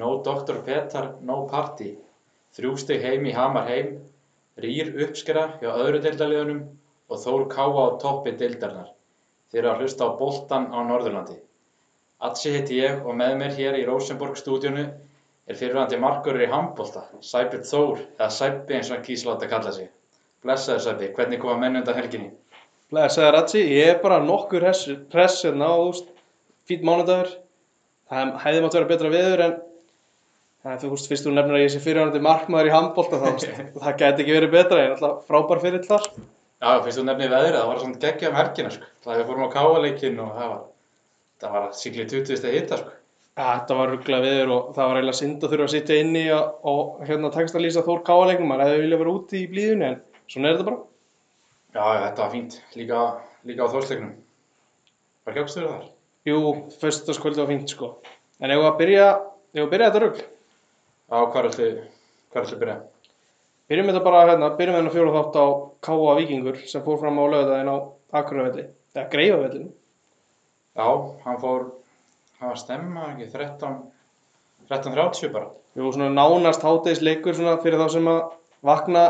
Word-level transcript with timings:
No 0.00 0.14
Dr. 0.24 0.62
Petar, 0.66 1.10
no 1.20 1.42
party. 1.50 1.90
Þrjú 2.56 2.76
stig 2.80 3.04
heim 3.04 3.26
í 3.28 3.34
Hamar 3.36 3.68
heim. 3.68 3.98
Rýr 4.60 4.94
uppskera 5.04 5.44
hjá 5.60 5.70
öðru 5.74 6.00
deildaliðunum 6.04 6.64
og 7.10 7.20
Þór 7.20 7.46
Káa 7.52 7.84
á 7.84 7.88
toppi 8.00 8.32
deildarnar. 8.38 8.90
Þeir 9.50 9.62
eru 9.62 9.70
að 9.72 9.84
hlusta 9.84 10.08
á 10.08 10.10
boltan 10.18 10.68
á 10.70 10.78
Norðurlandi. 10.86 11.36
Atsi 12.20 12.52
heiti 12.54 12.80
ég 12.80 13.04
og 13.04 13.16
með 13.16 13.36
mér 13.40 13.54
hér 13.56 13.78
í 13.80 13.86
Rosenborg 13.88 14.36
stúdíunu 14.38 14.82
er 15.50 15.58
fyrirvændi 15.58 15.98
markurur 15.98 16.44
í 16.44 16.50
handbolta, 16.50 17.06
Sæbjörn 17.24 17.64
Þór, 17.66 18.02
eða 18.18 18.28
Sæbbi 18.36 18.76
eins 18.76 18.90
og 18.90 18.96
hann 18.96 19.06
kíslátt 19.06 19.46
að 19.46 19.52
kalla 19.54 19.72
sig. 19.74 19.88
Blessaður 20.44 20.84
Sæbbi, 20.84 21.08
hvernig 21.16 21.40
koma 21.42 21.56
menn 21.62 21.80
undan 21.80 21.98
helginni? 21.98 22.30
Blessaður 22.92 23.34
Ratsi, 23.38 23.64
ég 23.72 23.94
er 23.94 23.98
bara 24.04 24.20
nokkur 24.22 24.66
hress 24.68 24.86
hérna 25.44 25.72
á 25.72 25.76
úst, 25.80 26.12
fýtt 26.68 26.86
mánudagur. 26.86 27.32
Það 28.10 28.36
hefði 28.44 28.62
mátt 28.64 28.78
vera 28.78 28.90
betra 28.92 29.10
viður 29.16 29.44
en 29.46 29.58
það, 30.64 30.76
þú 30.82 30.90
veist, 30.92 31.08
fyrst 31.10 31.26
þú 31.26 31.32
nefnir 31.36 31.58
að 31.58 31.64
ég 31.64 31.72
sé 31.74 31.80
fyrirvændi 31.84 32.22
markmaður 32.24 32.68
í 32.70 32.74
handbolta 32.74 33.20
þá 33.22 33.28
það 33.84 33.98
gæti 34.02 34.24
ekki 34.24 34.36
verið 34.36 34.54
betra 34.54 34.84
en 34.84 34.94
alltaf 34.96 35.26
frábær 35.28 35.62
fyrir 35.64 35.84
þar. 35.86 36.08
Já, 36.60 36.70
fyrst 36.84 37.00
þú 37.00 37.04
nefnir 37.08 37.32
veðrið, 37.32 37.56
það 37.56 37.68
var 37.70 37.82
svona 37.82 38.00
geggja 38.04 38.30
um 38.30 38.38
helgina, 38.40 38.72
sko. 38.74 38.88
Það 39.04 39.20
við 39.20 39.28
fórum 39.30 39.46
á 39.48 39.54
káaleikin 39.54 40.18
og 40.20 40.32
það 40.36 40.50
var, 40.52 40.64
það 41.40 41.54
var 41.56 41.68
síkli 41.80 42.06
20 42.12 42.40
steg 42.40 42.56
hitta, 42.58 42.80
sko. 42.82 42.96
Ja, 43.38 43.46
þetta 43.46 43.76
var 43.78 43.92
rugglega 43.94 44.26
viður 44.26 44.52
og 44.52 44.70
það 44.76 44.90
var 44.90 44.98
eiginlega 44.98 45.18
synd 45.20 45.44
að 45.46 45.52
þurfa 45.54 45.66
að 45.68 45.72
sitja 45.72 45.98
inni 46.02 46.24
og, 46.34 46.58
og 46.68 46.98
hérna 47.08 47.30
tekst 47.32 47.56
að 47.56 47.64
lýsa 47.64 47.84
Þór 47.86 48.02
káalegnum, 48.04 48.50
maður 48.50 48.66
hefði 48.66 48.82
viljað 48.82 49.00
vera 49.00 49.14
úti 49.14 49.38
í 49.40 49.46
blíðunni 49.48 49.86
en 49.86 49.96
svona 50.28 50.50
er 50.50 50.58
þetta 50.58 50.66
bara. 50.66 50.82
Já, 51.70 51.84
þetta 52.02 52.24
var 52.24 52.34
fínt, 52.34 52.58
líka, 52.76 53.04
líka 53.48 53.64
á 53.64 53.72
þórsleiknum. 53.72 54.12
Var? 55.30 55.88
Jú, 56.28 56.38
Já, 61.10 61.18
hvað 61.26 61.38
er 61.40 61.46
allir, 61.50 61.78
hvað 62.30 62.40
er 62.40 62.46
allir 62.46 62.58
byrja? 62.64 62.78
byrjum 63.70 63.88
þetta 63.90 64.02
bara 64.02 64.20
hérna, 64.26 64.50
byrjum 64.58 64.74
við 64.74 64.80
hérna 64.80 64.92
fjóla 64.94 65.12
þátt 65.14 65.36
á 65.38 65.46
Káa 65.86 66.14
Víkingur 66.18 66.56
sem 66.70 66.82
fór 66.82 66.98
fram 66.98 67.18
á 67.22 67.24
lögðaðin 67.30 67.70
á 67.70 67.76
Akureyravelli, 68.20 68.64
eða 68.96 69.04
Greifavellinu. 69.12 69.68
Já, 70.78 70.86
hann 71.24 71.38
fór, 71.42 71.66
hann 72.40 72.50
var 72.50 72.58
stemma, 72.58 73.08
ekki, 73.12 73.28
13, 73.30 73.76
13.30 74.70 75.34
bara. 75.34 75.52
Jú, 75.78 75.90
svona 75.94 76.10
nánast 76.14 76.66
hátegisleikur 76.66 77.38
svona 77.38 77.58
fyrir 77.62 77.78
þá 77.78 77.94
sem 77.94 78.10
að 78.10 78.20
vakna 78.66 79.04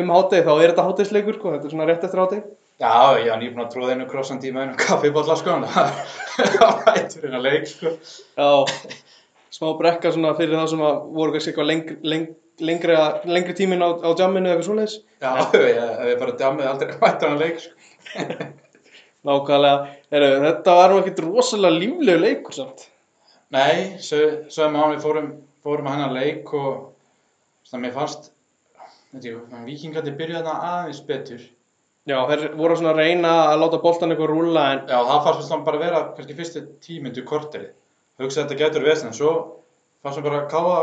um 0.00 0.14
hátegi, 0.14 0.46
þá 0.46 0.52
er 0.54 0.70
þetta 0.70 0.86
hátegisleikur 0.88 1.36
sko, 1.36 1.52
þetta 1.56 1.68
er 1.68 1.76
svona 1.76 1.88
rétt 1.90 2.08
eftir 2.08 2.24
hátegi. 2.24 2.56
Já, 2.78 2.94
ég 3.18 3.28
var 3.32 3.42
nýbúin 3.42 3.64
að 3.66 3.72
tróða 3.74 3.96
einu 3.96 4.08
krossandi 4.08 4.48
í 4.48 4.54
með 4.54 4.68
einu 4.68 4.80
kaffibólla, 4.80 5.36
sko, 5.36 5.58
það 5.64 6.60
var 6.62 6.80
hættur 6.94 7.24
hérna 7.26 7.44
leik, 7.44 7.68
sko. 7.68 7.92
Já, 8.38 8.48
smá 9.54 9.72
brekka 9.78 10.12
svona 10.14 10.34
fyrir 10.38 10.58
þá 10.58 10.68
sem 10.72 10.84
að 10.84 11.00
voru 11.16 11.34
kannski 11.34 11.52
eitthvað 11.52 11.70
lengri, 11.70 11.96
leng, 12.12 12.28
lengri, 12.68 12.96
lengri 13.28 13.56
tímin 13.58 13.84
á, 13.84 13.88
á 13.98 14.10
jamminu 14.18 14.50
eða 14.50 14.56
eitthvað 14.56 14.68
svoleiðis. 14.68 14.96
Já, 15.22 15.32
ég 15.68 15.82
hef 16.04 16.22
bara 16.22 16.36
djamið 16.42 16.70
aldrei 16.72 16.96
hættur 17.02 17.32
hann 17.32 17.42
leik, 17.42 17.60
sko. 17.64 18.48
Nákvæmlega, 19.28 19.90
Heru, 20.14 20.30
þetta 20.44 20.78
var 20.78 20.92
nú 20.92 21.02
ekkert 21.02 21.20
rosalega 21.24 21.74
líflegu 21.74 22.22
leikur 22.22 22.54
samt. 22.54 22.86
Nei, 23.54 23.98
svo, 24.04 24.20
svo 24.52 24.68
að 24.68 24.92
við 24.94 25.04
fórum, 25.04 25.30
fórum 25.64 25.88
að 25.88 25.96
hennar 25.96 26.14
leik 26.14 26.52
og 26.54 26.72
þannig 27.68 27.78
að 27.78 27.84
mér 27.86 27.94
fannst, 27.96 28.30
vikingandi 29.66 30.14
byrjuði 30.16 30.42
þarna 30.44 30.72
aðeins 30.72 31.00
betur. 31.08 31.46
Já, 32.08 32.16
þeir 32.30 32.44
voru 32.56 32.76
svona 32.78 32.94
að 32.94 33.02
reyna 33.02 33.32
að 33.50 33.58
láta 33.62 33.80
boltan 33.82 34.14
eitthvað 34.14 34.30
rúla 34.30 34.64
en 34.72 34.78
Já, 34.88 34.96
það 35.10 35.24
fannst 35.26 35.50
mér 35.52 35.64
bara 35.66 35.78
að 35.78 35.84
vera 35.84 36.02
kannski 36.16 36.36
fyrstu 36.38 36.62
tímyndu 36.84 37.24
korterið. 37.28 37.74
Hugsaði 38.18 38.44
að 38.44 38.48
þetta 38.48 38.62
getur 38.64 38.86
vesinn, 38.86 39.10
en 39.12 39.16
svo 39.16 39.32
fannst 40.02 40.18
mér 40.18 40.26
bara 40.28 40.40
að 40.42 40.48
káða, 40.52 40.78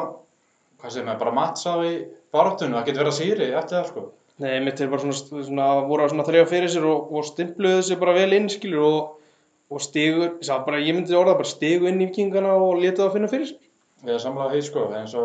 hvað 0.79 0.93
segir 0.93 1.07
maður, 1.07 1.21
bara 1.23 1.33
mattsa 1.35 1.73
í 1.83 1.91
baráttunum, 2.35 2.77
það 2.77 2.87
getur 2.87 3.03
verið 3.03 3.11
að 3.11 3.19
síri 3.19 3.49
eftir 3.51 3.77
það, 3.77 3.89
sko. 3.91 4.05
Nei, 4.43 4.55
mitt 4.63 4.81
er 4.83 4.89
bara 4.91 5.03
svona, 5.03 5.43
svona 5.47 5.67
voru 5.87 6.05
að 6.05 6.13
svona 6.13 6.27
þrjá 6.27 6.45
fyrir 6.51 6.71
sér 6.71 6.87
og, 6.91 7.11
og 7.15 7.27
stimpluðu 7.27 7.81
þessi 7.81 7.99
bara 7.99 8.15
vel 8.17 8.35
inn, 8.35 8.49
skilur, 8.51 8.87
og, 8.87 9.35
og 9.71 9.83
stigu, 9.83 10.29
sá 10.43 10.57
bara, 10.65 10.81
ég 10.83 10.95
myndi 10.97 11.15
orða 11.15 11.37
bara 11.39 11.51
stigu 11.51 11.87
inn 11.91 12.01
í 12.03 12.09
vikingana 12.09 12.55
og 12.59 12.81
letu 12.81 13.03
það 13.03 13.07
að 13.09 13.15
finna 13.17 13.31
fyrir 13.31 13.51
sér. 13.51 13.61
Við 14.03 14.15
erum 14.15 14.23
samlað 14.25 14.51
því, 14.55 14.63
sko, 14.69 14.87
en 14.99 15.07
svo, 15.11 15.23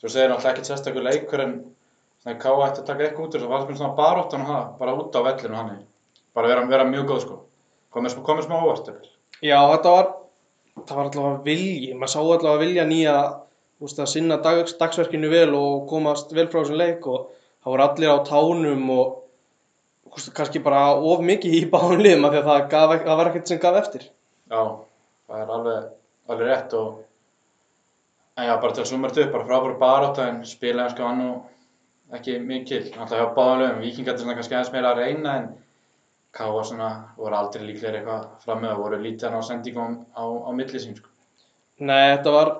svo 0.00 0.12
segir 0.12 0.28
náttúrulega 0.32 0.52
ekkert 0.52 0.70
sérstakur 0.70 1.08
leikur 1.08 1.44
en 1.44 1.54
að 2.28 2.36
káða 2.44 2.68
ætti 2.68 2.84
að 2.84 2.90
taka 2.90 3.06
eitthvað 3.06 3.24
út 3.26 3.34
þessu, 3.36 3.48
það 3.48 3.54
fannst 3.56 3.72
mér 3.72 3.80
svona 3.80 3.96
baráttan 3.98 4.44
og 4.44 4.52
það, 4.52 4.68
bara 4.80 4.96
út 5.00 5.16
á 5.16 5.20
vellinu 5.28 5.58
hann, 5.60 5.72
bara 6.36 6.52
vera, 6.52 6.66
vera 6.70 6.86
mjög 6.88 7.08
góð, 7.10 7.24
sko. 7.24 7.40
Komið, 7.94 8.20
komið 8.26 8.46
smá 8.46 8.56
óvart. 8.60 8.92
Já, 9.40 9.58
þetta 9.72 9.96
var, 9.96 10.12
það 10.82 10.96
var 10.98 11.08
allavega 11.10 11.42
vilji, 11.46 11.90
maður 11.94 12.12
sá 12.12 12.20
allavega 12.20 12.62
vilja 12.62 12.86
nýja, 12.88 13.16
veist, 13.82 14.00
að 14.00 14.10
sinna 14.12 14.38
dag, 14.44 14.62
dagsverkinu 14.80 15.30
vel 15.32 15.50
og 15.58 15.86
komast 15.90 16.34
vel 16.36 16.48
frá 16.50 16.62
þessum 16.62 16.80
leik 16.80 17.06
og 17.10 17.30
það 17.62 17.70
voru 17.74 17.86
allir 17.86 18.14
á 18.14 18.18
tánum 18.28 18.90
og 18.94 19.14
veist, 20.10 20.32
kannski 20.36 20.62
bara 20.64 20.84
of 20.98 21.24
mikið 21.24 21.58
í 21.60 21.64
báðum 21.72 22.04
liðum 22.04 22.28
af 22.28 22.34
því 22.34 22.42
að 22.42 22.50
það, 22.50 22.68
gaf, 22.74 22.94
það 23.06 23.20
var 23.22 23.32
ekkert 23.32 23.52
sem 23.52 23.62
gaf 23.62 23.80
eftir. 23.80 24.06
Já, 24.50 24.62
það 25.30 25.40
er 25.40 25.56
alveg, 25.58 25.90
alveg 26.28 26.52
rétt 26.52 26.78
og 26.80 27.02
en 28.34 28.48
já, 28.48 28.54
bara 28.58 28.74
til 28.74 28.82
að 28.82 28.90
suma 28.90 29.10
þetta 29.10 29.26
upp, 29.28 29.34
bara 29.36 29.48
frábæru 29.48 29.80
barátta 29.80 30.30
en 30.30 30.40
spila 30.48 30.88
eins 30.88 30.96
og 30.98 31.06
hann 31.06 31.20
nú 31.22 31.34
ekki 32.14 32.38
mikil, 32.42 32.82
alltaf 32.98 33.20
hjá 33.20 33.78
vikingarnir 33.80 34.20
svona 34.22 34.34
kannski 34.38 34.56
aðeins 34.56 34.72
meira 34.74 34.90
að 34.92 35.00
reyna 35.02 35.36
en 35.38 35.46
Káa 36.34 36.62
svona 36.66 36.90
voru 37.18 37.36
aldrei 37.38 37.62
líklegir 37.68 38.00
eitthvað 38.00 38.26
fram 38.42 38.62
með 38.64 38.72
og 38.74 38.82
voru 38.82 39.00
lítið 39.02 39.36
á 39.38 39.40
sendingum 39.46 39.96
á, 40.18 40.22
á 40.22 40.50
milli 40.56 40.80
sín, 40.82 40.96
sko. 40.98 41.10
Nei, 41.78 42.16
þetta 42.16 42.32
var, 42.34 42.50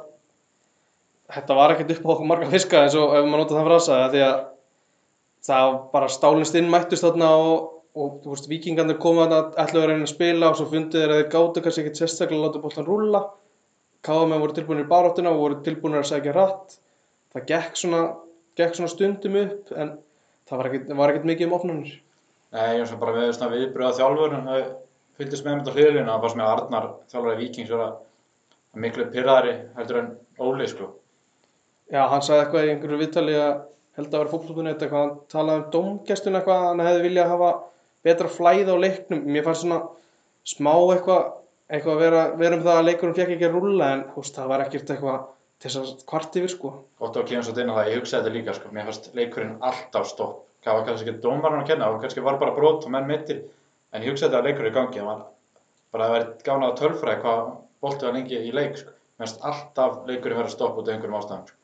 þetta 1.34 1.56
var 1.58 1.74
ekkert 1.74 1.94
upp 1.96 2.06
á 2.06 2.12
okkur 2.14 2.30
marga 2.30 2.50
fiska 2.52 2.84
eins 2.84 2.96
og 2.98 3.16
ef 3.18 3.26
maður 3.26 3.42
nota 3.42 3.56
það 3.58 3.70
frasa 3.70 3.98
því 4.12 4.22
að 4.28 4.36
það 5.48 5.78
bara 5.94 6.12
stálist 6.12 6.58
inn 6.60 6.70
mættust 6.70 7.06
þarna 7.06 7.32
og, 7.40 7.66
og 7.98 8.14
þú 8.22 8.36
veist, 8.36 8.48
vikingarnir 8.52 9.00
komu 9.02 9.24
þarna 9.24 9.40
ætlaðu 9.64 9.82
að 9.82 9.90
reyna 9.90 10.06
að 10.06 10.14
spila 10.14 10.52
og 10.52 10.60
svo 10.60 10.68
fundu 10.70 11.02
þeir 11.02 11.16
að 11.16 11.20
þeir 11.20 11.32
gátu 11.34 11.64
kannski 11.66 11.84
ekkert 11.84 12.00
sérstaklega 12.02 12.40
að 12.40 12.46
láta 12.46 12.62
boltan 12.62 12.88
rúlla. 12.88 13.24
Káðamenn 14.04 14.42
voru 14.44 14.56
tilbúinir 14.56 14.86
í 14.86 14.90
baráttuna 14.94 15.34
og 15.34 15.42
voru 15.42 15.60
tilbúinir 15.66 16.02
að 16.04 16.10
segja 16.12 16.34
rætt 16.36 16.78
það 17.34 17.46
gekk 17.50 17.78
svona, 17.78 18.00
gekk 18.58 18.78
svona 18.78 18.92
stundum 18.92 19.38
upp 19.40 19.72
en 19.74 19.94
það 20.48 20.60
var 20.60 21.12
ekkert, 21.12 21.28
mikið 21.30 21.48
um 21.48 21.56
opnunir 21.58 21.94
Nei, 22.54 22.78
ég 22.78 22.86
var 22.86 23.00
bara 23.00 23.14
með 23.18 23.32
svona 23.34 23.54
viðbröða 23.54 23.96
þjálfur 23.98 24.34
en 24.36 24.48
það 24.48 24.66
fylgdist 25.18 25.46
með 25.46 25.56
mér 25.56 25.70
á 25.70 25.74
hliðlinu 25.74 26.10
það 26.10 26.20
var 26.24 26.32
sem 26.32 26.40
með 26.40 26.50
Arnar 26.52 26.90
þjálfur 27.10 27.32
í 27.34 27.40
Víkings 27.40 27.72
vera 27.74 27.88
miklu 28.84 29.06
pyrraðari 29.10 29.54
heldur 29.78 30.00
en 30.00 30.10
Óli, 30.42 30.66
sko. 30.70 30.88
Já, 31.90 32.00
hann 32.10 32.24
sagði 32.26 32.44
eitthvað 32.44 32.66
í 32.66 32.70
einhverju 32.72 33.00
viðtali 33.02 33.34
að 33.38 33.52
held 33.98 34.08
að 34.08 34.22
vera 34.22 34.32
fókbalbúinni 34.32 34.72
eitthvað, 34.72 35.02
hann 35.02 35.12
talaði 35.30 35.60
um 35.60 35.68
dómgæstun 35.74 36.38
eitthvað, 36.38 36.64
hann 36.68 36.82
hefði 36.82 37.04
viljað 37.04 37.30
hafa 37.34 37.50
betra 38.06 38.30
flæð 38.32 38.72
á 38.74 38.76
leiknum, 38.84 39.22
mér 39.30 39.46
fannst 39.46 39.64
svona 39.64 39.80
smá 40.54 40.72
eitthvað, 40.74 41.28
eitthvað 41.70 41.94
að 41.94 42.02
vera, 42.02 42.24
vera 42.40 42.58
um 42.58 42.64
það 42.64 42.80
að 42.80 42.88
leikurinn 42.88 43.18
fekk 43.18 43.36
ekki 43.36 43.48
að 43.48 43.58
rúlla 43.58 43.92
en 43.94 44.02
veist, 44.16 44.34
það 44.34 44.50
var 44.50 44.64
ekkert 44.64 44.90
eitthvað 44.94 45.20
til 45.62 45.70
þess 45.70 45.82
að 45.82 46.02
kvart 46.10 46.40
yfir 46.40 46.52
sko. 46.52 46.72
Ótt 46.98 47.16
á 47.16 47.20
að 47.22 47.28
kemur 47.30 47.46
svo 47.46 47.54
á 47.54 47.76
það, 47.78 47.92
ég 47.92 48.00
hugsaði 48.00 48.24
þetta 48.24 48.34
líka, 48.34 48.56
sko. 48.58 48.72
Mér 48.74 48.90
fannst 48.90 49.10
leikurinn 49.16 49.54
alltaf 49.70 50.10
stopp. 50.10 50.42
Það 50.64 50.78
var 50.78 50.86
kannski 50.88 51.10
ekki 51.10 51.22
dómarinn 51.24 51.62
að 51.62 51.70
kenna 51.72 51.90
og 51.92 52.00
kannski 52.02 52.24
var 52.24 52.40
bara 52.40 52.54
brot 52.56 52.86
og 52.86 52.94
menn 52.94 53.08
mittir. 53.08 53.42
En 53.92 54.02
ég 54.02 54.14
hugsaði 54.14 54.30
þetta 54.30 54.40
að 54.40 54.48
leikurinn 54.48 54.72
í 54.72 54.76
gangi. 54.78 55.02
Það 55.02 55.10
var 55.10 55.24
bara 55.94 56.06
að 56.06 56.14
vera 56.16 56.30
gána 56.46 56.70
að 56.70 56.78
tölfræði 56.80 57.20
hvað 57.24 57.42
boltið 57.84 58.08
var 58.08 58.16
lengi 58.16 58.40
í 58.40 58.54
leik, 58.54 58.78
sko. 58.80 58.94
Mér 59.14 59.28
fannst 59.28 59.44
alltaf 59.50 60.00
leikurinn 60.08 60.40
vera 60.40 60.52
stopp 60.52 60.80
út 60.80 60.88
af 60.88 60.96
einhverjum 60.96 61.18
ástæðum, 61.20 61.44
sko. 61.50 61.60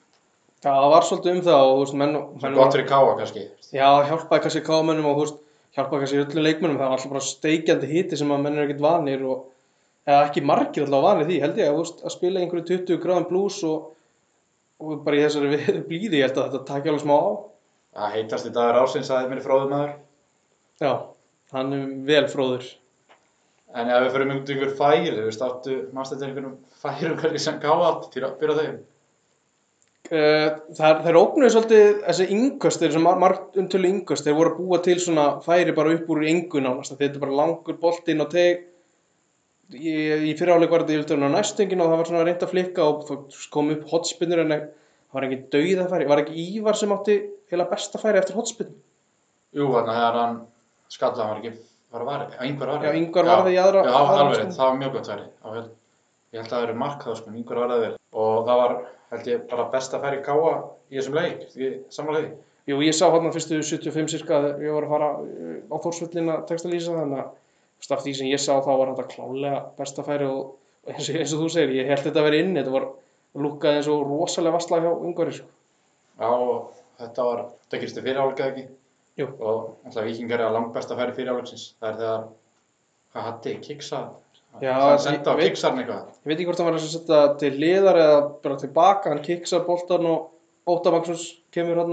Já, 0.60 0.74
það 0.76 0.90
var 0.92 1.06
svolítið 1.08 1.32
um 1.32 1.44
það 1.46 1.62
og 1.66 1.70
þú 1.70 1.80
veist, 1.80 1.94
menn, 2.02 2.16
menn 2.42 2.58
gott 2.58 2.74
fyrir 2.76 2.88
káa 2.90 3.12
kannski. 3.16 3.46
Já, 3.72 3.86
hjálpaði 4.10 4.42
kannski 4.44 4.60
kámennum 4.66 5.08
og 5.08 5.14
þú 5.16 5.22
veist, 5.24 5.38
hjálpaði 5.76 6.02
kannski 6.02 6.20
öllum 6.20 6.44
leikmennum, 6.44 6.76
það 6.76 6.90
var 6.90 6.98
alltaf 6.98 7.14
bara 7.14 7.22
steikjandi 7.24 7.88
hiti 7.88 8.18
sem 8.20 8.34
að 8.34 8.42
menn 8.44 8.58
er 8.58 8.66
ekkert 8.66 8.84
vanir 8.84 9.24
og 9.24 9.46
eða 10.04 10.26
ekki 10.26 10.42
margir 10.44 10.84
alltaf 10.84 11.06
vanir 11.06 11.28
því, 11.30 11.38
held 11.46 11.62
ég, 11.62 11.70
að, 11.70 11.78
veist, 11.80 12.04
að 12.04 12.14
spila 12.14 12.42
einhverju 12.42 12.66
20 12.74 13.00
gráðum 13.00 13.26
blús 13.30 13.56
og, 13.70 13.88
og 14.84 15.00
bara 15.06 15.16
í 15.16 15.24
þessari 15.24 15.60
blíði, 15.88 16.20
ég 16.20 16.28
held 16.28 16.42
að 16.42 16.50
þetta 16.50 16.62
taki 16.74 16.92
alveg 16.92 17.04
smá 17.06 17.16
á. 17.16 17.30
Það 17.96 18.12
heitast 18.16 18.46
í 18.46 18.52
dagur 18.54 18.82
ársins 18.84 19.10
að 19.10 19.30
mér 19.32 19.42
fróðum 19.44 19.72
maður. 19.74 19.96
Já, 20.80 20.92
hann 21.54 21.74
er 21.76 21.88
vel 22.06 22.26
fróður. 22.30 22.68
En 23.70 23.90
ef 23.90 24.04
við 24.04 24.14
fyrir 24.14 24.30
í 24.30 24.36
einhver 24.36 24.72
færi, 24.78 25.10
þú 25.14 25.26
veist, 25.26 25.42
áttu, 25.46 25.74
mannst 25.94 26.14
þetta 26.14 26.28
einhverjum 26.28 26.56
færum 26.82 27.18
kannski 27.18 27.42
sem 27.42 27.58
káa 27.62 27.76
átt 27.88 28.08
til 28.14 28.24
að 28.26 28.38
byrja 28.40 28.56
þeim. 28.60 28.78
Uh, 30.10 30.48
það, 30.74 31.04
er 31.06 31.18
ógnuð 31.20 31.52
svolítið 31.54 32.00
þessi 32.06 32.26
yngöstir, 32.34 32.94
sem 32.94 33.04
margt 33.06 33.58
umtölu 33.62 33.92
yngöst, 33.92 34.26
þeir 34.26 34.38
voru 34.40 34.54
að 34.54 34.62
búa 34.64 34.80
til 34.82 34.96
svona 35.02 35.26
færi 35.44 35.74
bara 35.76 35.92
upp 35.94 36.10
úr 36.10 36.24
yngu 36.26 36.62
nánast, 36.64 36.96
þetta 36.96 37.20
er 37.20 37.22
bara 37.22 37.36
langur 37.42 37.78
boltinn 37.78 38.24
og 38.24 38.32
teg 38.32 38.64
í, 39.70 39.92
í 40.30 40.32
fyriráleik 40.38 40.72
var 40.72 40.82
þetta 40.86 41.04
yfir 41.04 41.22
á 41.22 41.30
næstöngin 41.30 41.84
og 41.84 41.92
það 41.92 42.00
var 42.00 42.10
svona 42.10 42.24
reynd 42.26 42.42
að 42.42 42.54
flikka 42.54 42.88
og 42.88 43.04
þá 43.06 43.14
kom 43.54 43.70
upp 43.74 43.86
hotspinnur 43.92 44.42
en 44.42 44.56
það 44.56 44.66
var 45.14 45.26
ekki 45.28 45.40
dauðafæri, 45.54 46.08
var 46.10 46.24
ekki 46.24 46.46
Ívar 46.56 46.78
sem 46.78 46.96
átti 46.96 47.18
heila 47.50 47.66
besta 47.70 47.98
færi 48.02 48.18
eftir 48.22 48.36
hotspinn 48.38 48.70
Jú, 49.56 49.66
þannig 49.74 49.96
að 49.98 50.16
hann 50.20 50.36
skalla, 50.90 51.24
hann 51.26 51.32
var 51.34 51.38
ekki, 51.42 51.52
var 51.90 52.02
að 52.04 52.08
varði, 52.10 52.36
yngvar 52.50 52.68
varði. 52.70 52.86
Já, 52.86 52.98
Ingvar 53.00 53.26
varði 53.26 53.54
í 53.56 53.58
aðra- 53.58 53.80
Já, 53.82 53.94
alveg, 53.98 54.44
það 54.54 54.60
var 54.68 54.76
mjög 54.78 54.92
gott 54.94 55.08
færi. 55.10 55.24
Vel- 55.42 55.70
Ég 56.30 56.38
held 56.38 56.46
að 56.46 56.54
það 56.54 56.62
eru 56.68 56.74
mark 56.78 57.00
þá, 57.02 57.16
sko, 57.18 57.30
yngvar 57.34 57.58
varði 57.64 57.78
vel. 57.82 57.96
og 58.14 58.46
það 58.46 58.60
var, 58.60 58.74
held 59.10 59.26
ég, 59.32 59.40
bara 59.50 59.64
besta 59.72 59.98
færi 59.98 60.20
káa 60.22 60.52
í 60.90 60.96
þessum 61.00 61.14
leik, 61.18 61.40
því 61.50 61.70
samlega 61.90 62.22
því. 62.22 62.30
Jú, 62.70 62.78
ég 62.86 62.94
sá 62.94 63.10
hann 63.10 63.32
fyrstu 63.34 63.58
75 63.66 64.08
cirka 64.14 64.38
ég 64.62 64.70
var 64.76 64.86
að 64.86 64.92
fara 64.94 65.08
uh, 65.18 65.58
á 65.66 65.76
Þórsvöllin 65.82 66.30
að 66.30 66.46
textalýsa 66.46 66.94
þannig 66.94 67.18
að 67.24 67.96
af 67.96 68.02
því 68.04 68.14
sem 68.14 68.26
ég 68.30 68.38
sá 68.38 68.52
þá 68.62 68.70
var 68.78 68.92
þetta 68.94 69.08
klálega 69.10 69.60
besta 69.80 70.02
færi 70.06 70.28
og 70.30 70.54
eins 70.86 71.08
og, 71.10 71.16
eins 71.16 71.32
og 71.34 71.40
þú 71.42 71.48
segir, 71.50 71.74
ég 71.80 71.88
held 71.90 72.04
þetta 72.06 72.20
að 72.22 72.28
vera 72.30 72.40
inn, 72.44 72.54
þetta 72.54 72.70
var 72.76 72.86
lúkkaði 73.34 73.80
eins 73.80 73.88
og 73.90 74.06
rosalega 74.06 74.54
vassla 74.54 74.78
hjá 74.84 74.90
yngvari 75.10 75.34
sko. 75.34 75.48
Já, 76.20 76.28
og 76.30 76.70
þetta 77.00 77.26
var, 77.26 77.44
þetta 77.64 77.82
gerist 77.82 78.00
í 78.00 78.04
fyrirháleika 78.06 78.48
ekki? 78.50 78.66
Jú. 79.20 79.28
Og 79.36 79.86
alltaf 79.88 80.06
vikingar 80.06 80.40
er 80.40 80.48
að 80.48 80.56
langt 80.56 80.74
besta 80.76 80.96
færi 80.98 81.16
fyrirháleiksins. 81.16 81.66
Það 81.80 81.90
er 81.90 82.00
þegar, 82.00 82.26
hvað 83.12 83.28
hatti, 83.28 83.54
kiksa? 83.66 84.02
Það 84.60 84.96
senda 85.04 85.34
á 85.34 85.40
kiksarn 85.40 85.78
eitthvað. 85.80 86.08
Ég 86.20 86.30
veit 86.30 86.36
ekki 86.36 86.48
hvort 86.48 86.60
hann 86.60 86.68
var 86.70 86.78
að 86.80 86.88
setja 86.90 87.20
til 87.40 87.52
hliðar 87.54 88.00
eða 88.02 88.18
bara 88.42 88.58
tilbaka, 88.60 89.12
hann 89.12 89.22
kiksar 89.24 89.62
boltan 89.66 90.08
og 90.10 90.70
Óta 90.70 90.92
Magnús 90.94 91.24
kemur 91.54 91.80
á 91.80 91.86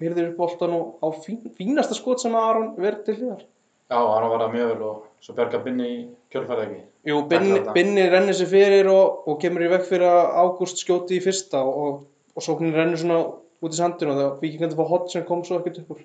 hýrðir 0.00 0.30
upp 0.30 0.40
boltan 0.40 0.74
og 0.76 1.02
á 1.02 1.08
fín, 1.24 1.40
fínasta 1.56 1.96
skot 1.96 2.22
sem 2.22 2.34
Aron 2.36 2.74
verið 2.78 3.04
til 3.06 3.16
hliðar. 3.20 3.42
Já, 3.86 3.98
hann 3.98 4.28
var 4.30 4.42
það 4.42 4.54
mjög 4.54 4.70
vel 4.72 4.86
og 4.86 5.02
svo 5.22 5.34
bjarga 5.36 5.62
binni 5.62 5.88
í 5.88 5.98
kjölfærið 6.34 6.62
ekki. 6.64 6.80
Jú, 7.06 7.20
Binni. 7.30 7.60
Binni 7.74 8.06
rennir 8.10 8.34
sér 8.34 8.50
fyrir 8.50 8.88
og, 8.90 9.26
og 9.30 9.38
kemur 9.42 9.62
í 9.62 9.70
vekk 9.70 9.86
fyrir 9.86 10.08
að 10.10 10.40
Ágúst 10.42 10.82
skjóti 10.82 11.20
í 11.20 11.22
fyrsta 11.22 11.60
og, 11.62 11.76
og, 11.84 12.00
og 12.34 12.46
sóknin 12.46 12.74
rennur 12.74 12.98
svona 12.98 13.20
út 13.66 13.74
í 13.76 13.80
sandinu 13.80 14.14
og 14.24 14.38
vikingandi 14.42 14.78
fá 14.78 14.84
hot 14.88 15.10
sem 15.12 15.24
kom 15.28 15.42
svo 15.46 15.58
ekkert 15.60 15.82
upp 15.82 15.96
úr. 15.96 16.04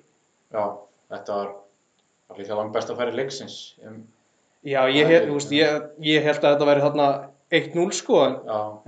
Já, 0.52 0.64
þetta 1.14 1.38
var, 1.38 1.52
líka 2.38 2.58
langt 2.58 2.74
besta 2.74 2.96
færi 2.98 3.14
leiksins. 3.16 3.60
Um, 3.86 4.02
Já, 4.62 4.84
ég, 4.86 5.06
hef, 5.08 5.22
er- 5.24 5.30
veist, 5.32 5.52
ég, 5.54 5.86
ég 6.06 6.22
held 6.22 6.44
að 6.44 6.52
þetta 6.54 6.66
væri 6.68 6.84
þarna 6.84 7.06
1-0 7.52 7.92
sko 7.98 8.20
en, 8.24 8.36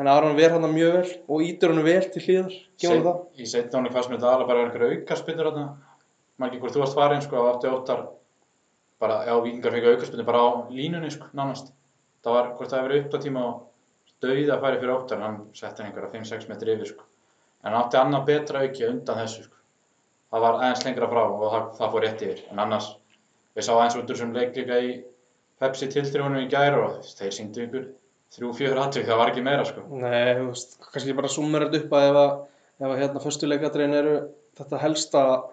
en 0.01 0.09
Aron 0.09 0.37
ver 0.39 0.55
hann 0.55 0.65
mjög 0.73 0.93
vel 0.95 1.09
og 1.29 1.43
ítur 1.45 1.73
hann 1.75 1.85
vel 1.85 2.05
til 2.15 2.23
hliðar, 2.23 2.55
gefur 2.81 2.95
hann 2.95 3.09
það. 3.09 3.19
í 3.37 3.93
fannst 3.93 4.13
mér 4.13 4.21
þetta 4.21 4.31
alveg 4.31 4.49
bara 4.49 4.69
vera 4.71 4.93
einhverja. 4.95 5.67
Man 6.39 6.49
ekki 6.51 6.61
hvort 6.63 6.75
þú 6.75 6.81
varst 6.83 6.97
farin, 6.99 7.21
sko, 7.23 7.39
á 7.39 7.55
88 7.61 7.97
bara, 9.03 9.19
já, 9.29 9.35
vikingar 9.45 9.75
fengið 9.75 9.93
aukarspyndur 9.93 10.27
bara 10.27 10.41
á 10.43 10.49
línunni, 10.75 11.11
sko, 11.15 11.29
nánast. 11.37 11.69
Það 12.25 12.37
var, 12.39 12.49
hvort 12.57 12.73
það 12.73 12.81
hefur 12.81 12.91
verið 12.91 13.05
upptatíma 13.05 13.45
og 13.51 13.61
dauði 14.25 14.47
að 14.51 14.65
færi 14.65 14.81
fyrir 14.81 14.95
óttar, 14.97 15.23
hann 15.23 15.37
setti 15.55 15.83
hann 15.83 15.91
einhverja 15.93 16.11
5-6 16.17 16.49
metri 16.51 16.75
yfir, 16.75 16.91
sko. 16.91 17.07
En 17.65 17.73
hann 17.73 17.81
átti 17.81 17.97
annað 17.97 18.27
betra 18.29 18.63
auki 18.65 18.87
undan 18.87 19.21
þessu, 19.23 19.47
sko. 19.47 19.61
Það 20.35 20.45
var 20.45 20.61
aðeins 20.61 20.85
lengra 20.85 21.11
frá 21.11 21.23
og 21.25 21.45
það, 21.45 21.67
það 21.79 21.93
fór 21.95 22.05
rétt 22.05 22.25
yfir. 22.27 22.41
En 22.53 22.63
annars, 22.65 22.89
við 23.57 23.67
sá 23.67 23.73
aðeins 23.75 23.99
út 24.01 24.11
úr 24.13 24.21
sem 24.21 24.35
leik 24.35 24.57
líka 24.59 24.81
í 24.83 24.95
Pepsi 25.63 25.87
tilþrjónum 25.93 26.43
í 26.43 26.49
gær 26.51 26.77
og 26.81 26.97
þeir 27.07 27.33
syngdu 27.33 27.63
ykkur 27.65 27.85
þrjú, 28.35 28.51
fjör 28.59 28.81
atvik, 28.83 29.07
það 29.07 29.21
var 29.21 29.31
ekki 29.31 29.45
meira, 29.47 29.65
sko. 29.69 29.85
Nei, 30.03 30.35
þú 30.35 30.47
veist, 30.51 30.77
kannski 30.91 31.15
bara 31.17 31.31
summer 31.31 31.67
þetta 31.69 31.81
upp 31.85 31.95
að 31.95 32.07
ef 32.09 32.19
að, 32.21 32.33
ef 32.83 32.87
að 32.89 33.03
hérna 33.03 33.23
föstuleikadrein 33.23 33.95
eru 34.01 34.15
þetta 34.59 34.81
helsta 34.83 35.23
að 35.31 35.45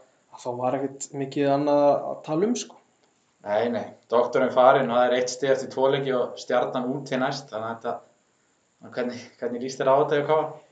þá 0.41 0.49
var 0.57 0.77
ekkert 0.79 1.07
mikið 1.21 1.51
annað 1.53 1.83
að 1.91 2.17
tala 2.25 2.49
um 2.49 2.55
sko. 2.57 2.79
Nei, 3.45 3.69
nei, 3.73 3.85
doktorinn 4.13 4.53
farinn 4.53 4.89
og 4.89 4.97
það 4.97 5.07
er 5.07 5.15
eitt 5.17 5.33
stið 5.33 5.53
eftir 5.55 5.71
tvo 5.73 5.87
leiki 5.93 6.11
og 6.17 6.41
stjarnan 6.41 6.89
út 6.89 7.07
til 7.09 7.21
næst, 7.21 7.49
þannig 7.53 7.69
að 7.69 7.77
þetta, 7.77 7.95
hvernig, 8.97 9.23
hvernig 9.39 9.65
líst 9.65 9.81
þér 9.81 9.93
á 9.93 9.95
þetta, 10.01 10.19
Jókáfa? 10.21 10.43
Ég 10.49 10.70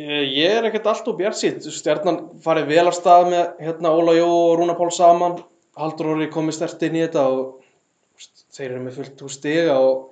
ég 0.00 0.46
er 0.56 0.64
ekkert 0.64 0.86
allt 0.88 1.08
og 1.10 1.18
bjart 1.18 1.36
sitt, 1.36 1.64
stjarnan 1.68 2.20
farið 2.44 2.70
vel 2.70 2.86
af 2.88 2.94
stað 2.96 3.26
með 3.32 3.58
hérna 3.66 3.90
Óla 3.92 4.14
Jó 4.16 4.28
og 4.30 4.54
Rúna 4.60 4.76
Pál 4.78 4.92
saman, 4.94 5.34
Haldur 5.76 6.14
Orri 6.14 6.28
komið 6.32 6.56
stert 6.56 6.82
inn 6.86 6.96
í 6.96 7.02
þetta 7.04 7.26
og 7.28 7.58
þeir 8.52 8.70
eru 8.70 8.84
með 8.86 8.96
fullt 9.00 9.24
úr 9.26 9.32
stiga 9.32 9.76
og 9.80 10.06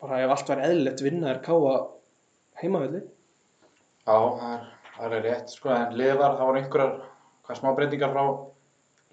bara 0.00 0.20
ef 0.24 0.34
allt 0.34 0.52
væri 0.52 0.66
eðlilegt 0.68 1.02
vinna 1.04 1.32
er 1.32 1.40
káa 1.44 1.72
heimavelli. 2.60 3.00
Já, 4.08 4.16
það 4.16 4.52
er, 4.52 4.68
það 4.98 5.16
er 5.18 5.24
rétt, 5.28 5.50
sko, 5.56 5.72
en 5.72 5.98
var, 6.20 6.36
það 6.38 6.44
voru 6.48 6.60
einhverjar, 6.62 6.94
hvað 7.48 7.58
smá 7.62 7.72
breytingar 7.76 8.12
frá 8.14 8.22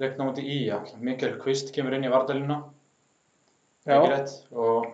leiknum 0.04 0.32
út 0.34 0.40
í 0.44 0.60
já, 0.68 0.78
Mikkel 1.00 1.36
Kvist 1.40 1.72
kemur 1.76 1.96
inn 1.96 2.04
í 2.08 2.12
vardalina, 2.12 2.62
Já. 3.86 3.96
ekki 4.00 4.12
rétt, 4.12 4.32
og 4.52 4.88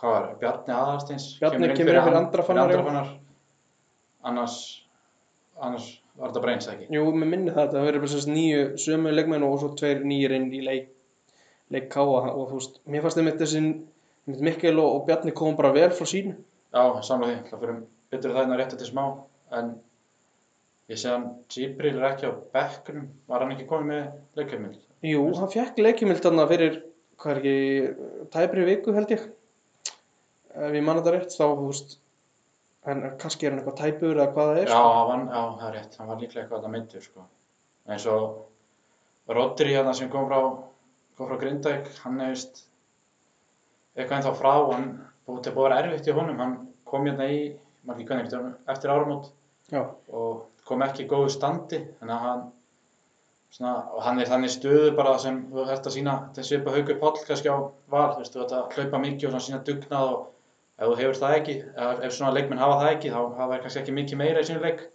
hvað 0.00 0.14
var, 0.16 0.28
Bjarni 0.40 0.74
Aðarsteins 0.74 1.26
Bjarni 1.40 1.58
kemur 1.58 1.74
inn 1.74 1.82
fyrir 1.90 2.00
hann- 2.06 2.20
Andra 2.24 2.42
Fannar, 2.46 2.70
já. 2.70 2.78
Andra 2.78 2.86
Fannar, 2.90 3.10
annars, 4.26 4.56
annars 5.60 5.90
var 6.18 6.30
þetta 6.30 6.42
breyns, 6.44 6.68
ekki? 6.70 6.88
Jú, 6.94 7.04
með 7.14 7.32
minni 7.32 7.54
það, 7.54 7.74
það 7.74 7.86
verður 7.88 8.04
bara 8.04 8.12
sérst 8.14 8.30
nýju 8.30 8.64
sömu 8.80 9.14
leikmenn 9.14 9.46
og 9.46 9.56
svo 9.62 9.70
tveir 9.78 10.02
nýjir 10.06 10.34
inn 10.36 10.50
í 10.56 10.60
leik, 10.66 10.90
leik 11.72 11.88
káa 11.92 12.04
og 12.32 12.42
þú 12.50 12.58
veist, 12.58 12.80
mér 12.90 13.04
fannst 13.04 13.20
þeim 13.20 13.32
þessi 13.40 13.62
einmitt 13.62 14.44
Mikkel 14.44 14.78
og, 14.78 14.90
og 14.94 15.06
Bjarni 15.08 15.32
komum 15.34 15.56
bara 15.58 15.72
vel 15.74 15.90
frá 15.96 16.06
sínu. 16.06 16.36
Já, 16.70 16.82
samla 17.02 17.30
því, 17.30 17.38
það 17.48 17.62
fyrir 17.64 17.78
betur 18.12 18.34
það 18.34 18.44
en 18.44 18.54
að 18.54 18.60
rétta 18.60 18.78
til 18.78 18.88
smá, 18.90 19.04
en 19.58 19.72
ég 20.90 21.00
sé 21.00 21.10
hann 21.10 21.26
Gibril 21.50 21.96
er 21.96 22.06
ekki 22.10 22.28
á 22.30 22.32
bekknum, 22.54 23.08
var 23.30 23.44
hann 23.44 23.54
ekki 23.54 23.66
komið 23.70 23.90
með 23.90 24.38
leikheimild? 24.38 24.78
Jú, 25.06 25.24
hann 25.38 25.52
fekk 25.54 25.80
leikjumild 25.80 26.22
þarna 26.22 26.46
fyrir, 26.50 26.78
hvað 27.20 27.32
er 27.32 27.40
ekki, 27.40 27.56
tæpri 28.36 28.66
viku 28.68 28.94
held 28.94 29.14
ég, 29.16 29.26
ef 29.88 30.76
ég 30.76 30.84
manna 30.84 31.00
þetta 31.00 31.16
rétt, 31.16 31.36
þá, 31.38 31.46
þú 31.48 31.70
veist, 31.70 31.96
en 32.86 33.02
kannski 33.20 33.46
er 33.46 33.50
hann 33.52 33.60
eitthvað 33.60 33.76
tæpur 33.82 34.14
eða 34.16 34.32
hvað 34.34 34.50
það 34.50 34.58
er, 34.62 34.68
Já, 34.70 34.78
sko. 34.80 35.10
hann, 35.10 35.26
já, 35.28 35.42
það 35.60 35.66
er 35.68 35.74
rétt, 35.78 35.96
hann 36.00 36.08
var 36.08 36.20
líklega 36.22 36.42
eitthvað 36.44 36.64
að 36.64 36.74
myndur, 36.74 37.02
sko. 37.04 37.24
eins 37.88 38.06
og 38.06 39.34
Rodri 39.36 39.74
hérna 39.74 39.92
sem 39.94 40.08
kom 40.10 40.26
frá, 40.30 40.40
kom 41.16 41.28
frá 41.28 41.36
Grindavík, 41.38 41.90
hann 42.04 42.18
vist 42.24 42.64
eitthvað 43.96 44.16
ennþá 44.20 44.32
frá, 44.38 44.54
hann 44.72 44.86
búið 45.26 45.42
til 45.44 45.52
að 45.52 45.58
búið 45.58 45.66
að 45.66 45.74
vera 45.74 45.82
erfitt 45.84 46.08
í 46.08 46.14
honum, 46.16 46.38
hann 46.40 46.54
kom 46.88 47.04
hérna 47.06 47.28
í, 47.30 47.42
maður 47.86 48.00
ekki 48.00 48.08
hvernig, 48.08 48.30
eftir- 48.32 48.72
eftir 48.74 48.90
áramót. 48.94 49.28
Já, 49.70 49.82
og 50.08 50.46
kom 50.66 50.82
ekki 50.82 51.04
í 51.04 51.08
góðu 51.10 51.30
standi. 51.30 51.78
Þannig 52.00 52.14
að 52.16 52.24
hann 52.24 52.42
svona, 53.54 53.74
og 53.94 54.02
hann 54.02 54.18
er 54.20 54.26
þannig 54.26 54.50
stöðu 54.56 54.96
bara 54.96 55.18
sem 55.18 55.38
þú 55.52 55.68
ert 55.68 55.86
að 55.86 55.94
sína, 55.94 56.16
þetta 56.32 56.42
svipa 56.48 56.74
haugur 56.74 56.98
Páll 57.00 57.24
kannski 57.28 57.50
á 57.52 57.58
val, 57.90 58.10
þú 58.14 58.18
veist, 58.24 58.34
þú 58.34 58.42
ert 58.44 58.52
að 58.58 58.74
hlaupa 58.76 58.98
mikið 59.04 59.26
og 59.28 59.30
svona 59.30 59.46
sína 59.46 59.62
dugnað 59.68 60.12
og 60.14 60.26
ef 60.80 60.86
þú 60.88 60.96
hefur 60.98 61.18
það 61.20 61.36
ekki, 61.38 61.56
ef, 61.76 62.14
svona 62.16 62.32
leikmenn 62.36 62.62
hafa 62.62 62.78
það 62.80 62.92
ekki 62.94 63.12
þá 63.12 63.20
hafa 63.20 63.50
þeir 63.52 63.64
kannski 63.64 63.80
ekki 63.82 63.96
mikið 63.98 64.20
meira 64.22 64.44
í 64.44 64.48
sínu 64.48 64.62
leik. 64.64 64.86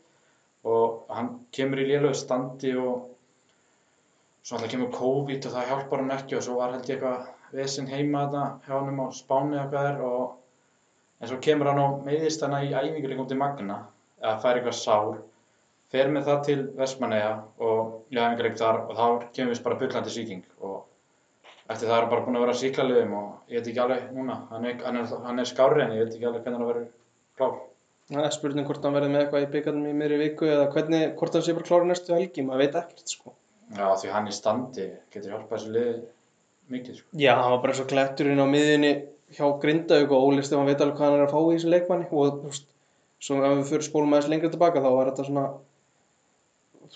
Og 0.65 1.13
hann 1.13 1.29
kemur 1.53 1.81
í 1.83 1.85
lélögu 1.91 2.17
standi 2.17 2.71
og 2.81 3.11
svo 4.45 4.57
alltaf 4.57 4.71
kemur 4.71 4.89
COVID 4.93 5.45
og 5.45 5.53
það 5.55 5.69
hjálpar 5.71 6.01
hann 6.01 6.15
ekki 6.15 6.37
og 6.37 6.43
svo 6.45 6.55
var 6.57 6.73
held 6.73 6.89
ég 6.89 6.97
eitthvað 6.97 7.29
vesinn 7.59 7.87
heima 7.89 8.25
þetta 8.25 8.43
hjá 8.65 8.75
hann 8.79 8.99
á 9.01 9.07
Spáni 9.19 9.57
eða 9.57 9.69
hvað 9.71 9.87
er 9.91 10.03
og 10.05 10.25
en 11.21 11.31
svo 11.31 11.39
kemur 11.47 11.71
hann 11.71 11.81
og 11.81 12.03
meiðist 12.05 12.43
hann 12.45 12.57
í 12.59 12.73
æfinguleikum 12.73 13.29
til 13.29 13.39
Magna 13.41 13.79
eða 14.21 14.35
fær 14.43 14.59
eitthvað 14.59 14.77
sár 14.81 15.15
fer 15.93 16.11
með 16.11 16.27
það 16.29 16.43
til 16.49 16.57
Vestmanneja 16.77 17.31
og 17.69 18.13
í 18.13 18.19
æfingarleik 18.19 18.59
þar 18.61 18.81
og 18.83 18.93
þá 18.99 19.05
kemur 19.37 19.55
við 19.55 19.63
bara 19.67 19.79
bullandi 19.81 20.13
sýking 20.13 20.43
og 20.59 20.74
eftir 21.69 21.89
það 21.89 21.97
er 21.97 22.09
bara 22.11 22.25
búin 22.25 22.37
að 22.39 22.45
vera 22.45 22.57
síklarliðum 22.61 23.15
og 23.19 23.53
ég 23.53 23.61
veit 23.61 23.69
ekki 23.71 23.81
alveg 23.85 24.09
núna 24.15 24.41
hann 24.51 24.67
er, 24.69 24.75
hann 24.85 24.99
er, 25.01 25.15
hann 25.25 25.41
er 25.41 25.49
skárri 25.49 25.85
en 25.85 25.95
ég 25.95 26.03
veit 26.05 26.17
ekki 26.17 26.27
alveg 26.29 26.45
hvernig 26.45 26.59
hann 26.59 26.69
verður 26.69 26.91
klár 27.39 27.55
það 28.11 28.27
er 28.27 28.35
spurning 28.35 28.67
hvort 28.67 28.85
hann 28.85 28.95
verði 28.95 29.11
með 29.13 29.23
eitthvað 29.23 29.45
í 29.45 29.49
byggarnum 29.55 29.89
í 29.89 29.95
meiri 29.97 30.19
viku 30.21 30.49
eða 30.49 30.67
hvernig, 30.75 31.07
hvort 31.17 31.37
hann 31.37 31.45
sé 31.45 31.55
bara 31.57 31.69
klári 31.69 31.89
næstu 31.89 32.13
helgi, 32.13 32.45
maður 32.45 32.61
veit 32.61 32.77
ekkert, 32.81 33.13
sko. 33.15 33.33
Já, 33.73 33.87
því 33.97 34.11
hann 34.13 34.29
í 34.29 34.35
standi 34.35 34.85
getur 35.13 35.33
hjálpað 35.33 35.55
þessu 35.55 35.73
liði 35.73 35.95
mikið 36.75 36.99
sko. 36.99 37.07
Já, 37.17 37.31
hann 37.39 37.55
var 37.55 37.63
bara 37.63 37.77
svo 37.79 37.87
kletturinn 37.89 38.43
á 38.45 38.47
miðinni 38.49 38.93
hjá 39.33 39.45
Grindavík 39.61 40.13
og 40.13 40.27
Óli 40.29 40.45
Stefán 40.45 40.69
veit 40.69 40.83
alveg 40.85 40.99
hvað 40.99 41.09
hann 41.09 41.17
er 41.17 41.25
að 41.25 41.33
fá 41.33 41.39
í 41.41 41.55
þessu 41.55 41.71
leikmanni 41.73 42.09
og 42.11 42.35
þú 42.43 42.51
veist, 42.51 42.67
svo 43.25 43.39
ef 43.41 43.55
við 43.55 43.71
fyrir 43.71 43.87
spólum 43.87 44.13
aðeins 44.13 44.29
lengra 44.35 44.53
tilbaka 44.53 44.83
þá 44.85 44.89
var 44.93 45.09
þetta 45.09 45.25
svona 45.31 45.45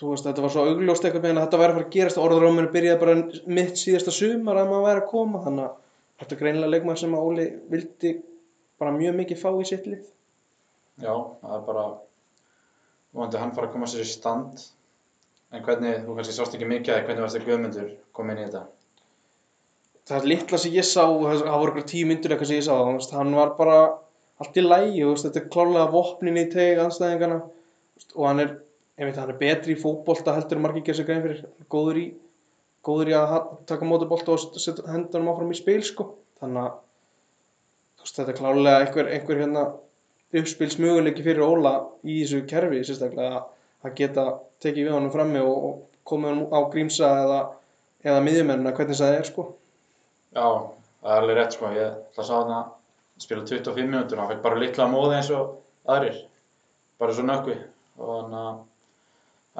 þú 0.00 0.14
veist, 0.14 0.26
þetta 0.26 0.44
var 0.44 0.52
svo 0.54 0.64
augljóst 0.66 1.06
eitthvað 1.06 1.26
með 1.26 1.36
að 1.36 1.44
þetta 1.44 1.60
væri 1.60 1.72
að 1.72 1.78
fara 1.78 1.86
að 1.86 1.94
gerast. 1.96 2.20
Orðuróminu 2.24 2.72
byrjaði 2.74 3.00
bara 3.02 3.16
mitt 3.58 3.80
síðasta 3.80 4.14
sumar 4.16 4.60
að 4.60 4.72
maður 4.72 4.86
væri 4.88 5.02
að 5.02 5.10
koma 5.12 5.42
þannig 5.44 5.66
að 5.66 5.78
þetta 6.22 6.36
er 6.36 6.40
greinilega 6.40 6.74
leikmann 6.74 7.00
sem 7.00 7.16
að 7.16 7.28
Óli 7.28 7.46
vildi 7.72 8.12
bara 8.80 8.96
mjög 8.96 9.16
mikið 9.20 9.42
fá 9.42 9.50
í 9.52 9.68
sitt 9.68 9.88
lið. 9.90 10.02
Já, 11.00 11.12
það 11.12 11.56
er 11.56 11.64
bara 11.68 11.86
vonandi 13.16 13.40
hann 13.40 13.54
fara 13.56 13.68
að 13.68 13.74
koma 13.76 13.88
sér 13.90 14.04
í 14.04 14.10
stand. 14.10 14.66
En 15.50 15.64
hvernig, 15.66 16.04
þú 16.06 16.16
kannski 16.16 16.36
sást 16.36 16.54
ekki 16.56 16.68
mikið 16.70 16.94
að 16.94 17.06
hvernig 17.08 17.24
varst 17.24 17.36
þið 17.36 17.48
Guðmundur 17.48 17.88
kom 18.16 18.30
inn 18.30 18.38
í 18.40 18.44
þetta? 18.46 18.66
Það 20.10 20.28
litla 20.30 20.58
sem 20.58 20.74
ég 20.74 20.86
sá, 20.86 21.02
það 21.02 21.44
voru 21.46 21.72
eitthvað 21.72 21.88
tíu 21.90 22.06
myndur 22.08 22.34
eitthvað 22.34 22.50
sem 22.50 22.60
ég 22.60 22.66
sá, 22.66 22.74
þú 22.74 22.94
veist, 22.96 23.12
hann 23.14 23.34
var 23.36 23.52
bara 23.58 23.76
allt 24.40 24.56
í 24.56 24.64
lægi, 24.64 25.04
þetta 25.22 25.40
er 25.42 25.48
klárlega 25.52 25.92
vopnin 25.92 26.40
í 26.40 26.46
teg 26.50 26.80
anstæðingana 26.82 27.40
og 28.14 28.24
hann 28.26 28.42
er, 28.44 28.54
veit, 29.08 29.16
hann 29.20 29.30
er 29.32 29.38
betri 29.40 29.74
í 29.76 29.80
fótbolta 29.80 30.34
heldur 30.36 30.60
margir 30.60 30.82
gerð 30.84 30.98
sér 31.00 31.06
grein 31.08 31.22
fyrir. 31.24 31.44
Góður 31.72 32.00
í, 32.00 32.06
góður 32.84 33.10
í 33.12 33.14
að 33.16 33.36
taka 33.70 33.86
móti 33.88 34.08
bolta 34.10 34.34
og 34.34 34.58
setja 34.60 34.84
hendunum 34.92 35.30
áfram 35.32 35.52
í 35.54 35.58
spil 35.58 35.80
sko, 35.86 36.08
þannig 36.40 36.66
að 36.66 36.74
veist, 38.02 38.16
þetta 38.18 38.32
er 38.34 38.38
klárlega 38.40 38.82
einhver, 38.84 39.08
einhver 39.14 39.40
hérna 39.44 39.64
uppspilsmöguleiki 40.40 41.24
fyrir 41.26 41.42
Óla 41.44 41.72
í 42.06 42.20
þessu 42.22 42.42
kerfi, 42.50 42.82
sérstaklega 42.86 43.40
að- 43.40 43.48
að 43.88 43.94
geta 43.98 44.24
tekið 44.62 44.86
við 44.88 44.92
honum 44.94 45.10
frammi 45.14 45.40
og, 45.40 45.64
og 45.70 46.04
komið 46.04 46.30
honum 46.30 46.52
á 46.54 46.58
grímsa 46.72 47.08
eða, 47.24 47.40
eða 48.04 48.20
miðjumennina, 48.26 48.72
hvernig 48.76 48.98
það 49.00 49.16
er 49.18 49.24
sko. 49.28 49.46
Já, 50.36 50.46
það 51.02 51.14
er 51.16 51.22
alveg 51.24 51.36
rétt 51.40 51.56
sko, 51.56 51.72
ég 51.74 51.88
ætla 51.90 52.22
að 52.22 52.28
sá 52.28 52.34
hann 52.36 52.54
að 52.58 52.68
spila 53.20 53.44
25 53.48 53.88
minútur 53.90 54.20
hann 54.20 54.30
fekk 54.30 54.42
bara 54.44 54.60
litla 54.60 54.86
móði 54.88 55.16
eins 55.18 55.30
og 55.36 55.56
aðrir 55.90 56.20
bara 57.00 57.12
svo 57.16 57.24
nökkvi 57.26 57.56
og 58.00 58.12
þannig 58.14 58.38
að 58.40 58.60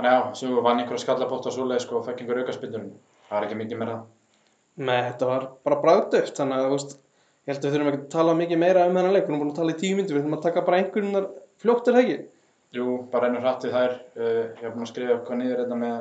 þannig 0.00 0.16
já, 0.16 0.35
sem 0.40 0.50
við 0.50 0.64
vann 0.64 0.80
einhverja 0.80 1.04
skallabótt 1.04 1.47
og 1.50 1.54
svoleið 1.54 1.83
sko 1.85 1.99
og 2.00 2.07
fekk 2.09 2.23
einhver 2.23 2.40
aukaspindurinn 2.40 2.92
það 3.28 3.37
er 3.38 3.47
ekki 3.47 3.59
mikið 3.61 3.80
meira. 3.80 3.97
Nei, 4.80 5.00
þetta 5.11 5.26
var 5.28 5.42
bara 5.66 5.80
bragdöft, 5.83 6.35
þannig 6.38 6.57
að, 6.57 6.71
veist, 6.75 6.92
ég 7.45 7.52
held 7.52 7.61
að 7.61 7.66
við 7.66 7.75
þurfum 7.75 7.90
ekki 7.90 8.00
að 8.00 8.14
tala 8.14 8.33
mikið 8.38 8.59
meira 8.62 8.87
um 8.88 8.97
þennan 8.97 9.14
leik, 9.14 9.26
við 9.26 9.30
erum 9.30 9.42
búin 9.42 9.52
að 9.52 9.61
tala 9.61 9.75
í 9.75 9.80
tíu 9.80 9.95
myndir, 9.99 10.14
við 10.16 10.23
þurfum 10.23 10.38
að 10.38 10.47
taka 10.47 10.66
bara 10.66 10.78
einhverjum 10.80 11.14
fljótt 11.61 11.90
er 11.90 11.97
það 11.97 12.04
ekki? 12.04 12.19
Jú, 12.71 12.87
bara 13.11 13.26
einu 13.28 13.42
hrattið 13.42 13.75
þær. 13.76 13.92
Uh, 14.14 14.45
ég 14.47 14.62
hef 14.62 14.73
búin 14.75 14.87
að 14.87 14.92
skrifa 14.92 15.12
eitthvað 15.16 15.40
niður 15.40 15.61
þetta 15.61 15.76
með 15.80 15.97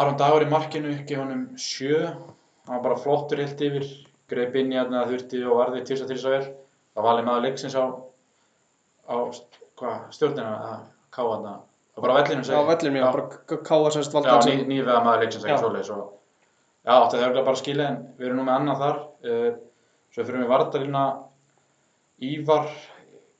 Aron 0.00 0.18
Dagur 0.20 0.44
í 0.44 0.50
markinu 0.52 0.92
gefa 1.08 1.22
honum 1.24 1.44
sjö. 1.58 1.98
Hann 2.68 2.76
var 2.76 2.84
bara 2.84 3.00
flottur 3.00 3.40
heilt 3.42 3.64
yfir 3.64 3.84
greip 4.30 4.54
inn 4.60 4.70
í 4.70 4.78
hérna 4.78 5.08
þurfti 5.08 5.40
og 5.48 5.58
varði 5.58 5.80
til 5.82 5.96
þess 5.96 6.04
að 6.04 6.10
til 6.12 6.20
þess 11.00 11.64
leiksins 11.96 12.06
á 12.06 12.06
á 12.06 12.10
hvað, 12.10 12.20
stjórnina 12.20 12.20
að 12.20 12.26
ká 12.26 12.30
hann 12.30 12.44
og 12.46 12.50
bara 12.50 12.60
á 12.60 12.70
vellinu 12.70 12.98
Já, 13.00 13.06
ég, 13.06 13.12
bara 13.12 13.62
káða 13.70 13.90
semst 13.96 14.12
valda 14.14 14.28
Já, 14.30 14.46
ný, 14.46 14.66
nývega 14.70 15.00
maður 15.04 15.20
leiksins 15.24 15.44
ekki 15.44 15.54
Já. 15.56 15.60
svoleiðis 15.64 15.90
og 15.90 16.04
já, 16.86 16.92
átti 16.96 17.16
það 17.16 17.24
örugglega 17.26 17.48
bara 17.50 17.56
skilja 17.64 17.88
en 17.90 17.98
við 18.18 18.26
erum 18.30 18.36
nú 18.40 18.44
með 18.46 18.56
annað 18.60 18.80
þar 18.84 18.96
uh, 19.00 19.50
svo 20.14 20.24
fyrir 20.24 20.40
við 20.44 20.48
vartalina 20.54 21.04
Ívar 22.20 22.66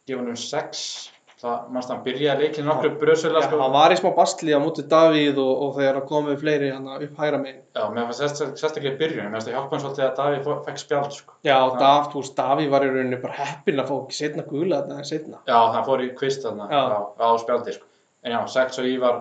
gefa 0.08 0.20
hann 0.22 0.30
um 0.32 0.36
sex 0.40 1.10
það, 1.40 1.66
mannst 1.72 1.90
hann 1.92 2.00
byrjaði 2.04 2.46
leikinn 2.46 2.66
nokkru 2.68 2.90
bröðsöla 3.00 3.40
Já, 3.42 3.46
sko. 3.48 3.58
hann 3.60 3.72
var 3.74 3.92
í 3.92 3.98
smá 4.00 4.10
bastli 4.16 4.52
á 4.56 4.60
móti 4.60 4.84
Davíð 4.88 5.38
og, 5.40 5.50
og 5.66 5.74
þegar 5.78 5.98
komið 6.08 6.38
fleiri 6.42 6.70
hann 6.72 6.88
upp 6.96 7.20
hægra 7.20 7.38
megin. 7.40 7.60
já, 7.76 7.84
mér 7.92 8.10
sérst- 8.16 8.56
sérstaklega 8.60 8.94
í 8.96 8.98
byrjun 9.00 9.28
mér 9.28 9.36
fannst 9.38 9.48
það 9.48 9.56
hjálpa 9.56 9.76
hann 9.76 9.84
svolítið 9.84 10.06
að 10.06 10.16
Davíð 10.20 10.64
fekk 10.68 10.82
spjald 10.84 11.12
sko. 11.16 11.36
Já, 11.48 11.56
Dav, 11.80 12.08
þú 12.12 12.22
veist, 12.24 12.34
Davíð 12.40 12.72
var 12.74 12.84
í 12.84 12.90
rauninni 12.92 13.20
bara 13.24 13.38
heppinn 13.40 13.80
að 13.84 13.88
fá 13.92 13.94
ekki 14.02 14.18
setna 14.20 14.46
gula 14.48 14.80
þetta 14.82 14.98
en 15.00 15.08
setna. 15.12 15.40
já, 15.48 15.58
það 15.76 15.86
fór 15.88 16.04
í 16.04 16.10
kvist 16.20 16.44
þarna 16.44 16.68
Já. 16.72 16.82
á, 16.92 17.00
á 17.20 17.28
spjaldi 17.44 17.76
sko. 17.78 17.86
En 18.24 18.34
já, 18.34 18.40
sex 18.52 18.80
og 18.80 18.88
Ívar 18.88 19.20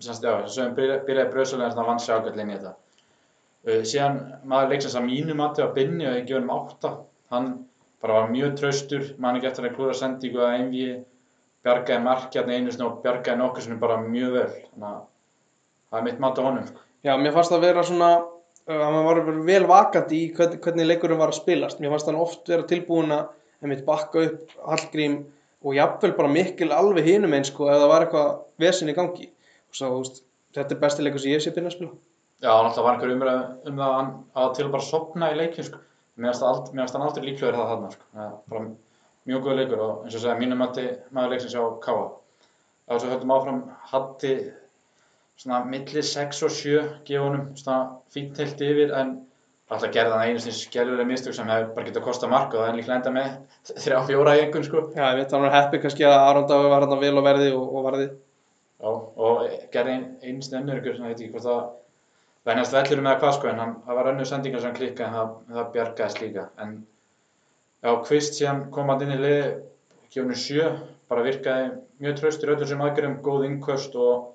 semst, 0.00 0.24
já, 0.24 0.36
að 0.40 0.76
byrjaði, 0.78 1.26
bröðsöla 1.32 1.68
en 1.68 1.76
það 1.76 1.90
vann 1.90 2.02
ágætlega 2.04 2.44
inn 2.44 2.52
í 2.52 2.58
þetta 2.58 2.74
uh, 2.74 3.82
síðan 3.92 4.20
maður 4.48 4.74
leiksins 4.74 4.98
að 4.98 5.06
mínu 5.08 5.36
mati 5.38 5.64
var 5.64 5.74
Binni 5.76 6.08
og 6.08 6.18
gefa 6.26 6.40
hann 6.40 6.52
átta 6.56 6.92
hann 7.34 7.48
bara 8.00 8.20
var 8.20 8.32
mjög 8.32 8.58
traustur 8.60 9.08
mann 9.18 9.38
ekki 9.38 9.50
eftir 9.50 9.68
að 9.68 9.76
klúra 9.76 9.96
sendingu 9.96 10.42
að 10.42 10.56
einví 10.58 10.84
bjargaði 11.64 12.04
marki 12.04 12.40
hérna 12.40 12.56
einu 12.56 12.72
sinni 12.72 12.86
og 12.88 13.00
bjargaði 13.04 13.40
nokkur 13.42 13.66
sinni 13.66 13.80
bara 13.80 13.98
mjög 14.02 14.36
vel 14.38 14.50
þannig 14.52 14.90
að 14.90 15.00
það 15.90 15.98
er 15.98 16.06
mitt 16.06 16.22
mat 16.22 16.38
á 16.38 16.42
honum. 16.46 16.70
Já, 17.04 17.12
mér 17.18 17.34
fannst 17.34 17.52
það 17.52 17.66
vera 17.66 17.84
svona, 17.86 18.10
uh, 18.68 18.78
að 18.78 18.94
maður 18.94 19.08
var 19.08 19.20
bara 19.26 19.44
vel 19.50 19.66
vakandi 19.68 20.22
í 20.22 20.30
hvernig, 20.36 20.86
leikurinn 20.86 21.20
var 21.20 21.32
að 21.32 21.40
spilast. 21.40 21.82
Mér 21.82 21.94
fannst 21.94 22.10
hann 22.10 22.20
oft 22.20 22.48
vera 22.48 22.66
tilbúin 22.70 23.14
að 23.16 23.84
bakka 23.86 24.24
upp 24.28 24.54
Hallgrím 24.64 25.18
og 25.64 25.76
jafnvel 25.76 26.14
bara 26.16 26.32
mikil 26.32 26.72
alveg 26.72 27.06
hinum 27.06 27.34
eins, 27.36 27.50
sko, 27.52 27.68
ef 27.68 27.80
það 27.82 27.92
var 27.92 28.06
eitthvað 28.06 28.30
vesen 28.64 28.92
í 28.92 28.96
gangi. 28.96 29.30
Og 29.70 29.78
svo, 29.78 29.90
veist, 29.98 30.22
þetta 30.56 30.76
er 30.76 30.82
besti 30.84 31.04
leikur 31.04 31.22
sem 31.22 31.34
ég 31.34 31.44
sé 31.44 31.54
byrja 31.54 31.72
að 31.72 31.76
spila. 31.76 31.90
já, 32.40 32.50
alltaf 32.50 32.84
var 32.84 32.94
einhver 32.96 33.14
umræð 33.14 33.40
um 33.68 33.80
það 33.82 33.96
að 33.96 34.12
að 34.42 34.54
til 34.56 34.64
að 34.64 34.74
bara 34.76 34.88
sopna 34.88 35.32
í 35.32 35.36
leikin 35.36 35.66
sko. 35.66 35.82
fannst 36.20 36.94
hann 36.94 37.02
aldrei 37.02 37.26
líklegur 37.26 37.58
það 37.58 37.70
þarna 37.72 37.90
sko. 37.90 38.08
Það 38.14 38.32
bara 38.48 38.70
mjög 39.28 39.44
góð 39.44 39.58
leikur 39.60 39.82
og 39.84 40.04
eins 40.04 40.16
og 40.16 40.22
segja 40.22 40.38
mínu 40.40 40.56
mati 40.56 40.86
maður 41.12 41.34
leiksins 41.34 41.56
á 41.56 41.62
Káa 41.84 42.06
og 42.90 43.00
svo 43.00 43.10
höldum 43.10 43.34
áfram 43.34 43.60
Hatti 43.92 44.32
svona 45.40 45.60
milli 45.64 46.02
6 46.02 46.42
og 46.46 46.54
7 46.56 46.80
gefa 47.06 47.24
honum 47.26 47.50
svona 47.56 48.00
fínt 48.12 48.40
heilt 48.40 48.60
yfir 48.64 48.94
en 48.96 49.14
alltaf 49.70 49.92
gerði 49.94 50.16
hann 50.16 50.30
einu 50.30 50.40
sinni 50.42 50.56
skelvilega 50.56 51.06
mistök 51.06 51.34
sem 51.36 51.50
hefur 51.50 51.74
bara 51.76 51.86
getað 51.86 52.06
kostað 52.06 52.32
mark 52.32 52.54
og 52.54 52.62
það 52.62 52.70
er 52.70 52.78
líklega 52.78 52.96
enda 52.98 53.12
með 53.14 53.74
þrjá 53.84 53.98
fjóra 54.08 54.32
í 54.34 54.40
einhvern 54.44 54.66
sko 54.66 54.80
Já, 54.96 55.04
ég 55.04 55.20
veit, 55.20 55.34
hann 55.36 55.44
var 55.46 55.54
heppi 55.54 55.80
kannski 55.84 56.06
að 56.08 56.16
Aron 56.24 56.48
Davíð 56.50 56.72
var 56.72 56.86
hann 56.86 57.02
vel 57.04 57.12
á 57.14 57.22
verði 57.28 57.52
og, 57.54 57.68
og 57.68 57.86
varði. 57.86 58.08
Já, 58.80 58.90
og 58.90 59.44
gerði 59.74 59.94
ein, 59.94 60.08
einu 60.24 60.42
sinni 60.46 60.60
önnur 60.62 60.80
ykkur, 60.80 60.96
svona 60.96 61.12
veit 61.12 61.22
ég 61.22 61.28
ekki 61.28 61.36
hvort 61.36 61.46
það 61.46 61.62
venjast 62.50 62.74
vellurum 62.74 63.10
eða 63.10 63.20
hvað 63.22 63.36
sko, 63.36 63.50
en 63.52 63.62
hann, 63.62 63.76
það 63.86 64.00
var 64.00 64.10
önnur 64.14 64.30
sendingar 64.30 64.64
sem 64.64 64.76
klikka 64.80 65.06
en 65.06 65.16
það, 65.18 65.32
það 65.54 65.70
bjargaðist 65.76 66.22
líka. 66.24 66.46
En 66.64 66.76
já, 67.84 67.90
Kvist 68.08 68.38
síðan 68.40 68.66
kom 68.74 68.90
hann 68.90 69.06
inn 69.06 69.14
í 69.14 69.20
liði, 69.20 69.48
gjónu 70.16 70.38
sjö, 70.40 70.70
bara 71.12 71.26
virkaði 71.26 71.70
mjög 72.02 72.20
traustur 72.22 72.54
öllum 72.56 72.72
sem 72.72 72.86
aðgjörum, 72.86 73.18
góð 73.26 73.46
innköst 73.46 73.94
og 74.00 74.30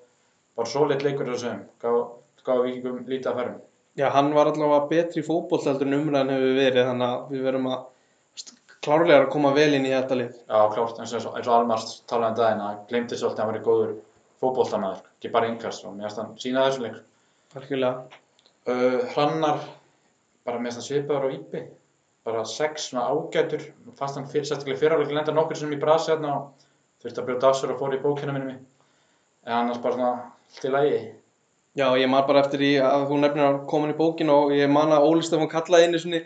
bara 0.55 0.71
svoleitt 0.71 1.03
leikur 1.03 1.33
þessum, 1.33 1.65
gaf, 1.81 2.19
gaf 2.45 2.61
vikingum 2.63 3.03
lítið 3.09 3.33
að 3.33 3.41
færum. 3.41 3.63
Já, 3.95 4.09
hann 4.11 4.33
var 4.35 4.49
allavega 4.51 4.89
betri 4.89 5.21
í 5.21 5.25
fótbolt 5.25 5.67
heldur 5.69 5.87
en 5.87 5.97
umræðan 6.01 6.33
hefur 6.33 6.57
verið, 6.57 6.81
þannig 6.89 7.11
að 7.13 7.29
við 7.31 7.45
verum 7.47 7.69
að 7.71 7.85
klárlega 8.85 9.21
að 9.21 9.31
koma 9.33 9.53
vel 9.55 9.69
inn 9.77 9.87
í 9.87 9.93
þetta 9.93 10.17
lið. 10.19 10.33
Já, 10.49 10.57
klárt, 10.73 10.99
eins 10.99 11.13
og, 11.15 11.29
eins 11.31 11.47
og 11.47 11.55
Almar 11.55 11.85
talaði 12.11 12.33
um 12.33 12.37
daginn 12.41 12.65
að 12.65 12.81
glemdi 12.89 13.19
svolítið 13.21 13.39
að 13.39 13.45
hann 13.45 13.55
var 13.55 13.63
góður 13.69 13.95
fótboltamaður, 14.43 15.07
ekki 15.15 15.31
bara 15.37 15.49
innkast 15.53 15.87
og 15.87 15.95
mér 15.95 16.09
finnst 16.09 16.21
hann 16.21 16.35
sína 16.43 16.67
þessum 16.67 16.85
leikur. 16.85 17.01
Algjörlega. 17.55 18.21
Uh, 18.65 18.99
hrannar, 19.15 19.65
bara 20.45 20.59
með 20.61 20.75
þess 20.75 20.83
að 20.83 20.87
svipaður 20.89 21.27
á 21.31 21.35
ípi, 21.39 21.65
bara 22.27 22.45
sex 22.51 22.89
svona 22.89 23.07
ágætur, 23.13 23.67
fannst 23.95 24.19
hann 24.19 24.27
sérstaklega 24.33 24.81
fyrirháleik 24.81 25.15
lenda 25.15 25.35
nokkur 25.35 25.61
sem 25.61 25.71
í 25.71 25.79
brasi 25.79 26.11
hérna 26.11 26.35
og 26.35 26.65
þurfti 27.05 27.23
að 27.23 27.47
af 27.47 27.59
sér 27.61 27.75
og 27.75 27.79
fór 27.79 27.95
í 27.95 28.01
bókina 28.03 28.35
minni 28.35 28.57
en 29.45 29.53
annars 29.53 29.81
bara 29.81 29.95
svona 29.95 30.11
allt 30.15 30.65
í 30.65 30.73
lagi. 30.73 30.99
Já, 31.75 31.89
ég 31.99 32.07
man 32.07 32.23
bara 32.27 32.45
eftir 32.45 32.61
í 32.63 32.71
að 32.79 33.09
þú 33.09 33.19
nefnir 33.19 33.45
að 33.49 33.59
koma 33.67 33.87
inn 33.89 33.95
í 33.95 33.99
bókin 33.99 34.31
og 34.31 34.53
ég 34.55 34.69
man 34.71 34.93
að 34.95 35.07
Óli 35.09 35.25
Stefán 35.27 35.51
kallaði 35.51 35.89
inn 35.89 35.97
í 35.97 36.01
svona 36.03 36.21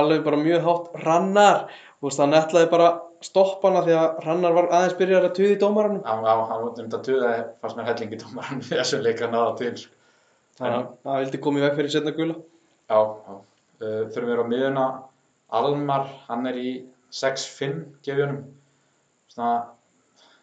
alveg 0.00 0.24
bara 0.26 0.40
mjög 0.40 0.66
hátt 0.66 0.98
rannar 1.04 1.62
veist, 2.04 2.20
hann 2.20 2.36
ætlaði 2.36 2.68
bara 2.72 2.90
að 2.90 3.00
stoppa 3.24 3.70
hana 3.70 3.84
því 3.86 3.94
að 3.96 4.18
rannar 4.26 4.56
var 4.56 4.68
aðeins 4.68 4.96
byrjar 4.98 5.28
að 5.28 5.36
tuði 5.38 5.54
í 5.54 5.60
dómaranum 5.62 6.02
Hann, 6.04 6.24
hann, 6.28 6.44
hann 6.50 6.66
um 6.68 6.74
þetta 6.76 7.00
tuðaði, 7.08 7.44
fannst 7.62 7.78
mér 7.78 7.88
hellingi 7.90 8.20
dómaran 8.20 8.60
við 8.64 8.74
þessum 8.74 9.04
leik 9.06 9.22
að 9.24 9.32
náða 9.32 9.54
til. 9.60 9.74
þannig 10.58 10.76
að 10.76 11.10
hann 11.10 11.22
vildi 11.24 11.42
koma 11.46 11.60
í 11.60 11.64
veg 11.64 11.78
fyrir 11.80 11.94
setna 11.94 12.16
gula 12.18 12.36
Já, 12.84 12.98
já. 13.00 13.40
Uh, 13.80 14.02
fyrir 14.12 14.28
mér 14.28 14.44
á 14.44 14.46
miðuna, 14.48 14.84
Almar, 15.54 16.10
hann 16.28 16.46
er 16.50 16.58
í 16.60 16.70
6-5 17.14 17.80
gefjunum. 18.04 18.42
Svona, 19.32 19.54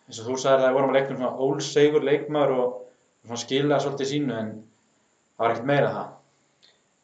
eins 0.07 0.19
og 0.21 0.27
þú 0.29 0.38
sagðir 0.41 0.63
það, 0.63 0.67
við 0.67 0.77
vorum 0.77 0.91
að 0.91 0.98
leiknum 0.98 1.19
svona 1.19 1.45
ólsegur 1.45 2.07
leikmaður 2.07 2.53
og 2.57 2.74
svona 3.25 3.42
skilaði 3.44 3.86
svolítið 3.86 4.10
sínu 4.12 4.36
en 4.38 4.50
það 4.58 5.44
var 5.44 5.54
ekkert 5.54 5.70
meira 5.70 5.94
það. 5.96 6.10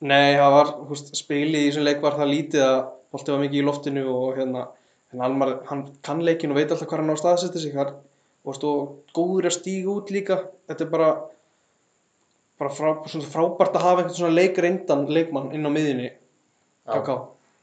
Nei, 0.08 0.36
það 0.38 0.56
var, 0.56 0.74
veist, 0.92 1.14
spilið 1.18 1.64
í 1.64 1.70
þessum 1.70 1.88
leik 1.88 2.04
var 2.04 2.18
það 2.20 2.34
lítið 2.34 2.66
að 2.66 2.76
boltið 3.14 3.34
var 3.34 3.42
mikið 3.44 3.62
í 3.62 3.66
loftinu 3.66 4.04
og 4.14 4.28
hérna, 4.38 4.68
Almar, 5.24 5.54
hann 5.70 5.86
kann 6.04 6.22
leikin 6.26 6.52
og 6.52 6.60
veit 6.60 6.70
alltaf 6.70 6.90
hvað 6.90 7.02
hann 7.02 7.14
á 7.14 7.16
að 7.16 7.22
staðsetja 7.24 7.64
sig 7.64 7.74
þar 7.78 7.96
og 8.48 8.68
góður 9.16 9.48
að 9.50 9.56
stíga 9.56 9.92
út 9.92 10.12
líka 10.14 10.38
þetta 10.70 10.86
er 10.86 10.92
bara 10.92 11.08
bara 12.60 12.72
frá, 12.74 12.92
frábært 13.08 13.76
að 13.76 13.84
hafa 13.84 14.04
einhvern 14.04 14.18
svona 14.18 14.38
leikreyndan 14.38 15.06
leikmann 15.12 15.52
inn 15.56 15.68
á 15.68 15.72
miðjunni 15.72 16.08
Já. 16.12 16.94
KK 16.94 17.18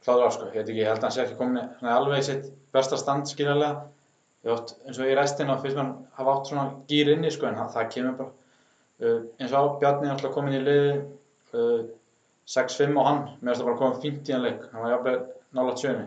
Kláðar 0.05 0.35
sko, 0.35 0.51
ég 0.53 0.73
ég 0.77 0.89
held 0.89 0.99
að 0.99 1.07
hann 1.07 1.15
sé 1.15 1.23
ekki 1.25 1.39
komin 1.39 1.71
svona 1.79 1.97
alveg 1.97 2.21
í 2.21 2.27
sitt 2.27 2.51
besta 2.75 2.99
stand 3.01 3.29
átt, 4.53 4.75
eins 4.85 4.99
og 5.01 5.09
í 5.09 5.15
restina 5.17 5.57
fyrst 5.61 5.79
mann 5.79 5.93
hafa 6.19 6.35
átt 6.37 6.51
svona 6.51 6.65
gýr 6.91 7.15
inni 7.15 7.31
sko 7.33 7.49
en 7.49 7.57
það 7.57 7.91
kemur 7.95 8.17
bara. 8.19 8.33
Uh, 9.05 9.23
eins 9.41 9.53
og 9.53 9.61
á 9.61 9.65
Bjarni 9.81 10.09
er 10.09 10.15
alltaf 10.15 10.35
komin 10.35 10.57
í 10.57 10.61
liði 10.65 10.93
uh, 11.55 11.81
6-5 12.49 13.01
og 13.01 13.09
hann, 13.09 13.23
mér 13.41 13.53
finnst 13.53 13.63
það 13.63 13.71
bara 13.71 13.81
komin 13.81 14.03
fínt 14.03 14.31
í 14.31 14.37
hann 14.37 14.47
leik, 14.47 14.63
hann 14.73 14.85
var 14.85 14.95
jafnveg 14.95 15.27
nála 15.59 15.75
tjöni. 15.81 16.07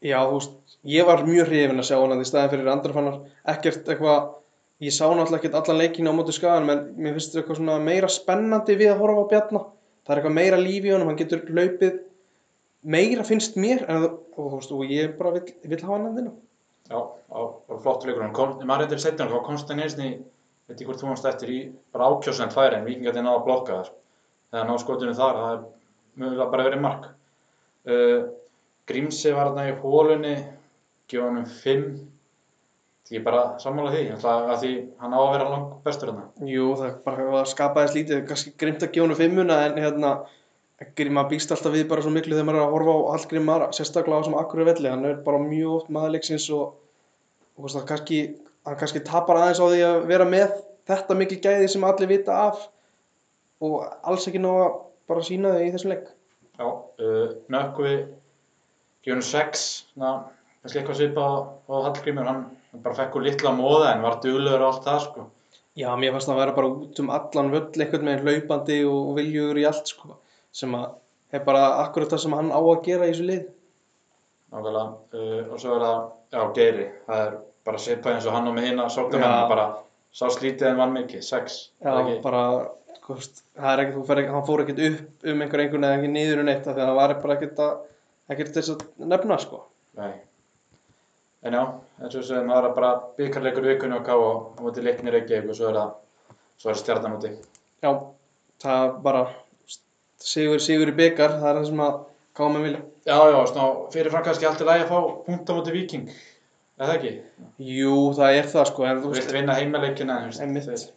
Já, 0.00 0.18
þú 0.24 0.36
veist, 0.36 0.54
ég 0.88 1.08
var 1.08 1.24
mjög 1.26 1.50
hrifin 1.50 1.82
að 1.82 1.88
sjá 1.90 1.96
hann 2.00 2.22
í 2.22 2.28
staðin 2.28 2.52
fyrir 2.54 2.70
andrafannar 2.72 3.18
ekkert 3.52 3.90
eitthvað, 3.92 4.30
ég 4.80 4.94
sá 4.96 5.04
náttúrulega 5.08 5.40
ekkert 5.42 5.58
allan 5.60 5.82
leikinu 5.82 6.14
á 6.14 6.18
móti 6.18 6.36
skagan, 6.36 6.68
menn 6.68 6.86
mér 6.96 7.18
finnst 7.18 7.34
þetta 7.34 7.42
eitthvað 7.42 7.60
svona 7.60 7.80
meira 7.84 8.08
spennandi 8.12 8.78
við 8.80 8.94
að 8.94 9.02
horfa 9.02 9.26
á 9.26 9.30
Bjarna. 9.34 9.64
Það 10.06 10.14
er 10.14 10.22
eitthvað 10.22 10.38
meira 10.38 10.62
líf 10.62 10.86
í 10.86 10.94
honum, 10.94 11.10
hann 11.10 11.20
getur 11.20 11.44
hlaupið 11.50 11.98
meira 12.82 13.24
finnst 13.26 13.58
mér 13.60 13.84
en, 13.88 14.06
og, 14.08 14.20
þú 14.36 14.50
veist, 14.54 14.72
og 14.72 14.84
ég 14.88 15.16
bara 15.18 15.34
vill, 15.36 15.52
vill 15.68 15.82
hafa 15.82 15.96
hann 15.98 16.08
endina 16.10 16.32
Já, 16.90 17.00
komst 20.70 20.78
veit 20.78 20.78
ekki 20.78 20.86
hvort 20.88 21.02
þú 21.02 21.08
varst 21.10 21.26
eftir 21.26 21.50
í, 21.50 21.60
bara 21.92 22.10
ákjósnend 22.10 22.54
færi 22.54 22.76
en 22.78 22.86
vikingarnir 22.86 23.24
náða 23.24 23.38
að 23.40 23.46
blokka 23.46 23.78
þar. 23.80 23.90
Þegar 24.50 24.70
á 24.70 24.76
skotinu 24.78 25.14
þar, 25.14 25.38
það 25.40 25.54
er 25.54 25.64
mögulega 26.20 26.50
bara 26.52 26.66
verið 26.68 26.84
mark. 26.84 27.08
Uh, 27.86 28.20
Grímsi 28.86 29.32
var 29.34 29.50
þarna 29.50 29.66
í 29.70 29.74
hólunni, 29.82 30.34
gefa 31.10 31.26
hann 31.26 31.40
um 31.40 31.46
5, 31.46 31.86
því 33.06 33.16
ég 33.16 33.24
bara 33.26 33.42
sammála 33.62 33.92
því, 33.94 34.02
að 34.22 34.58
því 34.62 34.72
hann 35.00 35.14
á 35.14 35.20
að 35.20 35.32
vera 35.34 35.48
langt 35.50 35.72
bestur 35.86 36.10
þarna. 36.10 36.50
Jú, 36.50 36.68
það 36.78 36.88
er 36.88 36.98
bara 37.06 37.30
það 37.30 37.48
skapaðist 37.54 37.98
lítið, 37.98 38.20
kannski 38.28 38.52
grimt 38.58 38.84
að 38.84 38.92
gefa 38.94 39.08
hann 39.08 39.20
fimmuna 39.20 39.58
en 39.66 39.80
hérna, 39.80 40.12
maður 41.10 41.32
býst 41.34 41.54
alltaf 41.54 41.74
við 41.74 41.88
bara 41.90 42.04
svo 42.04 42.12
miklu 42.14 42.36
þegar 42.36 42.50
maður 42.50 42.60
er 42.60 42.66
að 42.66 42.76
horfa 42.76 42.94
á 42.94 43.10
Hallgrim 43.14 43.46
Mara, 43.46 43.72
sérstaklega 43.74 44.22
á 44.22 44.26
sem 44.26 44.38
akkur 44.38 44.64
velli, 44.66 44.90
hann 44.90 45.06
er 45.06 45.18
bara 45.26 45.42
mjög 45.42 45.80
oft 45.80 45.90
maðurleiksins 45.94 46.46
og, 46.56 46.78
og 47.60 47.74
kannski, 47.90 48.22
hann 48.66 48.78
kannski 48.80 49.02
tapar 49.06 49.40
aðeins 49.40 49.62
á 49.62 49.66
því 49.66 49.80
að 49.86 49.98
vera 50.10 50.28
með 50.28 50.54
þetta 50.90 51.16
mikil 51.18 51.40
gæði 51.44 51.68
sem 51.72 51.84
allir 51.86 52.10
vita 52.10 52.36
af 52.48 52.62
og 53.64 53.84
alls 54.08 54.26
ekki 54.28 54.40
ná 54.42 54.50
að 54.52 54.78
bara 55.10 55.26
sína 55.26 55.54
þau 55.56 55.64
í 55.66 55.72
þessum 55.74 55.92
leik. 55.92 56.06
Já, 56.60 56.66
uh, 56.68 57.34
Nökkvi, 57.52 57.94
hann 59.08 59.22
6, 59.24 59.66
svona, 59.92 60.14
kannski 60.60 60.80
eitthvað 60.80 60.98
svipa 61.00 61.24
á, 61.24 61.32
á 61.68 61.74
Hallgrímur, 61.88 62.28
hann 62.28 62.42
hann 62.70 62.82
bara 62.84 62.96
fekk 62.96 63.18
úr 63.18 63.26
litla 63.26 63.52
móða 63.56 63.94
en 63.94 64.04
var 64.04 64.18
duglegur 64.22 64.62
og 64.62 64.68
allt 64.70 64.86
það 64.86 65.00
sko. 65.06 65.26
Já, 65.78 65.88
mér 65.98 66.14
fannst 66.14 66.28
það 66.28 66.34
að 66.34 66.42
vera 66.42 66.56
bara 66.56 66.72
út 66.74 67.00
um 67.02 67.12
allan 67.14 67.52
völl 67.54 67.82
einhvern 67.82 68.10
veginn 68.10 68.26
hlaupandi 68.26 68.78
og 68.90 69.12
viljugur 69.18 69.60
í 69.60 69.66
allt 69.70 69.90
sko, 69.90 70.18
sem 70.54 70.74
að 70.78 70.90
er 71.34 71.44
bara 71.46 71.64
akkurat 71.84 72.10
það 72.12 72.24
sem 72.24 72.36
hann 72.38 72.50
á 72.54 72.60
að 72.60 72.82
gera 72.86 73.06
í 73.08 73.12
þessu 73.12 73.28
lið. 73.28 73.44
Nákvæmlega, 74.50 74.84
uh, 75.14 75.42
og 75.46 75.62
svo 75.62 75.76
er 75.76 75.84
það, 75.86 76.00
já, 76.34 76.40
Geiri, 76.58 76.86
það 77.06 77.24
er 77.26 77.38
bara 77.66 77.80
svipað 77.80 78.16
eins 78.16 78.26
og 78.28 78.36
hann 78.36 78.48
og 78.50 78.56
með 78.56 78.68
hina 78.70 78.88
sóknarmenn, 78.92 79.36
Já. 79.36 79.48
bara 79.50 79.66
sá 80.12 80.26
slítið 80.34 80.70
en 80.70 80.80
vann 80.80 80.94
mikið, 80.96 81.22
sex, 81.26 81.58
Já, 81.82 81.92
ekki? 82.00 82.16
bara, 82.24 82.42
veist, 83.08 83.44
það 83.58 83.72
er 83.72 83.82
ekkert, 83.84 84.10
ekki, 84.16 84.32
hann 84.34 84.46
fór 84.48 84.64
ekkert 84.64 84.82
upp 84.88 85.28
um 85.32 85.44
einhver 85.44 85.64
einhvern 85.64 85.86
eða 85.86 85.98
ekki 86.00 86.10
niður 86.14 86.42
um 86.42 86.50
neitt 86.50 86.64
því 86.66 86.74
að 86.74 86.82
það 86.82 86.98
var 87.00 87.14
bara 87.22 87.36
ekkert 87.36 87.62
að, 87.66 87.86
ekkert 88.34 88.58
þess 88.58 88.74
að 88.74 88.84
nefna 89.12 89.38
sko. 89.42 89.62
Nei. 90.00 90.12
En 91.40 91.56
já, 91.56 91.62
eins 92.02 92.16
og 92.20 92.24
sem 92.28 92.50
það 92.52 92.66
er 92.68 92.74
bara 92.76 92.90
byggarleikur 93.16 93.68
vikunni 93.70 93.96
og 93.96 94.04
ká 94.04 94.12
og 94.16 94.58
á 94.58 94.60
móti 94.60 94.84
leiknir 94.84 95.14
Reykjavík 95.16 95.48
og 95.48 95.56
svo 95.56 95.70
er 95.70 95.78
það, 95.78 95.94
er 97.00 97.14
úti. 97.16 97.30
Já, 97.80 97.92
það 98.60 98.82
er 98.84 98.98
bara 99.06 99.22
sigur, 100.20 100.60
sigur 100.60 100.92
í 100.92 100.96
byggar, 100.98 101.38
það 101.40 101.48
er 101.50 101.60
það 101.60 101.68
sem 101.70 101.84
að 101.86 101.94
káma 102.36 102.64
vilja. 102.64 102.82
Já, 103.08 103.16
já, 103.32 103.38
svona, 103.48 103.70
fyrirfram 103.94 104.26
kannski 104.26 104.48
allt 104.50 104.60
í 104.60 104.68
lagi 104.68 104.84
að 104.84 104.92
fá 104.92 104.98
punkt 105.26 105.48
á 105.48 105.54
Víking, 106.80 106.86
eða 106.86 106.94
ekki? 106.96 107.10
Jú, 107.60 107.94
það 108.16 108.38
er 108.38 108.46
það 108.48 108.66
sko, 108.70 108.86
Þú 109.04 109.12
vilt 109.14 109.32
vinna 109.34 109.54
heimaleikina, 109.58 110.14
en 110.16 110.30
þú 110.30 110.30
veist, 110.30 110.40
Einmitt. 110.40 110.64
þeir- 110.68 110.92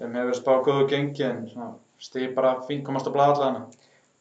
þeim 0.00 0.14
hefur 0.18 0.34
spáð 0.40 0.64
góðu 0.66 0.88
gengi 0.90 1.24
en 1.28 1.46
svona, 1.48 1.74
stig 1.98 2.34
bara 2.34 2.56
fín 2.66 2.82
komast 2.84 3.06
á 3.06 3.12
blaðallana. 3.14 3.66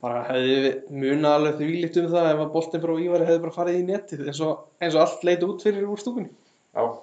bara 0.04 0.24
hefði 0.28 0.56
við 0.64 0.90
munað 0.92 1.34
alveg 1.38 1.54
því 1.58 1.82
líkt 1.82 1.98
um 1.98 2.08
það 2.12 2.26
ef 2.34 2.40
að 2.44 2.52
boltin 2.52 2.82
bara 2.82 2.94
og 2.94 3.00
Ívari 3.00 3.26
hefði 3.26 3.42
bara 3.42 3.52
farið 3.56 3.78
í 3.80 3.84
netið 3.88 4.26
eins 4.28 4.42
og, 4.42 4.66
eins 4.82 4.96
og 4.96 5.02
allt 5.02 5.24
leiti 5.24 5.46
út 5.48 5.62
fyrir 5.64 5.86
úr 5.88 5.98
stúkunni. 5.98 6.30
Já, 6.76 7.00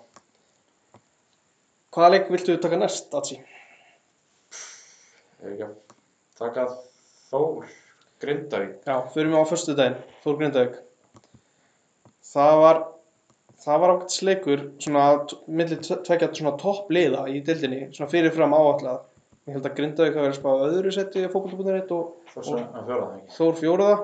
Hvaða 1.91 2.11
leik 2.13 2.29
viltu 2.31 2.61
taka 2.61 2.77
næst, 2.77 3.09
Atsi? 3.15 3.41
hefur 5.41 5.53
ekki 5.55 5.65
að 5.65 5.75
taka 6.39 6.67
Þór, 7.31 7.65
Grindavík. 8.21 8.85
Já, 8.85 9.01
fyrir 9.15 9.29
mig 9.31 9.41
á 9.41 9.45
förstu 9.49 9.75
daginn, 9.75 9.97
Þór 10.23 10.37
Grindavík. 10.39 10.77
Það 12.23 12.61
var, 12.61 12.85
það 13.65 13.81
var 13.83 13.93
ákveðt 13.95 14.15
sleikur, 14.17 14.63
svona, 14.81 15.05
t- 15.31 15.39
milli 15.47 15.77
tve- 15.85 16.01
tveggja 16.07 16.29
svona 16.39 16.53
toppliða 16.61 17.25
í 17.29 17.41
dildinni, 17.47 17.81
svona 17.97 18.11
fyrirfram 18.13 18.55
áallað. 18.57 19.01
Ég 19.49 19.57
held 19.57 19.67
að 19.67 19.75
Grindavík 19.79 20.15
hafi 20.17 20.27
verið 20.27 20.39
spáð 20.39 20.65
öðru 20.69 20.93
seti 20.95 21.23
í 21.25 21.29
fótbolta.net 21.33 21.93
og 21.97 22.33
Þór 22.35 22.61
að 22.61 22.89
ekki. 23.19 23.35
Þór 23.39 23.57
fjóraða. 23.59 23.97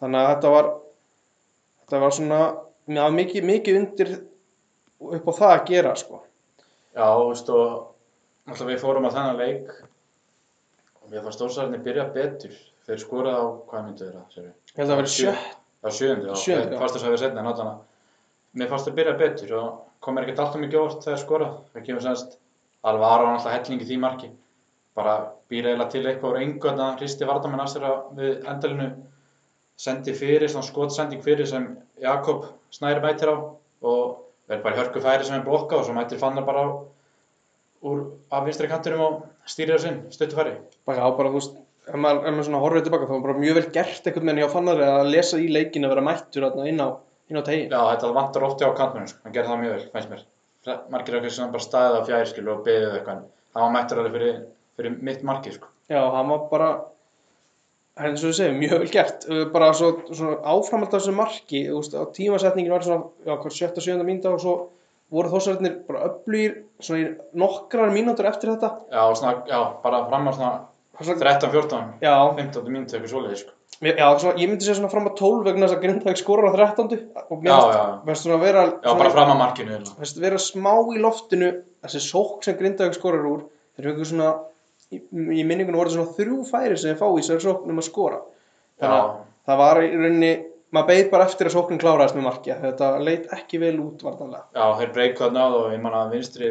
Þannig 0.00 0.20
að 0.22 0.30
þetta 0.30 0.52
var, 0.54 0.68
þetta 1.82 2.00
var 2.04 2.14
svona, 2.16 2.40
var 3.04 3.16
mikið, 3.18 3.46
mikið 3.50 3.78
undir 3.80 4.12
upp 5.18 5.28
á 5.28 5.32
það 5.40 5.54
að 5.56 5.64
gera, 5.72 5.94
sko. 6.00 6.20
Já, 6.96 7.04
þú 7.06 7.26
veist 7.30 7.50
og 7.54 7.66
alltaf 8.50 8.70
við 8.70 8.80
fórum 8.82 9.06
á 9.06 9.14
þennan 9.14 9.40
leik 9.42 9.68
og 11.02 11.10
mér 11.12 11.22
fannst 11.26 11.38
stórsararnir 11.40 11.82
byrja 11.84 12.08
betur. 12.14 12.56
Þeir 12.88 13.02
skoraði 13.04 13.42
á, 13.42 13.46
hvað 13.70 13.84
myndu 13.86 14.06
þeirra, 14.06 14.22
við? 14.46 14.54
Ég 14.70 14.78
held 14.80 14.86
að 14.86 14.90
það 14.94 15.00
verið 15.02 15.14
sjö, 15.18 15.34
sjöundi, 15.98 16.30
já. 16.30 16.34
Sjöundi, 16.40 16.64
Þeir 16.64 16.74
já. 16.74 16.80
Fannst 16.80 16.96
þess 16.96 17.06
að 17.06 17.14
við 17.14 17.22
setna, 17.26 17.44
að 17.66 17.76
mér 18.58 18.70
fannst 18.70 18.88
þeir 18.88 18.96
byrja 18.98 19.16
betur 19.20 19.56
og 19.60 19.80
kom 20.02 20.16
mér 20.16 20.26
ekkert 20.26 20.44
alltaf 20.44 20.62
mikið 20.62 20.80
óvart 20.80 21.04
þegar 21.06 21.22
skora. 21.22 21.50
Það 21.74 21.86
kemur 21.88 22.06
semst 22.06 22.38
alveg 22.86 23.06
aðra 23.10 23.34
alltaf 23.34 23.56
helling 23.56 23.84
í 23.84 23.88
því 23.88 24.00
marki. 24.02 24.30
Bara 24.98 25.14
býra 25.50 25.70
eiginlega 25.70 25.92
til 25.92 26.04
eitthvað 26.06 26.32
úr 26.32 26.40
engu 26.40 26.66
þarna, 26.66 26.88
hristi 26.98 27.28
vardamenn 27.28 27.62
að 27.62 27.72
sér 27.74 27.86
að 27.86 28.00
við 28.18 28.48
endalinu 28.52 28.88
sendi 29.80 30.14
fyrir, 30.16 30.50
svona 30.50 30.66
skotsending 30.66 31.22
fyrir 31.24 31.48
sem 31.48 31.70
Jakob 32.02 32.48
Snæri 32.74 33.00
mætir 33.04 33.32
á 33.32 33.36
og 33.36 34.26
verður 34.50 34.64
bara 34.66 34.80
hörku 34.80 35.02
færi 35.02 35.26
sem 35.26 35.38
er 35.38 35.46
blokka 35.46 35.78
og 35.78 35.86
svo 35.86 35.94
mætir 35.96 36.20
Fannar 36.20 36.44
bara 36.44 36.64
á, 36.66 36.68
úr 37.86 38.02
af 38.30 38.44
vinstri 38.44 38.68
kantinum 38.68 39.04
og 39.06 39.22
stýrir 39.48 39.78
það 39.78 39.84
sinn, 39.86 40.00
stöttu 40.12 40.36
færi. 40.36 40.56
bara 40.84 41.06
á 41.06 41.08
bara, 41.16 41.30
þú 41.30 41.38
veist, 41.38 41.56
ef 41.86 41.96
maður, 41.96 42.26
ef 42.26 42.34
maður 42.34 42.48
svona 42.48 42.62
horfið 42.64 42.84
tilbaka, 42.88 43.06
þá 43.08 43.14
var 43.14 43.24
bara 43.28 43.38
mjög 43.40 43.56
vel 43.60 43.70
gert 43.78 44.06
einhvern 44.06 44.26
veginn 44.30 44.42
hjá 44.42 44.52
Fannari 44.52 44.84
að 44.84 45.10
lesa 45.14 45.40
í 45.40 45.48
leikin 45.48 45.86
að 45.86 45.94
vera 45.94 46.06
mættur 46.10 46.46
inn 46.66 46.84
á, 46.84 46.88
inn 47.30 47.40
á 47.40 47.44
tegin. 47.46 47.70
Já, 47.70 47.80
þetta 47.94 48.12
vantar 48.16 48.46
ofti 48.46 48.66
á 48.66 48.70
kantmennum, 48.76 49.10
sko. 49.10 49.20
hann 49.24 49.34
gerði 49.34 49.52
það 49.52 49.60
mjög 49.64 49.74
vel, 49.74 49.88
finnst 49.94 50.12
mér. 50.14 50.24
Margir 50.92 51.16
eitthvað 51.16 51.34
sem 51.36 51.52
bara 51.54 51.64
staðið 51.66 51.98
á 51.98 52.08
fjæriskilu 52.08 52.54
og 52.54 52.64
beðið 52.66 52.96
eitthvað, 52.98 53.20
hann 53.54 53.64
var 53.64 53.74
mættur 53.76 54.00
alveg 54.02 54.16
fyrir, 54.16 54.40
fyrir 54.76 54.96
mitt 55.08 55.22
markið, 55.26 55.58
sko. 55.58 55.70
Já, 55.90 56.00
hann 56.16 56.32
var 56.32 56.42
bara, 56.50 56.70
eins 58.00 58.24
og 58.24 58.30
við 58.30 58.36
segjum, 58.40 58.58
mjög 58.60 58.82
vel 58.82 58.90
gert. 58.96 59.28
Bara 59.54 59.70
svo, 59.78 59.92
svona 60.10 60.36
áframhald 60.52 60.92
af 60.92 60.98
þessu 60.98 61.14
marki, 61.16 61.62
þú 61.70 61.80
veist, 61.80 61.96
á 61.96 62.02
tímasetningin 62.18 62.74
var 62.74 62.84
svona, 62.86 63.08
já, 63.24 63.32
hvað, 63.32 63.56
sjötta, 63.56 63.84
sjönda 63.86 64.06
mínúta 64.06 64.34
og 64.34 64.42
svo 64.44 64.56
voru 65.10 65.32
þósararnir 65.32 65.80
bara 65.88 66.04
öflugir 66.06 66.60
svona 66.78 67.00
í 67.02 67.08
nokkrar 67.40 67.94
mínútur 67.94 68.28
eftir 68.30 68.52
þetta. 68.52 68.74
Já, 68.92 69.02
svona, 69.18 69.32
já, 69.50 69.58
bara 69.82 70.04
fram 70.10 70.28
á 70.28 70.32
svona 70.36 70.52
Svona, 71.00 71.16
13, 71.16 71.48
14, 71.48 71.84
já, 72.04 72.12
15 72.36 72.66
mínúti 72.68 72.92
eitthvað 72.92 73.12
svoleiði, 73.14 73.36
sko. 73.40 73.54
Mér- 73.82 73.96
já 73.98 74.06
svona, 74.20 74.36
ég 74.38 74.48
myndi 74.50 74.64
segja 74.66 74.76
svona 74.80 74.90
fram 74.92 75.06
á 75.08 75.12
12 75.16 75.44
vegna 75.46 75.66
þess 75.66 75.76
að 75.76 75.82
Grindavík 75.84 76.20
skorar 76.20 76.50
á 76.50 76.56
13. 76.56 76.98
og 77.30 77.42
mér 77.42 77.52
finnst- 77.54 78.04
mér 78.04 78.06
finnst 78.10 78.24
svona 78.26 78.36
að 78.38 78.44
vera 78.44 78.64
Já, 78.84 78.94
bara 78.98 79.10
fram 79.10 79.30
á 79.32 79.36
markinu, 79.40 79.70
hérna. 79.72 79.94
Þú 79.94 79.98
veist, 80.04 80.20
vera 80.20 80.36
smá 80.38 80.74
í 80.94 80.98
loftinu 81.00 81.50
þessi 81.82 82.00
sók 82.10 82.44
sem 82.44 82.56
Grindavík 82.56 82.94
skorar 82.94 83.24
úr 83.24 83.42
þeir 83.76 83.84
eru 83.86 83.92
einhver 83.94 84.06
svona 84.12 84.30
í, 84.92 85.00
í 85.40 85.44
minningunum 85.46 85.80
voru 85.80 85.90
svona 85.90 86.14
þrjú 86.18 86.44
færi 86.50 86.76
sem 86.78 86.94
þeir 86.94 87.00
fá 87.00 87.08
í 87.08 87.20
þessari 87.22 87.46
sóknum 87.46 87.78
að 87.78 87.88
skora 87.88 88.20
þannig 88.80 89.00
að 89.00 89.10
það 89.46 89.56
var 89.64 89.76
í 89.82 89.90
rauninni 89.96 90.32
maður 90.72 90.86
beið 90.86 91.10
bara 91.10 91.24
eftir 91.24 91.46
að 91.48 91.54
sóknin 91.56 91.80
kláraðist 91.80 92.14
með 92.16 92.22
markja 92.26 92.56
þetta 92.60 92.88
leit 93.02 93.26
ekki 93.32 93.58
vel 93.58 93.76
út 93.80 94.02
vartanlega 94.02 94.44
já, 94.54 94.64
þeir 94.78 94.90
á 95.20 95.28
það 95.30 95.54
og 95.60 95.72
ég 95.72 95.80
man 95.82 95.92
að 95.92 96.10
vinstri 96.14 96.50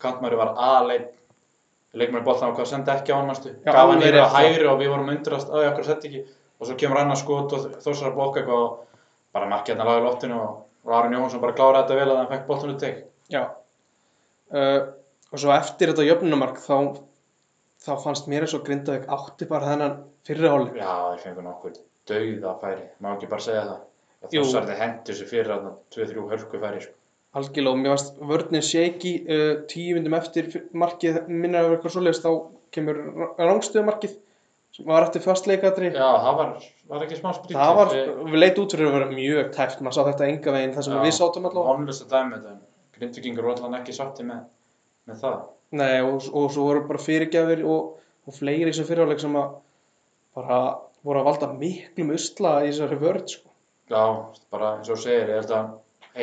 kantmæri 0.00 0.36
var 0.36 0.54
aðleik. 0.56 1.08
Leikmæri 1.92 2.22
boltan 2.24 2.52
á 2.52 2.56
hvað 2.56 2.68
sendi 2.70 2.90
ekki 2.92 3.10
á 3.12 3.18
hann, 3.18 3.32
Gaf 3.66 3.74
hann 3.90 3.98
yfir 4.00 4.14
já. 4.14 4.28
hægri 4.30 4.66
og 4.70 4.78
við 4.78 4.88
vorum 4.92 5.08
undrast, 5.10 5.48
að 5.50 5.66
okkur 5.72 5.84
sett 5.84 6.04
ekki. 6.06 6.20
Og 6.60 6.68
svo 6.68 6.76
kemur 6.76 7.00
annar 7.00 7.16
skot 7.16 7.54
og 7.56 7.68
þósar 7.80 8.10
að 8.10 8.16
blokka 8.18 8.42
eitthvað 8.42 8.64
og 8.64 8.98
bara 9.34 9.48
markið 9.50 9.74
hérna 9.74 9.86
laga 9.88 10.02
í 10.02 10.06
loftinu 10.06 10.40
og, 10.40 10.58
Aron 10.90 11.14
Jóhansson 11.14 11.42
bara 11.42 11.56
kláraði 11.56 11.82
þetta 11.86 11.98
vel 12.00 12.10
að 12.10 12.18
hann 12.18 12.30
fekk 12.30 12.46
boltan 12.48 12.72
út 12.74 12.80
teg. 12.80 13.02
já 13.30 13.42
uh, 13.44 14.80
og 15.30 15.42
svo 15.42 15.52
eftir 15.54 15.92
þetta 15.92 16.06
jöfnumark 16.08 16.56
þá, 16.64 16.76
þá 17.84 17.92
fannst 18.04 18.30
mér 18.32 18.46
eins 18.46 18.56
og 18.56 18.64
Grindavík 18.66 19.04
átti 19.12 19.48
bara 19.50 19.68
þennan 19.70 19.98
fyrri 20.26 20.48
hálfleik 20.50 20.80
Já, 20.80 20.94
þeir 21.12 21.22
fengur 21.26 21.46
nokkur 21.46 21.76
dauða 22.10 22.54
færi, 22.62 22.86
má 22.98 23.12
ekki 23.12 23.28
bara 23.30 23.44
segja 23.44 23.66
það. 23.68 23.84
Jú. 24.34 24.42
Þessar 24.42 24.66
þeir 24.70 24.80
hendur 24.80 25.18
sér 25.18 25.30
fyrir 25.30 25.52
þarna 25.52 25.74
2-3 25.94 26.24
hörku 26.32 26.62
færi, 26.64 26.80
sko. 26.86 26.96
algjörlega 27.38 27.74
og 27.76 27.78
mér 27.82 27.94
fannst 27.94 28.18
vörnin 28.32 28.66
shaky 28.66 29.12
uh, 29.20 29.52
tíu 29.70 29.94
myndum 29.96 30.16
eftir 30.18 30.50
markið 30.72 31.22
minna 31.28 31.60
að 31.60 31.68
vera 31.68 31.78
eitthvað 31.78 31.94
svoleiðist 31.94 32.26
þá 32.26 32.32
kemur 32.74 33.00
rángstöðumarkið 33.38 34.16
sem 34.16 34.26
var 34.86 35.06
eftir 35.06 35.22
fastleikatri 35.24 35.90
Já, 35.92 36.08
það 36.24 36.36
var, 36.40 36.50
var 36.92 37.04
ekki 37.06 37.18
smá 37.18 37.30
sprítið. 37.36 37.56
það 37.60 37.72
var, 37.78 37.94
við 38.32 38.38
leit 38.42 38.60
út 38.62 38.74
fyrir 38.76 38.88
að 38.88 38.96
vera 38.96 39.08
mjög 39.14 39.50
tæft 39.56 39.80
maður 39.84 39.96
sá 39.96 40.02
þetta 40.10 40.28
enga 40.32 40.54
veginn 40.56 40.74
þar 40.76 40.86
sem 40.86 40.96
Já. 40.96 41.02
við 41.04 41.16
sátum 41.16 41.48
allavega 41.50 41.74
Vonlust 41.74 42.04
að 42.06 42.14
dæmi 42.16 42.36
þetta, 42.36 42.54
grindvikingur 42.98 43.48
var 43.48 43.56
allan 43.58 43.78
ekki 43.80 43.96
sátti 43.96 44.26
með, 44.28 44.44
með 45.10 45.20
það. 45.24 45.40
Nei, 45.80 45.96
og, 46.02 46.28
og 46.34 46.48
svo 46.54 46.66
voru 46.66 46.84
bara 46.88 47.02
fyrirgjafir 47.04 47.64
og, 47.66 47.92
og 48.26 48.36
fleiri 48.36 48.72
sem 48.74 48.88
fyrirháleik 48.88 49.22
sem 49.22 49.36
að 49.38 49.52
bara 50.38 50.60
voru 51.06 51.22
að 51.22 51.28
valda 51.30 51.52
miklum 51.56 52.10
usla 52.16 52.56
í 52.64 52.70
þessari 52.72 52.98
vörð 53.00 53.26
sko. 53.36 53.46
Já, 53.90 54.02
bara 54.54 54.74
eins 54.78 54.90
og 54.92 54.98
segir, 55.02 55.30
ég 55.30 55.40
held 55.40 55.54
að 55.56 55.70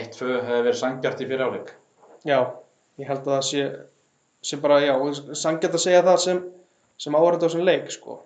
1-2 0.03 0.27
hefði 0.35 0.61
verið 0.67 0.79
sangjart 0.81 1.23
í 1.23 1.27
fyriráleik. 1.29 1.71
já, 2.27 2.39
ég 2.99 3.07
held 3.09 3.23
að 3.23 3.33
það 3.33 3.45
sé 3.49 3.63
sem 4.47 4.61
bara, 4.61 4.77
já, 4.83 4.93
sangjart 5.35 5.75
að 5.75 5.83
segja 5.83 6.03
það 6.05 6.19
sem, 6.23 6.41
sem 7.01 7.15
áhverjandi 7.17 7.43
á 7.43 7.47
þessum 7.47 7.65
leik 7.67 7.89
sko. 7.91 8.19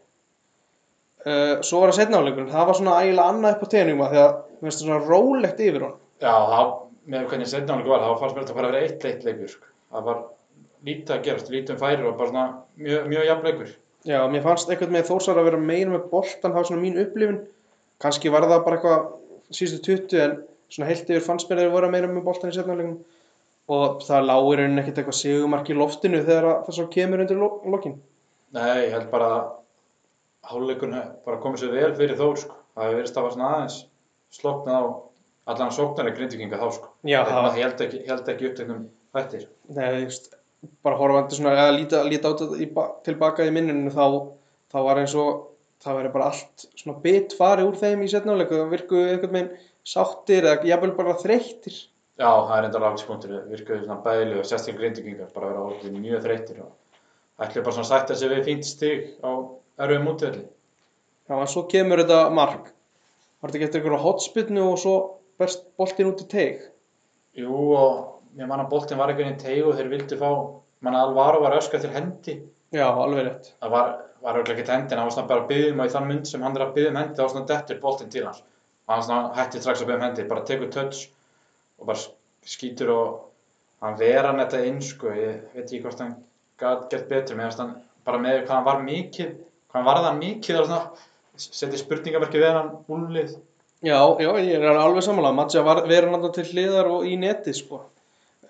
Uh, 1.25 1.57
svo 1.65 1.81
var 1.81 1.91
það 1.91 1.99
setna 2.01 2.21
áleikurinn 2.21 2.53
það 2.53 2.69
var 2.69 2.79
svona 2.79 3.01
ægilega 3.01 3.33
annað 3.33 3.57
upp 3.57 3.65
á 3.65 3.73
tegnum 3.73 4.05
því 4.05 4.21
að 4.21 4.31
finnst 4.61 4.81
það 4.81 4.87
svona 4.87 5.03
rólegt 5.09 5.61
yfir 5.65 5.85
hún 5.87 5.99
Já, 6.21 6.33
það, 6.51 6.71
með 7.09 7.23
hvernig 7.31 7.49
setnáleiku 7.49 7.91
var, 7.91 8.03
þá 8.05 8.19
fannst 8.21 8.35
mér 8.35 8.43
þetta 8.43 8.57
bara 8.57 8.67
að 8.69 8.75
vera 8.75 8.87
eitt 8.87 9.05
leitt 9.05 9.23
leikur, 9.25 9.49
sko. 9.49 9.69
Það 9.91 10.03
var 10.07 10.19
lítið 10.85 11.13
að 11.15 11.23
gerast, 11.27 11.47
lítið 11.53 11.73
um 11.73 11.79
færi 11.81 12.05
og 12.05 12.19
bara 12.19 12.29
svona 12.29 12.43
mjög, 12.77 13.07
mjög 13.09 13.25
jafn 13.25 13.47
leikur. 13.49 13.71
Já, 14.05 14.19
mér 14.33 14.43
fannst 14.45 14.69
einhvern 14.69 14.93
með 14.93 15.07
Þórsar 15.09 15.39
að 15.41 15.47
vera 15.49 15.61
meira 15.61 15.93
með 15.95 16.05
boltan, 16.11 16.51
það 16.51 16.59
var 16.59 16.67
svona 16.69 16.83
mín 16.83 17.01
upplifun. 17.01 17.39
Kannski 18.01 18.33
var 18.33 18.45
það 18.49 18.61
bara 18.67 18.77
eitthvað 18.77 19.09
síðustu 19.57 19.81
20 19.87 20.21
en 20.25 20.37
svona 20.73 20.91
heilt 20.91 21.09
yfir 21.09 21.25
fannst 21.25 21.49
mér 21.49 21.61
að 21.61 21.65
þeir 21.65 21.73
voru 21.73 21.91
meira 21.95 22.11
með 22.11 22.25
boltan 22.29 22.53
í 22.53 22.57
setnáleikum. 22.57 22.95
Og 23.71 24.05
það 24.05 24.29
lág 24.29 24.51
í 24.51 24.55
rauninni 24.59 24.83
ekkert 24.83 25.01
eitthvað 25.01 25.19
segumark 25.21 25.73
í 25.73 25.77
loftinu 25.77 26.21
þegar 26.21 26.49
að 26.51 26.63
það 26.67 26.77
svo 26.77 26.87
kemur 26.93 27.25
undir 27.25 27.41
lo 27.41 27.49
lokin. 27.73 27.97
Nei, 28.53 28.85
ég 28.85 28.93
held 28.93 29.09
bara 29.13 29.33
að 29.39 29.43
háluleikurinn 30.49 31.13
bara 31.25 31.39
komið 31.43 31.63
sér 31.63 31.73
vel 31.75 31.93
fyrir 31.99 32.17
Þór, 32.19 32.37
sko. 32.41 32.57
Það 32.75 32.85
hefur 32.87 32.97
verið 33.01 33.11
stafað 33.11 33.33
svona 33.35 33.49
aðeins 33.55 33.77
sloknað 34.31 34.77
á 34.79 34.83
allan 35.51 35.73
sóknarlega 35.75 36.17
grindvikinga 36.17 36.59
þá, 36.61 36.67
sko. 36.77 36.91
Já, 37.07 37.19
Það 37.27 37.41
það 37.45 37.59
held 37.61 37.83
ekki, 37.85 38.01
ekki 38.33 38.49
uppteknum 38.49 38.81
hættir. 39.17 39.47
nei, 39.75 39.87
veist, 40.05 40.31
bara 40.85 40.97
horfandi 40.99 41.37
svona, 41.37 41.53
eða 41.57 41.77
líta, 41.77 42.03
líta 42.07 42.31
á 42.31 42.33
þetta 42.37 42.61
í 42.63 42.67
ba 42.73 42.87
tilbaka 43.05 43.45
í 43.47 43.53
minninu 43.53 43.91
þá, 43.93 44.05
þá 44.71 44.77
var 44.87 45.01
eins 45.01 45.15
og 45.19 45.47
það 45.81 45.97
verið 45.99 46.13
bara 46.15 46.27
allt 46.31 46.65
svona 46.77 46.99
bit 47.03 47.33
farið 47.37 47.69
úr 47.71 47.79
þeim 47.81 48.03
í 48.05 48.11
setnáleiku. 48.11 48.59
Það 48.61 48.75
virkuðu 48.75 49.07
einhvern 49.11 49.33
veginn 49.37 49.55
sáttir 49.83 50.45
eða 50.45 50.67
jafnvel 50.69 50.93
bara 50.97 51.17
þreyttir. 51.17 51.79
Já, 52.21 52.29
það 52.29 52.57
er 52.57 52.67
enda 52.67 52.81
rákspunktur, 52.83 53.31
virkuðu 53.49 53.85
svona 53.87 54.03
bæli 54.05 54.37
og 54.37 54.45
sérstaklega 54.45 54.79
grindvikingar, 54.83 55.31
bara 55.33 55.47
vera 55.49 55.63
orðið 55.71 55.95
mjög 55.97 56.21
þreyttir 56.27 56.59
og 56.61 57.41
ætli 57.41 57.63
bara 57.65 57.73
svona 57.73 57.89
sætt 57.89 58.13
að 58.13 58.19
sé 58.21 58.29
við 58.29 58.43
fínt 58.45 58.67
stig 58.67 59.07
á 59.25 59.31
erfum 59.85 60.11
útvöldi. 60.13 60.45
Já, 61.29 61.35
en 61.37 61.49
svo 61.49 61.65
kemur 61.71 62.01
þetta 62.03 62.21
mark. 62.35 62.71
Var 63.41 63.49
þetta 63.49 63.57
ekki 63.59 63.67
eftir 63.69 63.81
einhverja 63.81 64.03
hotspinnu 64.05 64.63
og 64.67 64.79
svo 64.81 64.95
berst 65.41 65.63
boltinn 65.79 66.09
út 66.11 66.23
í 66.23 66.27
teig? 66.29 66.65
Jú, 67.39 67.51
og 67.77 68.37
ég 68.37 68.49
man 68.49 68.61
að 68.61 68.71
boltinn 68.73 68.99
var 68.99 69.11
einhvern 69.11 69.31
veginn 69.31 69.41
teig 69.41 69.65
og 69.65 69.77
þeir 69.77 69.91
vildi 69.93 70.19
fá, 70.19 70.29
mann 70.85 70.97
að 70.97 71.09
Alvaro 71.09 71.41
var 71.45 71.57
ösku 71.57 71.77
eftir 71.79 71.93
hendi. 71.95 72.37
Já, 72.71 72.85
alveg 72.87 73.25
rétt. 73.27 73.51
Það 73.63 73.73
var, 73.75 73.89
var 74.23 74.37
auðvitað 74.37 74.61
ekki 74.61 74.71
hendin, 74.75 74.99
hann 74.99 75.09
var 75.09 75.15
svona 75.15 75.31
bara 75.31 75.43
að 75.43 75.49
byggja 75.51 75.71
um 75.73 75.81
og 75.81 75.89
í 75.89 75.93
þann 75.95 76.09
mynd 76.11 76.29
sem 76.29 76.45
hann 76.45 76.57
er 76.57 76.65
að 76.65 76.73
byggja 76.77 76.91
um 76.93 76.99
hendi, 77.01 77.17
þá 77.17 77.23
var 77.23 77.33
svona 77.33 77.49
dettur 77.51 77.81
boltinn 77.83 78.13
til 78.13 78.25
hans. 78.27 78.43
Og 78.87 78.93
hann 78.93 79.05
svona 79.07 79.33
hætti 79.39 79.61
strax 79.63 79.81
að 79.81 79.89
byggja 79.89 79.99
um 79.99 80.05
hendi, 80.07 80.27
bara 80.29 80.45
tekur 80.47 80.71
touch 80.75 81.01
og 81.81 81.89
bara 81.89 82.05
skýtur 82.53 82.93
og 82.93 83.19
hann 83.83 83.97
ver 83.99 84.29
hann 84.29 84.39
þetta 84.43 84.61
inn, 84.69 84.81
sko, 84.85 85.15
ég 85.17 85.41
veit 85.55 85.65
ekki 85.65 85.81
hvort 85.83 86.03
hann 86.03 86.13
gæti 86.61 86.91
gert 86.93 87.09
betur, 87.09 87.39
með 87.39 87.59
hann 87.63 87.73
bara 88.05 88.21
með 88.21 88.43
hvað 88.45 88.55
hann 88.55 88.67
var 88.69 88.83
mikið, 88.85 89.33
hvað 89.71 89.87
varð 89.87 90.09
hann 90.09 90.21
mikið 90.21 90.61
setja 91.41 91.79
spurningamerki 91.79 92.41
við 92.41 92.53
hann 92.53 92.75
úlið. 92.91 93.33
Já, 93.81 93.97
já, 94.21 94.29
ég 94.43 94.61
er 94.61 94.77
alveg 94.77 95.05
samanlega. 95.05 95.37
Matja 95.39 95.63
var 95.65 95.81
verið 95.89 96.11
náttúrulega 96.11 96.37
til 96.37 96.51
hliðar 96.51 96.89
og 96.91 97.07
í 97.09 97.15
neti, 97.17 97.53
sko. 97.57 97.81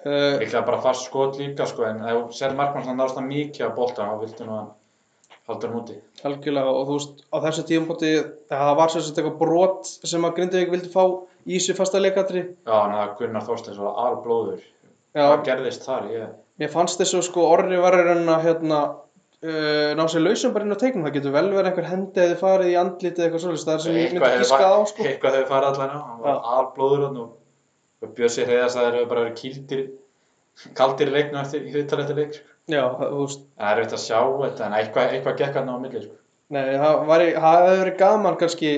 Uh, 0.02 0.42
Líklega 0.42 0.66
bara 0.66 0.82
fast 0.82 1.06
skot 1.08 1.38
líka, 1.40 1.68
sko, 1.70 1.86
en 1.88 2.02
ef 2.02 2.18
þú 2.18 2.36
ser 2.36 2.56
markmann 2.58 2.84
svona 2.84 2.98
náðast 3.04 3.20
hann 3.20 3.30
mikið 3.30 3.70
á 3.70 3.78
boltan, 3.78 4.10
þá 4.10 4.24
viltu 4.26 4.48
nú 4.48 4.56
hann 4.58 4.72
halda 5.48 5.70
hann 5.70 5.78
úti. 5.78 5.98
algjörlega 6.26 6.74
og 6.74 6.90
þú 6.90 6.98
veist, 6.98 7.24
á 7.30 7.38
þessu 7.46 7.66
tíumpóti 7.70 8.12
það 8.50 8.72
var 8.80 8.94
sagt 8.94 9.22
eitthvað 9.22 9.38
brot 9.40 9.92
sem 9.92 10.26
að 10.26 10.36
Grindavík 10.40 10.74
vildi 10.74 10.92
fá 10.92 11.04
í 11.46 11.60
þessu 11.60 11.78
fasta 11.78 12.02
leikatri. 12.02 12.44
Já, 12.66 12.74
hann 12.74 12.98
að 12.98 13.16
Gunnar 13.22 13.46
Þorsteins 13.46 13.80
var 13.82 14.02
alblóður. 14.08 14.66
Já, 15.14 15.22
Hvað 15.28 15.46
gerðist 15.48 15.86
þar? 15.86 16.10
Ég... 16.12 16.36
mér 16.62 16.74
fannst 16.74 17.02
þessu 17.02 17.22
sko 17.26 17.46
orri 17.54 17.80
var 17.82 18.00
að 18.02 18.34
hérna 18.48 18.82
uh, 19.46 19.92
ná 19.98 20.04
sér 20.12 20.24
lausum 20.26 20.54
bara 20.56 20.66
inn 20.68 20.76
á 20.76 20.80
teiknum. 20.82 21.06
Það 21.08 21.16
getur 21.18 21.36
vel 21.36 21.48
verið 21.54 21.70
einhver 21.72 21.90
hendi 21.92 22.24
eða 22.26 22.38
farið 22.42 22.72
í 22.74 22.78
andlitið 22.82 23.26
eitthvað 23.26 23.44
svolítið. 23.46 23.66
Það 23.68 23.74
er 23.78 23.84
sem 23.86 23.98
ég 23.98 24.14
myndi 24.14 24.24
hefur 24.26 24.44
gíska 24.46 24.70
á 24.70 24.80
sko. 24.92 25.08
Eitthvað 25.10 25.38
hefur 25.40 25.52
farið 25.56 25.70
allan 25.72 25.96
á, 25.96 26.00
hann 26.10 26.22
var 26.26 26.40
alblóður 26.58 27.06
og, 27.10 27.34
og 28.06 28.16
Bjössi 28.18 28.46
Hreiðars 28.48 28.78
að 28.78 28.88
þeir 28.88 28.98
hefur 29.00 29.12
bara 29.14 29.26
verið 29.26 29.38
kýldir, 29.42 29.84
kaldir 30.78 31.14
leiknum 31.16 31.42
eftir, 31.42 31.66
í 31.68 31.76
viðtal 31.76 32.02
eftir 32.06 32.20
leik, 32.22 32.34
sko. 32.38 32.48
Já, 32.72 32.84
það- 33.00 33.14
veist, 33.18 33.46
það 33.60 33.72
er 33.72 33.80
veit 33.82 33.94
að 33.98 34.04
sjá 34.06 34.20
þetta, 34.42 34.66
en 34.68 34.76
eitthvað, 34.80 35.14
eitthvað 35.16 35.38
gekk 35.42 35.56
hann 35.60 35.72
á 35.72 35.76
milli, 35.82 36.02
sko. 36.06 36.18
nei, 36.52 36.66
það 36.78 37.06
það 37.08 37.56
hefði 37.66 37.80
verið 37.82 37.98
gaman 38.02 38.38
kannski, 38.42 38.72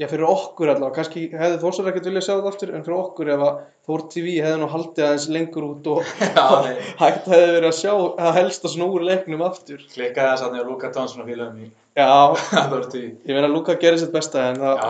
já 0.00 0.06
fyrir 0.08 0.24
okkur 0.26 0.70
allavega, 0.72 0.94
kannski 0.96 1.22
hefði 1.36 1.58
Þórsar 1.62 1.88
ekkert 1.90 2.06
viljað 2.08 2.24
sjá 2.26 2.32
þetta 2.34 2.50
aftur, 2.52 2.72
en 2.74 2.84
fyrir 2.86 2.98
okkur 2.98 3.30
ef 3.34 3.44
að 3.46 3.60
Þór 3.86 4.02
TV 4.14 4.34
hefði 4.44 4.58
nú 4.62 4.68
haldið 4.72 5.04
aðeins 5.08 5.26
lengur 5.36 5.66
út 5.68 5.88
og 5.92 6.02
hægt 7.02 7.28
hefði 7.32 7.52
verið 7.56 7.68
að 7.68 7.78
sjá 7.80 7.92
að 7.98 8.36
helst 8.38 8.66
að 8.68 8.74
snúri 8.76 9.08
leiknum 9.08 9.44
aftur. 9.46 9.80
Klikkaði 9.92 10.30
þess 10.32 10.46
að 10.46 10.54
nefnir 10.56 10.70
Luka 10.70 10.92
Tónsson 10.94 11.24
og 11.24 11.30
fílaðum 11.30 11.64
í 11.66 11.70
Alveg 12.02 12.86
því. 12.94 13.02
ég 13.28 13.36
meina 13.36 13.50
Luka 13.52 13.76
gerir 13.82 14.00
sitt 14.00 14.14
besta 14.14 14.46
en 14.52 14.60
það, 14.62 14.84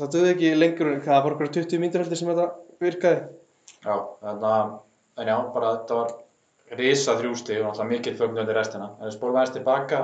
það 0.00 0.14
döði 0.16 0.32
ekki 0.34 0.54
lengur 0.58 0.92
en 0.94 1.04
það 1.04 1.20
voru 1.26 1.38
okkur 1.38 1.52
20 1.60 1.82
mínútur 1.84 2.02
heldur 2.02 2.18
sem 2.22 2.32
þetta 2.32 2.48
virkaði. 2.82 3.20
já, 3.84 3.94
þannig 4.24 4.48
að, 4.54 4.72
en 5.22 5.30
já, 5.30 5.36
bara 5.54 5.74
þetta 5.76 6.00
var 6.00 6.16
risa 6.78 7.14
þrjústi 7.20 7.54
og 7.60 7.68
náttúrulega 7.68 7.90
mikill 7.92 8.16
fögnundi 8.18 8.56
restina. 8.56 8.90
En 8.98 9.06
við 9.08 9.14
spólum 9.14 9.38
aðeins 9.38 9.54
tilbaka, 9.54 10.00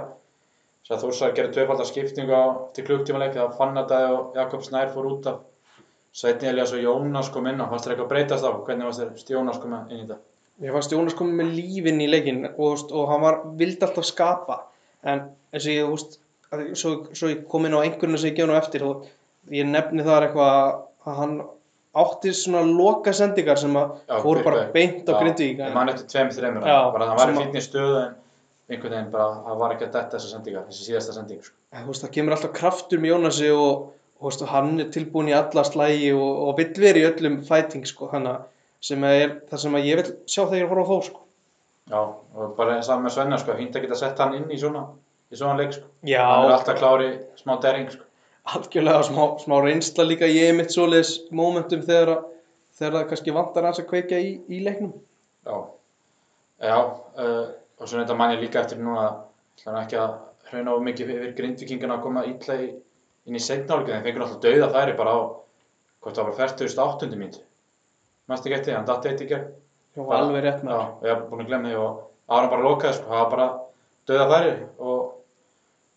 þess 0.84 0.94
að 0.98 1.02
Þórsar 1.04 1.34
gerði 1.36 1.56
tvöfaldar 1.56 1.88
skiptingu 1.88 2.36
á 2.36 2.44
til 2.76 2.84
klukktímaleik 2.84 3.32
þegar 3.32 3.56
Fannadæði 3.58 4.12
og 4.18 4.38
Jakob 4.38 4.64
Snær 4.66 4.92
fór 4.92 5.08
út 5.08 5.28
af 5.30 5.40
Sveitni 6.14 6.50
Elias 6.50 6.74
og 6.76 6.82
Jónas 6.84 7.30
kom 7.34 7.48
inn 7.50 7.58
á, 7.58 7.66
fannst 7.70 7.88
þér 7.88 7.94
eitthvað 7.96 8.06
að 8.06 8.12
breytast 8.12 8.46
á? 8.46 8.50
Hvernig 8.66 8.90
fannst 8.90 9.24
þér 9.24 9.38
Jónas 9.38 9.58
koma 9.62 9.80
inn 9.88 9.96
í 9.96 10.02
þetta? 10.04 10.20
Mér 10.62 10.76
fannst 10.76 10.92
Jónas 10.94 11.16
komið 11.18 11.40
með 11.40 11.54
lífin 11.56 12.04
í 12.04 12.06
leikinn 12.06 12.44
og, 12.52 12.84
og 12.94 13.08
hann 13.10 13.24
var, 13.24 13.40
vildi 13.58 13.82
alltaf 13.82 14.06
skapa 14.06 14.60
en 15.02 15.24
eins 15.50 15.66
og 15.66 15.72
ég, 15.72 16.04
að, 16.52 16.62
svo, 16.78 16.92
svo 17.10 17.32
ég 17.32 17.42
kom 17.50 17.66
inn 17.66 17.74
á 17.74 17.82
einhverjum 17.82 18.20
sem 18.20 18.30
ég 18.30 18.38
gef 18.38 18.46
nú 18.50 18.54
eftir 18.54 18.84
og 18.86 19.08
ég 19.50 19.66
nefni 19.66 20.06
þar 20.06 20.28
eitthvað 20.28 20.52
að 21.08 21.18
hann 21.18 21.34
átti 22.04 22.34
svona 22.34 22.62
loka 22.68 23.14
sendingar 23.14 23.58
sem 23.58 23.74
að 23.78 23.96
fór 24.22 24.44
bara 24.46 24.68
beint 24.74 25.10
á 25.10 25.12
Grindvík 25.18 25.58
Ég 25.58 25.74
man 25.74 25.90
eftir 25.90 26.06
tveim, 26.12 26.30
þreimur, 26.34 26.62
bara 26.62 27.10
hann 27.10 27.18
var 27.18 27.34
í 27.34 27.36
fínni 27.40 27.64
stöðu 27.64 27.98
en 28.04 28.14
einhvern 28.70 28.94
veginn 28.94 29.10
bara, 29.12 29.26
hann 29.44 29.58
var 29.60 29.74
ekki 29.74 29.88
að 29.88 29.96
detta 29.98 30.16
þessa 30.16 30.30
sendingar, 30.32 30.64
þessi 30.70 30.86
síðasta 30.88 31.16
sending, 31.16 31.42
sko. 31.44 31.56
þú 31.74 31.90
veist, 31.90 32.04
það 32.04 32.14
kemur 32.16 32.36
alltaf 32.36 32.54
kraftur 32.56 33.02
með 33.02 33.12
Jónasi 33.12 33.50
og, 33.52 33.90
og 34.20 34.28
veist, 34.28 34.44
hann 34.48 34.72
er 34.80 34.90
tilbúin 34.94 35.28
í 35.28 35.36
alla 35.36 35.64
slægi 35.68 36.12
og, 36.16 36.30
og 36.48 36.56
vill 36.60 36.70
vera 36.86 37.02
í 37.02 37.06
öllum 37.10 37.40
fighting 37.44 37.84
sko, 37.88 38.08
þannig 38.12 38.38
að 38.38 38.50
sem 38.84 39.04
er 39.08 39.36
það 39.50 39.62
sem 39.64 39.78
ég 39.80 40.00
vil 40.00 40.06
sjá 40.28 40.42
þegar 40.42 40.62
ég 40.62 40.72
horfa 40.72 40.84
á 40.84 40.90
þó 40.92 41.08
sko. 41.08 41.20
Já, 41.92 42.00
og 42.00 42.54
bara 42.56 42.80
saman 42.84 43.04
með 43.04 43.16
Svenna, 43.18 43.38
sko, 43.40 43.56
að 43.56 43.80
geta 43.84 44.00
sett 44.00 44.20
hann 44.20 44.36
inn 44.38 44.48
í 44.52 44.58
svona, 44.60 44.86
í 45.28 45.36
svona 45.36 45.58
leik, 45.60 45.74
sko. 45.76 45.88
Já, 46.08 46.22
Hann 46.24 46.48
er 46.48 46.56
alltaf 46.56 46.78
klári 46.80 47.10
smá 47.40 47.58
derring, 47.60 47.90
sko. 47.92 48.08
algjörlega 48.54 49.02
smá, 49.08 49.24
smá 49.40 49.58
reynsla 49.64 50.04
líka 50.08 50.28
ég 50.28 50.52
mitt 50.56 50.72
svoleiðis 50.72 51.14
momentum 51.32 51.84
þegar, 51.84 52.22
þegar 52.76 52.98
það 52.98 53.06
kannski 53.12 53.36
vantar 53.36 53.68
hans 53.68 53.80
að 53.80 53.88
kveikja 53.92 54.20
í, 54.20 54.32
í 54.52 54.60
leiknum 54.64 54.92
Já, 55.44 55.56
já, 56.64 56.76
uh, 57.20 57.46
og 57.84 57.90
svo 57.90 58.00
þetta 58.00 58.16
man 58.16 58.32
ég 58.32 58.40
líka 58.40 58.62
eftir 58.62 58.80
núna, 58.80 59.06
ætla 59.58 59.82
ekki 59.82 59.98
að 60.00 60.14
hrauna 60.48 60.74
of 60.74 60.84
mikið 60.86 61.10
yfir 61.14 61.34
grindvikingana 61.38 61.98
að 61.98 62.06
koma 62.06 62.22
illa 62.28 62.56
í, 62.64 62.70
inn 63.28 63.36
í 63.36 63.42
setnálgið, 63.44 63.98
þeir 63.98 64.06
fengur 64.06 64.24
alltaf 64.24 64.40
dauða 64.44 64.70
færi 64.72 64.94
bara 64.96 65.12
á, 65.12 65.20
hvort 66.00 66.16
það 66.16 66.30
var 66.30 66.38
48. 66.40 67.10
mínútu. 67.20 67.44
Mæstu 68.30 68.48
ekki 68.48 68.56
eftir 68.58 68.72
því, 68.72 68.76
hann 68.78 68.88
datt 68.88 69.08
eitt 69.10 69.20
í 69.20 69.28
gerð. 69.28 69.52
Já, 69.94 70.02
alveg 70.16 70.46
rétt 70.46 70.64
með 70.64 70.78
Já, 70.78 70.86
ég 71.04 71.12
hef 71.12 71.26
búin 71.28 71.44
að 71.44 71.50
glemja 71.52 71.74
því 71.74 71.82
og 71.84 72.00
Aron 72.34 72.50
bara 72.54 72.64
lokaði 72.64 72.96
sko, 72.96 73.10
það 73.10 73.20
var 73.20 73.30
bara 73.34 73.48
döða 74.08 74.26
færi 74.32 74.54
og 74.80 75.12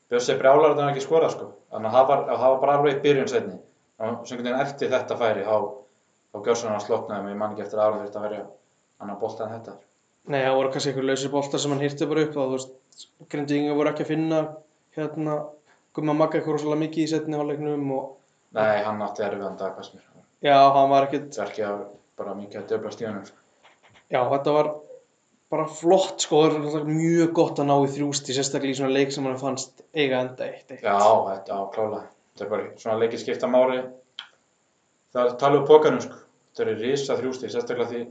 Bjössi 0.08 0.38
brjálar 0.40 0.76
þetta 0.76 0.92
ekki 0.94 1.04
skorað 1.04 1.34
sko. 1.34 1.46
Þannig 1.74 1.90
að 1.90 1.96
það 1.98 2.06
var, 2.10 2.22
það 2.30 2.52
var 2.52 2.62
bara 2.62 2.76
alveg 2.78 2.94
í 2.94 3.02
byrjun 3.04 3.32
setni. 3.32 3.58
Og 3.98 4.06
sem 4.30 4.38
einhvern 4.38 4.46
veginn 4.46 4.62
eftir 4.64 4.92
þetta 4.94 5.18
færi, 5.20 5.44
þá, 5.44 5.58
þá 6.32 6.38
gjör 6.46 6.60
svona 6.62 6.78
sloknaði 6.84 7.26
mig, 7.26 7.34
ég 7.34 7.42
man 7.42 7.56
ekki 7.56 7.66
eftir 7.66 7.82
að 7.82 7.88
Aron 7.88 8.06
þurfti 8.06 8.22
að 8.22 8.28
verja 8.28 8.46
annan 9.04 9.20
bolta 9.20 9.48
en 9.48 9.56
þetta. 9.58 9.74
Nei, 10.28 10.42
það 10.44 10.56
voru 10.60 10.72
kannski 10.74 10.92
einhver 10.92 11.06
lausir 11.08 11.32
boltar 11.32 11.62
sem 11.64 11.72
hann 11.72 11.84
hýrti 11.84 12.08
bara 12.10 12.24
upp 12.28 12.34
þá, 12.36 12.40
þú 12.42 12.56
veist, 12.58 13.06
grindingar 13.32 13.78
voru 13.80 13.92
ekki 13.94 14.04
að 14.04 14.10
finna 14.12 14.40
hérna, 14.98 15.36
gumma 15.96 16.16
magga 16.20 16.40
eitthvað 16.40 16.58
rosalega 16.58 16.82
mikið 16.84 17.04
í 17.06 17.12
setni 17.14 17.38
hálfleiknum 17.40 17.92
og 17.96 18.10
Nei, 18.58 18.82
hann 18.84 19.02
átti 19.06 19.24
erfiðan 19.28 19.56
dag, 19.60 19.74
hvað 19.78 19.88
sem 19.88 20.02
er. 20.02 20.26
já, 20.48 20.58
hann 20.76 20.90
var 20.92 21.08
ekkit 21.08 21.30
Það 21.36 21.44
er 21.46 21.52
ekki 21.54 21.64
að 21.68 21.80
bara 22.18 22.36
mikið 22.40 22.60
að 22.62 22.68
döfla 22.74 22.92
stíðunum. 22.96 23.26
Sko. 23.28 23.38
Já, 24.10 24.20
þetta 24.34 24.54
var 24.58 24.70
bara 25.54 25.66
flott 25.80 26.24
sko, 26.26 26.42
það 26.44 26.48
er 26.50 26.56
náttúrulega 26.64 26.96
mjög 26.98 27.34
gott 27.40 27.60
að 27.64 27.68
ná 27.70 27.76
í 27.78 27.90
þrjústi, 27.96 28.36
sérstaklega 28.36 28.74
í 28.74 28.78
svona 28.82 28.96
leik 28.96 29.12
sem 29.16 29.28
hann 29.28 29.40
fannst 29.40 29.84
eiga 29.96 30.22
enda 30.26 30.48
eitt 30.48 30.72
eitt. 30.76 30.84
Já, 30.84 30.98
þetta 31.28 31.60
á 31.60 31.62
klála. 31.76 32.02
Þetta 32.34 32.46
er 32.48 32.52
bara 32.56 32.66
svona 32.82 32.98
leikið 33.04 33.22
skipta 33.24 33.48
máli. 33.52 33.78
Það 35.14 35.22
er 35.30 35.38
talið 35.44 35.62
um 35.62 35.68
pókanum 35.70 36.02
sko. 36.04 36.18
Þetta 36.52 36.66
eru 36.66 36.76
risa 36.82 37.16
þrjústi, 37.20 37.52
sérstaklega 37.54 37.92
því 37.94 38.02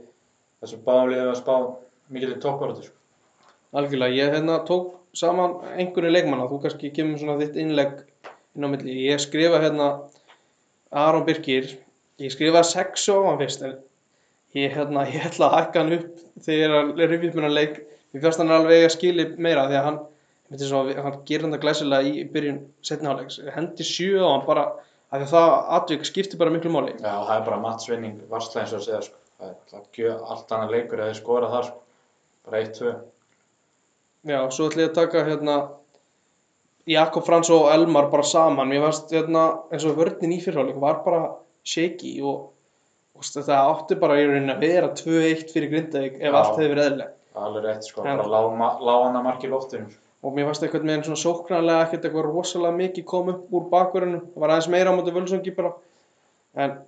þessu 0.62 0.78
báðum 0.86 1.10
liðið 1.12 1.32
að 1.32 1.40
spá 1.42 1.56
í 2.12 2.38
toppáratu 2.42 2.86
sko. 2.86 2.96
Algjörlega, 3.76 4.14
ég 4.14 4.32
hérna 4.32 4.60
tók 4.64 4.94
saman 5.16 5.58
einhverju 5.76 6.12
leikmanna, 6.12 6.46
þú 6.50 6.60
kannski 6.62 6.92
kemur 6.94 7.20
svona 7.20 7.40
þitt 7.40 7.58
innlegg 7.60 7.98
inn 8.56 8.66
á 8.66 8.68
milli. 8.72 8.94
Ég 9.08 9.20
skrifa 9.20 9.60
hérna 9.62 9.88
Aron 10.92 11.26
Birkir, 11.26 11.72
ég 12.22 12.32
skrifa 12.32 12.62
sex 12.64 13.08
á 13.10 13.16
hann 13.26 13.40
fyrst, 13.40 13.64
en 13.66 13.76
ég, 14.56 14.72
hérna, 14.72 15.06
ég 15.10 15.26
ætla 15.28 15.50
að 15.50 15.56
hækka 15.58 15.82
hann 15.82 15.96
upp 15.98 16.24
þegar 16.46 16.76
að 16.78 17.04
rifið 17.04 17.36
mér 17.36 17.48
hann 17.48 17.56
leik. 17.56 17.80
Mér 18.12 18.24
fannst 18.24 18.42
hann 18.42 18.54
alveg 18.54 18.86
að 18.86 18.94
skili 18.96 19.26
meira 19.36 19.66
því 19.68 19.80
að 19.80 19.88
hann, 19.90 19.98
svo, 20.62 20.82
hann 20.94 21.18
gerir 21.28 21.48
hann 21.48 21.60
glæsilega 21.60 22.08
í 22.08 22.26
byrjun 22.32 22.62
setniháleiks, 22.86 23.40
hendi 23.56 23.88
sjö 23.88 24.22
á 24.22 24.30
hann 24.30 24.46
bara, 24.46 24.68
af 25.10 25.18
því 25.18 25.26
að 25.26 25.34
það 25.34 25.56
atvik 25.80 26.06
skiptir 26.08 26.40
bara 26.40 26.54
miklu 26.54 26.72
máli. 26.72 26.94
Já, 27.00 27.12
það 27.18 27.34
er 27.40 27.48
bara 27.50 27.62
mattsvinning 27.64 28.22
varsla 28.30 28.62
eins 28.62 28.72
og 28.76 28.80
að 28.80 28.86
segja 28.88 29.02
sko. 29.08 29.20
Það 29.36 29.50
er 29.50 29.56
alltaf 29.56 29.98
gjöð 29.98 30.30
allt 30.32 30.54
annað 30.56 30.76
leikur 30.76 31.02
eða 31.02 31.10
þeir 31.10 31.20
skora 31.20 31.50
þar 31.52 31.68
sko. 31.68 31.82
Bara 32.46 32.62
1-2. 32.62 32.94
Já, 34.26 34.38
svo 34.50 34.68
ætlum 34.68 34.82
ég 34.84 34.90
að 34.90 34.94
taka 35.00 35.22
hérna 35.26 35.56
Jakob 36.86 37.24
Frans 37.26 37.50
og 37.50 37.68
Elmar 37.72 38.08
bara 38.12 38.22
saman 38.26 38.68
mér 38.70 38.84
fannst 38.86 39.10
hérna 39.14 39.42
eins 39.74 39.84
og 39.88 39.96
vörnin 39.98 40.34
í 40.36 40.40
fyrirháleik 40.42 40.78
var 40.82 41.00
bara 41.04 41.20
shaky 41.66 42.12
og, 42.22 42.48
og 43.16 43.26
þetta 43.26 43.58
átti 43.72 43.98
bara 43.98 44.18
í 44.20 44.26
rauninni 44.28 44.54
að 44.54 44.62
vera 44.62 44.90
2-1 44.98 45.50
fyrir 45.52 45.70
Grindavík 45.72 46.18
ef 46.20 46.26
Já. 46.30 46.34
allt 46.40 46.58
hefði 46.60 46.70
verið 46.74 46.86
er 47.00 47.12
alveg 47.36 47.66
rétt 47.66 47.84
sko. 47.90 48.04
En- 48.06 48.18
Bara 48.22 48.30
lág, 48.36 48.46
ma- 48.58 48.78
lág 48.80 49.02
hann 49.08 49.18
að 49.20 49.26
marki 49.26 49.50
loftinu. 49.50 49.90
sko. 49.90 50.00
og 50.26 50.32
mér 50.34 50.46
fannst 50.48 50.62
eitthvað 50.66 50.86
með 50.88 51.02
svona 51.06 51.22
sóknarlega 51.22 51.82
ekkert 51.86 52.04
eitthvað 52.08 52.24
rosalega 52.30 52.76
mikið 52.80 53.04
kom 53.06 53.28
upp 53.34 53.50
úr 53.54 53.66
bakverðinu 53.70 54.20
það 54.32 54.40
var 54.42 54.50
aðeins 54.54 54.68
meira 54.74 54.90
á 54.90 54.96
móti 54.96 55.12
völsungi 55.14 55.54
bara 55.56 55.72
en 56.56 56.78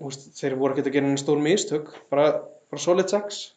veist, 0.00 0.28
þeir 0.38 0.54
voru 0.56 0.72
ekkert 0.76 0.86
að 0.92 0.92
gera 0.96 1.06
einu 1.10 1.18
stór 1.20 1.40
mistök 1.42 1.90
bara, 2.10 2.28
bara 2.70 2.80
solid 2.80 3.08
6 3.12 3.52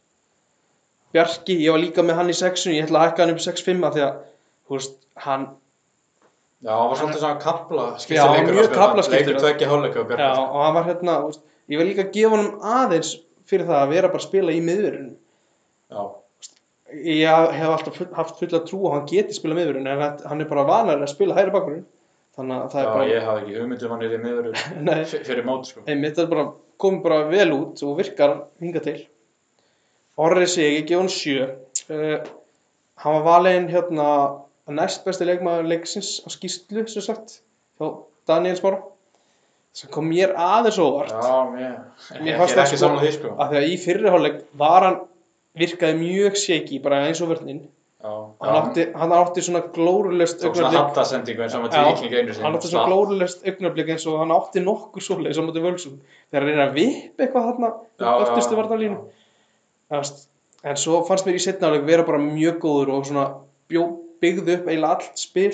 Bjarki, 1.13 1.55
ég 1.63 1.71
var 1.73 1.81
líka 1.81 2.03
með 2.05 2.19
hann 2.19 2.29
í 2.29 2.35
6 2.37 2.67
ég 2.69 2.85
ætla 2.85 2.99
að 3.01 3.07
hækka 3.09 3.23
hann 3.25 3.33
upp 3.33 3.41
í 3.41 3.45
6-5 3.47 3.87
af 3.87 3.95
því 3.95 4.03
að 4.05 4.19
veist, 4.73 4.97
hann 5.25 5.47
Já, 6.59 6.73
hann 6.75 6.89
var 6.91 6.99
svolítið 6.99 7.23
svona 7.23 7.39
kapla 7.41 7.85
Já, 8.11 8.25
mjög. 8.45 9.09
Leikur 9.13 9.39
tvekki 9.39 9.69
hálfleika 9.71 10.01
og 10.03 10.05
Já, 10.05 10.09
Bjarkar. 10.11 10.39
og 10.43 10.63
hann 10.65 10.75
var 10.77 10.87
hérna, 10.89 11.15
veist, 11.25 11.41
ég 11.71 11.79
vil 11.81 11.87
líka 11.93 12.05
gefa 12.13 12.33
honum 12.35 12.59
aðeins 12.61 13.13
fyrir 13.49 13.65
það 13.69 13.79
að 13.83 13.93
vera 13.95 14.09
bara 14.11 14.21
að 14.21 14.27
spila 14.27 14.53
í 14.53 14.61
miðverðinu. 14.61 15.13
Já, 15.89 16.01
Ég 16.89 17.51
hef 17.53 17.69
alltaf 17.69 17.97
full, 17.99 18.07
haft 18.17 18.39
fulla 18.41 18.59
trú 18.65 18.79
að 18.89 18.93
hann 18.95 19.07
geti 19.11 19.35
spila 19.37 19.53
miðverðinu 19.57 19.91
en 19.93 19.99
þetta- 20.01 20.27
hann 20.31 20.41
er 20.41 20.47
bara 20.49 20.63
vanar 20.65 20.97
að 21.05 21.11
spila 21.11 21.35
hægri 21.37 21.51
bakkurinn. 21.53 21.85
Þannig 22.37 22.55
að 22.63 22.71
það 22.73 22.81
já 22.81 22.87
er 22.87 22.93
bara, 22.93 23.09
ég 23.09 23.23
hafði 23.27 23.41
ekki 23.43 23.59
hugmyndum 23.59 23.91
hann 23.93 24.01
er 24.01 24.15
í 24.15 24.81
nei, 24.89 25.03
fyrir 25.05 25.43
mót, 25.45 25.65
sko. 25.69 25.81
einmitt, 25.85 26.17
er 26.17 26.25
bara, 26.31 26.45
komið 26.81 27.03
bara 27.03 27.19
vel 27.29 27.51
út 27.53 27.83
og 27.85 27.97
virkar 27.99 28.33
hinga 28.59 28.79
til. 28.85 28.97
Orri 30.19 30.47
sig, 30.51 30.75
ég 30.81 30.87
gef 30.89 30.99
hann 30.99 31.11
sjö. 31.13 31.47
Uh, 31.89 32.19
hann 32.99 33.17
var 33.19 33.27
valinn 33.27 33.69
hérna 33.71 34.07
næst 34.69 35.05
besti 35.07 35.27
leikmaður 35.27 35.69
leiksins 35.71 36.19
á 36.25 36.27
skýslu, 36.33 36.85
sem 36.91 37.05
sagt, 37.05 37.39
hjá 37.79 37.93
Daniel 38.29 38.57
Smára. 38.59 38.83
sem 39.79 39.89
kom 39.93 40.07
mér 40.09 40.33
aðeins 40.35 40.79
óvart. 40.81 41.13
Já, 41.13 41.35
mér, 41.53 42.37
fannst 42.41 42.57
ekki 42.57 42.79
saman 42.81 43.03
því, 43.03 43.11
sko. 43.15 43.33
af 43.37 43.51
því 43.51 43.59
að 43.59 43.67
í 43.69 43.75
fyrirháleik 43.83 44.39
var 44.59 44.85
hann 44.87 44.97
virkaði 45.59 45.99
mjög 45.99 46.39
shaky 46.39 46.79
bara 46.83 47.03
eins 47.07 47.21
og 47.23 47.31
vörninn 47.33 47.67
Já, 47.99 48.11
hann 48.39 48.57
átti, 48.61 48.85
hann 48.95 49.11
átti 49.11 49.43
svona 49.43 49.59
glórulöst 49.75 50.39
Tók 50.39 50.55
svona 50.55 50.69
augnablik 50.69 50.85
hattasendingu 50.87 51.43
eins 51.43 51.55
og 51.57 51.65
maður 51.65 51.81
Já, 51.81 51.95
tíking 51.99 52.13
einu 52.15 52.33
sinni. 52.33 52.45
hann 52.45 52.55
átti 52.55 52.71
svona 52.71 52.85
glórulöst 52.87 53.41
augnablik 53.49 53.89
eins 53.91 54.05
og 54.07 54.21
hann 54.21 54.31
átti 54.31 54.63
nokkur 54.63 55.03
svoleiðis 55.03 55.41
á 55.41 55.43
móti 55.43 55.63
völsum 55.65 55.97
þegar 56.29 56.45
hann 56.45 56.49
reyna 56.49 56.67
að 56.69 56.77
vipp 56.77 57.25
eitthvað 57.25 57.49
Já, 57.59 57.73
já, 57.99 58.13
öftustu 58.23 58.55
já. 58.55 58.99
En 59.89 60.77
svo 60.79 61.01
fannst 61.07 61.27
mér 61.27 61.39
í 61.39 61.43
setnáleik 61.43 61.85
vera 61.87 62.05
bara 62.07 62.21
mjög 62.21 62.59
góður 62.63 62.93
og 62.97 63.07
svona 63.07 63.25
bjó, 63.71 63.85
byggði 64.21 64.59
upp 64.59 64.67
eiginlega 64.69 64.95
allt 64.95 65.21
spil 65.21 65.53